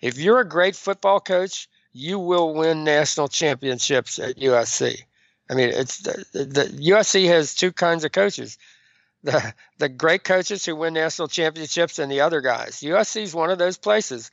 if 0.00 0.18
you're 0.18 0.40
a 0.40 0.48
great 0.48 0.76
football 0.76 1.20
coach, 1.20 1.68
you 1.92 2.18
will 2.18 2.54
win 2.54 2.84
national 2.84 3.28
championships 3.28 4.18
at 4.18 4.36
USC. 4.36 5.02
I 5.50 5.54
mean, 5.54 5.68
it's 5.70 5.98
the, 5.98 6.24
the 6.32 6.64
USC 6.90 7.26
has 7.26 7.54
two 7.54 7.72
kinds 7.72 8.04
of 8.04 8.12
coaches 8.12 8.56
the 9.22 9.54
the 9.78 9.88
great 9.88 10.24
coaches 10.24 10.64
who 10.64 10.76
win 10.76 10.94
national 10.94 11.28
championships 11.28 11.98
and 11.98 12.10
the 12.10 12.20
other 12.20 12.40
guys. 12.40 12.80
USC 12.80 13.22
is 13.22 13.34
one 13.34 13.50
of 13.50 13.58
those 13.58 13.78
places. 13.78 14.30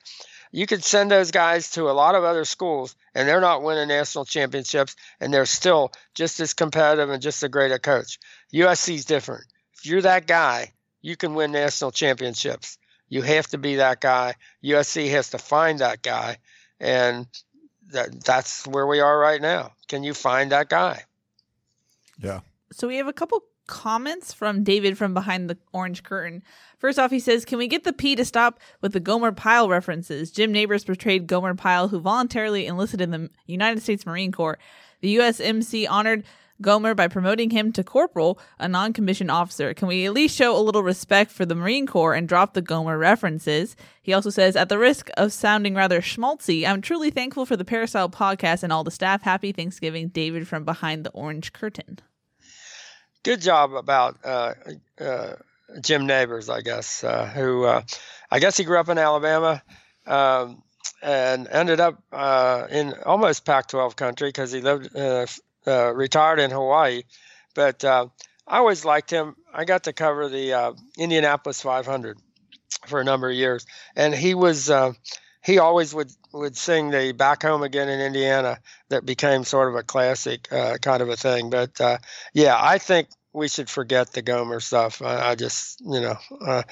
You 0.51 0.65
could 0.65 0.83
send 0.83 1.11
those 1.11 1.31
guys 1.31 1.71
to 1.71 1.89
a 1.89 1.93
lot 1.93 2.15
of 2.15 2.23
other 2.23 2.43
schools 2.43 2.95
and 3.13 3.27
they're 3.27 3.41
not 3.41 3.61
winning 3.61 3.87
national 3.87 4.25
championships 4.25 4.95
and 5.19 5.31
they're 5.31 5.45
still 5.45 5.91
just 6.15 6.39
as 6.39 6.53
competitive 6.53 7.09
and 7.09 7.21
just 7.21 7.43
as 7.43 7.49
great 7.49 7.71
a 7.71 7.77
coach. 7.77 8.19
USC 8.51 8.95
is 8.95 9.05
different. 9.05 9.45
If 9.75 9.85
you're 9.85 10.01
that 10.01 10.25
guy, 10.25 10.73
you 11.01 11.15
can 11.15 11.35
win 11.35 11.51
national 11.51 11.91
championships. 11.91 12.79
You 13.09 13.21
have 13.21 13.47
to 13.49 13.59
be 13.59 13.75
that 13.75 14.01
guy. 14.01 14.35
USC 14.63 15.11
has 15.11 15.29
to 15.31 15.37
find 15.37 15.79
that 15.79 16.01
guy 16.01 16.37
and 16.79 17.27
that, 17.91 18.23
that's 18.23 18.65
where 18.65 18.87
we 18.87 18.99
are 19.01 19.19
right 19.19 19.41
now. 19.41 19.73
Can 19.87 20.03
you 20.03 20.15
find 20.15 20.51
that 20.51 20.69
guy? 20.69 21.03
Yeah. 22.17 22.41
So 22.71 22.87
we 22.87 22.97
have 22.97 23.07
a 23.07 23.13
couple 23.13 23.43
comments 23.69 24.33
from 24.33 24.63
David 24.63 24.97
from 24.97 25.13
behind 25.13 25.47
the 25.47 25.57
orange 25.71 26.01
curtain. 26.01 26.41
First 26.79 26.97
off, 26.97 27.11
he 27.11 27.19
says, 27.19 27.45
Can 27.45 27.59
we 27.59 27.67
get 27.67 27.83
the 27.83 27.93
P 27.93 28.15
to 28.15 28.25
stop 28.25 28.59
with 28.81 28.93
the 28.93 28.99
Gomer 28.99 29.31
Pyle 29.31 29.69
references? 29.69 30.31
Jim 30.31 30.51
Nabors 30.51 30.83
portrayed 30.83 31.27
Gomer 31.27 31.53
Pyle, 31.53 31.87
who 31.87 31.99
voluntarily 31.99 32.65
enlisted 32.65 32.99
in 32.99 33.11
the 33.11 33.29
United 33.45 33.81
States 33.81 34.07
Marine 34.07 34.31
Corps. 34.31 34.57
The 35.01 35.17
USMC 35.17 35.87
honored 35.87 36.23
Gomer 36.61 36.95
by 36.95 37.07
promoting 37.07 37.51
him 37.51 37.71
to 37.73 37.83
corporal, 37.83 38.39
a 38.57 38.67
non 38.67 38.91
commissioned 38.91 39.29
officer. 39.29 39.73
Can 39.75 39.87
we 39.87 40.07
at 40.07 40.13
least 40.13 40.35
show 40.35 40.57
a 40.57 40.59
little 40.59 40.83
respect 40.83 41.31
for 41.31 41.45
the 41.45 41.55
Marine 41.55 41.85
Corps 41.85 42.15
and 42.15 42.27
drop 42.27 42.55
the 42.55 42.63
Gomer 42.63 42.97
references? 42.97 43.75
He 44.01 44.13
also 44.13 44.31
says, 44.31 44.55
At 44.55 44.67
the 44.67 44.79
risk 44.79 45.11
of 45.15 45.31
sounding 45.31 45.75
rather 45.75 46.01
schmaltzy, 46.01 46.67
I'm 46.67 46.81
truly 46.81 47.11
thankful 47.11 47.45
for 47.45 47.55
the 47.55 47.63
Peristyle 47.63 48.09
podcast 48.09 48.63
and 48.63 48.73
all 48.73 48.83
the 48.83 48.89
staff. 48.89 49.21
Happy 49.21 49.51
Thanksgiving, 49.51 50.07
David 50.07 50.47
from 50.47 50.65
behind 50.65 51.05
the 51.05 51.11
orange 51.11 51.53
curtain 51.53 51.99
good 53.29 53.41
job 53.41 53.75
about 53.75 54.17
uh, 54.23 54.55
uh, 54.99 55.35
Jim 55.81 56.07
Nabors, 56.07 56.49
I 56.49 56.61
guess, 56.61 57.03
uh, 57.03 57.27
who 57.27 57.63
uh, 57.63 57.83
I 58.31 58.39
guess 58.39 58.57
he 58.57 58.63
grew 58.63 58.79
up 58.79 58.89
in 58.89 58.97
Alabama 58.97 59.61
um, 60.07 60.63
and 61.03 61.47
ended 61.47 61.79
up 61.79 62.01
uh, 62.11 62.65
in 62.71 62.95
almost 63.05 63.45
Pac-12 63.45 63.95
country 63.95 64.29
because 64.29 64.51
he 64.51 64.61
lived 64.61 64.97
uh, 64.97 65.27
retired 65.93 66.39
in 66.39 66.49
Hawaii. 66.49 67.03
But 67.53 67.85
I 67.85 68.07
always 68.47 68.83
liked 68.83 69.11
him. 69.11 69.35
I 69.53 69.63
got 69.63 69.83
to 69.83 69.93
cover 69.93 70.27
the 70.27 70.75
Indianapolis 70.97 71.61
500 71.61 72.17
for 72.87 72.99
a 72.99 73.03
number 73.03 73.29
of 73.29 73.35
years, 73.35 73.67
and 73.95 74.15
he 74.15 74.33
was 74.33 74.71
he 75.43 75.59
always 75.59 75.93
would 75.93 76.11
would 76.33 76.57
sing 76.57 76.89
the 76.89 77.11
"Back 77.11 77.43
Home 77.43 77.63
Again 77.63 77.89
in 77.89 77.99
Indiana" 77.99 78.59
that 78.89 79.05
became 79.05 79.43
sort 79.43 79.69
of 79.69 79.75
a 79.75 79.83
classic 79.83 80.51
uh, 80.51 80.77
kind 80.81 81.01
of 81.01 81.09
a 81.09 81.15
thing. 81.15 81.49
But 81.49 81.79
uh, 81.79 81.99
yeah, 82.33 82.57
I 82.59 82.77
think 82.77 83.07
we 83.33 83.47
should 83.47 83.69
forget 83.69 84.11
the 84.11 84.21
Gomer 84.21 84.59
stuff. 84.59 85.01
I, 85.01 85.31
I 85.31 85.35
just 85.35 85.81
you 85.81 86.01
know, 86.01 86.15
uh, 86.41 86.63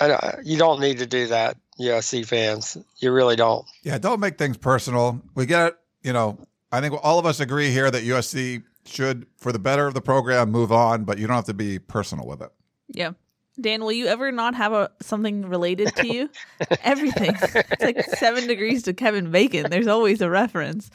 I, 0.00 0.34
you 0.42 0.58
don't 0.58 0.80
need 0.80 0.98
to 0.98 1.06
do 1.06 1.28
that, 1.28 1.56
USC 1.78 2.26
fans. 2.26 2.76
You 2.98 3.12
really 3.12 3.36
don't. 3.36 3.66
Yeah, 3.82 3.98
don't 3.98 4.20
make 4.20 4.38
things 4.38 4.56
personal. 4.56 5.20
We 5.34 5.46
get 5.46 5.68
it. 5.68 5.76
You 6.02 6.12
know, 6.12 6.38
I 6.72 6.80
think 6.80 6.94
all 7.02 7.18
of 7.18 7.26
us 7.26 7.40
agree 7.40 7.70
here 7.70 7.90
that 7.90 8.02
USC 8.02 8.62
should, 8.86 9.26
for 9.36 9.52
the 9.52 9.58
better 9.58 9.86
of 9.86 9.94
the 9.94 10.00
program, 10.00 10.50
move 10.50 10.72
on. 10.72 11.04
But 11.04 11.18
you 11.18 11.26
don't 11.26 11.36
have 11.36 11.44
to 11.46 11.54
be 11.54 11.78
personal 11.78 12.26
with 12.26 12.42
it. 12.42 12.50
Yeah. 12.88 13.12
Dan, 13.60 13.82
will 13.82 13.92
you 13.92 14.06
ever 14.06 14.32
not 14.32 14.54
have 14.54 14.72
a 14.72 14.90
something 15.02 15.46
related 15.46 15.94
to 15.96 16.06
you? 16.06 16.30
Everything. 16.82 17.36
It's 17.42 17.82
like 17.82 18.02
seven 18.16 18.46
degrees 18.46 18.84
to 18.84 18.94
Kevin 18.94 19.30
Bacon. 19.30 19.70
There's 19.70 19.86
always 19.86 20.22
a 20.22 20.30
reference. 20.30 20.90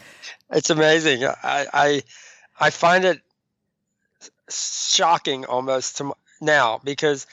It's 0.51 0.69
amazing. 0.69 1.25
I 1.25 1.67
I, 1.73 2.01
I 2.59 2.69
find 2.71 3.05
it 3.05 3.21
shocking 4.49 5.45
almost 5.45 5.97
to 5.97 6.13
now 6.41 6.79
because 6.83 7.27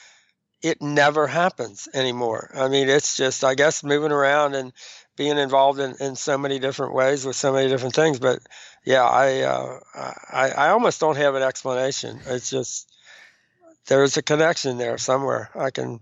it 0.61 0.81
never 0.81 1.27
happens 1.27 1.89
anymore. 1.93 2.49
I 2.55 2.69
mean, 2.69 2.89
it's 2.89 3.17
just 3.17 3.43
I 3.43 3.55
guess 3.55 3.83
moving 3.83 4.11
around 4.11 4.55
and 4.55 4.71
being 5.15 5.37
involved 5.37 5.79
in, 5.79 5.95
in 5.99 6.15
so 6.15 6.37
many 6.37 6.57
different 6.59 6.93
ways 6.93 7.25
with 7.25 7.35
so 7.35 7.53
many 7.53 7.67
different 7.69 7.95
things. 7.95 8.19
But 8.19 8.39
yeah, 8.85 9.03
I 9.03 9.41
uh, 9.41 9.79
I 10.31 10.49
I 10.49 10.69
almost 10.69 10.99
don't 10.99 11.17
have 11.17 11.35
an 11.35 11.43
explanation. 11.43 12.19
It's 12.25 12.49
just 12.49 12.89
there's 13.87 14.17
a 14.17 14.23
connection 14.23 14.77
there 14.77 14.97
somewhere. 14.97 15.49
I 15.53 15.69
can 15.69 15.99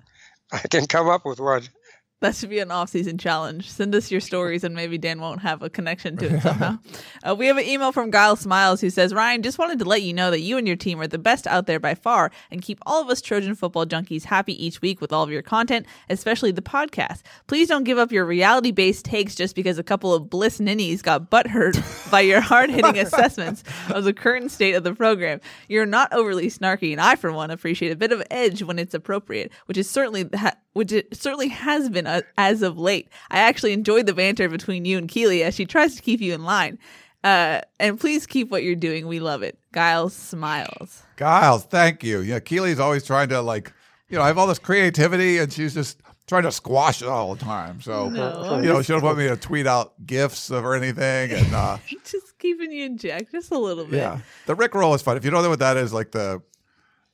I 0.51 0.59
can 0.59 0.85
come 0.85 1.09
up 1.09 1.25
with 1.25 1.39
one, 1.39 1.63
That 2.21 2.35
should 2.35 2.51
be 2.51 2.59
an 2.59 2.69
off-season 2.69 3.17
challenge. 3.17 3.67
Send 3.67 3.95
us 3.95 4.11
your 4.11 4.21
stories, 4.21 4.63
and 4.63 4.75
maybe 4.75 4.99
Dan 4.99 5.21
won't 5.21 5.41
have 5.41 5.63
a 5.63 5.71
connection 5.71 6.17
to 6.17 6.35
it 6.35 6.41
somehow. 6.43 6.77
uh, 7.27 7.35
we 7.35 7.47
have 7.47 7.57
an 7.57 7.65
email 7.65 7.91
from 7.91 8.11
Guile 8.11 8.35
Smiles 8.35 8.79
who 8.79 8.91
says, 8.91 9.11
"Ryan, 9.11 9.41
just 9.41 9.57
wanted 9.57 9.79
to 9.79 9.85
let 9.85 10.03
you 10.03 10.13
know 10.13 10.29
that 10.29 10.41
you 10.41 10.55
and 10.59 10.67
your 10.67 10.75
team 10.75 11.01
are 11.01 11.07
the 11.07 11.17
best 11.17 11.47
out 11.47 11.65
there 11.65 11.79
by 11.79 11.95
far, 11.95 12.31
and 12.51 12.61
keep 12.61 12.77
all 12.85 13.01
of 13.01 13.09
us 13.09 13.21
Trojan 13.21 13.55
football 13.55 13.87
junkies 13.87 14.25
happy 14.25 14.63
each 14.63 14.83
week 14.83 15.01
with 15.01 15.11
all 15.11 15.23
of 15.23 15.31
your 15.31 15.41
content, 15.41 15.87
especially 16.11 16.51
the 16.51 16.61
podcast. 16.61 17.21
Please 17.47 17.67
don't 17.67 17.85
give 17.85 17.97
up 17.97 18.11
your 18.11 18.25
reality-based 18.25 19.03
takes 19.03 19.33
just 19.33 19.55
because 19.55 19.79
a 19.79 19.83
couple 19.83 20.13
of 20.13 20.29
bliss 20.29 20.59
ninnies 20.59 21.01
got 21.01 21.31
butthurt 21.31 22.11
by 22.11 22.21
your 22.21 22.39
hard-hitting 22.39 22.99
assessments 22.99 23.63
of 23.89 24.03
the 24.03 24.13
current 24.13 24.51
state 24.51 24.75
of 24.75 24.83
the 24.83 24.93
program. 24.93 25.41
You're 25.67 25.87
not 25.87 26.13
overly 26.13 26.51
snarky, 26.51 26.91
and 26.91 27.01
I, 27.01 27.15
for 27.15 27.31
one, 27.31 27.49
appreciate 27.49 27.91
a 27.91 27.95
bit 27.95 28.11
of 28.11 28.21
edge 28.29 28.61
when 28.61 28.77
it's 28.77 28.93
appropriate, 28.93 29.51
which 29.65 29.77
is 29.79 29.89
certainly 29.89 30.29
ha- 30.35 30.53
which 30.73 30.91
it 30.91 31.15
certainly 31.15 31.49
has 31.49 31.89
been 31.89 32.07
uh, 32.11 32.21
as 32.37 32.61
of 32.61 32.77
late. 32.77 33.09
I 33.29 33.39
actually 33.39 33.73
enjoyed 33.73 34.05
the 34.05 34.13
banter 34.13 34.49
between 34.49 34.85
you 34.85 34.97
and 34.97 35.07
Keely 35.09 35.43
as 35.43 35.55
she 35.55 35.65
tries 35.65 35.95
to 35.95 36.01
keep 36.01 36.21
you 36.21 36.33
in 36.33 36.43
line. 36.43 36.77
Uh, 37.23 37.61
and 37.79 37.99
please 37.99 38.25
keep 38.25 38.49
what 38.49 38.63
you're 38.63 38.75
doing. 38.75 39.07
We 39.07 39.19
love 39.19 39.43
it. 39.43 39.57
Giles 39.73 40.15
smiles. 40.15 41.03
Giles, 41.17 41.65
thank 41.65 42.03
you. 42.03 42.19
Yeah, 42.21 42.39
Keely's 42.39 42.79
always 42.79 43.03
trying 43.05 43.29
to 43.29 43.41
like, 43.41 43.71
you 44.09 44.17
know, 44.17 44.23
I 44.23 44.27
have 44.27 44.37
all 44.39 44.47
this 44.47 44.59
creativity, 44.59 45.37
and 45.37 45.53
she's 45.53 45.73
just 45.75 46.01
trying 46.27 46.43
to 46.43 46.51
squash 46.51 47.01
it 47.01 47.07
all 47.07 47.35
the 47.35 47.43
time. 47.43 47.79
So, 47.81 48.09
No. 48.09 48.59
you 48.59 48.69
know, 48.69 48.81
she 48.81 48.91
don't 48.93 49.03
want 49.03 49.17
me 49.17 49.27
to 49.27 49.35
tweet 49.37 49.67
out 49.67 49.93
gifs 50.05 50.49
or 50.49 50.75
anything. 50.75 51.31
And 51.31 51.53
uh, 51.53 51.77
Just 52.03 52.37
keeping 52.39 52.71
you 52.71 52.85
in 52.85 52.97
check 52.97 53.31
just 53.31 53.51
a 53.51 53.57
little 53.57 53.85
bit. 53.85 53.97
yeah, 53.97 54.19
the 54.47 54.55
Rick 54.55 54.73
roll 54.73 54.93
is 54.95 55.01
fun. 55.03 55.15
If 55.15 55.23
you 55.23 55.29
don't 55.31 55.43
know 55.43 55.49
what 55.49 55.59
that 55.59 55.77
is, 55.77 55.93
like 55.93 56.11
the 56.11 56.41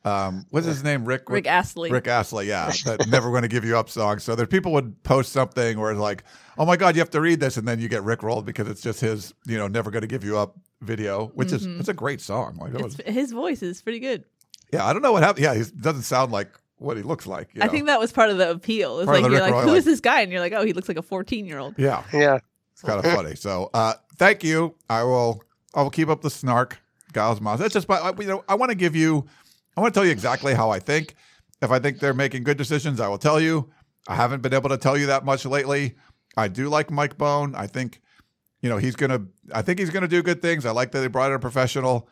um, 0.07 0.45
what's 0.49 0.65
his 0.65 0.83
name? 0.83 1.05
Rick 1.05 1.29
Rick 1.29 1.47
Astley. 1.47 1.91
Rick 1.91 2.07
Astley, 2.07 2.47
yeah, 2.47 2.71
that 2.85 3.07
never 3.07 3.29
going 3.29 3.41
to 3.43 3.47
give 3.47 3.65
you 3.65 3.77
up 3.77 3.89
song. 3.89 4.19
So 4.19 4.35
there, 4.35 4.47
people 4.47 4.71
would 4.73 5.01
post 5.03 5.31
something 5.31 5.79
where 5.79 5.91
it's 5.91 5.99
like, 5.99 6.23
"Oh 6.57 6.65
my 6.65 6.77
God, 6.77 6.95
you 6.95 7.01
have 7.01 7.09
to 7.11 7.21
read 7.21 7.39
this," 7.39 7.57
and 7.57 7.67
then 7.67 7.79
you 7.79 7.87
get 7.89 8.03
Rick 8.03 8.23
rolled 8.23 8.45
because 8.45 8.67
it's 8.67 8.81
just 8.81 9.01
his, 9.01 9.33
you 9.45 9.57
know, 9.57 9.67
never 9.67 9.91
going 9.91 10.01
to 10.01 10.07
give 10.07 10.23
you 10.23 10.37
up 10.37 10.55
video, 10.81 11.27
which 11.35 11.51
is 11.51 11.65
it's 11.65 11.89
a 11.89 11.93
great 11.93 12.21
song. 12.21 12.57
Like 12.59 12.73
it 12.73 12.81
was, 12.83 12.95
his 13.05 13.31
voice 13.31 13.61
is 13.63 13.81
pretty 13.81 13.99
good. 13.99 14.23
yeah, 14.71 14.85
I 14.85 14.93
don't 14.93 15.01
know 15.01 15.11
what 15.11 15.23
happened. 15.23 15.43
Yeah, 15.43 15.53
he 15.55 15.63
doesn't 15.79 16.03
sound 16.03 16.31
like 16.31 16.49
what 16.77 16.95
he 16.97 17.03
looks 17.03 17.25
like. 17.25 17.49
you 17.55 17.61
I 17.61 17.65
know? 17.65 17.71
think 17.71 17.85
that 17.87 17.99
was 17.99 18.11
part 18.11 18.29
of 18.29 18.37
the 18.37 18.51
appeal. 18.51 18.99
It's 18.99 19.07
like 19.07 19.21
you're 19.21 19.31
Rick 19.31 19.41
like, 19.41 19.51
Roll, 19.51 19.61
who 19.63 19.69
is 19.73 19.85
like- 19.85 19.85
this 19.85 19.99
guy? 19.99 20.21
And 20.21 20.31
you're 20.31 20.41
like, 20.41 20.53
oh, 20.53 20.63
he 20.63 20.73
looks 20.73 20.87
like 20.87 20.97
a 20.97 21.01
14 21.01 21.45
year 21.45 21.57
old. 21.59 21.75
yeah, 21.77 22.03
Yeah. 22.13 22.37
it's 22.73 22.81
kind 22.83 23.03
of 23.03 23.11
funny. 23.11 23.35
So 23.35 23.69
uh, 23.73 23.95
thank 24.17 24.43
you. 24.43 24.75
I 24.89 25.03
will. 25.03 25.41
I 25.73 25.81
will 25.81 25.89
keep 25.89 26.07
up 26.09 26.21
the 26.21 26.29
snark, 26.29 26.79
Giles 27.13 27.41
Moss. 27.41 27.59
That's 27.59 27.73
just, 27.73 27.87
but 27.87 28.19
you 28.19 28.27
know, 28.27 28.43
I 28.47 28.55
want 28.55 28.69
to 28.69 28.75
give 28.75 28.95
you. 28.95 29.25
I 29.77 29.81
want 29.81 29.93
to 29.93 29.97
tell 29.97 30.05
you 30.05 30.11
exactly 30.11 30.53
how 30.55 30.69
I 30.71 30.79
think. 30.79 31.15
If 31.61 31.71
I 31.71 31.79
think 31.79 31.99
they're 31.99 32.13
making 32.13 32.43
good 32.43 32.57
decisions, 32.57 32.99
I 32.99 33.07
will 33.07 33.17
tell 33.17 33.39
you. 33.39 33.69
I 34.07 34.15
haven't 34.15 34.41
been 34.41 34.53
able 34.53 34.69
to 34.69 34.77
tell 34.77 34.97
you 34.97 35.05
that 35.07 35.23
much 35.25 35.45
lately. 35.45 35.95
I 36.35 36.47
do 36.47 36.67
like 36.69 36.91
Mike 36.91 37.17
Bohn. 37.17 37.55
I 37.55 37.67
think, 37.67 38.01
you 38.61 38.69
know, 38.69 38.77
he's 38.77 38.95
gonna. 38.95 39.25
I 39.53 39.61
think 39.61 39.79
he's 39.79 39.89
gonna 39.89 40.07
do 40.07 40.21
good 40.23 40.41
things. 40.41 40.65
I 40.65 40.71
like 40.71 40.91
that 40.91 40.99
they 40.99 41.07
brought 41.07 41.29
in 41.29 41.35
a 41.35 41.39
professional. 41.39 42.09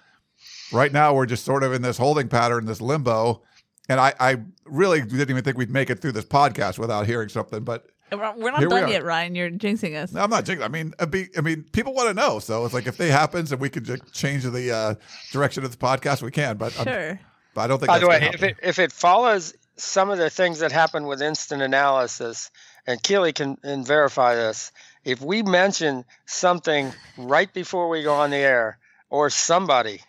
Right 0.72 0.92
now, 0.92 1.14
we're 1.14 1.26
just 1.26 1.46
sort 1.46 1.64
of 1.64 1.74
in 1.74 1.82
this 1.82 1.98
holding 1.98 2.28
pattern, 2.28 2.66
this 2.66 2.82
limbo, 2.82 3.44
and 3.88 4.00
I, 4.00 4.14
I 4.20 4.38
really 4.66 5.02
didn't 5.02 5.30
even 5.30 5.44
think 5.44 5.58
we'd 5.58 5.70
make 5.70 5.90
it 5.90 6.02
through 6.02 6.12
this 6.12 6.26
podcast 6.26 6.78
without 6.78 7.06
hearing 7.06 7.30
something. 7.30 7.64
But 7.64 7.86
We're 8.12 8.18
not 8.18 8.36
Here 8.60 8.68
we 8.68 8.76
done 8.76 8.84
are. 8.84 8.90
yet, 8.90 9.04
Ryan. 9.06 9.36
You're 9.36 9.50
jinxing 9.52 9.96
us. 9.96 10.12
no, 10.12 10.22
I'm 10.22 10.30
not 10.30 10.44
jinxing. 10.44 10.64
I 10.64 10.68
mean, 10.68 10.94
be, 11.10 11.30
I 11.38 11.42
mean, 11.42 11.64
people 11.72 11.94
want 11.94 12.10
to 12.10 12.14
know. 12.14 12.40
So 12.40 12.66
it's 12.66 12.74
like 12.74 12.88
if 12.88 12.98
they 12.98 13.10
happens 13.12 13.52
and 13.54 13.62
we 13.62 13.70
could 13.70 13.86
just 13.86 14.12
change 14.14 14.44
the 14.44 14.72
uh, 14.76 14.96
direction 15.32 15.64
of 15.64 15.72
the 15.72 15.78
podcast, 15.78 16.22
we 16.22 16.32
can. 16.32 16.58
But, 16.58 16.76
I'm- 16.78 16.86
Sure. 16.88 17.20
But 17.56 17.62
I 17.62 17.68
don't 17.68 17.80
think. 17.80 17.88
By 17.88 18.00
the 18.00 18.08
way, 18.08 18.30
if 18.32 18.44
it 18.44 18.58
if 18.62 18.78
it 18.78 18.92
follows 18.92 19.56
some 19.78 20.12
of 20.12 20.20
the 20.20 20.30
things 20.30 20.60
that 20.60 20.72
happen 20.72 21.08
with 21.08 21.22
instant 21.22 21.64
analysis, 21.64 22.52
and 22.86 23.02
Keely 23.02 23.34
can 23.34 23.58
and 23.64 23.88
verify 23.88 24.36
this, 24.36 24.72
if 25.04 25.22
we 25.22 25.42
mention 25.42 26.06
something 26.28 26.94
right 27.18 27.52
before 27.52 27.90
we 27.90 28.04
go 28.04 28.14
on 28.14 28.30
the 28.30 28.38
air, 28.38 28.78
or 29.10 29.30
somebody 29.32 30.02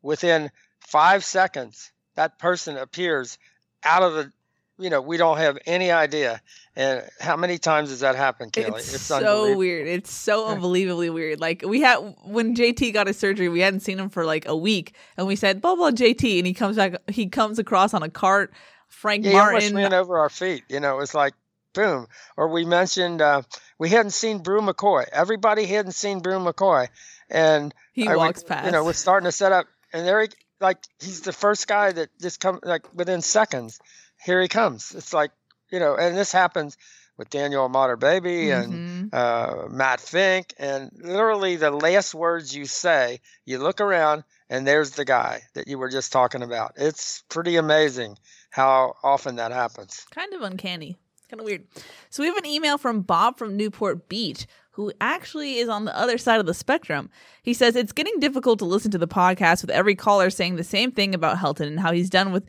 within 0.00 0.50
five 0.80 1.24
seconds, 1.24 1.90
that 2.14 2.38
person 2.38 2.76
appears 2.78 3.38
out 3.84 4.02
of 4.02 4.14
the, 4.14 4.32
you 4.78 4.90
know, 4.90 5.00
we 5.00 5.16
don't 5.16 5.38
have 5.38 5.58
any 5.66 5.90
idea. 5.90 6.40
And 6.74 7.02
how 7.20 7.36
many 7.36 7.56
times 7.58 7.90
has 7.90 8.00
that 8.00 8.14
happened, 8.16 8.52
Keely? 8.52 8.80
It's, 8.80 9.00
so 9.00 9.56
weird. 9.56 9.88
It's 9.88 10.12
so 10.12 10.46
unbelievably 10.48 11.10
weird. 11.10 11.40
Like 11.40 11.62
we 11.66 11.80
had 11.80 11.96
when 12.24 12.54
JT 12.54 12.92
got 12.92 13.06
his 13.06 13.18
surgery, 13.18 13.48
we 13.48 13.60
hadn't 13.60 13.80
seen 13.80 13.98
him 13.98 14.10
for 14.10 14.24
like 14.26 14.46
a 14.46 14.56
week, 14.56 14.94
and 15.16 15.26
we 15.26 15.36
said 15.36 15.60
blah 15.62 15.74
blah 15.74 15.90
JT, 15.90 16.38
and 16.38 16.46
he 16.46 16.52
comes 16.54 16.76
back. 16.76 16.96
He 17.10 17.26
comes 17.28 17.58
across 17.58 17.94
on 17.94 18.02
a 18.02 18.10
cart. 18.10 18.52
Frank 18.88 19.24
Yeah, 19.24 19.30
he 19.32 19.36
almost 19.38 19.52
Martin. 19.72 19.76
ran 19.76 19.94
over 19.94 20.18
our 20.18 20.28
feet. 20.28 20.64
You 20.68 20.80
know, 20.80 20.94
it 20.94 20.98
was 20.98 21.14
like 21.14 21.34
boom. 21.72 22.06
Or 22.36 22.48
we 22.48 22.64
mentioned 22.64 23.20
uh, 23.22 23.42
we 23.78 23.88
hadn't 23.88 24.12
seen 24.12 24.38
Bru 24.38 24.60
McCoy. 24.60 25.06
Everybody 25.12 25.64
hadn't 25.66 25.92
seen 25.92 26.20
Bru 26.20 26.38
McCoy, 26.38 26.88
and 27.30 27.74
He 27.92 28.06
I- 28.06 28.12
we- 28.12 28.16
walks 28.18 28.42
past. 28.42 28.66
You 28.66 28.72
know, 28.72 28.84
we're 28.84 28.92
starting 28.92 29.24
to 29.26 29.32
set 29.32 29.52
up, 29.52 29.66
and 29.92 30.06
there 30.06 30.20
he 30.22 30.28
like 30.60 30.78
he's 31.00 31.22
the 31.22 31.32
first 31.32 31.66
guy 31.68 31.92
that 31.92 32.10
just 32.20 32.40
come 32.40 32.60
like 32.62 32.82
within 32.94 33.22
seconds. 33.22 33.78
Here 34.26 34.42
he 34.42 34.48
comes. 34.48 34.92
It's 34.94 35.12
like 35.14 35.30
you 35.70 35.80
know, 35.80 35.94
and 35.96 36.16
this 36.16 36.30
happens 36.32 36.76
with 37.16 37.30
Daniel 37.30 37.68
Imatorbhebhe 37.68 38.52
and 38.52 39.10
Mhm. 39.12 39.14
uh, 39.14 39.68
Matt 39.68 40.00
Fink, 40.00 40.52
and 40.58 40.90
literally 41.00 41.56
the 41.56 41.70
last 41.70 42.14
words 42.14 42.54
you 42.54 42.66
say, 42.66 43.20
you 43.46 43.58
look 43.58 43.80
around 43.80 44.22
and 44.50 44.66
there's 44.66 44.90
the 44.92 45.04
guy 45.04 45.42
that 45.54 45.66
you 45.66 45.78
were 45.78 45.88
just 45.88 46.12
talking 46.12 46.42
about. 46.42 46.72
It's 46.76 47.22
pretty 47.28 47.56
amazing 47.56 48.18
how 48.50 48.94
often 49.02 49.36
that 49.36 49.50
happens. 49.52 50.06
kind 50.10 50.32
of 50.34 50.42
uncanny. 50.42 50.98
Kind 51.30 51.40
of 51.40 51.46
weird. 51.46 51.64
So 52.10 52.22
we 52.22 52.28
have 52.28 52.36
an 52.36 52.46
email 52.46 52.78
from 52.78 53.00
Bob 53.00 53.38
from 53.38 53.56
Newport 53.56 54.08
Beach, 54.08 54.46
who 54.72 54.92
actually 55.00 55.58
is 55.58 55.68
on 55.68 55.84
the 55.84 55.96
other 55.96 56.18
side 56.18 56.38
of 56.38 56.46
the 56.46 56.54
spectrum. 56.54 57.10
He 57.42 57.54
says 57.54 57.74
it's 57.74 57.92
getting 57.92 58.20
difficult 58.20 58.58
to 58.60 58.64
listen 58.66 58.90
to 58.92 58.98
the 58.98 59.08
podcast 59.08 59.62
with 59.62 59.70
every 59.70 59.94
caller 59.96 60.30
saying 60.30 60.56
the 60.56 60.62
same 60.64 60.92
thing 60.92 61.14
about 61.14 61.38
Helton 61.38 61.66
and 61.66 61.80
how 61.80 61.92
he's 61.92 62.10
done 62.10 62.30
with 62.30 62.44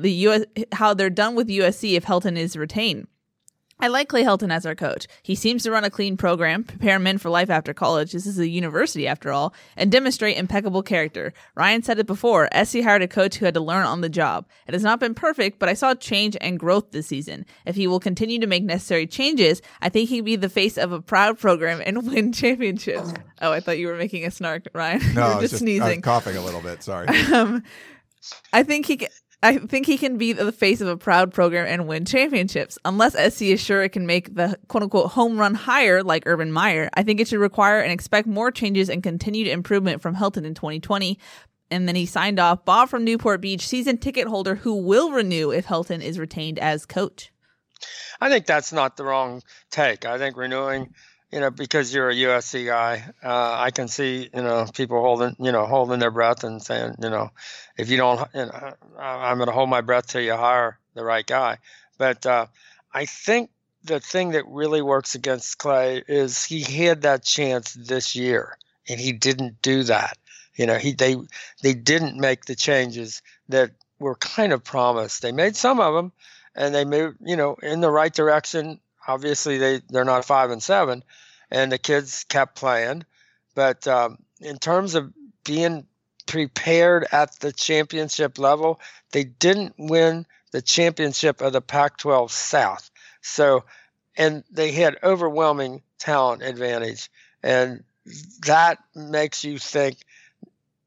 the 0.00 0.12
US 0.12 0.44
how 0.72 0.94
they're 0.94 1.10
done 1.10 1.34
with 1.34 1.48
USC 1.48 1.94
if 1.94 2.04
Helton 2.04 2.36
is 2.36 2.56
retained. 2.56 3.06
I 3.82 3.88
like 3.88 4.08
Clay 4.08 4.22
Helton 4.24 4.52
as 4.52 4.66
our 4.66 4.74
coach. 4.74 5.06
He 5.22 5.34
seems 5.34 5.62
to 5.62 5.70
run 5.70 5.84
a 5.84 5.90
clean 5.90 6.18
program, 6.18 6.64
prepare 6.64 6.98
men 6.98 7.16
for 7.16 7.30
life 7.30 7.48
after 7.48 7.72
college. 7.72 8.12
This 8.12 8.26
is 8.26 8.38
a 8.38 8.46
university 8.46 9.06
after 9.06 9.32
all, 9.32 9.54
and 9.74 9.90
demonstrate 9.90 10.36
impeccable 10.36 10.82
character. 10.82 11.32
Ryan 11.54 11.82
said 11.82 11.98
it 11.98 12.06
before. 12.06 12.50
SC 12.52 12.80
hired 12.80 13.00
a 13.00 13.08
coach 13.08 13.36
who 13.36 13.46
had 13.46 13.54
to 13.54 13.60
learn 13.60 13.86
on 13.86 14.02
the 14.02 14.10
job. 14.10 14.46
It 14.66 14.74
has 14.74 14.82
not 14.82 15.00
been 15.00 15.14
perfect, 15.14 15.58
but 15.58 15.70
I 15.70 15.74
saw 15.74 15.94
change 15.94 16.36
and 16.42 16.58
growth 16.58 16.90
this 16.90 17.06
season. 17.06 17.46
If 17.64 17.74
he 17.74 17.86
will 17.86 18.00
continue 18.00 18.38
to 18.40 18.46
make 18.46 18.64
necessary 18.64 19.06
changes, 19.06 19.62
I 19.80 19.88
think 19.88 20.10
he 20.10 20.16
can 20.16 20.26
be 20.26 20.36
the 20.36 20.50
face 20.50 20.76
of 20.76 20.92
a 20.92 21.00
proud 21.00 21.38
program 21.38 21.80
and 21.84 22.06
win 22.06 22.34
championships. 22.34 23.14
Oh, 23.40 23.50
I 23.50 23.60
thought 23.60 23.78
you 23.78 23.86
were 23.86 23.96
making 23.96 24.26
a 24.26 24.30
snark, 24.30 24.64
Ryan. 24.74 25.00
no, 25.14 25.30
you 25.30 25.36
were 25.36 25.40
just 25.40 25.52
just 25.52 25.52
I 25.52 25.54
was 25.54 25.58
sneezing. 25.60 26.02
coughing 26.02 26.36
a 26.36 26.42
little 26.42 26.60
bit. 26.60 26.82
Sorry. 26.82 27.06
Um, 27.32 27.62
I 28.52 28.62
think 28.64 28.84
he 28.84 28.98
can. 28.98 29.08
I 29.42 29.56
think 29.56 29.86
he 29.86 29.96
can 29.96 30.18
be 30.18 30.34
the 30.34 30.52
face 30.52 30.82
of 30.82 30.88
a 30.88 30.98
proud 30.98 31.32
program 31.32 31.66
and 31.66 31.88
win 31.88 32.04
championships. 32.04 32.78
Unless 32.84 33.34
SC 33.34 33.42
is 33.42 33.60
sure 33.60 33.82
it 33.82 33.90
can 33.90 34.06
make 34.06 34.34
the 34.34 34.58
quote 34.68 34.82
unquote 34.82 35.12
home 35.12 35.38
run 35.38 35.54
higher 35.54 36.02
like 36.02 36.24
Urban 36.26 36.52
Meyer, 36.52 36.90
I 36.92 37.02
think 37.02 37.20
it 37.20 37.28
should 37.28 37.40
require 37.40 37.80
and 37.80 37.90
expect 37.90 38.28
more 38.28 38.50
changes 38.50 38.90
and 38.90 39.02
continued 39.02 39.46
improvement 39.46 40.02
from 40.02 40.14
Helton 40.14 40.44
in 40.44 40.54
2020. 40.54 41.18
And 41.70 41.88
then 41.88 41.96
he 41.96 42.04
signed 42.04 42.38
off 42.38 42.64
Bob 42.64 42.90
from 42.90 43.04
Newport 43.04 43.40
Beach, 43.40 43.66
season 43.66 43.96
ticket 43.96 44.26
holder 44.26 44.56
who 44.56 44.74
will 44.74 45.12
renew 45.12 45.50
if 45.52 45.66
Helton 45.66 46.02
is 46.02 46.18
retained 46.18 46.58
as 46.58 46.84
coach. 46.84 47.32
I 48.20 48.28
think 48.28 48.44
that's 48.44 48.72
not 48.72 48.96
the 48.96 49.04
wrong 49.04 49.42
take. 49.70 50.04
I 50.04 50.18
think 50.18 50.36
renewing, 50.36 50.92
you 51.30 51.40
know, 51.40 51.50
because 51.50 51.94
you're 51.94 52.10
a 52.10 52.14
USC 52.14 52.66
guy, 52.66 53.04
uh, 53.22 53.56
I 53.58 53.70
can 53.70 53.88
see, 53.88 54.28
you 54.34 54.42
know, 54.42 54.66
people 54.72 55.00
holding, 55.00 55.36
you 55.38 55.52
know, 55.52 55.66
holding 55.66 56.00
their 56.00 56.10
breath 56.10 56.44
and 56.44 56.60
saying, 56.60 56.96
you 57.00 57.10
know, 57.10 57.30
if 57.76 57.88
you 57.88 57.96
don't, 57.96 58.20
you 58.34 58.46
know, 58.46 58.74
I'm 58.98 59.38
going 59.38 59.48
to 59.48 59.54
hold 59.54 59.70
my 59.70 59.80
breath 59.80 60.08
till 60.08 60.22
you 60.22 60.34
hire 60.34 60.78
the 60.94 61.04
right 61.04 61.26
guy. 61.26 61.58
But 61.98 62.26
uh, 62.26 62.46
I 62.92 63.04
think 63.06 63.50
the 63.84 64.00
thing 64.00 64.32
that 64.32 64.46
really 64.46 64.82
works 64.82 65.14
against 65.14 65.58
Clay 65.58 66.02
is 66.06 66.44
he 66.44 66.62
had 66.62 67.02
that 67.02 67.22
chance 67.22 67.74
this 67.74 68.16
year 68.16 68.56
and 68.88 68.98
he 68.98 69.12
didn't 69.12 69.62
do 69.62 69.84
that. 69.84 70.18
You 70.56 70.66
know, 70.66 70.76
he 70.76 70.92
they 70.92 71.16
they 71.62 71.74
didn't 71.74 72.16
make 72.16 72.44
the 72.44 72.56
changes 72.56 73.22
that 73.48 73.70
were 73.98 74.16
kind 74.16 74.52
of 74.52 74.64
promised. 74.64 75.22
They 75.22 75.32
made 75.32 75.56
some 75.56 75.80
of 75.80 75.94
them, 75.94 76.12
and 76.54 76.74
they 76.74 76.84
moved, 76.84 77.18
you 77.24 77.36
know, 77.36 77.54
in 77.62 77.80
the 77.80 77.90
right 77.90 78.12
direction. 78.12 78.80
Obviously, 79.10 79.58
they 79.58 79.80
they're 79.88 80.04
not 80.04 80.24
five 80.24 80.50
and 80.50 80.62
seven, 80.62 81.02
and 81.50 81.72
the 81.72 81.78
kids 81.78 82.24
kept 82.28 82.54
playing. 82.54 83.04
But 83.54 83.86
um, 83.88 84.18
in 84.40 84.58
terms 84.58 84.94
of 84.94 85.12
being 85.44 85.86
prepared 86.26 87.06
at 87.10 87.38
the 87.40 87.52
championship 87.52 88.38
level, 88.38 88.80
they 89.10 89.24
didn't 89.24 89.74
win 89.78 90.26
the 90.52 90.62
championship 90.62 91.40
of 91.40 91.52
the 91.52 91.60
Pac-12 91.60 92.30
South. 92.30 92.88
So, 93.20 93.64
and 94.16 94.44
they 94.50 94.70
had 94.70 94.98
overwhelming 95.02 95.82
talent 95.98 96.42
advantage, 96.42 97.10
and 97.42 97.82
that 98.46 98.78
makes 98.94 99.42
you 99.42 99.58
think 99.58 99.98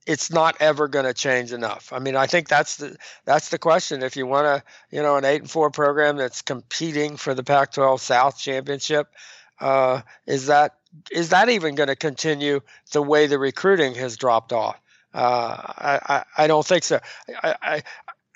it's 0.05 0.31
not 0.31 0.57
ever 0.59 0.88
going 0.88 1.05
to 1.05 1.13
change 1.13 1.53
enough. 1.53 1.93
I 1.93 1.99
mean, 1.99 2.15
I 2.15 2.27
think 2.27 2.47
that's 2.47 2.77
the 2.77 2.97
that's 3.25 3.49
the 3.49 3.57
question. 3.57 4.03
If 4.03 4.17
you 4.17 4.25
want 4.25 4.45
to, 4.45 4.63
you 4.95 5.01
know, 5.01 5.15
an 5.15 5.25
eight 5.25 5.41
and 5.41 5.49
four 5.49 5.69
program 5.71 6.17
that's 6.17 6.41
competing 6.41 7.17
for 7.17 7.34
the 7.34 7.43
Pac-12 7.43 7.99
South 7.99 8.38
championship, 8.38 9.13
uh, 9.59 10.01
is 10.25 10.47
that 10.47 10.75
is 11.11 11.30
that 11.30 11.49
even 11.49 11.75
going 11.75 11.88
to 11.88 11.95
continue 11.95 12.61
the 12.91 13.01
way 13.01 13.27
the 13.27 13.39
recruiting 13.39 13.95
has 13.95 14.17
dropped 14.17 14.53
off? 14.53 14.80
Uh, 15.13 15.55
I, 15.59 15.99
I, 16.05 16.43
I 16.43 16.47
don't 16.47 16.65
think 16.65 16.84
so. 16.84 16.99
I, 17.41 17.55
I 17.61 17.84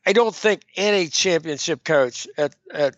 I 0.05 0.13
don't 0.13 0.35
think 0.35 0.61
any 0.75 1.07
championship 1.07 1.83
coach 1.83 2.27
at 2.37 2.55
at 2.71 2.95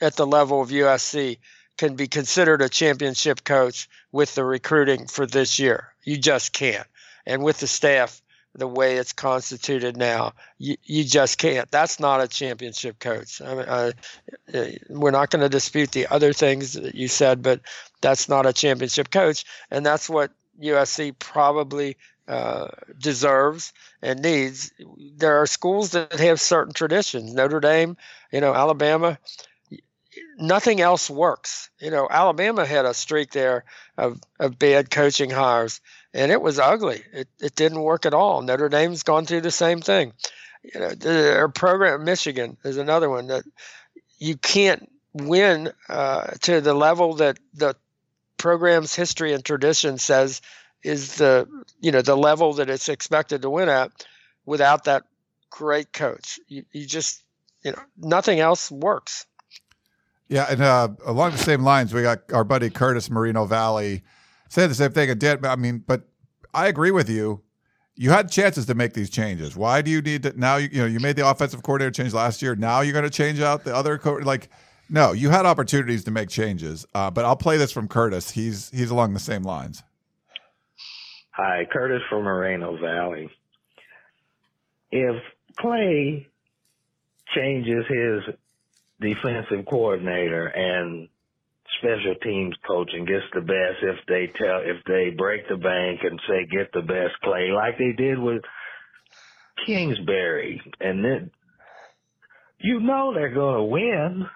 at 0.00 0.16
the 0.16 0.26
level 0.26 0.60
of 0.60 0.70
USC 0.70 1.38
can 1.78 1.94
be 1.94 2.08
considered 2.08 2.60
a 2.60 2.68
championship 2.68 3.44
coach 3.44 3.88
with 4.12 4.34
the 4.34 4.44
recruiting 4.44 5.06
for 5.06 5.24
this 5.24 5.58
year. 5.58 5.94
You 6.02 6.18
just 6.18 6.52
can't 6.52 6.86
and 7.26 7.42
with 7.42 7.60
the 7.60 7.66
staff 7.66 8.20
the 8.54 8.66
way 8.66 8.96
it's 8.96 9.12
constituted 9.12 9.96
now, 9.96 10.32
you, 10.58 10.76
you 10.84 11.04
just 11.04 11.38
can't. 11.38 11.70
That's 11.70 12.00
not 12.00 12.20
a 12.20 12.26
championship 12.26 12.98
coach. 12.98 13.40
I 13.40 13.54
mean, 13.54 13.64
uh, 13.66 13.92
we're 14.88 15.12
not 15.12 15.30
going 15.30 15.42
to 15.42 15.48
dispute 15.48 15.92
the 15.92 16.08
other 16.08 16.32
things 16.32 16.72
that 16.72 16.94
you 16.94 17.06
said, 17.06 17.42
but 17.42 17.60
that's 18.00 18.28
not 18.28 18.46
a 18.46 18.52
championship 18.52 19.10
coach, 19.10 19.44
and 19.70 19.86
that's 19.86 20.10
what 20.10 20.32
USC 20.60 21.16
probably 21.18 21.96
uh, 22.26 22.68
deserves 22.98 23.72
and 24.02 24.20
needs. 24.20 24.72
There 25.16 25.40
are 25.40 25.46
schools 25.46 25.90
that 25.90 26.12
have 26.12 26.40
certain 26.40 26.72
traditions. 26.72 27.32
Notre 27.34 27.60
Dame, 27.60 27.96
you 28.32 28.40
know, 28.40 28.54
Alabama. 28.54 29.18
Nothing 30.38 30.80
else 30.80 31.08
works. 31.08 31.70
You 31.80 31.90
know, 31.90 32.08
Alabama 32.10 32.66
had 32.66 32.84
a 32.84 32.94
streak 32.94 33.32
there 33.32 33.64
of, 33.96 34.20
of 34.38 34.58
bad 34.58 34.90
coaching 34.90 35.30
hires 35.30 35.80
and 36.12 36.32
it 36.32 36.40
was 36.40 36.58
ugly. 36.58 37.02
It 37.12 37.28
it 37.40 37.54
didn't 37.54 37.82
work 37.82 38.06
at 38.06 38.14
all. 38.14 38.42
Notre 38.42 38.68
Dame's 38.68 39.02
gone 39.02 39.26
through 39.26 39.42
the 39.42 39.50
same 39.50 39.80
thing. 39.80 40.12
You 40.62 40.80
know, 40.80 40.90
their 40.90 41.48
program 41.48 42.04
Michigan 42.04 42.56
is 42.64 42.76
another 42.76 43.08
one 43.08 43.28
that 43.28 43.44
you 44.18 44.36
can't 44.36 44.90
win 45.12 45.72
uh, 45.88 46.26
to 46.42 46.60
the 46.60 46.74
level 46.74 47.14
that 47.14 47.38
the 47.54 47.74
program's 48.36 48.94
history 48.94 49.32
and 49.32 49.44
tradition 49.44 49.98
says 49.98 50.40
is 50.82 51.16
the 51.16 51.48
you 51.80 51.92
know 51.92 52.02
the 52.02 52.16
level 52.16 52.54
that 52.54 52.70
it's 52.70 52.88
expected 52.88 53.42
to 53.42 53.50
win 53.50 53.68
at 53.68 53.90
without 54.44 54.84
that 54.84 55.04
great 55.50 55.92
coach. 55.92 56.40
You, 56.48 56.64
you 56.72 56.86
just 56.86 57.22
you 57.62 57.72
know 57.72 57.82
nothing 57.96 58.40
else 58.40 58.70
works. 58.70 59.26
Yeah, 60.28 60.46
and 60.48 60.62
uh, 60.62 60.88
along 61.04 61.32
the 61.32 61.38
same 61.38 61.62
lines, 61.64 61.92
we 61.92 62.02
got 62.02 62.32
our 62.32 62.44
buddy 62.44 62.70
Curtis 62.70 63.10
Marino 63.10 63.46
Valley 63.46 64.04
say 64.50 64.66
the 64.66 64.74
same 64.74 64.92
thing. 64.92 65.08
And 65.08 65.18
did, 65.18 65.46
I 65.46 65.56
mean, 65.56 65.82
but 65.86 66.02
I 66.52 66.66
agree 66.66 66.90
with 66.90 67.08
you. 67.08 67.40
You 67.94 68.10
had 68.10 68.30
chances 68.30 68.66
to 68.66 68.74
make 68.74 68.92
these 68.92 69.10
changes. 69.10 69.56
Why 69.56 69.80
do 69.82 69.90
you 69.90 70.02
need 70.02 70.22
to 70.24 70.38
now? 70.38 70.56
You, 70.56 70.68
you 70.70 70.78
know, 70.80 70.86
you 70.86 71.00
made 71.00 71.16
the 71.16 71.28
offensive 71.28 71.62
coordinator 71.62 71.90
change 71.90 72.12
last 72.12 72.40
year. 72.42 72.54
Now 72.54 72.80
you're 72.80 72.92
going 72.92 73.04
to 73.04 73.10
change 73.10 73.40
out 73.40 73.64
the 73.64 73.74
other 73.74 73.96
co- 73.98 74.14
like. 74.14 74.50
No, 74.92 75.12
you 75.12 75.30
had 75.30 75.46
opportunities 75.46 76.02
to 76.04 76.10
make 76.10 76.28
changes. 76.28 76.84
Uh, 76.94 77.10
but 77.10 77.24
I'll 77.24 77.36
play 77.36 77.56
this 77.56 77.70
from 77.72 77.88
Curtis. 77.88 78.30
He's 78.30 78.70
he's 78.70 78.90
along 78.90 79.14
the 79.14 79.20
same 79.20 79.42
lines. 79.42 79.82
Hi, 81.32 81.66
Curtis 81.70 82.02
from 82.08 82.24
Moreno 82.24 82.76
Valley. 82.78 83.30
If 84.90 85.22
Clay 85.58 86.26
changes 87.34 87.84
his 87.88 88.34
defensive 89.00 89.64
coordinator 89.66 90.46
and 90.46 91.08
special 91.78 92.14
teams 92.22 92.54
coaching 92.66 93.04
gets 93.04 93.24
the 93.34 93.40
best 93.40 93.82
if 93.82 93.96
they 94.06 94.32
tell 94.38 94.60
if 94.64 94.82
they 94.86 95.10
break 95.16 95.48
the 95.48 95.56
bank 95.56 96.00
and 96.02 96.20
say 96.28 96.46
get 96.50 96.72
the 96.72 96.82
best 96.82 97.14
play 97.22 97.50
like 97.54 97.78
they 97.78 97.92
did 97.92 98.18
with 98.18 98.42
Kingsbury 99.66 100.60
and 100.80 101.04
then 101.04 101.30
you 102.58 102.80
know 102.80 103.12
they're 103.14 103.34
going 103.34 103.56
to 103.56 103.64
win. 103.64 104.26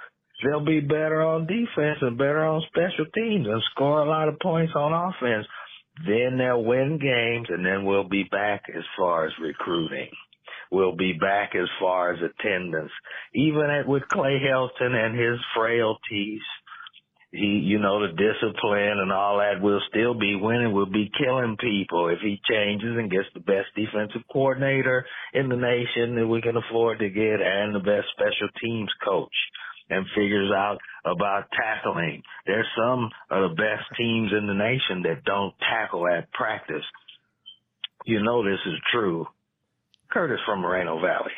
They'll 0.42 0.64
be 0.64 0.80
better 0.80 1.22
on 1.22 1.46
defense 1.46 1.98
and 2.00 2.18
better 2.18 2.44
on 2.44 2.62
special 2.68 3.06
teams 3.14 3.46
and 3.46 3.62
score 3.72 4.00
a 4.00 4.08
lot 4.08 4.28
of 4.28 4.38
points 4.40 4.72
on 4.74 4.92
offense. 4.92 5.46
Then 6.06 6.38
they'll 6.38 6.64
win 6.64 6.98
games 6.98 7.46
and 7.50 7.64
then 7.64 7.84
we'll 7.84 8.08
be 8.08 8.24
back 8.24 8.64
as 8.74 8.82
far 8.98 9.26
as 9.26 9.32
recruiting. 9.40 10.10
We'll 10.72 10.96
be 10.96 11.12
back 11.12 11.54
as 11.54 11.68
far 11.78 12.12
as 12.12 12.18
attendance. 12.20 12.90
Even 13.34 13.70
at, 13.70 13.86
with 13.86 14.02
Clay 14.08 14.40
Helton 14.44 14.92
and 14.92 15.18
his 15.18 15.38
frailties, 15.56 16.40
he, 17.34 17.60
you 17.64 17.78
know, 17.78 18.00
the 18.00 18.12
discipline 18.14 18.98
and 19.02 19.12
all 19.12 19.38
that 19.38 19.60
will 19.60 19.80
still 19.90 20.14
be 20.14 20.36
winning. 20.36 20.72
We'll 20.72 20.86
be 20.86 21.10
killing 21.18 21.56
people 21.58 22.08
if 22.08 22.20
he 22.20 22.40
changes 22.48 22.96
and 22.96 23.10
gets 23.10 23.26
the 23.34 23.40
best 23.40 23.74
defensive 23.74 24.22
coordinator 24.32 25.04
in 25.32 25.48
the 25.48 25.56
nation 25.56 26.14
that 26.14 26.26
we 26.26 26.40
can 26.40 26.56
afford 26.56 27.00
to 27.00 27.10
get 27.10 27.40
and 27.42 27.74
the 27.74 27.80
best 27.80 28.06
special 28.12 28.48
teams 28.62 28.90
coach 29.04 29.34
and 29.90 30.06
figures 30.14 30.50
out 30.52 30.78
about 31.04 31.50
tackling. 31.52 32.22
There's 32.46 32.66
some 32.76 33.10
of 33.30 33.50
the 33.50 33.56
best 33.56 33.84
teams 33.96 34.32
in 34.32 34.46
the 34.46 34.54
nation 34.54 35.02
that 35.02 35.24
don't 35.24 35.54
tackle 35.58 36.06
at 36.06 36.32
practice. 36.32 36.84
You 38.06 38.22
know 38.22 38.44
this 38.44 38.60
is 38.64 38.78
true. 38.92 39.26
Curtis 40.10 40.40
from 40.46 40.60
Moreno 40.60 41.00
Valley. 41.00 41.32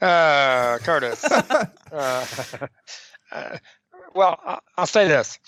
Uh, 0.00 0.78
Curtis. 0.78 1.24
uh, 1.92 2.26
uh, 3.32 3.58
well, 4.18 4.60
I'll 4.76 4.86
say 4.86 5.06
this: 5.06 5.38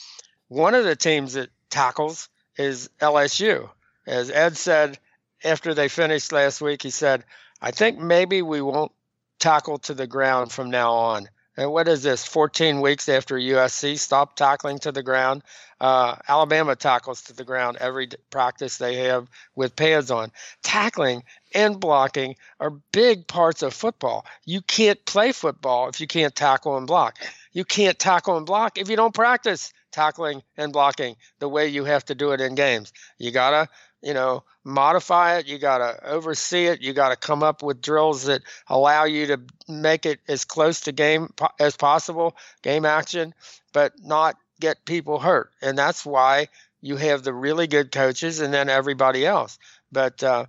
one 0.47 0.77
of 0.77 0.85
the 0.85 0.95
teams 0.95 1.33
that 1.33 1.51
tackles 1.71 2.29
is 2.57 2.89
LSU. 3.01 3.69
As 4.07 4.31
Ed 4.31 4.57
said 4.57 4.97
after 5.43 5.75
they 5.75 5.89
finished 5.89 6.31
last 6.31 6.61
week, 6.61 6.83
he 6.83 6.91
said, 6.91 7.25
"I 7.61 7.73
think 7.73 7.99
maybe 7.99 8.43
we 8.43 8.63
won't 8.63 8.93
tackle 9.41 9.79
to 9.79 9.95
the 9.95 10.07
ground 10.07 10.53
from 10.53 10.71
now 10.71 10.93
on." 10.93 11.29
And 11.57 11.73
what 11.73 11.89
is 11.89 12.05
this? 12.05 12.25
14 12.25 12.81
weeks 12.81 13.09
after 13.09 13.37
USC 13.37 13.99
stopped 13.99 14.39
tackling 14.39 14.79
to 14.79 14.93
the 14.93 15.03
ground, 15.03 15.43
uh, 15.81 16.15
Alabama 16.29 16.77
tackles 16.77 17.23
to 17.23 17.33
the 17.33 17.45
ground 17.45 17.77
every 17.81 18.09
practice 18.31 18.79
they 18.79 18.95
have 19.07 19.29
with 19.57 19.75
pads 19.75 20.13
on. 20.13 20.31
Tackling 20.63 21.25
and 21.53 21.81
blocking 21.81 22.37
are 22.61 22.71
big 22.93 23.27
parts 23.27 23.63
of 23.63 23.75
football. 23.75 24.25
You 24.45 24.63
can't 24.63 25.05
play 25.05 25.33
football 25.33 25.89
if 25.89 26.01
you 26.01 26.07
can't 26.07 26.37
tackle 26.37 26.77
and 26.77 26.87
block 26.87 27.19
you 27.53 27.65
can't 27.65 27.99
tackle 27.99 28.37
and 28.37 28.47
block 28.47 28.79
if 28.79 28.89
you 28.89 28.97
don't 28.97 29.15
practice 29.15 29.73
tackling 29.93 30.43
and 30.57 30.73
blocking 30.73 31.17
the 31.39 31.49
way 31.49 31.69
you 31.69 31.85
have 31.85 32.05
to 32.07 32.15
do 32.15 32.33
it 32.33 32.41
in 32.41 32.55
games. 32.55 32.93
You 33.19 33.31
gotta, 33.31 33.69
you 34.03 34.15
know, 34.15 34.45
modify 34.65 35.39
it. 35.39 35.47
You 35.47 35.59
gotta 35.59 35.99
oversee 36.09 36.67
it. 36.67 36.81
You 36.81 36.93
gotta 36.93 37.17
come 37.17 37.43
up 37.43 37.63
with 37.63 37.83
drills 37.83 38.25
that 38.25 38.43
allow 38.69 39.05
you 39.05 39.27
to 39.29 39.41
make 39.69 40.07
it 40.07 40.21
as 40.29 40.45
close 40.45 40.81
to 40.83 40.93
game 40.93 41.33
as 41.59 41.77
possible, 41.77 42.37
game 42.63 42.85
action, 42.85 43.35
but 43.73 43.93
not 44.03 44.37
get 44.61 44.85
people 44.85 45.19
hurt. 45.19 45.51
And 45.63 45.77
that's 45.77 46.05
why 46.07 46.49
you 46.81 46.97
have 46.97 47.23
the 47.23 47.35
really 47.35 47.67
good 47.67 47.93
coaches 47.93 48.41
and 48.41 48.53
then 48.55 48.69
everybody 48.69 49.27
else. 49.27 49.59
But 49.93 50.23
uh, 50.23 50.47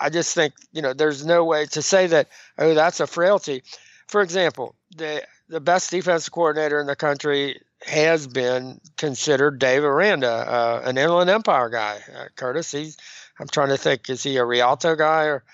I 0.00 0.10
just 0.10 0.34
think 0.34 0.54
you 0.72 0.82
know 0.82 0.92
there's 0.92 1.24
no 1.24 1.44
way 1.44 1.66
to 1.66 1.82
say 1.82 2.06
that 2.08 2.28
oh 2.58 2.74
that's 2.74 3.00
a 3.00 3.06
frailty. 3.06 3.62
For 4.06 4.22
example, 4.22 4.74
the 4.96 5.22
the 5.48 5.60
best 5.60 5.90
defensive 5.90 6.32
coordinator 6.32 6.80
in 6.80 6.86
the 6.86 6.96
country 6.96 7.60
has 7.86 8.26
been 8.26 8.80
considered 8.96 9.58
Dave 9.58 9.84
Aranda, 9.84 10.28
uh, 10.28 10.82
an 10.84 10.98
Inland 10.98 11.30
Empire 11.30 11.68
guy. 11.68 12.00
Uh, 12.14 12.26
Curtis, 12.34 12.70
he's 12.70 12.96
I'm 13.38 13.48
trying 13.48 13.68
to 13.68 13.76
think, 13.76 14.10
is 14.10 14.22
he 14.22 14.36
a 14.36 14.44
Rialto 14.44 14.96
guy 14.96 15.24
or 15.24 15.44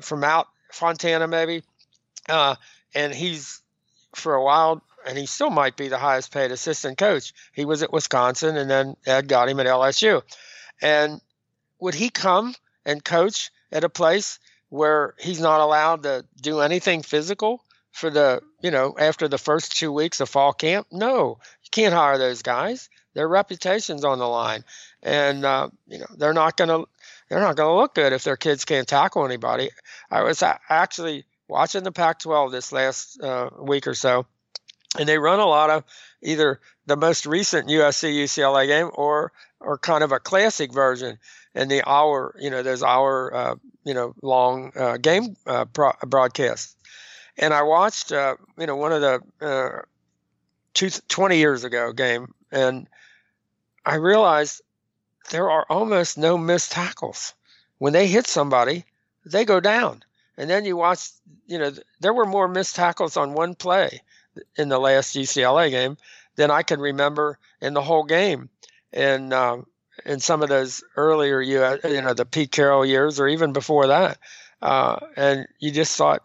from 0.00 0.24
out 0.24 0.48
Fontana 0.72 1.28
maybe? 1.28 1.62
Uh, 2.28 2.56
and 2.94 3.14
he's 3.14 3.60
for 4.14 4.34
a 4.34 4.42
while, 4.42 4.82
and 5.06 5.18
he 5.18 5.26
still 5.26 5.50
might 5.50 5.76
be 5.76 5.88
the 5.88 5.98
highest 5.98 6.32
paid 6.32 6.50
assistant 6.50 6.98
coach. 6.98 7.32
He 7.52 7.64
was 7.64 7.82
at 7.82 7.92
Wisconsin, 7.92 8.56
and 8.56 8.70
then 8.70 8.96
Ed 9.06 9.28
got 9.28 9.48
him 9.48 9.60
at 9.60 9.66
LSU. 9.66 10.22
And 10.80 11.20
would 11.78 11.94
he 11.94 12.08
come 12.08 12.54
and 12.84 13.04
coach 13.04 13.50
at 13.70 13.84
a 13.84 13.88
place 13.88 14.38
where 14.70 15.14
he's 15.18 15.40
not 15.40 15.60
allowed 15.60 16.02
to 16.04 16.24
do 16.40 16.60
anything 16.60 17.02
physical? 17.02 17.62
For 17.96 18.10
the 18.10 18.42
you 18.62 18.70
know 18.70 18.94
after 18.98 19.28
the 19.28 19.38
first 19.38 19.76
two 19.76 19.92
weeks 19.92 20.20
of 20.20 20.28
fall 20.28 20.52
camp? 20.52 20.86
No. 20.92 21.38
You 21.62 21.70
can't 21.70 21.94
hire 21.94 22.18
those 22.18 22.42
guys. 22.42 22.88
Their 23.14 23.28
reputation's 23.28 24.04
on 24.04 24.18
the 24.18 24.28
line. 24.28 24.64
And 25.02 25.44
uh, 25.44 25.70
you 25.86 25.98
know 25.98 26.06
they're 26.16 26.32
not 26.32 26.56
going 26.56 26.68
to 26.68 26.86
they're 27.28 27.40
not 27.40 27.56
going 27.56 27.68
to 27.68 27.80
look 27.80 27.94
good 27.94 28.12
if 28.12 28.24
their 28.24 28.36
kids 28.36 28.64
can't 28.64 28.86
tackle 28.86 29.24
anybody. 29.24 29.70
I 30.10 30.22
was 30.22 30.42
actually 30.68 31.24
watching 31.48 31.84
the 31.84 31.92
pac 31.92 32.20
12 32.20 32.52
this 32.52 32.72
last 32.72 33.20
uh, 33.22 33.50
week 33.58 33.86
or 33.86 33.94
so 33.94 34.26
and 34.98 35.08
they 35.08 35.18
run 35.18 35.40
a 35.40 35.46
lot 35.46 35.70
of 35.70 35.84
either 36.22 36.60
the 36.86 36.96
most 36.96 37.26
recent 37.26 37.68
usc 37.68 38.08
ucla 38.24 38.66
game 38.66 38.90
or 38.94 39.32
or 39.60 39.78
kind 39.78 40.04
of 40.04 40.12
a 40.12 40.20
classic 40.20 40.72
version. 40.72 41.18
And 41.54 41.70
the 41.70 41.88
hour 41.88 42.34
you 42.38 42.50
know 42.50 42.62
those 42.62 42.82
hour 42.82 43.34
uh, 43.34 43.54
you 43.84 43.94
know 43.94 44.14
long 44.22 44.72
uh, 44.76 44.98
game 44.98 45.36
uh, 45.46 45.64
pro- 45.64 45.96
broadcasts 46.06 46.76
and 47.38 47.52
I 47.52 47.62
watched, 47.62 48.12
uh, 48.12 48.36
you 48.58 48.66
know, 48.66 48.76
one 48.76 48.92
of 48.92 49.00
the 49.00 49.22
uh, 49.40 49.82
two, 50.74 50.90
20 50.90 51.36
years 51.38 51.64
ago 51.64 51.92
game, 51.92 52.34
and 52.50 52.88
I 53.84 53.96
realized 53.96 54.62
there 55.30 55.50
are 55.50 55.66
almost 55.68 56.18
no 56.18 56.38
missed 56.38 56.72
tackles. 56.72 57.34
when 57.78 57.92
they 57.92 58.06
hit 58.06 58.26
somebody, 58.26 58.84
they 59.26 59.44
go 59.44 59.60
down. 59.60 60.02
And 60.38 60.48
then 60.48 60.64
you 60.64 60.76
watch, 60.76 61.10
you 61.46 61.58
know, 61.58 61.72
there 62.00 62.14
were 62.14 62.26
more 62.26 62.48
missed 62.48 62.76
tackles 62.76 63.16
on 63.16 63.34
one 63.34 63.54
play 63.54 64.02
in 64.56 64.68
the 64.68 64.78
last 64.78 65.14
UCLA 65.14 65.70
game 65.70 65.96
than 66.36 66.50
I 66.50 66.62
can 66.62 66.80
remember 66.80 67.38
in 67.60 67.74
the 67.74 67.82
whole 67.82 68.04
game. 68.04 68.48
And 68.92 69.32
um, 69.32 69.66
in 70.04 70.20
some 70.20 70.42
of 70.42 70.48
those 70.48 70.82
earlier, 70.96 71.40
you 71.40 71.58
know, 71.58 72.14
the 72.14 72.26
Pete 72.30 72.50
Carroll 72.50 72.84
years 72.84 73.18
or 73.20 73.28
even 73.28 73.52
before 73.52 73.88
that. 73.88 74.18
Uh, 74.62 74.98
and 75.16 75.46
you 75.58 75.70
just 75.70 75.96
thought, 75.96 76.22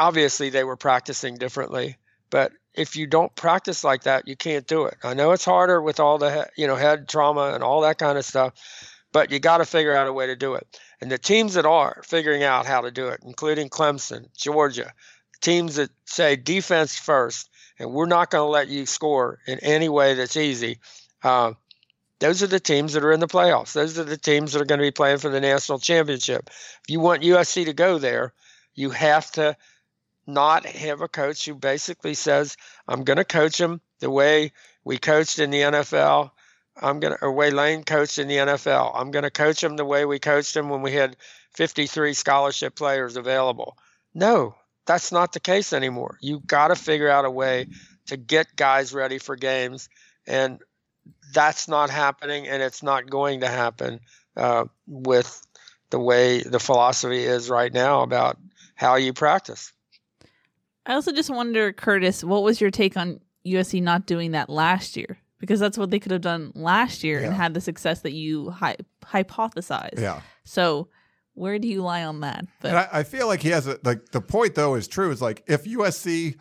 obviously, 0.00 0.50
they 0.50 0.64
were 0.64 0.76
practicing 0.76 1.36
differently. 1.36 1.96
But 2.30 2.52
if 2.74 2.96
you 2.96 3.06
don't 3.06 3.34
practice 3.34 3.84
like 3.84 4.04
that, 4.04 4.26
you 4.26 4.36
can't 4.36 4.66
do 4.66 4.86
it. 4.86 4.96
I 5.04 5.14
know 5.14 5.32
it's 5.32 5.44
harder 5.44 5.82
with 5.82 6.00
all 6.00 6.18
the 6.18 6.48
you 6.56 6.66
know 6.66 6.76
head 6.76 7.08
trauma 7.08 7.52
and 7.54 7.62
all 7.62 7.82
that 7.82 7.98
kind 7.98 8.16
of 8.16 8.24
stuff, 8.24 8.54
but 9.12 9.30
you 9.30 9.38
got 9.38 9.58
to 9.58 9.64
figure 9.64 9.94
out 9.94 10.06
a 10.06 10.12
way 10.12 10.26
to 10.26 10.36
do 10.36 10.54
it. 10.54 10.80
And 11.00 11.10
the 11.10 11.18
teams 11.18 11.54
that 11.54 11.66
are 11.66 12.02
figuring 12.06 12.42
out 12.42 12.66
how 12.66 12.82
to 12.82 12.90
do 12.90 13.08
it, 13.08 13.20
including 13.24 13.68
Clemson, 13.68 14.28
Georgia, 14.36 14.92
teams 15.40 15.76
that 15.76 15.90
say 16.04 16.36
defense 16.36 16.96
first, 16.96 17.50
and 17.78 17.92
we're 17.92 18.06
not 18.06 18.30
going 18.30 18.46
to 18.46 18.50
let 18.50 18.68
you 18.68 18.86
score 18.86 19.38
in 19.46 19.58
any 19.60 19.88
way 19.88 20.14
that's 20.14 20.36
easy. 20.36 20.78
Uh, 21.22 21.54
those 22.20 22.42
are 22.42 22.46
the 22.46 22.60
teams 22.60 22.92
that 22.92 23.04
are 23.04 23.12
in 23.12 23.20
the 23.20 23.26
playoffs. 23.26 23.72
Those 23.72 23.98
are 23.98 24.04
the 24.04 24.18
teams 24.18 24.52
that 24.52 24.60
are 24.60 24.66
going 24.66 24.78
to 24.78 24.86
be 24.86 24.90
playing 24.90 25.18
for 25.18 25.30
the 25.30 25.40
national 25.40 25.78
championship. 25.78 26.50
If 26.50 26.90
you 26.90 27.00
want 27.00 27.22
USC 27.22 27.64
to 27.64 27.72
go 27.72 27.98
there, 27.98 28.34
you 28.74 28.90
have 28.90 29.30
to 29.32 29.56
not 30.34 30.66
have 30.66 31.00
a 31.00 31.08
coach 31.08 31.44
who 31.44 31.54
basically 31.54 32.14
says, 32.14 32.56
I'm 32.88 33.04
going 33.04 33.18
to 33.18 33.24
coach 33.24 33.58
them 33.58 33.80
the 34.00 34.10
way 34.10 34.52
we 34.84 34.98
coached 34.98 35.38
in 35.38 35.50
the 35.50 35.60
NFL. 35.60 36.30
I'm 36.80 37.00
going 37.00 37.14
to, 37.14 37.22
or 37.22 37.32
way 37.32 37.50
Lane 37.50 37.84
coached 37.84 38.18
in 38.18 38.28
the 38.28 38.36
NFL. 38.36 38.92
I'm 38.94 39.10
going 39.10 39.24
to 39.24 39.30
coach 39.30 39.60
them 39.60 39.76
the 39.76 39.84
way 39.84 40.04
we 40.04 40.18
coached 40.18 40.54
them 40.54 40.68
when 40.68 40.82
we 40.82 40.92
had 40.92 41.16
53 41.52 42.14
scholarship 42.14 42.74
players 42.74 43.16
available. 43.16 43.76
No, 44.14 44.54
that's 44.86 45.12
not 45.12 45.32
the 45.32 45.40
case 45.40 45.72
anymore. 45.72 46.18
You 46.20 46.40
got 46.40 46.68
to 46.68 46.76
figure 46.76 47.08
out 47.08 47.24
a 47.24 47.30
way 47.30 47.68
to 48.06 48.16
get 48.16 48.56
guys 48.56 48.92
ready 48.94 49.18
for 49.18 49.36
games. 49.36 49.88
And 50.26 50.60
that's 51.32 51.68
not 51.68 51.90
happening 51.90 52.48
and 52.48 52.62
it's 52.62 52.82
not 52.82 53.08
going 53.08 53.40
to 53.40 53.48
happen 53.48 54.00
uh, 54.36 54.64
with 54.86 55.40
the 55.90 55.98
way 55.98 56.42
the 56.42 56.60
philosophy 56.60 57.24
is 57.24 57.50
right 57.50 57.72
now 57.72 58.02
about 58.02 58.38
how 58.74 58.96
you 58.96 59.12
practice. 59.12 59.72
I 60.90 60.94
also 60.94 61.12
just 61.12 61.30
wonder, 61.30 61.72
Curtis, 61.72 62.24
what 62.24 62.42
was 62.42 62.60
your 62.60 62.70
take 62.72 62.96
on 62.96 63.20
USC 63.46 63.80
not 63.80 64.06
doing 64.06 64.32
that 64.32 64.50
last 64.50 64.96
year? 64.96 65.18
Because 65.38 65.60
that's 65.60 65.78
what 65.78 65.90
they 65.90 66.00
could 66.00 66.10
have 66.10 66.20
done 66.20 66.50
last 66.56 67.04
year 67.04 67.20
Yeah. 67.20 67.26
and 67.28 67.34
had 67.36 67.54
the 67.54 67.60
success 67.60 68.00
that 68.00 68.12
you 68.12 68.50
hy- 68.50 68.76
hypothesized. 69.04 70.00
Yeah. 70.00 70.20
So, 70.44 70.88
where 71.34 71.60
do 71.60 71.68
you 71.68 71.82
lie 71.82 72.02
on 72.04 72.20
that? 72.20 72.44
But 72.60 72.68
And 72.70 72.78
I, 72.78 72.88
I 72.92 73.02
feel 73.04 73.28
like 73.28 73.40
he 73.40 73.50
has 73.50 73.68
a 73.68 73.78
like 73.84 74.10
the 74.10 74.20
point 74.20 74.56
though 74.56 74.74
is 74.74 74.88
true. 74.88 75.10
Is 75.12 75.22
like 75.22 75.44
if 75.46 75.64
USC 75.64 76.34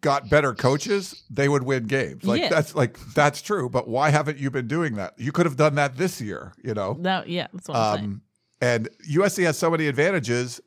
got 0.00 0.28
better 0.28 0.52
coaches, 0.54 1.22
they 1.30 1.48
would 1.48 1.62
win 1.62 1.84
games. 1.86 2.24
Like 2.24 2.42
Yeah. 2.42 2.48
that's 2.50 2.74
like 2.74 2.98
that's 3.14 3.40
true. 3.40 3.70
But 3.70 3.86
why 3.88 4.10
haven't 4.10 4.38
you 4.38 4.50
been 4.50 4.66
doing 4.66 4.94
that? 4.96 5.14
You 5.18 5.30
could 5.30 5.46
have 5.46 5.56
done 5.56 5.76
that 5.76 5.96
this 5.96 6.20
year. 6.20 6.52
You 6.62 6.74
know. 6.74 6.98
that, 7.02 7.28
yeah, 7.28 7.46
that's 7.52 7.68
what 7.68 7.76
I'm 7.76 7.96
saying. 7.96 8.04
Um, 8.10 8.22
and 8.60 8.88
USC 9.08 9.44
has 9.44 9.56
so 9.56 9.70
many 9.70 9.86
advantages. 9.86 10.60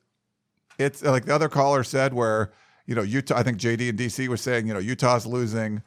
It's 0.80 1.04
like 1.04 1.26
the 1.26 1.36
other 1.36 1.50
caller 1.50 1.84
said, 1.84 2.14
where 2.14 2.54
you 2.88 2.96
know 2.96 3.04
Utah. 3.04 3.38
I 3.38 3.44
think 3.44 3.60
JD 3.60 3.90
and 3.90 4.00
DC 4.00 4.28
was 4.28 4.42
saying, 4.42 4.68
you 4.68 4.74
know, 4.74 4.80
Utah's 4.80 5.26
losing, 5.28 5.84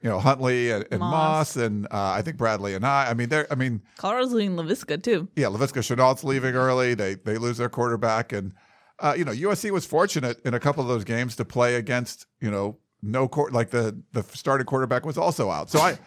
you 0.00 0.08
know, 0.08 0.20
Huntley 0.20 0.70
and, 0.70 0.86
and 0.90 1.00
Moss. 1.00 1.10
Moss, 1.10 1.56
and 1.56 1.86
uh, 1.86 2.12
I 2.12 2.22
think 2.22 2.36
Bradley 2.36 2.74
and 2.74 2.86
I. 2.86 3.10
I 3.10 3.14
mean, 3.14 3.30
they're. 3.30 3.50
I 3.50 3.56
mean, 3.56 3.82
Colorado's 3.96 4.32
leading 4.32 4.56
Laviska 4.56 5.02
too. 5.02 5.28
yeah, 5.34 5.46
Laviska 5.46 5.80
Shenault's 5.80 6.22
leaving 6.22 6.54
early. 6.54 6.94
They 6.94 7.14
they 7.14 7.38
lose 7.38 7.56
their 7.56 7.70
quarterback, 7.70 8.32
and 8.32 8.52
uh, 9.00 9.14
you 9.16 9.24
know 9.24 9.32
USC 9.32 9.70
was 9.70 9.84
fortunate 9.86 10.38
in 10.44 10.54
a 10.54 10.60
couple 10.60 10.82
of 10.82 10.88
those 10.88 11.04
games 11.04 11.34
to 11.36 11.44
play 11.44 11.74
against 11.76 12.26
you 12.40 12.50
know 12.50 12.78
no 13.02 13.26
court 13.26 13.52
like 13.52 13.70
the 13.70 14.00
the 14.12 14.22
starting 14.22 14.66
quarterback 14.66 15.04
was 15.06 15.18
also 15.18 15.50
out. 15.50 15.70
So 15.70 15.80
I, 15.80 15.98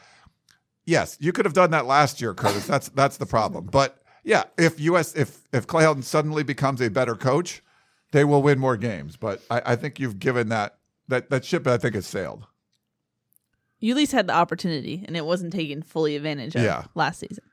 yes, 0.85 1.18
you 1.19 1.31
could 1.31 1.45
have 1.45 1.53
done 1.53 1.72
that 1.72 1.85
last 1.85 2.22
year, 2.22 2.34
Curtis. 2.34 2.68
That's 2.68 2.89
that's 2.89 3.18
the 3.18 3.26
problem. 3.26 3.65
But 3.65 3.97
yeah, 4.23 4.43
if 4.57 4.80
US 4.80 5.15
if 5.15 5.41
if 5.51 5.65
Clay 5.65 5.85
Helton 5.85 6.03
suddenly 6.03 6.43
becomes 6.43 6.81
a 6.81 6.89
better 6.89 7.15
coach, 7.15 7.64
they 8.11 8.23
will 8.23 8.41
win 8.41 8.59
more 8.59 8.77
games. 8.77 9.17
But 9.17 9.41
I, 9.49 9.61
I 9.65 9.75
think 9.75 9.99
you've 9.99 10.19
given 10.19 10.49
that 10.49 10.77
that 11.07 11.29
that 11.29 11.45
ship. 11.45 11.65
I 11.67 11.77
think 11.77 11.95
has 11.95 12.05
sailed. 12.07 12.45
You 13.79 13.93
at 13.93 13.97
least 13.97 14.11
had 14.11 14.27
the 14.27 14.34
opportunity, 14.34 15.03
and 15.07 15.15
it 15.15 15.25
wasn't 15.25 15.53
taken 15.53 15.84
fully 15.84 16.15
advantage 16.15 16.55
of 16.55 16.63
Yeah. 16.63 16.85
last 16.95 17.19
season. 17.19 17.43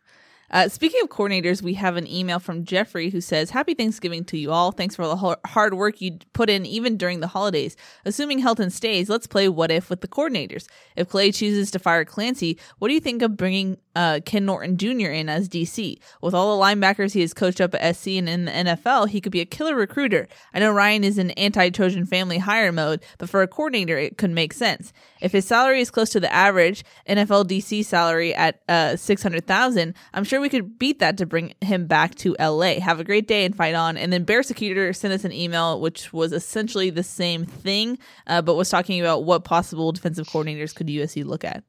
Uh, 0.54 0.68
speaking 0.68 1.00
of 1.02 1.08
coordinators, 1.08 1.62
we 1.62 1.74
have 1.74 1.96
an 1.96 2.06
email 2.06 2.38
from 2.38 2.64
Jeffrey 2.64 3.10
who 3.10 3.20
says, 3.20 3.50
Happy 3.50 3.74
Thanksgiving 3.74 4.24
to 4.26 4.38
you 4.38 4.52
all. 4.52 4.70
Thanks 4.70 4.94
for 4.94 5.02
all 5.02 5.16
the 5.16 5.48
hard 5.48 5.74
work 5.74 6.00
you 6.00 6.20
put 6.32 6.48
in 6.48 6.64
even 6.64 6.96
during 6.96 7.18
the 7.18 7.26
holidays. 7.26 7.76
Assuming 8.04 8.40
Helton 8.40 8.70
stays, 8.70 9.08
let's 9.08 9.26
play 9.26 9.48
What 9.48 9.72
If 9.72 9.90
with 9.90 10.00
the 10.00 10.06
coordinators. 10.06 10.68
If 10.94 11.08
Clay 11.08 11.32
chooses 11.32 11.72
to 11.72 11.80
fire 11.80 12.04
Clancy, 12.04 12.56
what 12.78 12.86
do 12.86 12.94
you 12.94 13.00
think 13.00 13.20
of 13.20 13.36
bringing 13.36 13.78
uh, 13.96 14.20
Ken 14.24 14.44
Norton 14.44 14.76
Jr. 14.76 15.10
in 15.10 15.28
as 15.28 15.48
DC? 15.48 15.98
With 16.22 16.34
all 16.34 16.56
the 16.56 16.64
linebackers 16.64 17.14
he 17.14 17.22
has 17.22 17.34
coached 17.34 17.60
up 17.60 17.74
at 17.74 17.96
SC 17.96 18.10
and 18.10 18.28
in 18.28 18.44
the 18.44 18.52
NFL, 18.52 19.08
he 19.08 19.20
could 19.20 19.32
be 19.32 19.40
a 19.40 19.46
killer 19.46 19.74
recruiter. 19.74 20.28
I 20.52 20.60
know 20.60 20.70
Ryan 20.70 21.02
is 21.02 21.18
in 21.18 21.32
anti 21.32 21.70
Trojan 21.70 22.06
family 22.06 22.38
hire 22.38 22.70
mode, 22.70 23.02
but 23.18 23.28
for 23.28 23.42
a 23.42 23.48
coordinator, 23.48 23.98
it 23.98 24.18
could 24.18 24.30
make 24.30 24.52
sense. 24.52 24.92
If 25.20 25.32
his 25.32 25.46
salary 25.46 25.80
is 25.80 25.90
close 25.90 26.10
to 26.10 26.20
the 26.20 26.32
average 26.32 26.84
NFL 27.08 27.46
DC 27.46 27.84
salary 27.84 28.32
at 28.36 28.60
uh, 28.68 28.94
six 28.94 29.20
hundred 29.20 29.48
thousand, 29.48 29.94
I'm 30.12 30.22
sure 30.22 30.43
we 30.44 30.50
could 30.50 30.78
beat 30.78 30.98
that 30.98 31.16
to 31.16 31.24
bring 31.24 31.54
him 31.62 31.86
back 31.86 32.14
to 32.16 32.36
LA. 32.38 32.78
Have 32.78 33.00
a 33.00 33.04
great 33.04 33.26
day 33.26 33.46
and 33.46 33.56
fight 33.56 33.74
on. 33.74 33.96
And 33.96 34.12
then 34.12 34.24
Bear 34.24 34.42
Secutor 34.42 34.92
sent 34.92 35.14
us 35.14 35.24
an 35.24 35.32
email, 35.32 35.80
which 35.80 36.12
was 36.12 36.34
essentially 36.34 36.90
the 36.90 37.02
same 37.02 37.46
thing, 37.46 37.98
uh, 38.26 38.42
but 38.42 38.54
was 38.54 38.68
talking 38.68 39.00
about 39.00 39.24
what 39.24 39.42
possible 39.42 39.90
defensive 39.90 40.28
coordinators 40.28 40.74
could 40.74 40.88
USC 40.88 41.24
look 41.24 41.44
at. 41.44 41.64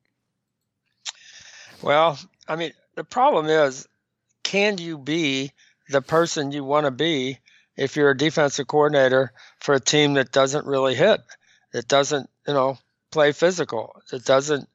Well, 1.82 2.20
I 2.50 2.58
mean, 2.58 2.74
the 2.96 3.06
problem 3.06 3.46
is, 3.46 3.88
can 4.44 4.78
you 4.78 4.98
be 4.98 5.54
the 5.90 6.02
person 6.02 6.52
you 6.52 6.66
want 6.66 6.86
to 6.86 6.92
be 6.92 7.40
if 7.78 7.96
you're 7.96 8.10
a 8.10 8.18
defensive 8.18 8.68
coordinator 8.68 9.32
for 9.60 9.74
a 9.74 9.80
team 9.80 10.16
that 10.16 10.34
doesn't 10.34 10.66
really 10.66 10.96
hit, 10.96 11.22
that 11.72 11.88
doesn't, 11.88 12.30
you 12.46 12.54
know, 12.54 12.78
play 13.12 13.32
physical, 13.32 14.02
that 14.12 14.26
doesn't, 14.26 14.68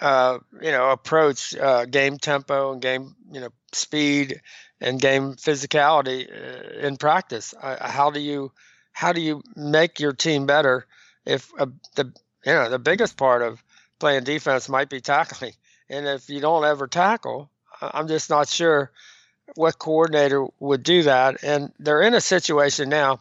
uh, 0.00 0.38
you 0.60 0.70
know, 0.70 0.90
approach 0.90 1.56
uh, 1.56 1.84
game 1.84 2.18
tempo 2.18 2.72
and 2.72 2.82
game, 2.82 3.14
you 3.30 3.40
know, 3.40 3.50
speed 3.72 4.40
and 4.80 5.00
game 5.00 5.34
physicality 5.34 6.28
uh, 6.30 6.86
in 6.86 6.96
practice? 6.96 7.54
Uh, 7.60 7.88
how 7.88 8.10
do 8.10 8.20
you, 8.20 8.52
how 8.92 9.12
do 9.12 9.20
you 9.20 9.42
make 9.56 10.00
your 10.00 10.12
team 10.12 10.46
better 10.46 10.86
if 11.26 11.50
uh, 11.58 11.66
the, 11.94 12.12
you 12.44 12.52
know, 12.52 12.70
the 12.70 12.78
biggest 12.78 13.16
part 13.16 13.42
of 13.42 13.62
playing 13.98 14.24
defense 14.24 14.68
might 14.68 14.88
be 14.88 15.00
tackling. 15.00 15.52
And 15.88 16.06
if 16.06 16.28
you 16.30 16.40
don't 16.40 16.64
ever 16.64 16.86
tackle, 16.86 17.50
I'm 17.80 18.08
just 18.08 18.30
not 18.30 18.48
sure 18.48 18.90
what 19.54 19.78
coordinator 19.78 20.46
would 20.60 20.82
do 20.82 21.04
that. 21.04 21.42
And 21.42 21.72
they're 21.78 22.02
in 22.02 22.14
a 22.14 22.20
situation 22.20 22.88
now 22.88 23.20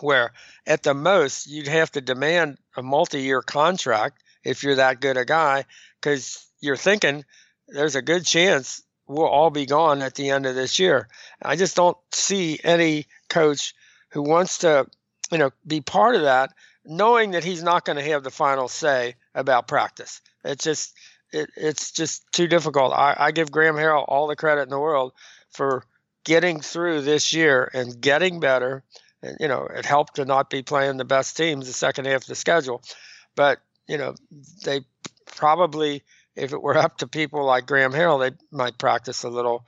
where, 0.00 0.32
at 0.66 0.82
the 0.82 0.94
most, 0.94 1.46
you'd 1.46 1.68
have 1.68 1.92
to 1.92 2.00
demand 2.00 2.58
a 2.76 2.82
multi 2.82 3.22
year 3.22 3.42
contract 3.42 4.22
if 4.42 4.62
you're 4.62 4.76
that 4.76 5.00
good 5.00 5.16
a 5.16 5.24
guy, 5.24 5.64
because 6.00 6.46
you're 6.60 6.76
thinking 6.76 7.24
there's 7.68 7.94
a 7.94 8.02
good 8.02 8.24
chance 8.24 8.82
we'll 9.10 9.26
all 9.26 9.50
be 9.50 9.66
gone 9.66 10.02
at 10.02 10.14
the 10.14 10.30
end 10.30 10.46
of 10.46 10.54
this 10.54 10.78
year. 10.78 11.08
I 11.42 11.56
just 11.56 11.76
don't 11.76 11.96
see 12.12 12.60
any 12.62 13.06
coach 13.28 13.74
who 14.10 14.22
wants 14.22 14.58
to, 14.58 14.86
you 15.32 15.38
know, 15.38 15.50
be 15.66 15.80
part 15.80 16.14
of 16.14 16.22
that, 16.22 16.52
knowing 16.84 17.32
that 17.32 17.44
he's 17.44 17.62
not 17.62 17.84
going 17.84 17.96
to 17.96 18.10
have 18.10 18.22
the 18.22 18.30
final 18.30 18.68
say 18.68 19.16
about 19.34 19.68
practice. 19.68 20.20
It's 20.44 20.64
just 20.64 20.94
it, 21.32 21.50
it's 21.56 21.92
just 21.92 22.24
too 22.32 22.46
difficult. 22.46 22.92
I, 22.92 23.14
I 23.18 23.30
give 23.32 23.50
Graham 23.50 23.76
Harrell 23.76 24.04
all 24.06 24.26
the 24.26 24.36
credit 24.36 24.62
in 24.62 24.70
the 24.70 24.78
world 24.78 25.12
for 25.50 25.84
getting 26.24 26.60
through 26.60 27.02
this 27.02 27.32
year 27.32 27.70
and 27.72 28.00
getting 28.00 28.40
better. 28.40 28.82
And 29.22 29.36
you 29.40 29.48
know, 29.48 29.66
it 29.66 29.84
helped 29.84 30.16
to 30.16 30.24
not 30.24 30.50
be 30.50 30.62
playing 30.62 30.96
the 30.96 31.04
best 31.04 31.36
teams 31.36 31.66
the 31.66 31.72
second 31.72 32.06
half 32.06 32.22
of 32.22 32.28
the 32.28 32.34
schedule, 32.34 32.82
but 33.34 33.60
you 33.88 33.98
know, 33.98 34.14
they 34.64 34.80
probably, 35.36 36.02
if 36.36 36.52
it 36.52 36.62
were 36.62 36.76
up 36.76 36.98
to 36.98 37.06
people 37.06 37.44
like 37.44 37.66
Graham 37.66 37.92
Harrell, 37.92 38.20
they 38.20 38.36
might 38.50 38.78
practice 38.78 39.24
a 39.24 39.28
little, 39.28 39.66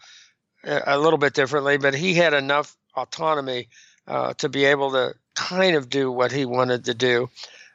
a 0.65 0.99
little 0.99 1.19
bit 1.19 1.35
differently. 1.35 1.79
But 1.79 1.95
he 1.95 2.15
had 2.15 2.35
enough 2.35 2.77
autonomy 2.97 3.69
uh, 4.07 4.35
to 4.35 4.49
be 4.49 4.65
able 4.67 4.93
to 4.93 5.15
kind 5.35 5.77
of 5.77 5.89
do 5.89 6.11
what 6.11 6.33
he 6.33 6.45
wanted 6.45 6.85
to 6.87 6.95
do, 6.95 7.31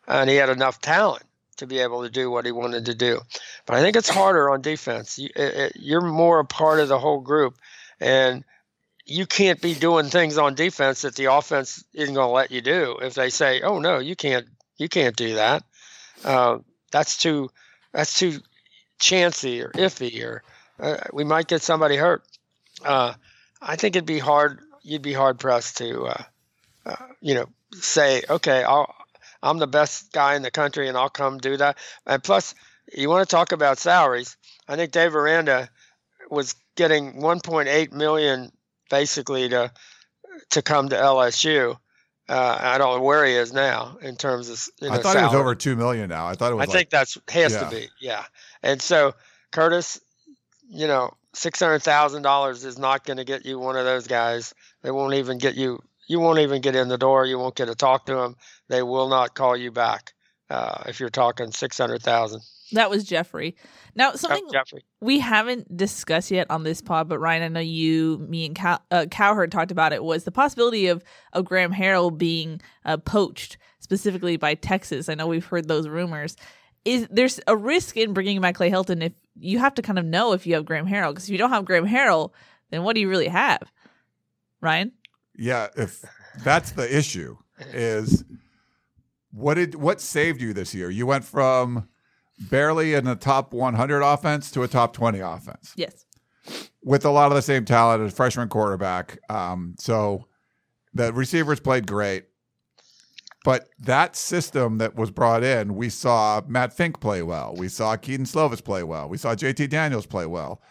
and 0.07 0.29
he 0.29 0.35
had 0.35 0.49
enough 0.49 0.79
talent 0.81 1.23
to 1.57 1.67
be 1.67 1.79
able 1.79 2.03
to 2.03 2.09
do 2.09 2.29
what 2.29 2.45
he 2.45 2.51
wanted 2.51 2.85
to 2.85 2.95
do. 2.95 3.19
But 3.65 3.75
I 3.75 3.81
think 3.81 3.95
it's 3.95 4.09
harder 4.09 4.49
on 4.49 4.61
defense. 4.61 5.17
You, 5.17 5.29
it, 5.35 5.73
you're 5.75 6.01
more 6.01 6.39
a 6.39 6.45
part 6.45 6.79
of 6.79 6.87
the 6.87 6.99
whole 6.99 7.19
group, 7.19 7.57
and 7.99 8.43
you 9.05 9.25
can't 9.25 9.61
be 9.61 9.73
doing 9.73 10.05
things 10.05 10.37
on 10.37 10.53
defense 10.53 11.01
that 11.01 11.15
the 11.15 11.33
offense 11.33 11.83
isn't 11.93 12.13
going 12.13 12.27
to 12.27 12.31
let 12.31 12.51
you 12.51 12.61
do. 12.61 12.97
If 13.01 13.15
they 13.15 13.29
say, 13.29 13.61
"Oh 13.61 13.79
no, 13.79 13.99
you 13.99 14.15
can't, 14.15 14.47
you 14.77 14.87
can't 14.89 15.15
do 15.15 15.35
that," 15.35 15.63
uh, 16.23 16.59
that's 16.91 17.17
too, 17.17 17.49
that's 17.91 18.17
too 18.17 18.39
chancy 18.99 19.61
or 19.61 19.69
iffy, 19.71 20.23
or 20.23 20.43
uh, 20.79 20.97
we 21.13 21.23
might 21.23 21.47
get 21.47 21.61
somebody 21.61 21.95
hurt. 21.95 22.23
Uh, 22.83 23.13
I 23.61 23.75
think 23.75 23.95
it'd 23.95 24.05
be 24.05 24.19
hard. 24.19 24.59
You'd 24.83 25.01
be 25.01 25.13
hard 25.13 25.39
pressed 25.39 25.77
to, 25.77 26.05
uh, 26.05 26.23
uh, 26.85 26.95
you 27.21 27.35
know, 27.35 27.47
say, 27.73 28.23
okay, 28.29 28.63
I'll, 28.63 28.93
I'm 29.43 29.57
the 29.57 29.67
best 29.67 30.11
guy 30.11 30.35
in 30.35 30.41
the 30.41 30.51
country, 30.51 30.87
and 30.87 30.97
I'll 30.97 31.09
come 31.09 31.37
do 31.37 31.57
that. 31.57 31.77
And 32.05 32.23
plus, 32.23 32.55
you 32.93 33.09
want 33.09 33.27
to 33.27 33.35
talk 33.35 33.51
about 33.51 33.79
salaries? 33.79 34.37
I 34.67 34.75
think 34.75 34.91
Dave 34.91 35.15
Aranda 35.15 35.69
was 36.29 36.55
getting 36.75 37.13
1.8 37.15 37.91
million 37.91 38.51
basically 38.89 39.49
to 39.49 39.71
to 40.49 40.61
come 40.61 40.89
to 40.89 40.95
LSU. 40.95 41.77
Uh, 42.29 42.57
I 42.59 42.77
don't 42.77 42.97
know 42.97 43.03
where 43.03 43.25
he 43.25 43.33
is 43.33 43.53
now 43.53 43.97
in 44.01 44.17
terms 44.17 44.49
of. 44.49 44.67
You 44.81 44.89
know, 44.89 44.95
I 44.95 44.97
thought 44.97 45.13
salary. 45.13 45.21
it 45.21 45.27
was 45.27 45.35
over 45.35 45.55
two 45.55 45.75
million 45.75 46.09
now. 46.09 46.27
I 46.27 46.33
thought 46.33 46.51
it 46.51 46.55
was. 46.55 46.63
I 46.63 46.65
like, 46.65 46.77
think 46.77 46.89
that's 46.89 47.17
has 47.29 47.53
Yeah. 47.53 47.59
to 47.59 47.69
be, 47.69 47.87
yeah. 48.01 48.25
And 48.63 48.81
so 48.81 49.13
Curtis, 49.51 49.99
you 50.69 50.87
know, 50.87 51.13
six 51.33 51.59
hundred 51.59 51.79
thousand 51.83 52.23
dollars 52.23 52.65
is 52.65 52.77
not 52.77 53.05
going 53.05 53.17
to 53.17 53.23
get 53.23 53.45
you 53.45 53.59
one 53.59 53.77
of 53.77 53.85
those 53.85 54.07
guys. 54.07 54.53
They 54.81 54.91
won't 54.91 55.13
even 55.13 55.37
get 55.37 55.55
you. 55.55 55.81
You 56.07 56.19
won't 56.19 56.39
even 56.39 56.61
get 56.61 56.75
in 56.75 56.87
the 56.87 56.97
door. 56.97 57.25
You 57.25 57.37
won't 57.39 57.55
get 57.55 57.65
to 57.65 57.75
talk 57.75 58.05
to 58.07 58.15
them. 58.15 58.35
They 58.67 58.81
will 58.81 59.07
not 59.09 59.33
call 59.35 59.55
you 59.55 59.71
back 59.71 60.13
uh, 60.49 60.83
if 60.87 60.99
you're 60.99 61.09
talking 61.09 61.51
six 61.51 61.77
hundred 61.77 62.01
thousand. 62.01 62.41
That 62.73 62.89
was 62.89 63.03
Jeffrey. 63.03 63.55
Now, 63.95 64.13
something 64.13 64.47
Jeffrey. 64.51 64.85
we 64.99 65.19
haven't 65.19 65.75
discussed 65.75 66.31
yet 66.31 66.47
on 66.49 66.63
this 66.63 66.81
pod, 66.81 67.07
but 67.07 67.19
Ryan, 67.19 67.43
I 67.43 67.47
know 67.47 67.59
you, 67.59 68.17
me, 68.27 68.45
and 68.45 68.55
Cow- 68.55 68.79
uh, 68.91 69.05
Cowherd 69.09 69.51
talked 69.51 69.71
about 69.71 69.93
it. 69.93 70.03
Was 70.03 70.23
the 70.23 70.31
possibility 70.31 70.87
of 70.87 71.03
of 71.33 71.45
Graham 71.45 71.73
Harrell 71.73 72.15
being 72.15 72.61
uh, 72.85 72.97
poached 72.97 73.57
specifically 73.79 74.37
by 74.37 74.55
Texas? 74.55 75.07
I 75.09 75.15
know 75.15 75.27
we've 75.27 75.45
heard 75.45 75.67
those 75.67 75.87
rumors. 75.87 76.35
Is 76.85 77.07
there's 77.09 77.39
a 77.47 77.55
risk 77.55 77.97
in 77.97 78.13
bringing 78.13 78.39
back 78.41 78.55
Clay 78.55 78.69
Helton 78.69 79.03
if 79.03 79.13
you 79.35 79.59
have 79.59 79.75
to 79.75 79.81
kind 79.81 79.99
of 79.99 80.05
know 80.05 80.33
if 80.33 80.47
you 80.47 80.55
have 80.55 80.65
Graham 80.65 80.87
Harrell 80.87 81.09
because 81.09 81.25
if 81.25 81.29
you 81.29 81.37
don't 81.37 81.51
have 81.51 81.65
Graham 81.65 81.85
Harrell, 81.87 82.31
then 82.69 82.83
what 82.83 82.95
do 82.95 83.01
you 83.01 83.09
really 83.09 83.27
have, 83.27 83.61
Ryan? 84.61 84.91
Yeah, 85.35 85.67
if 85.75 86.03
that's 86.43 86.71
the 86.71 86.97
issue, 86.97 87.37
is 87.73 88.23
what 89.31 89.55
did 89.55 89.75
what 89.75 90.01
saved 90.01 90.41
you 90.41 90.53
this 90.53 90.73
year? 90.73 90.89
You 90.89 91.05
went 91.05 91.23
from 91.25 91.87
barely 92.39 92.93
in 92.93 93.05
the 93.05 93.15
top 93.15 93.53
100 93.53 94.01
offense 94.01 94.51
to 94.51 94.63
a 94.63 94.67
top 94.67 94.93
20 94.93 95.19
offense 95.19 95.73
Yes. 95.75 96.05
with 96.83 97.03
a 97.05 97.09
lot 97.09 97.31
of 97.31 97.35
the 97.35 97.41
same 97.41 97.65
talent 97.65 98.03
as 98.03 98.13
freshman 98.13 98.47
quarterback. 98.49 99.17
Um, 99.29 99.75
so 99.79 100.27
the 100.93 101.11
receivers 101.13 101.59
played 101.59 101.87
great. 101.87 102.25
But 103.43 103.69
that 103.79 104.15
system 104.17 104.77
that 104.79 104.95
was 104.95 105.09
brought 105.09 105.41
in, 105.43 105.75
we 105.75 105.89
saw 105.89 106.41
Matt 106.47 106.73
Fink 106.73 106.99
play 106.99 107.21
well. 107.21 107.53
We 107.55 107.69
saw 107.69 107.95
Kedon 107.95 108.25
Slovis 108.25 108.63
play 108.63 108.83
well. 108.83 109.07
We 109.07 109.17
saw 109.17 109.35
JT 109.35 109.69
Daniels 109.69 110.05
play 110.05 110.25
well. 110.25 110.61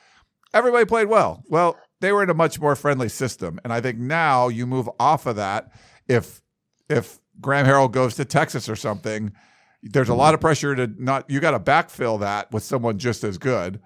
Everybody 0.53 0.85
played 0.85 1.09
well. 1.09 1.43
Well, 1.49 1.79
they 2.01 2.13
were 2.13 2.23
in 2.23 2.29
a 2.29 2.35
much 2.35 2.61
more 2.61 2.77
friendly 2.77 3.09
system. 3.09 3.59
And 3.65 3.73
I 3.73 3.81
think 3.81 3.99
now 3.99 4.49
you 4.49 4.67
move 4.67 4.91
off 5.01 5.25
of 5.27 5.37
that. 5.37 5.73
If 6.07 6.43
if 6.91 7.19
Graham 7.41 7.67
Harrell 7.67 7.91
goes 7.91 8.15
to 8.17 8.25
Texas 8.27 8.69
or 8.69 8.77
something, 8.77 9.33
there's 9.93 10.09
a 10.09 10.15
lot 10.15 10.35
of 10.35 10.41
pressure 10.41 10.75
to 10.75 10.91
not 10.99 11.29
you 11.31 11.41
got 11.41 11.53
to 11.53 11.61
backfill 11.61 12.21
that 12.21 12.51
with 12.53 12.63
someone 12.63 12.99
just 12.99 13.25
as 13.25 13.39
good. 13.39 13.81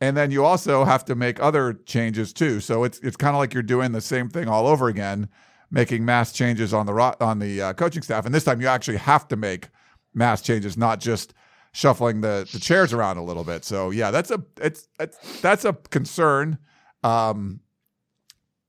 And 0.00 0.16
then 0.16 0.30
you 0.30 0.44
also 0.44 0.84
have 0.84 1.04
to 1.06 1.14
make 1.14 1.40
other 1.40 1.72
changes 1.72 2.32
too. 2.32 2.60
So 2.60 2.84
it's 2.84 2.98
it's 3.00 3.16
kind 3.16 3.34
of 3.34 3.40
like 3.40 3.54
you're 3.54 3.62
doing 3.62 3.92
the 3.92 4.00
same 4.00 4.28
thing 4.28 4.48
all 4.48 4.66
over 4.66 4.88
again, 4.88 5.28
making 5.70 6.04
mass 6.04 6.32
changes 6.32 6.74
on 6.74 6.86
the 6.86 6.92
ro- 6.92 7.14
on 7.20 7.38
the 7.38 7.62
uh, 7.62 7.72
coaching 7.72 8.02
staff. 8.02 8.26
And 8.26 8.34
this 8.34 8.44
time 8.44 8.60
you 8.60 8.66
actually 8.66 8.98
have 8.98 9.26
to 9.28 9.36
make 9.36 9.68
mass 10.12 10.42
changes, 10.42 10.76
not 10.76 11.00
just 11.00 11.32
shuffling 11.72 12.20
the 12.20 12.48
the 12.52 12.58
chairs 12.58 12.92
around 12.92 13.16
a 13.16 13.24
little 13.24 13.44
bit. 13.44 13.64
So 13.64 13.90
yeah, 13.90 14.10
that's 14.10 14.30
a 14.30 14.42
it's, 14.60 14.88
it's 15.00 15.40
that's 15.40 15.64
a 15.64 15.72
concern. 15.72 16.58
Um, 17.02 17.60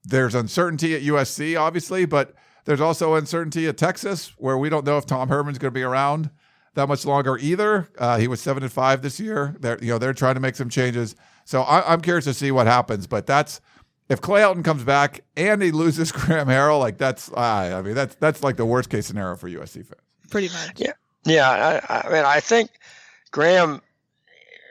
there's 0.04 0.36
uncertainty 0.36 0.95
at 0.95 1.02
USC, 1.02 1.60
obviously, 1.60 2.06
but 2.06 2.34
there's 2.64 2.80
also 2.80 3.16
uncertainty 3.16 3.68
at 3.68 3.78
Texas, 3.78 4.34
where 4.38 4.58
we 4.58 4.70
don't 4.70 4.86
know 4.86 4.98
if 4.98 5.06
Tom 5.06 5.28
Herman's 5.28 5.58
going 5.58 5.74
to 5.74 5.78
be 5.78 5.84
around 5.84 6.30
that 6.78 6.88
much 6.88 7.06
longer 7.06 7.38
either. 7.40 7.90
Uh, 7.98 8.18
he 8.18 8.28
was 8.28 8.40
seven 8.40 8.64
and 8.64 8.72
five 8.72 9.02
this 9.02 9.20
year. 9.20 9.56
They're 9.60 9.78
you 9.80 9.90
know 9.90 9.98
they're 9.98 10.14
trying 10.14 10.36
to 10.36 10.40
make 10.40 10.56
some 10.56 10.70
changes. 10.70 11.16
So 11.44 11.64
I, 11.64 11.91
I'm 11.91 12.02
curious 12.02 12.26
to 12.26 12.34
see 12.34 12.52
what 12.52 12.68
happens. 12.68 13.08
But 13.08 13.26
that's 13.26 13.60
if 14.10 14.22
Clay 14.22 14.41
Helton 14.41 14.64
comes 14.64 14.84
back 14.84 15.22
and 15.36 15.62
he 15.62 15.72
loses 15.72 16.12
Graham 16.14 16.48
Harrell, 16.48 16.80
like 16.80 16.98
that's 16.98 17.30
uh, 17.32 17.76
I 17.78 17.82
mean 17.82 17.95
that's 17.95 18.16
that's 18.16 18.44
like 18.44 18.58
the 18.58 18.66
worst 18.66 18.90
case 18.90 19.08
scenario 19.08 19.36
for 19.36 19.49
USC 19.49 19.86
fans. 19.86 20.02
Pretty 20.30 20.49
much. 20.49 20.74
Yeah, 20.78 20.94
yeah. 21.26 21.82
I, 21.90 22.08
I 22.08 22.14
mean, 22.14 22.26
I 22.26 22.40
think 22.40 22.70
Graham 23.32 23.82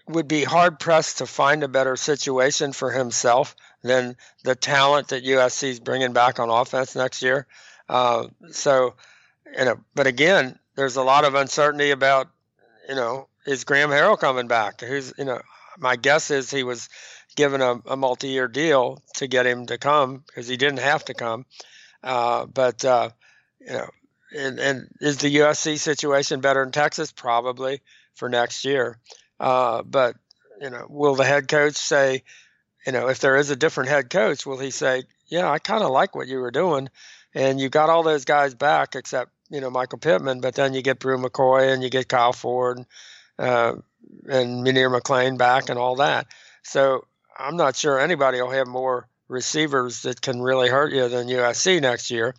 would 0.08 0.28
be 0.28 0.44
hard 0.44 0.78
pressed 0.78 1.18
to 1.18 1.26
find 1.26 1.64
a 1.64 1.68
better 1.68 1.96
situation 1.96 2.72
for 2.72 2.92
himself 2.92 3.56
than 3.82 4.16
the 4.44 4.54
talent 4.54 5.08
that 5.08 5.24
USC 5.24 5.70
is 5.70 5.80
bringing 5.80 6.12
back 6.12 6.38
on 6.38 6.50
offense 6.50 6.94
next 6.94 7.22
year. 7.22 7.46
Uh, 7.88 8.28
so, 8.50 8.94
you 9.58 9.64
know, 9.64 9.78
but 9.94 10.06
again, 10.06 10.58
there's 10.76 10.96
a 10.96 11.02
lot 11.02 11.24
of 11.24 11.34
uncertainty 11.34 11.90
about, 11.90 12.28
you 12.88 12.94
know, 12.94 13.28
is 13.46 13.64
Graham 13.64 13.90
Harrell 13.90 14.18
coming 14.18 14.46
back? 14.46 14.80
Who's, 14.80 15.12
you 15.18 15.24
know, 15.24 15.40
my 15.78 15.96
guess 15.96 16.30
is 16.30 16.50
he 16.50 16.62
was 16.62 16.88
given 17.34 17.60
a, 17.60 17.80
a 17.86 17.96
multi-year 17.96 18.48
deal 18.48 19.02
to 19.14 19.26
get 19.26 19.46
him 19.46 19.66
to 19.66 19.78
come 19.78 20.22
because 20.26 20.48
he 20.48 20.56
didn't 20.56 20.80
have 20.80 21.04
to 21.06 21.14
come. 21.14 21.44
Uh, 22.02 22.46
but 22.46 22.84
uh, 22.84 23.10
you 23.60 23.72
know, 23.72 23.88
and, 24.36 24.58
and 24.58 24.88
is 25.00 25.18
the 25.18 25.36
USC 25.36 25.78
situation 25.78 26.40
better 26.40 26.62
in 26.62 26.72
Texas? 26.72 27.12
Probably 27.12 27.80
for 28.14 28.28
next 28.28 28.64
year. 28.64 28.98
Uh, 29.38 29.82
but 29.82 30.16
you 30.60 30.70
know, 30.70 30.86
will 30.88 31.14
the 31.14 31.24
head 31.24 31.48
coach 31.48 31.76
say, 31.76 32.22
you 32.86 32.92
know, 32.92 33.08
if 33.08 33.20
there 33.20 33.36
is 33.36 33.50
a 33.50 33.56
different 33.56 33.90
head 33.90 34.10
coach, 34.10 34.46
will 34.46 34.58
he 34.58 34.70
say, 34.70 35.04
yeah, 35.26 35.50
I 35.50 35.58
kind 35.58 35.82
of 35.82 35.90
like 35.90 36.14
what 36.14 36.28
you 36.28 36.38
were 36.38 36.50
doing, 36.50 36.88
and 37.34 37.60
you 37.60 37.68
got 37.68 37.90
all 37.90 38.02
those 38.02 38.24
guys 38.24 38.54
back 38.54 38.94
except 38.94 39.30
you 39.50 39.60
know 39.60 39.70
Michael 39.70 39.98
Pittman, 39.98 40.40
but 40.40 40.54
then 40.54 40.74
you 40.74 40.82
get 40.82 40.98
Bru 40.98 41.18
McCoy 41.18 41.72
and 41.72 41.82
you 41.82 41.90
get 41.90 42.08
Kyle 42.08 42.32
Ford 42.32 42.84
uh, 43.38 43.74
and 44.28 44.66
Munir 44.66 44.90
McClain 44.90 45.38
back 45.38 45.68
and 45.68 45.78
all 45.78 45.96
that. 45.96 46.26
So 46.62 47.04
I'm 47.38 47.56
not 47.56 47.76
sure 47.76 47.98
anybody 47.98 48.40
will 48.40 48.50
have 48.50 48.66
more 48.66 49.08
receivers 49.28 50.02
that 50.02 50.20
can 50.20 50.40
really 50.40 50.68
hurt 50.68 50.92
you 50.92 51.08
than 51.08 51.28
USC 51.28 51.80
next 51.80 52.10
year. 52.10 52.34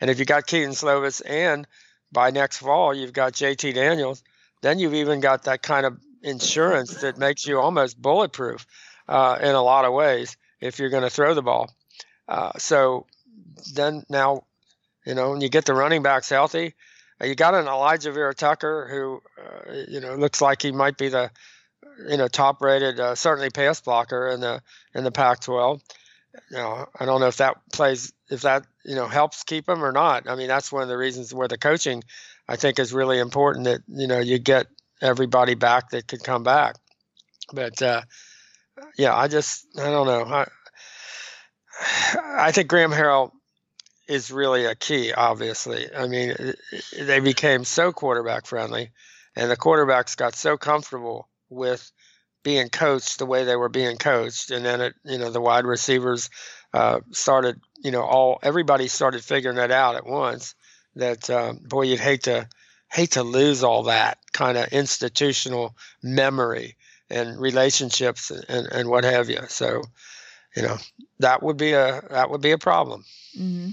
And 0.00 0.10
if 0.10 0.18
you 0.18 0.24
got 0.24 0.46
Kedon 0.46 0.72
Slovis 0.72 1.22
and 1.24 1.66
by 2.10 2.30
next 2.30 2.58
fall 2.58 2.94
you've 2.94 3.12
got 3.12 3.32
JT 3.32 3.74
Daniels, 3.74 4.22
then 4.60 4.78
you've 4.78 4.94
even 4.94 5.20
got 5.20 5.44
that 5.44 5.62
kind 5.62 5.86
of 5.86 5.98
insurance 6.22 7.00
that 7.00 7.18
makes 7.18 7.46
you 7.46 7.58
almost 7.58 8.00
bulletproof 8.00 8.66
uh, 9.08 9.38
in 9.40 9.54
a 9.54 9.62
lot 9.62 9.84
of 9.84 9.92
ways 9.92 10.36
if 10.60 10.78
you're 10.78 10.90
going 10.90 11.02
to 11.02 11.10
throw 11.10 11.34
the 11.34 11.42
ball. 11.42 11.70
Uh, 12.28 12.52
so 12.58 13.06
then 13.74 14.04
now, 14.08 14.44
you 15.04 15.14
know, 15.14 15.30
when 15.30 15.40
you 15.40 15.48
get 15.48 15.64
the 15.64 15.74
running 15.74 16.02
backs 16.02 16.28
healthy, 16.28 16.74
uh, 17.20 17.26
you 17.26 17.34
got 17.34 17.54
an 17.54 17.66
Alijah 17.66 18.14
Vera 18.14 18.34
Tucker 18.34 18.88
who, 18.90 19.22
uh, 19.40 19.84
you 19.88 20.00
know, 20.00 20.14
looks 20.14 20.40
like 20.40 20.62
he 20.62 20.72
might 20.72 20.96
be 20.96 21.08
the, 21.08 21.30
you 22.08 22.16
know, 22.16 22.28
top 22.28 22.62
rated, 22.62 22.98
uh, 22.98 23.14
certainly 23.14 23.50
pass 23.50 23.80
blocker 23.80 24.28
in 24.28 24.40
the 24.40 24.62
in 24.94 25.04
the 25.04 25.12
Pac-12. 25.12 25.80
You 26.50 26.56
know, 26.56 26.86
I 26.98 27.04
don't 27.04 27.20
know 27.20 27.26
if 27.26 27.36
that 27.38 27.56
plays, 27.72 28.12
if 28.30 28.42
that 28.42 28.64
you 28.84 28.94
know 28.94 29.06
helps 29.06 29.44
keep 29.44 29.68
him 29.68 29.84
or 29.84 29.92
not. 29.92 30.28
I 30.28 30.34
mean, 30.34 30.48
that's 30.48 30.72
one 30.72 30.82
of 30.82 30.88
the 30.88 30.96
reasons 30.96 31.34
where 31.34 31.48
the 31.48 31.58
coaching, 31.58 32.02
I 32.48 32.56
think, 32.56 32.78
is 32.78 32.94
really 32.94 33.18
important. 33.18 33.66
That 33.66 33.80
you 33.86 34.06
know 34.06 34.18
you 34.18 34.38
get 34.38 34.66
everybody 35.02 35.54
back 35.54 35.90
that 35.90 36.08
could 36.08 36.24
come 36.24 36.42
back. 36.42 36.76
But 37.52 37.82
uh, 37.82 38.02
yeah, 38.96 39.14
I 39.14 39.28
just 39.28 39.66
I 39.78 39.90
don't 39.90 40.06
know. 40.06 40.24
I 40.24 40.48
I 42.48 42.52
think 42.52 42.68
Graham 42.68 42.92
Harrell 42.92 43.32
is 44.12 44.30
really 44.30 44.64
a 44.64 44.74
key. 44.74 45.12
Obviously, 45.12 45.94
I 45.94 46.06
mean 46.06 46.34
they 46.98 47.20
became 47.20 47.64
so 47.64 47.92
quarterback 47.92 48.46
friendly, 48.46 48.90
and 49.36 49.50
the 49.50 49.56
quarterbacks 49.56 50.16
got 50.16 50.34
so 50.34 50.56
comfortable 50.56 51.28
with 51.48 51.90
being 52.42 52.68
coached 52.68 53.18
the 53.18 53.26
way 53.26 53.44
they 53.44 53.56
were 53.56 53.68
being 53.68 53.96
coached, 53.96 54.50
and 54.50 54.64
then 54.64 54.80
it 54.80 54.94
you 55.04 55.18
know 55.18 55.30
the 55.30 55.40
wide 55.40 55.64
receivers 55.64 56.30
uh, 56.74 57.00
started 57.10 57.60
you 57.82 57.90
know 57.90 58.02
all 58.02 58.38
everybody 58.42 58.88
started 58.88 59.24
figuring 59.24 59.58
it 59.58 59.70
out 59.70 59.96
at 59.96 60.06
once. 60.06 60.54
That 60.96 61.30
um, 61.30 61.60
boy, 61.66 61.82
you'd 61.82 62.00
hate 62.00 62.24
to 62.24 62.48
hate 62.92 63.12
to 63.12 63.22
lose 63.22 63.64
all 63.64 63.84
that 63.84 64.18
kind 64.32 64.58
of 64.58 64.68
institutional 64.68 65.74
memory 66.02 66.76
and 67.08 67.40
relationships 67.40 68.30
and, 68.30 68.66
and 68.66 68.88
what 68.88 69.04
have 69.04 69.30
you. 69.30 69.40
So, 69.48 69.82
you 70.54 70.62
know, 70.62 70.76
that 71.18 71.42
would 71.42 71.56
be 71.56 71.72
a 71.72 72.02
that 72.10 72.30
would 72.30 72.42
be 72.42 72.52
a 72.52 72.58
problem. 72.58 73.04
hmm 73.36 73.70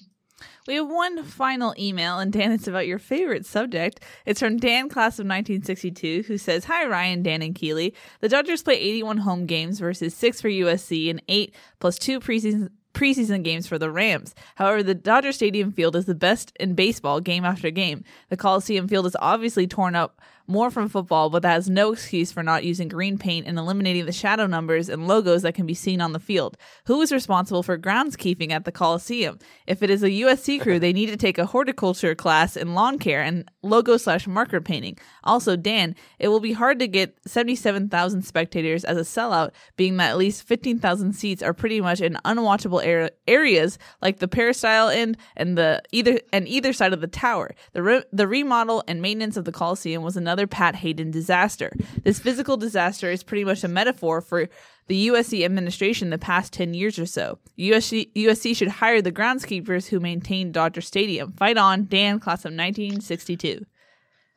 We 0.70 0.76
have 0.76 0.88
one 0.88 1.24
final 1.24 1.74
email, 1.80 2.20
and 2.20 2.32
Dan, 2.32 2.52
it's 2.52 2.68
about 2.68 2.86
your 2.86 3.00
favorite 3.00 3.44
subject. 3.44 4.02
It's 4.28 4.40
from 4.40 4.58
Dan, 4.58 4.88
class 4.88 5.18
of 5.18 5.26
1962, 5.26 6.26
who 6.28 6.38
says, 6.38 6.66
Hi, 6.66 6.86
Ryan, 6.86 7.24
Dan, 7.24 7.42
and 7.42 7.56
Keeley. 7.56 7.96
The 8.20 8.30
Dodgers 8.30 8.62
play 8.62 8.76
81 8.76 9.18
home 9.18 9.48
games 9.48 9.80
versus 9.80 10.14
six 10.14 10.40
for 10.40 10.48
USC 10.48 11.10
and 11.10 11.24
eight 11.28 11.56
plus 11.80 11.98
two 11.98 12.20
preseason. 12.20 12.70
Preseason 12.94 13.44
games 13.44 13.66
for 13.66 13.78
the 13.78 13.90
Rams. 13.90 14.36
However, 14.56 14.84
the 14.84 14.96
Dodger 14.96 15.32
Stadium 15.32 15.72
field 15.72 15.96
is 15.96 16.06
the 16.06 16.16
best 16.16 16.52
in 16.60 16.74
baseball 16.74 17.20
game 17.20 17.46
after 17.46 17.70
game. 17.72 18.04
The 18.30 18.38
Coliseum 18.38 18.88
field 18.88 19.06
is 19.06 19.16
obviously 19.20 19.68
torn 19.68 19.96
up 19.96 20.20
more 20.50 20.72
from 20.72 20.90
football, 20.90 21.30
but 21.30 21.44
that 21.44 21.54
has 21.54 21.70
no 21.70 21.94
excuse 21.94 22.32
for 22.32 22.42
not 22.42 22.64
using 22.64 22.88
green 22.88 23.18
paint 23.18 23.46
and 23.46 23.58
eliminating 23.58 24.06
the 24.06 24.12
shadow 24.12 24.48
numbers 24.48 24.90
and 24.90 25.08
logos 25.08 25.44
that 25.44 25.54
can 25.54 25.66
be 25.66 25.76
seen 25.76 26.02
on 26.02 26.12
the 26.12 26.20
field. 26.20 26.58
Who 26.88 27.00
is 27.02 27.12
responsible 27.12 27.62
for 27.62 27.78
groundskeeping 27.78 28.52
at 28.52 28.66
the 28.66 28.72
Coliseum? 28.72 29.38
If 29.68 29.84
it 29.84 29.92
is 29.92 30.02
a 30.02 30.10
USC 30.10 30.60
crew, 30.62 30.80
they 30.80 30.92
need 30.92 31.10
to 31.10 31.18
take 31.18 31.38
a 31.38 31.46
horticulture 31.46 32.16
class 32.16 32.58
in 32.58 32.74
lawn 32.74 32.98
care 32.98 33.22
and 33.22 33.50
logo 33.62 33.96
slash 33.98 34.26
marker 34.28 34.60
painting. 34.60 34.98
Also, 35.24 35.56
Dan, 35.56 35.96
it 36.18 36.30
will 36.30 36.40
be 36.40 36.54
hard 36.54 36.80
to 36.80 36.88
get 36.88 37.16
77,000 37.28 38.24
spectators 38.24 38.84
as 38.84 38.98
a 38.98 39.02
sellout, 39.02 39.52
being 39.78 39.98
that 39.98 40.10
at 40.10 40.18
least 40.18 40.44
15,000 40.44 41.14
seats 41.14 41.44
are 41.44 41.54
pretty 41.54 41.80
much 41.80 42.02
in 42.02 42.18
unwatchable 42.26 42.86
er- 42.86 43.12
areas 43.28 43.78
like 44.02 44.18
the 44.18 44.28
peristyle 44.28 44.90
end 44.90 45.16
and 45.36 45.58
the 45.58 45.82
either 45.92 46.20
and 46.34 46.48
either 46.48 46.74
side 46.74 46.94
of 46.94 47.02
the 47.02 47.08
tower. 47.08 47.54
The 47.74 47.84
re- 47.84 48.04
the 48.12 48.28
remodel 48.28 48.84
and 48.88 49.02
maintenance 49.02 49.38
of 49.38 49.46
the 49.46 49.52
Coliseum 49.52 50.02
was 50.02 50.18
another 50.18 50.39
Pat 50.48 50.76
Haden 50.76 51.12
disaster. 51.12 51.72
This 52.04 52.20
physical 52.20 52.58
disaster 52.58 53.10
is 53.12 53.24
pretty 53.24 53.46
much 53.46 53.64
a 53.64 53.68
metaphor 53.68 54.22
for 54.22 54.50
the 54.88 55.08
USC 55.10 55.46
administration 55.46 56.10
the 56.10 56.18
past 56.18 56.52
10 56.54 56.74
years 56.74 56.98
or 56.98 57.06
so. 57.06 57.38
USC, 57.58 58.12
USC 58.14 58.56
should 58.56 58.68
hire 58.70 59.02
the 59.02 59.12
groundskeepers 59.12 59.88
who 59.88 60.00
maintain 60.00 60.52
Dodger 60.52 60.82
Stadium. 60.82 61.32
Fight 61.34 61.58
on, 61.58 61.86
Dan, 61.86 62.20
class 62.20 62.40
of 62.40 62.54
1962. 62.54 63.66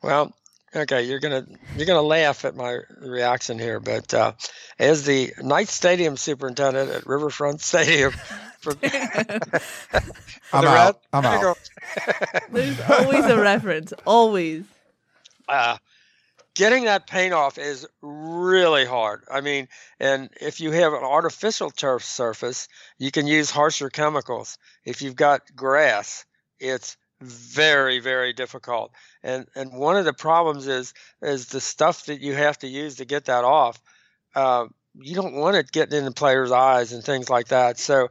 Well, 0.03 0.31
okay, 0.75 1.03
you're 1.03 1.19
gonna 1.19 1.45
you're 1.77 1.85
gonna 1.87 2.01
laugh 2.01 2.45
at 2.45 2.55
my 2.55 2.79
reaction 2.99 3.57
here, 3.57 3.79
but 3.79 4.13
uh, 4.13 4.33
as 4.77 5.05
the 5.05 5.33
Knight 5.41 5.69
Stadium 5.69 6.17
superintendent 6.17 6.91
at 6.91 7.05
Riverfront 7.07 7.61
Stadium, 7.61 8.11
for, 8.59 8.73
I'm 10.51 10.65
out. 10.65 10.95
Red- 10.95 10.95
I'm 11.13 11.25
out. 11.25 11.57
There's 12.51 12.79
always 12.89 13.25
a 13.25 13.39
reference. 13.41 13.93
Always. 14.05 14.65
uh, 15.47 15.77
getting 16.55 16.85
that 16.85 17.07
paint 17.07 17.33
off 17.33 17.57
is 17.57 17.87
really 18.01 18.85
hard. 18.85 19.23
I 19.31 19.41
mean, 19.41 19.67
and 19.99 20.29
if 20.39 20.59
you 20.59 20.71
have 20.71 20.93
an 20.93 21.03
artificial 21.03 21.71
turf 21.71 22.03
surface, 22.03 22.67
you 22.97 23.11
can 23.11 23.27
use 23.27 23.49
harsher 23.49 23.89
chemicals. 23.89 24.57
If 24.85 25.01
you've 25.01 25.15
got 25.15 25.55
grass, 25.55 26.25
it's 26.59 26.97
very 27.21 27.99
very 27.99 28.33
difficult. 28.33 28.91
And 29.23 29.47
and 29.55 29.73
one 29.73 29.95
of 29.95 30.05
the 30.05 30.13
problems 30.13 30.67
is 30.67 30.93
is 31.21 31.47
the 31.47 31.61
stuff 31.61 32.05
that 32.05 32.21
you 32.21 32.33
have 32.33 32.57
to 32.59 32.67
use 32.67 32.97
to 32.97 33.05
get 33.05 33.25
that 33.25 33.43
off. 33.43 33.81
Uh, 34.35 34.65
you 34.95 35.15
don't 35.15 35.33
want 35.33 35.55
it 35.55 35.71
getting 35.71 35.99
in 35.99 36.05
the 36.05 36.11
players' 36.11 36.51
eyes 36.51 36.91
and 36.91 37.03
things 37.03 37.29
like 37.29 37.47
that. 37.47 37.79
So 37.79 38.09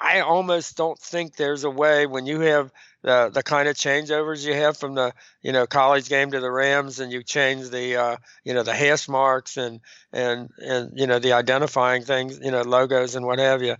I 0.00 0.20
almost 0.20 0.76
don't 0.76 0.98
think 0.98 1.36
there's 1.36 1.64
a 1.64 1.70
way 1.70 2.06
when 2.06 2.26
you 2.26 2.40
have 2.40 2.70
the 3.04 3.30
the 3.32 3.42
kind 3.42 3.68
of 3.68 3.76
changeovers 3.76 4.44
you 4.44 4.54
have 4.54 4.78
from 4.78 4.94
the 4.94 5.12
you 5.42 5.52
know 5.52 5.66
college 5.66 6.08
game 6.08 6.30
to 6.30 6.40
the 6.40 6.50
Rams, 6.50 7.00
and 7.00 7.12
you 7.12 7.22
change 7.22 7.68
the 7.68 7.96
uh, 7.96 8.16
you 8.44 8.54
know 8.54 8.62
the 8.62 8.74
hash 8.74 9.08
marks 9.08 9.58
and 9.58 9.80
and 10.12 10.48
and 10.58 10.98
you 10.98 11.06
know 11.06 11.18
the 11.18 11.34
identifying 11.34 12.02
things, 12.02 12.40
you 12.42 12.50
know 12.50 12.62
logos 12.62 13.14
and 13.14 13.26
what 13.26 13.38
have 13.38 13.62
you. 13.62 13.76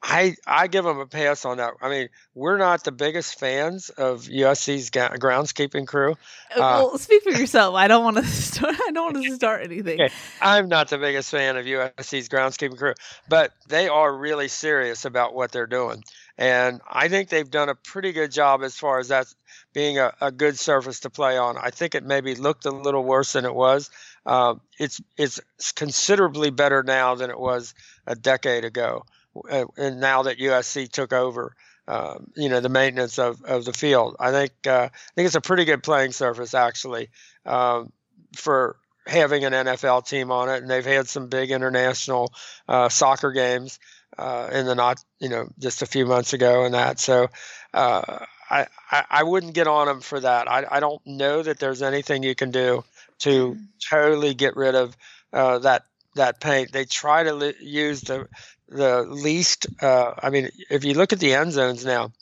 I 0.00 0.36
I 0.46 0.68
give 0.68 0.84
them 0.84 1.00
a 1.00 1.06
pass 1.06 1.44
on 1.44 1.56
that. 1.58 1.74
I 1.82 1.88
mean, 1.88 2.08
we're 2.34 2.56
not 2.56 2.84
the 2.84 2.92
biggest 2.92 3.38
fans 3.38 3.88
of 3.90 4.22
USC's 4.22 4.90
ga- 4.90 5.16
groundskeeping 5.16 5.88
crew. 5.88 6.12
Uh, 6.54 6.58
well, 6.58 6.98
speak 6.98 7.24
for 7.24 7.30
yourself. 7.38 7.74
I 7.74 7.88
don't 7.88 8.04
want 8.04 8.18
to 8.18 8.24
start. 8.26 8.74
I 8.74 8.92
don't 8.92 9.14
want 9.14 9.26
to 9.26 9.34
start 9.34 9.62
anything. 9.64 10.00
Okay. 10.00 10.14
I'm 10.40 10.68
not 10.68 10.88
the 10.88 10.98
biggest 10.98 11.32
fan 11.32 11.56
of 11.56 11.66
USC's 11.66 12.28
groundskeeping 12.28 12.78
crew, 12.78 12.94
but 13.28 13.52
they 13.68 13.88
are 13.88 14.12
really 14.16 14.48
serious 14.48 15.04
about 15.04 15.34
what 15.34 15.50
they're 15.50 15.66
doing. 15.66 16.04
And 16.38 16.80
I 16.90 17.08
think 17.08 17.28
they've 17.28 17.50
done 17.50 17.68
a 17.68 17.74
pretty 17.74 18.12
good 18.12 18.32
job 18.32 18.62
as 18.62 18.76
far 18.76 18.98
as 18.98 19.08
that 19.08 19.26
being 19.72 19.98
a, 19.98 20.12
a 20.20 20.32
good 20.32 20.58
surface 20.58 21.00
to 21.00 21.10
play 21.10 21.36
on. 21.36 21.56
I 21.58 21.70
think 21.70 21.94
it 21.94 22.04
maybe 22.04 22.34
looked 22.34 22.64
a 22.64 22.70
little 22.70 23.04
worse 23.04 23.34
than 23.34 23.44
it 23.44 23.54
was. 23.54 23.90
Uh, 24.24 24.54
it's 24.78 25.00
it's 25.16 25.40
considerably 25.74 26.50
better 26.50 26.82
now 26.82 27.14
than 27.14 27.30
it 27.30 27.38
was 27.38 27.74
a 28.06 28.14
decade 28.14 28.64
ago. 28.64 29.04
Uh, 29.50 29.64
and 29.76 30.00
now 30.00 30.22
that 30.24 30.38
USC 30.38 30.90
took 30.90 31.12
over, 31.12 31.54
um, 31.88 32.30
you 32.36 32.48
know, 32.48 32.60
the 32.60 32.68
maintenance 32.68 33.18
of, 33.18 33.42
of 33.44 33.64
the 33.64 33.72
field, 33.72 34.16
I 34.20 34.30
think 34.30 34.52
uh, 34.66 34.88
I 34.92 35.10
think 35.14 35.26
it's 35.26 35.34
a 35.34 35.40
pretty 35.40 35.64
good 35.64 35.82
playing 35.82 36.12
surface 36.12 36.54
actually 36.54 37.08
um, 37.44 37.92
for 38.36 38.76
having 39.06 39.44
an 39.44 39.52
NFL 39.52 40.06
team 40.06 40.30
on 40.30 40.48
it, 40.48 40.62
and 40.62 40.70
they've 40.70 40.84
had 40.84 41.08
some 41.08 41.28
big 41.28 41.50
international 41.50 42.32
uh, 42.68 42.88
soccer 42.88 43.32
games 43.32 43.78
uh, 44.18 44.48
in 44.52 44.66
the 44.66 44.74
not, 44.74 45.02
you 45.20 45.28
know, 45.28 45.48
just 45.58 45.82
a 45.82 45.86
few 45.86 46.06
months 46.06 46.32
ago, 46.32 46.64
and 46.64 46.74
that. 46.74 47.00
So 47.00 47.28
uh, 47.74 48.24
I, 48.50 48.66
I, 48.90 49.04
I 49.10 49.22
wouldn't 49.22 49.54
get 49.54 49.66
on 49.66 49.86
them 49.86 50.00
for 50.00 50.20
that. 50.20 50.50
I 50.50 50.64
I 50.70 50.80
don't 50.80 51.04
know 51.06 51.42
that 51.42 51.58
there's 51.58 51.82
anything 51.82 52.22
you 52.22 52.34
can 52.34 52.50
do 52.50 52.84
to 53.20 53.56
totally 53.90 54.34
get 54.34 54.56
rid 54.56 54.74
of 54.74 54.96
uh, 55.32 55.58
that 55.60 55.86
that 56.16 56.40
paint. 56.40 56.72
They 56.72 56.84
try 56.84 57.22
to 57.22 57.32
li- 57.32 57.54
use 57.60 58.02
the 58.02 58.28
the 58.68 59.02
least. 59.02 59.66
Uh, 59.80 60.12
I 60.22 60.30
mean, 60.30 60.50
if 60.70 60.84
you 60.84 60.94
look 60.94 61.12
at 61.12 61.20
the 61.20 61.34
end 61.34 61.52
zones 61.52 61.84
now, 61.84 62.12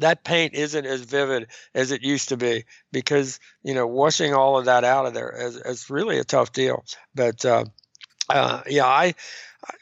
that 0.00 0.24
paint 0.24 0.54
isn't 0.54 0.86
as 0.86 1.00
vivid 1.02 1.48
as 1.74 1.90
it 1.90 2.02
used 2.02 2.28
to 2.28 2.36
be 2.36 2.64
because 2.92 3.40
you 3.62 3.74
know 3.74 3.86
washing 3.86 4.34
all 4.34 4.58
of 4.58 4.66
that 4.66 4.84
out 4.84 5.06
of 5.06 5.14
there 5.14 5.30
is, 5.30 5.56
is 5.56 5.90
really 5.90 6.18
a 6.18 6.24
tough 6.24 6.52
deal. 6.52 6.84
But 7.14 7.44
uh, 7.44 7.64
uh, 8.28 8.62
yeah, 8.66 8.86
I 8.86 9.14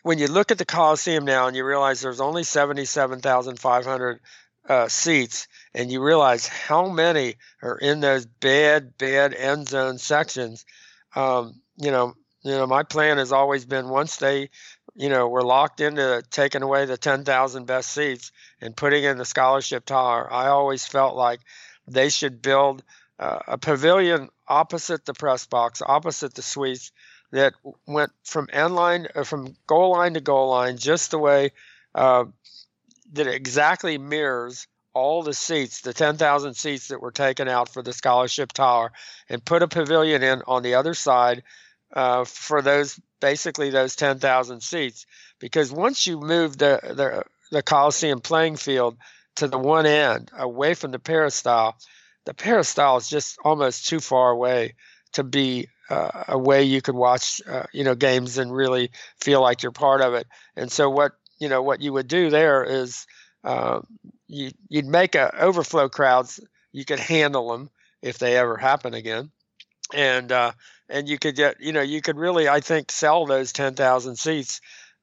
when 0.03 0.19
you 0.19 0.27
look 0.27 0.51
at 0.51 0.59
the 0.59 0.65
Coliseum 0.65 1.25
now 1.25 1.47
and 1.47 1.57
you 1.57 1.65
realize 1.65 2.01
there's 2.01 2.21
only 2.21 2.45
seventy-seven 2.45 3.21
thousand 3.21 3.59
five 3.59 3.85
hundred 3.85 4.21
uh, 4.69 4.89
seats, 4.89 5.49
and 5.75 5.91
you 5.91 6.03
realize 6.03 6.47
how 6.47 6.89
many 6.89 7.37
are 7.63 7.79
in 7.79 8.01
those 8.01 8.27
bad, 8.27 8.97
bad 8.99 9.35
end 9.35 9.69
zone 9.69 9.99
sections. 9.99 10.65
Um, 11.15 11.61
you 11.77 11.91
know, 11.91 12.15
you 12.43 12.53
know, 12.53 12.67
my 12.67 12.83
plan 12.83 13.19
has 13.19 13.33
always 13.33 13.65
been 13.65 13.89
once 13.89 14.17
they, 14.17 14.51
you 14.95 15.09
know, 15.09 15.29
were 15.29 15.43
locked 15.43 15.81
into 15.81 16.23
taking 16.31 16.63
away 16.63 16.85
the 16.85 16.97
ten 16.97 17.25
thousand 17.25 17.67
best 17.67 17.91
seats 17.91 18.33
and 18.61 18.77
putting 18.77 19.05
in 19.05 19.19
the 19.19 19.25
scholarship 19.25 19.85
tower. 19.85 20.29
I 20.31 20.49
always 20.49 20.87
felt 20.87 21.17
like 21.17 21.41
they 21.87 22.11
should 22.11 22.43
build 22.43 22.83
uh, 23.19 23.39
a 23.49 23.59
pavilion 23.59 24.29
opposite 24.47 25.05
the 25.05 25.15
press 25.15 25.47
box, 25.47 25.83
opposite 25.85 26.35
the 26.35 26.43
suites, 26.43 26.93
that 27.31 27.55
went 27.87 28.13
from 28.25 28.49
end 28.53 28.75
line, 28.75 29.09
or 29.15 29.25
from 29.25 29.57
goal 29.67 29.93
line 29.93 30.15
to 30.15 30.21
goal 30.21 30.51
line, 30.51 30.77
just 30.77 31.11
the 31.11 31.19
way 31.19 31.53
uh, 31.95 32.25
that 33.13 33.27
exactly 33.27 33.99
mirrors 33.99 34.67
all 34.95 35.23
the 35.23 35.35
seats, 35.35 35.83
the 35.83 35.93
10,000 35.93 36.55
seats 36.55 36.89
that 36.89 37.01
were 37.01 37.13
taken 37.13 37.49
out 37.49 37.69
for 37.69 37.83
the 37.83 37.93
scholarship 37.93 38.53
tower, 38.53 38.93
and 39.29 39.45
put 39.45 39.63
a 39.63 39.69
pavilion 39.69 40.23
in 40.23 40.43
on 40.47 40.63
the 40.63 40.75
other 40.75 40.95
side 40.95 41.43
uh, 41.93 42.25
for 42.25 42.63
those 42.63 42.99
basically 43.21 43.71
those 43.71 43.97
10,000 43.97 44.63
seats. 44.63 45.07
Because 45.39 45.71
once 45.71 46.07
you 46.07 46.19
move 46.19 46.59
the, 46.59 46.81
the 46.83 47.25
the 47.51 47.63
Coliseum 47.63 48.21
playing 48.21 48.57
field 48.57 48.97
to 49.37 49.49
the 49.49 49.59
one 49.59 49.87
end, 49.87 50.31
away 50.37 50.75
from 50.75 50.91
the 50.91 50.99
peristyle, 50.99 51.77
the 52.25 52.35
peristyle 52.35 52.97
is 52.97 53.09
just 53.09 53.39
almost 53.45 53.89
too 53.89 54.01
far 54.01 54.31
away 54.31 54.75
to 55.13 55.25
be 55.25 55.69
uh, 55.91 56.25
a 56.29 56.39
way 56.39 56.63
you 56.63 56.83
could 56.83 56.95
watch, 56.95 57.41
uh, 57.49 57.65
you 57.73 57.85
know, 57.85 57.95
games 57.95 58.39
and 58.39 58.53
really 58.53 58.91
feel 59.21 59.41
like 59.41 59.63
you're 59.63 59.73
part 59.73 60.01
of 60.01 60.15
it. 60.15 60.27
And 60.57 60.71
so 60.71 60.91
what 60.91 61.13
you 61.39 61.49
know 61.49 61.63
what 61.63 61.81
you 61.81 61.93
would 61.93 62.09
do 62.09 62.31
there 62.31 62.65
is 62.65 63.07
uh, 63.45 63.81
you 64.27 64.51
you'd 64.69 64.87
make 64.87 65.15
a 65.15 65.35
overflow 65.41 65.89
crowds. 65.89 66.41
You 66.73 66.85
could 66.85 67.01
handle 67.01 67.51
them 67.51 67.71
if 68.03 68.19
they 68.19 68.37
ever 68.37 68.57
happen 68.57 68.95
again, 68.95 69.31
and 69.95 70.31
uh, 70.31 70.53
and 70.89 71.09
you 71.09 71.19
could 71.19 71.37
get 71.37 71.61
you 71.61 71.73
know 71.73 71.83
you 71.83 72.03
could 72.03 72.17
really 72.17 72.49
I 72.49 72.61
think 72.61 72.91
sell 72.91 73.27
those 73.27 73.53
ten 73.53 73.75
thousand 73.75 74.17
seats. 74.17 74.61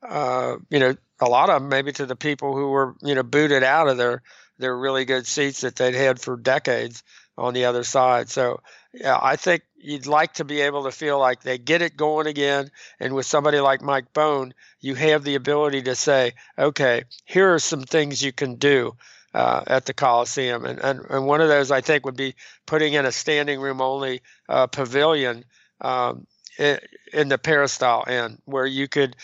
Uh, 0.07 0.57
you 0.70 0.80
know, 0.80 0.95
a 1.20 1.30
lot 1.30 1.49
of 1.49 1.62
them 1.62 1.70
maybe 1.70 1.91
to 1.94 2.06
the 2.06 2.16
people 2.16 2.56
who 2.56 2.70
were 2.70 2.95
you 3.02 3.16
know 3.16 3.24
booted 3.24 3.64
out 3.64 3.88
of 3.88 3.98
their 3.98 4.22
their 4.57 4.78
really 4.78 5.06
good 5.06 5.26
seats 5.26 5.62
that 5.62 5.76
they'd 5.76 5.95
had 5.95 6.20
for 6.20 6.38
decades 6.38 7.03
on 7.38 7.53
the 7.53 7.66
other 7.66 7.84
side. 7.84 8.30
So 8.30 8.62
yeah, 8.94 9.20
I 9.22 9.36
think 9.36 9.64
you'd 9.78 10.07
like 10.07 10.34
to 10.36 10.45
be 10.45 10.62
able 10.62 10.86
to 10.86 10.91
feel 10.91 11.20
like 11.20 11.41
they 11.41 11.57
get 11.57 11.82
it 11.82 11.98
going 11.98 12.28
again. 12.28 12.72
And 12.99 13.14
with 13.14 13.26
somebody 13.26 13.60
like 13.60 13.82
Mike 13.82 14.14
Bohn, 14.14 14.53
you 14.80 14.95
have 14.95 15.24
the 15.24 15.36
ability 15.36 15.82
to 15.84 15.95
say, 15.95 16.34
okay, 16.57 17.03
here 17.26 17.53
are 17.53 17.60
some 17.60 17.84
things 17.84 18.22
you 18.22 18.32
can 18.32 18.56
do. 18.56 18.95
Uh, 19.34 19.66
at 19.68 19.86
the 19.86 19.94
Coliseum, 19.94 20.64
and, 20.64 20.80
and 20.80 21.02
and 21.10 21.26
one 21.26 21.41
of 21.41 21.49
those 21.49 21.70
I 21.70 21.82
think 21.82 22.06
would 22.06 22.16
be 22.16 22.36
putting 22.66 22.94
in 22.94 23.06
a 23.06 23.12
standing 23.12 23.60
room 23.60 23.82
only 23.82 24.22
uh, 24.48 24.68
pavilion 24.68 25.44
um, 25.82 26.26
in, 26.57 27.28
the 27.28 27.38
peristyle 27.38 28.06
end, 28.07 28.41
where 28.45 28.66
you 28.66 28.88
could 28.88 29.18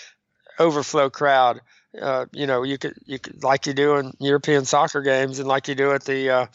overflow 0.60 1.10
crowd. 1.10 1.62
Uh, 1.98 2.26
you 2.34 2.46
know, 2.46 2.64
you 2.64 2.78
could 2.78 2.96
you 3.06 3.20
could 3.20 3.42
like 3.42 3.66
you 3.68 3.74
do 3.74 3.96
in 3.96 4.12
European 4.20 4.66
soccer 4.66 5.02
games, 5.02 5.40
and 5.40 5.48
like 5.48 5.70
you 5.70 5.76
do 5.76 5.94
at 5.94 6.04
the 6.04 6.50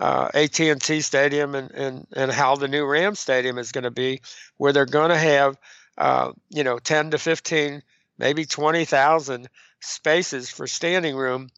uh, 0.00 0.28
AT&T 0.34 1.00
Stadium, 1.00 1.54
and, 1.54 1.70
and 1.72 2.06
and 2.14 2.30
how 2.30 2.56
the 2.56 2.68
new 2.68 2.84
Ram 2.84 3.14
Stadium 3.14 3.58
is 3.58 3.72
going 3.72 3.84
to 3.84 3.90
be, 3.90 4.20
where 4.56 4.72
they're 4.72 4.86
going 4.86 5.10
to 5.10 5.18
have 5.18 5.58
uh, 5.98 6.32
you 6.50 6.64
know 6.64 6.78
10 6.78 7.12
to 7.12 7.18
15, 7.18 7.82
maybe 8.18 8.44
20,000 8.44 9.48
spaces 9.80 10.50
for 10.50 10.66
standing 10.66 11.16
room 11.16 11.48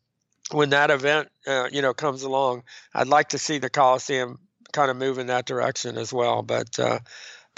when 0.53 0.71
that 0.71 0.91
event 0.91 1.29
uh, 1.47 1.69
you 1.71 1.83
know 1.83 1.95
comes 1.95 2.23
along. 2.23 2.63
I'd 2.95 3.09
like 3.09 3.31
to 3.31 3.39
see 3.39 3.59
the 3.59 3.71
Coliseum 3.71 4.39
kind 4.73 4.91
of 4.91 4.97
move 4.97 5.19
in 5.19 5.29
that 5.29 5.47
direction 5.47 5.97
as 5.97 6.13
well, 6.13 6.43
but. 6.43 6.79
Uh, 6.79 7.01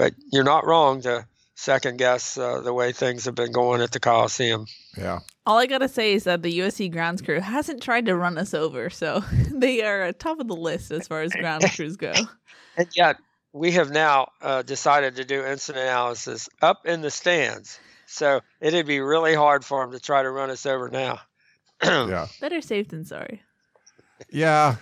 but 0.00 0.14
you're 0.32 0.44
not 0.44 0.66
wrong 0.66 1.02
to 1.02 1.26
second 1.60 1.98
guess 1.98 2.38
uh, 2.38 2.62
the 2.62 2.72
way 2.72 2.90
things 2.90 3.26
have 3.26 3.34
been 3.34 3.52
going 3.52 3.82
at 3.82 3.92
the 3.92 4.00
Coliseum. 4.00 4.66
Yeah. 4.96 5.20
All 5.44 5.58
I 5.58 5.66
gotta 5.66 5.88
say 5.88 6.14
is 6.14 6.24
that 6.24 6.42
the 6.42 6.58
USC 6.60 6.90
grounds 6.90 7.20
crew 7.20 7.40
hasn't 7.40 7.82
tried 7.82 8.06
to 8.06 8.16
run 8.16 8.38
us 8.38 8.54
over, 8.54 8.88
so 8.88 9.22
they 9.52 9.82
are 9.82 10.02
at 10.02 10.18
top 10.18 10.40
of 10.40 10.48
the 10.48 10.56
list 10.56 10.90
as 10.90 11.06
far 11.06 11.22
as 11.22 11.32
ground 11.32 11.64
crews 11.74 11.96
go. 11.96 12.12
And 12.76 12.88
yet, 12.96 13.16
we 13.52 13.72
have 13.72 13.90
now 13.90 14.28
uh, 14.40 14.62
decided 14.62 15.16
to 15.16 15.24
do 15.24 15.44
incident 15.44 15.84
analysis 15.84 16.48
up 16.62 16.86
in 16.86 17.02
the 17.02 17.10
stands. 17.10 17.78
So 18.06 18.40
it'd 18.60 18.86
be 18.86 19.00
really 19.00 19.34
hard 19.34 19.64
for 19.64 19.84
them 19.84 19.92
to 19.92 20.00
try 20.00 20.22
to 20.22 20.30
run 20.30 20.50
us 20.50 20.66
over 20.66 20.88
now. 20.88 21.20
yeah. 21.82 22.26
Better 22.40 22.60
safe 22.60 22.88
than 22.88 23.04
sorry. 23.04 23.42
Yeah. 24.30 24.76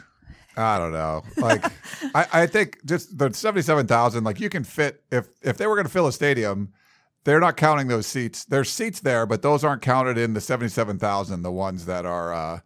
I 0.59 0.79
don't 0.79 0.93
know. 0.93 1.23
Like, 1.37 1.65
I, 2.15 2.27
I 2.43 2.47
think 2.47 2.85
just 2.85 3.17
the 3.17 3.33
seventy-seven 3.33 3.87
thousand. 3.87 4.25
Like, 4.25 4.41
you 4.41 4.49
can 4.49 4.65
fit 4.65 5.03
if 5.11 5.29
if 5.43 5.57
they 5.57 5.67
were 5.67 5.75
going 5.77 5.87
to 5.87 5.93
fill 5.93 6.07
a 6.07 6.13
stadium, 6.13 6.73
they're 7.25 7.41
not 7.41 7.57
counting 7.57 7.89
those 7.89 8.07
seats. 8.07 8.45
There's 8.45 8.71
seats 8.71 9.01
there, 9.01 9.25
but 9.27 9.43
those 9.43 9.65
aren't 9.65 9.83
counted 9.83 10.19
in 10.19 10.35
the 10.35 10.41
seventy-seven 10.41 10.99
thousand. 10.99 11.43
The 11.43 11.53
ones 11.53 11.87
that 11.87 12.05
are 12.07 12.33
uh, 12.35 12.61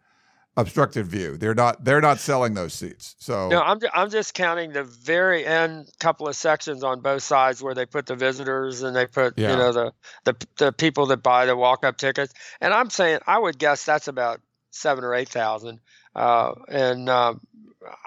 obstructed 0.56 1.06
view. 1.06 1.36
They're 1.36 1.55
not. 1.55 1.85
They're 1.85 2.01
not 2.01 2.19
selling 2.19 2.55
those 2.55 2.74
seats. 2.74 3.14
So 3.19 3.48
No, 3.48 3.60
I'm, 3.62 3.81
ju- 3.81 3.89
I'm 3.94 4.10
just 4.10 4.35
counting 4.35 4.73
the 4.73 4.85
very 4.85 5.44
end 5.47 5.89
couple 6.01 6.28
of 6.28 6.36
sections 6.36 6.85
on 6.85 7.01
both 7.01 7.23
sides 7.23 7.62
where 7.62 7.74
they 7.74 7.86
put 7.86 8.06
the 8.06 8.16
visitors 8.16 8.82
and 8.82 8.94
they 8.94 9.06
put 9.06 9.39
Yeah. 9.39 9.52
you 9.52 9.56
know 9.56 9.73
the, 9.73 9.93
the 10.24 10.47
the 10.59 10.73
people 10.73 11.06
that 11.06 11.23
buy 11.23 11.47
the 11.47 11.56
walk 11.56 11.85
up 11.85 11.97
tickets. 11.97 12.32
And 12.60 12.73
I'm 12.74 12.90
saying 12.90 13.20
I 13.27 13.39
would 13.39 13.59
guess 13.59 13.85
that's 13.85 14.09
about 14.09 14.40
seven 14.70 15.05
or 15.05 15.14
eight 15.14 15.28
thousand. 15.28 15.81
Uh, 16.14 16.52
and 16.69 17.09
um, 17.09 17.40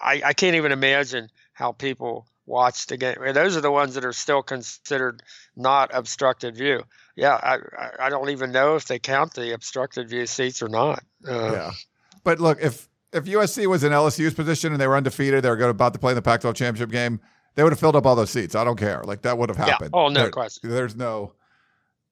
I, 0.01 0.21
I 0.25 0.33
can't 0.33 0.55
even 0.55 0.71
imagine 0.71 1.29
how 1.53 1.71
people 1.71 2.27
watch 2.45 2.85
the 2.87 2.97
game. 2.97 3.15
And 3.23 3.35
those 3.35 3.57
are 3.57 3.61
the 3.61 3.71
ones 3.71 3.95
that 3.95 4.05
are 4.05 4.13
still 4.13 4.43
considered 4.43 5.23
not 5.55 5.89
obstructed 5.93 6.55
view. 6.55 6.83
Yeah, 7.15 7.35
I, 7.41 7.57
I- 8.05 8.09
don't 8.09 8.29
even 8.29 8.51
know 8.51 8.75
if 8.75 8.85
they 8.85 8.99
count 8.99 9.33
the 9.33 9.53
obstructed 9.53 10.09
view 10.09 10.25
seats 10.27 10.61
or 10.61 10.67
not. 10.69 11.03
Uh, 11.27 11.51
yeah. 11.51 11.71
But 12.23 12.39
look, 12.39 12.59
if 12.61 12.87
if 13.13 13.23
USC 13.25 13.65
was 13.67 13.83
in 13.83 13.91
LSU's 13.93 14.33
position 14.33 14.73
and 14.73 14.81
they 14.81 14.87
were 14.87 14.97
undefeated, 14.97 15.43
they 15.43 15.49
were 15.49 15.55
going 15.55 15.71
about 15.71 15.93
to 15.93 15.99
play 15.99 16.11
in 16.11 16.15
the 16.15 16.21
Pac-12 16.21 16.53
championship 16.55 16.91
game, 16.91 17.21
they 17.55 17.63
would 17.63 17.71
have 17.71 17.79
filled 17.79 17.95
up 17.95 18.05
all 18.05 18.15
those 18.15 18.29
seats. 18.31 18.53
I 18.55 18.63
don't 18.65 18.77
care. 18.77 19.01
Like 19.05 19.21
that 19.21 19.37
would 19.37 19.47
have 19.49 19.57
Yeah. 19.57 19.65
happened. 19.67 19.91
Oh, 19.93 20.09
no 20.09 20.21
There- 20.23 20.31
question. 20.31 20.69
There's 20.69 20.95
no 20.95 21.33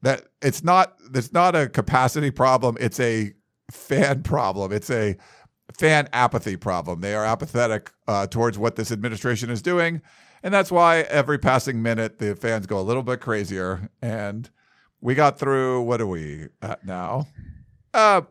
that 0.01 0.23
it's 0.41 0.63
not 0.63 0.93
it's 1.13 1.31
not 1.33 1.55
a 1.55 1.67
capacity 1.69 2.31
problem. 2.31 2.77
It's 2.79 2.99
a 2.99 3.33
fan 3.71 4.23
problem. 4.23 4.71
It's 4.71 4.89
a 4.89 5.17
fan 5.77 6.07
apathy 6.13 6.55
problem. 6.57 7.01
They 7.01 7.15
are 7.15 7.25
apathetic 7.25 7.91
uh, 8.07 8.27
towards 8.27 8.57
what 8.57 8.75
this 8.75 8.91
administration 8.91 9.49
is 9.49 9.61
doing, 9.61 10.01
and 10.43 10.53
that's 10.53 10.71
why 10.71 10.99
every 11.01 11.37
passing 11.39 11.81
minute 11.81 12.19
the 12.19 12.35
fans 12.35 12.65
go 12.67 12.79
a 12.79 12.81
little 12.81 13.03
bit 13.03 13.21
crazier. 13.21 13.89
And 14.01 14.49
we 15.01 15.15
got 15.15 15.39
through. 15.39 15.81
What 15.83 16.01
are 16.01 16.07
we 16.07 16.47
at 16.61 16.85
now? 16.85 17.27
Uh, 17.93 18.21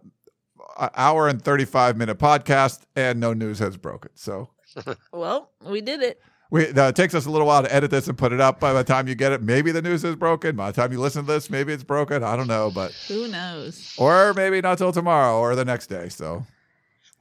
an 0.79 0.91
hour 0.97 1.29
and 1.29 1.41
35 1.43 1.97
minute 1.97 2.19
podcast 2.19 2.81
and 2.97 3.21
no 3.21 3.33
news 3.33 3.59
has 3.59 3.77
broken. 3.77 4.11
So 4.15 4.51
Well, 5.13 5.51
we 5.65 5.81
did 5.83 6.01
it. 6.03 6.21
we, 6.51 6.69
uh, 6.69 6.89
it 6.89 6.97
takes 6.97 7.15
us 7.15 7.27
a 7.27 7.31
little 7.31 7.47
while 7.47 7.63
to 7.63 7.73
edit 7.75 7.91
this 7.91 8.09
and 8.09 8.17
put 8.17 8.33
it 8.33 8.41
up. 8.41 8.59
By 8.59 8.73
the 8.73 8.83
time 8.83 9.07
you 9.07 9.15
get 9.15 9.33
it, 9.33 9.43
maybe 9.43 9.71
the 9.71 9.83
news 9.83 10.03
is 10.03 10.17
broken. 10.17 10.57
By 10.57 10.71
the 10.71 10.81
time 10.81 10.91
you 10.91 10.99
listen 10.99 11.27
to 11.27 11.33
this, 11.33 11.51
maybe 11.51 11.73
it's 11.75 11.85
broken. 11.85 12.25
I 12.25 12.37
don't 12.37 12.47
know, 12.49 12.71
but 12.75 12.93
Who 13.09 13.29
knows? 13.29 13.95
or 13.99 14.33
maybe 14.35 14.61
not 14.63 14.79
till 14.79 14.93
tomorrow 14.93 15.39
or 15.39 15.55
the 15.55 15.65
next 15.65 15.89
day. 15.89 16.09
So 16.09 16.47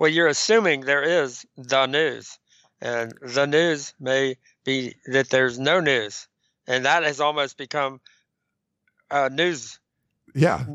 Well, 0.02 0.10
you're 0.10 0.26
assuming 0.30 0.82
there 0.82 1.04
is 1.04 1.46
the 1.58 1.86
news, 1.86 2.40
and 2.82 3.14
the 3.22 3.46
news 3.46 3.94
may 4.00 4.38
be 4.66 4.96
that 5.06 5.30
there's 5.30 5.60
no 5.60 5.80
news, 5.80 6.28
and 6.66 6.86
that 6.86 7.04
has 7.04 7.20
almost 7.20 7.56
become 7.56 8.02
uh, 9.12 9.30
news. 9.32 9.80
yeah, 10.34 10.66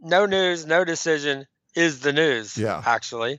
No 0.00 0.24
news, 0.24 0.64
no 0.64 0.86
decision 0.86 1.46
is 1.74 2.00
the 2.00 2.14
news. 2.14 2.56
Yeah. 2.56 2.82
actually, 2.86 3.38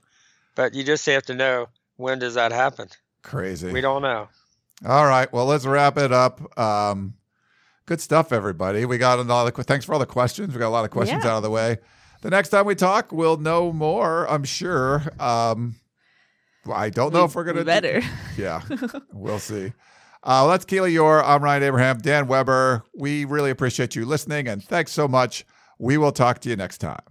but 0.54 0.76
you 0.76 0.84
just 0.84 1.08
have 1.08 1.24
to 1.24 1.34
know 1.34 1.70
when 1.96 2.20
does 2.20 2.36
that 2.36 2.52
happen. 2.52 2.90
crazy. 3.24 3.72
We 3.72 3.82
don't 3.82 4.04
know. 4.04 4.28
All 4.86 5.08
right, 5.08 5.34
well 5.34 5.48
let's 5.48 5.66
wrap 5.66 5.98
it 5.98 6.14
up. 6.14 6.56
Um, 6.60 7.16
good 7.88 8.00
stuff, 8.00 8.32
everybody. 8.32 8.86
We 8.86 9.00
got 9.00 9.18
a 9.18 9.24
lot 9.24 9.58
of 9.58 9.66
thanks 9.66 9.86
for 9.86 9.94
all 9.94 10.00
the 10.00 10.06
questions. 10.06 10.54
We 10.54 10.60
got 10.60 10.68
a 10.68 10.70
lot 10.70 10.86
of 10.86 10.92
questions 10.92 11.24
Yeah. 11.24 11.32
out 11.32 11.38
of 11.38 11.42
the 11.44 11.50
way. 11.50 11.80
The 12.22 12.30
next 12.30 12.50
time 12.50 12.66
we 12.66 12.76
talk, 12.76 13.12
we'll 13.12 13.38
know 13.38 13.72
more. 13.74 14.30
I'm 14.30 14.44
sure. 14.44 15.04
Um, 15.20 15.76
I 16.72 16.90
don't 16.90 17.14
know 17.14 17.22
We- 17.22 17.26
if 17.26 17.36
we're 17.36 17.44
gonna 17.44 17.60
we 17.60 17.62
do- 17.62 17.66
better. 17.66 18.02
Yeah, 18.38 18.62
we'll 19.12 19.40
see. 19.40 19.68
Uh, 20.24 20.46
well, 20.46 20.50
that's 20.50 20.66
Keely 20.66 20.94
Eure. 20.94 21.24
I'm 21.26 21.44
Ryan 21.44 21.64
Abraham. 21.64 21.98
Dan 21.98 22.28
Weber. 22.28 22.84
We 22.96 23.26
really 23.26 23.50
appreciate 23.50 23.96
you 23.96 24.06
listening, 24.06 24.48
and 24.48 24.64
thanks 24.64 24.92
so 24.92 25.08
much. 25.08 25.46
We 25.80 25.98
will 25.98 26.12
talk 26.12 26.40
to 26.42 26.50
you 26.50 26.56
next 26.56 26.78
time. 26.78 27.02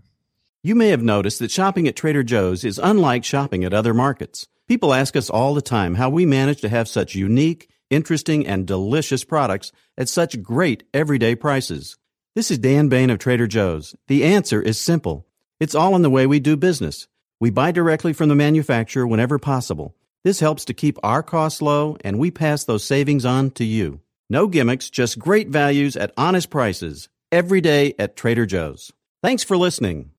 You 0.62 0.74
may 0.76 0.88
have 0.90 1.02
noticed 1.02 1.40
that 1.40 1.50
shopping 1.50 1.88
at 1.88 1.96
Trader 1.96 2.22
Joe's 2.22 2.64
is 2.64 2.78
unlike 2.78 3.24
shopping 3.24 3.64
at 3.64 3.74
other 3.74 3.94
markets. 3.94 4.46
People 4.68 4.94
ask 4.94 5.16
us 5.16 5.28
all 5.28 5.54
the 5.54 5.62
time 5.62 5.96
how 5.96 6.08
we 6.08 6.24
manage 6.24 6.60
to 6.60 6.68
have 6.68 6.86
such 6.86 7.16
unique, 7.16 7.68
interesting, 7.90 8.46
and 8.46 8.66
delicious 8.66 9.24
products 9.24 9.72
at 9.98 10.08
such 10.08 10.40
great 10.42 10.84
everyday 10.94 11.34
prices. 11.34 11.96
This 12.36 12.52
is 12.52 12.59
Dan 12.59 12.89
Bain 12.89 13.11
of 13.11 13.19
Trader 13.19 13.48
Joe's. 13.48 13.97
The 14.07 14.23
answer 14.23 14.62
is 14.62 14.81
simple. 14.81 15.27
It's 15.59 15.74
all 15.74 15.97
in 15.97 16.02
the 16.02 16.11
way 16.11 16.28
we 16.28 16.39
do 16.39 16.57
business. 16.57 17.09
We 17.40 17.51
buy 17.51 17.73
directly 17.73 18.12
from 18.12 18.28
the 18.28 18.36
manufacturer 18.36 19.05
whenever 19.05 19.40
possible. 19.40 19.97
This 20.23 20.39
helps 20.39 20.65
to 20.66 20.74
keep 20.74 20.97
our 21.02 21.24
costs 21.24 21.61
low, 21.61 21.97
and 22.05 22.20
we 22.20 22.31
pass 22.31 22.62
those 22.62 22.85
savings 22.85 23.24
on 23.24 23.51
to 23.52 23.65
you. 23.65 24.01
No 24.28 24.47
gimmicks, 24.47 24.90
just 24.90 25.19
great 25.19 25.48
values 25.48 25.97
at 25.97 26.12
honest 26.16 26.51
prices. 26.51 27.09
Every 27.32 27.61
day 27.61 27.94
at 27.98 28.15
Trader 28.15 28.47
Joe's. 28.47 28.93
Thanks 29.24 29.43
for 29.43 29.57
listening. 29.57 30.12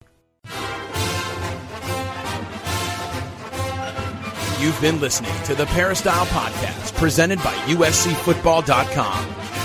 You've 4.60 4.82
been 4.82 5.00
listening 5.00 5.42
to 5.46 5.56
the 5.56 5.66
Peristyle 5.68 6.26
Podcast 6.26 6.94
presented 6.96 7.40
by 7.40 7.54
USCFootball.com. 7.68 9.41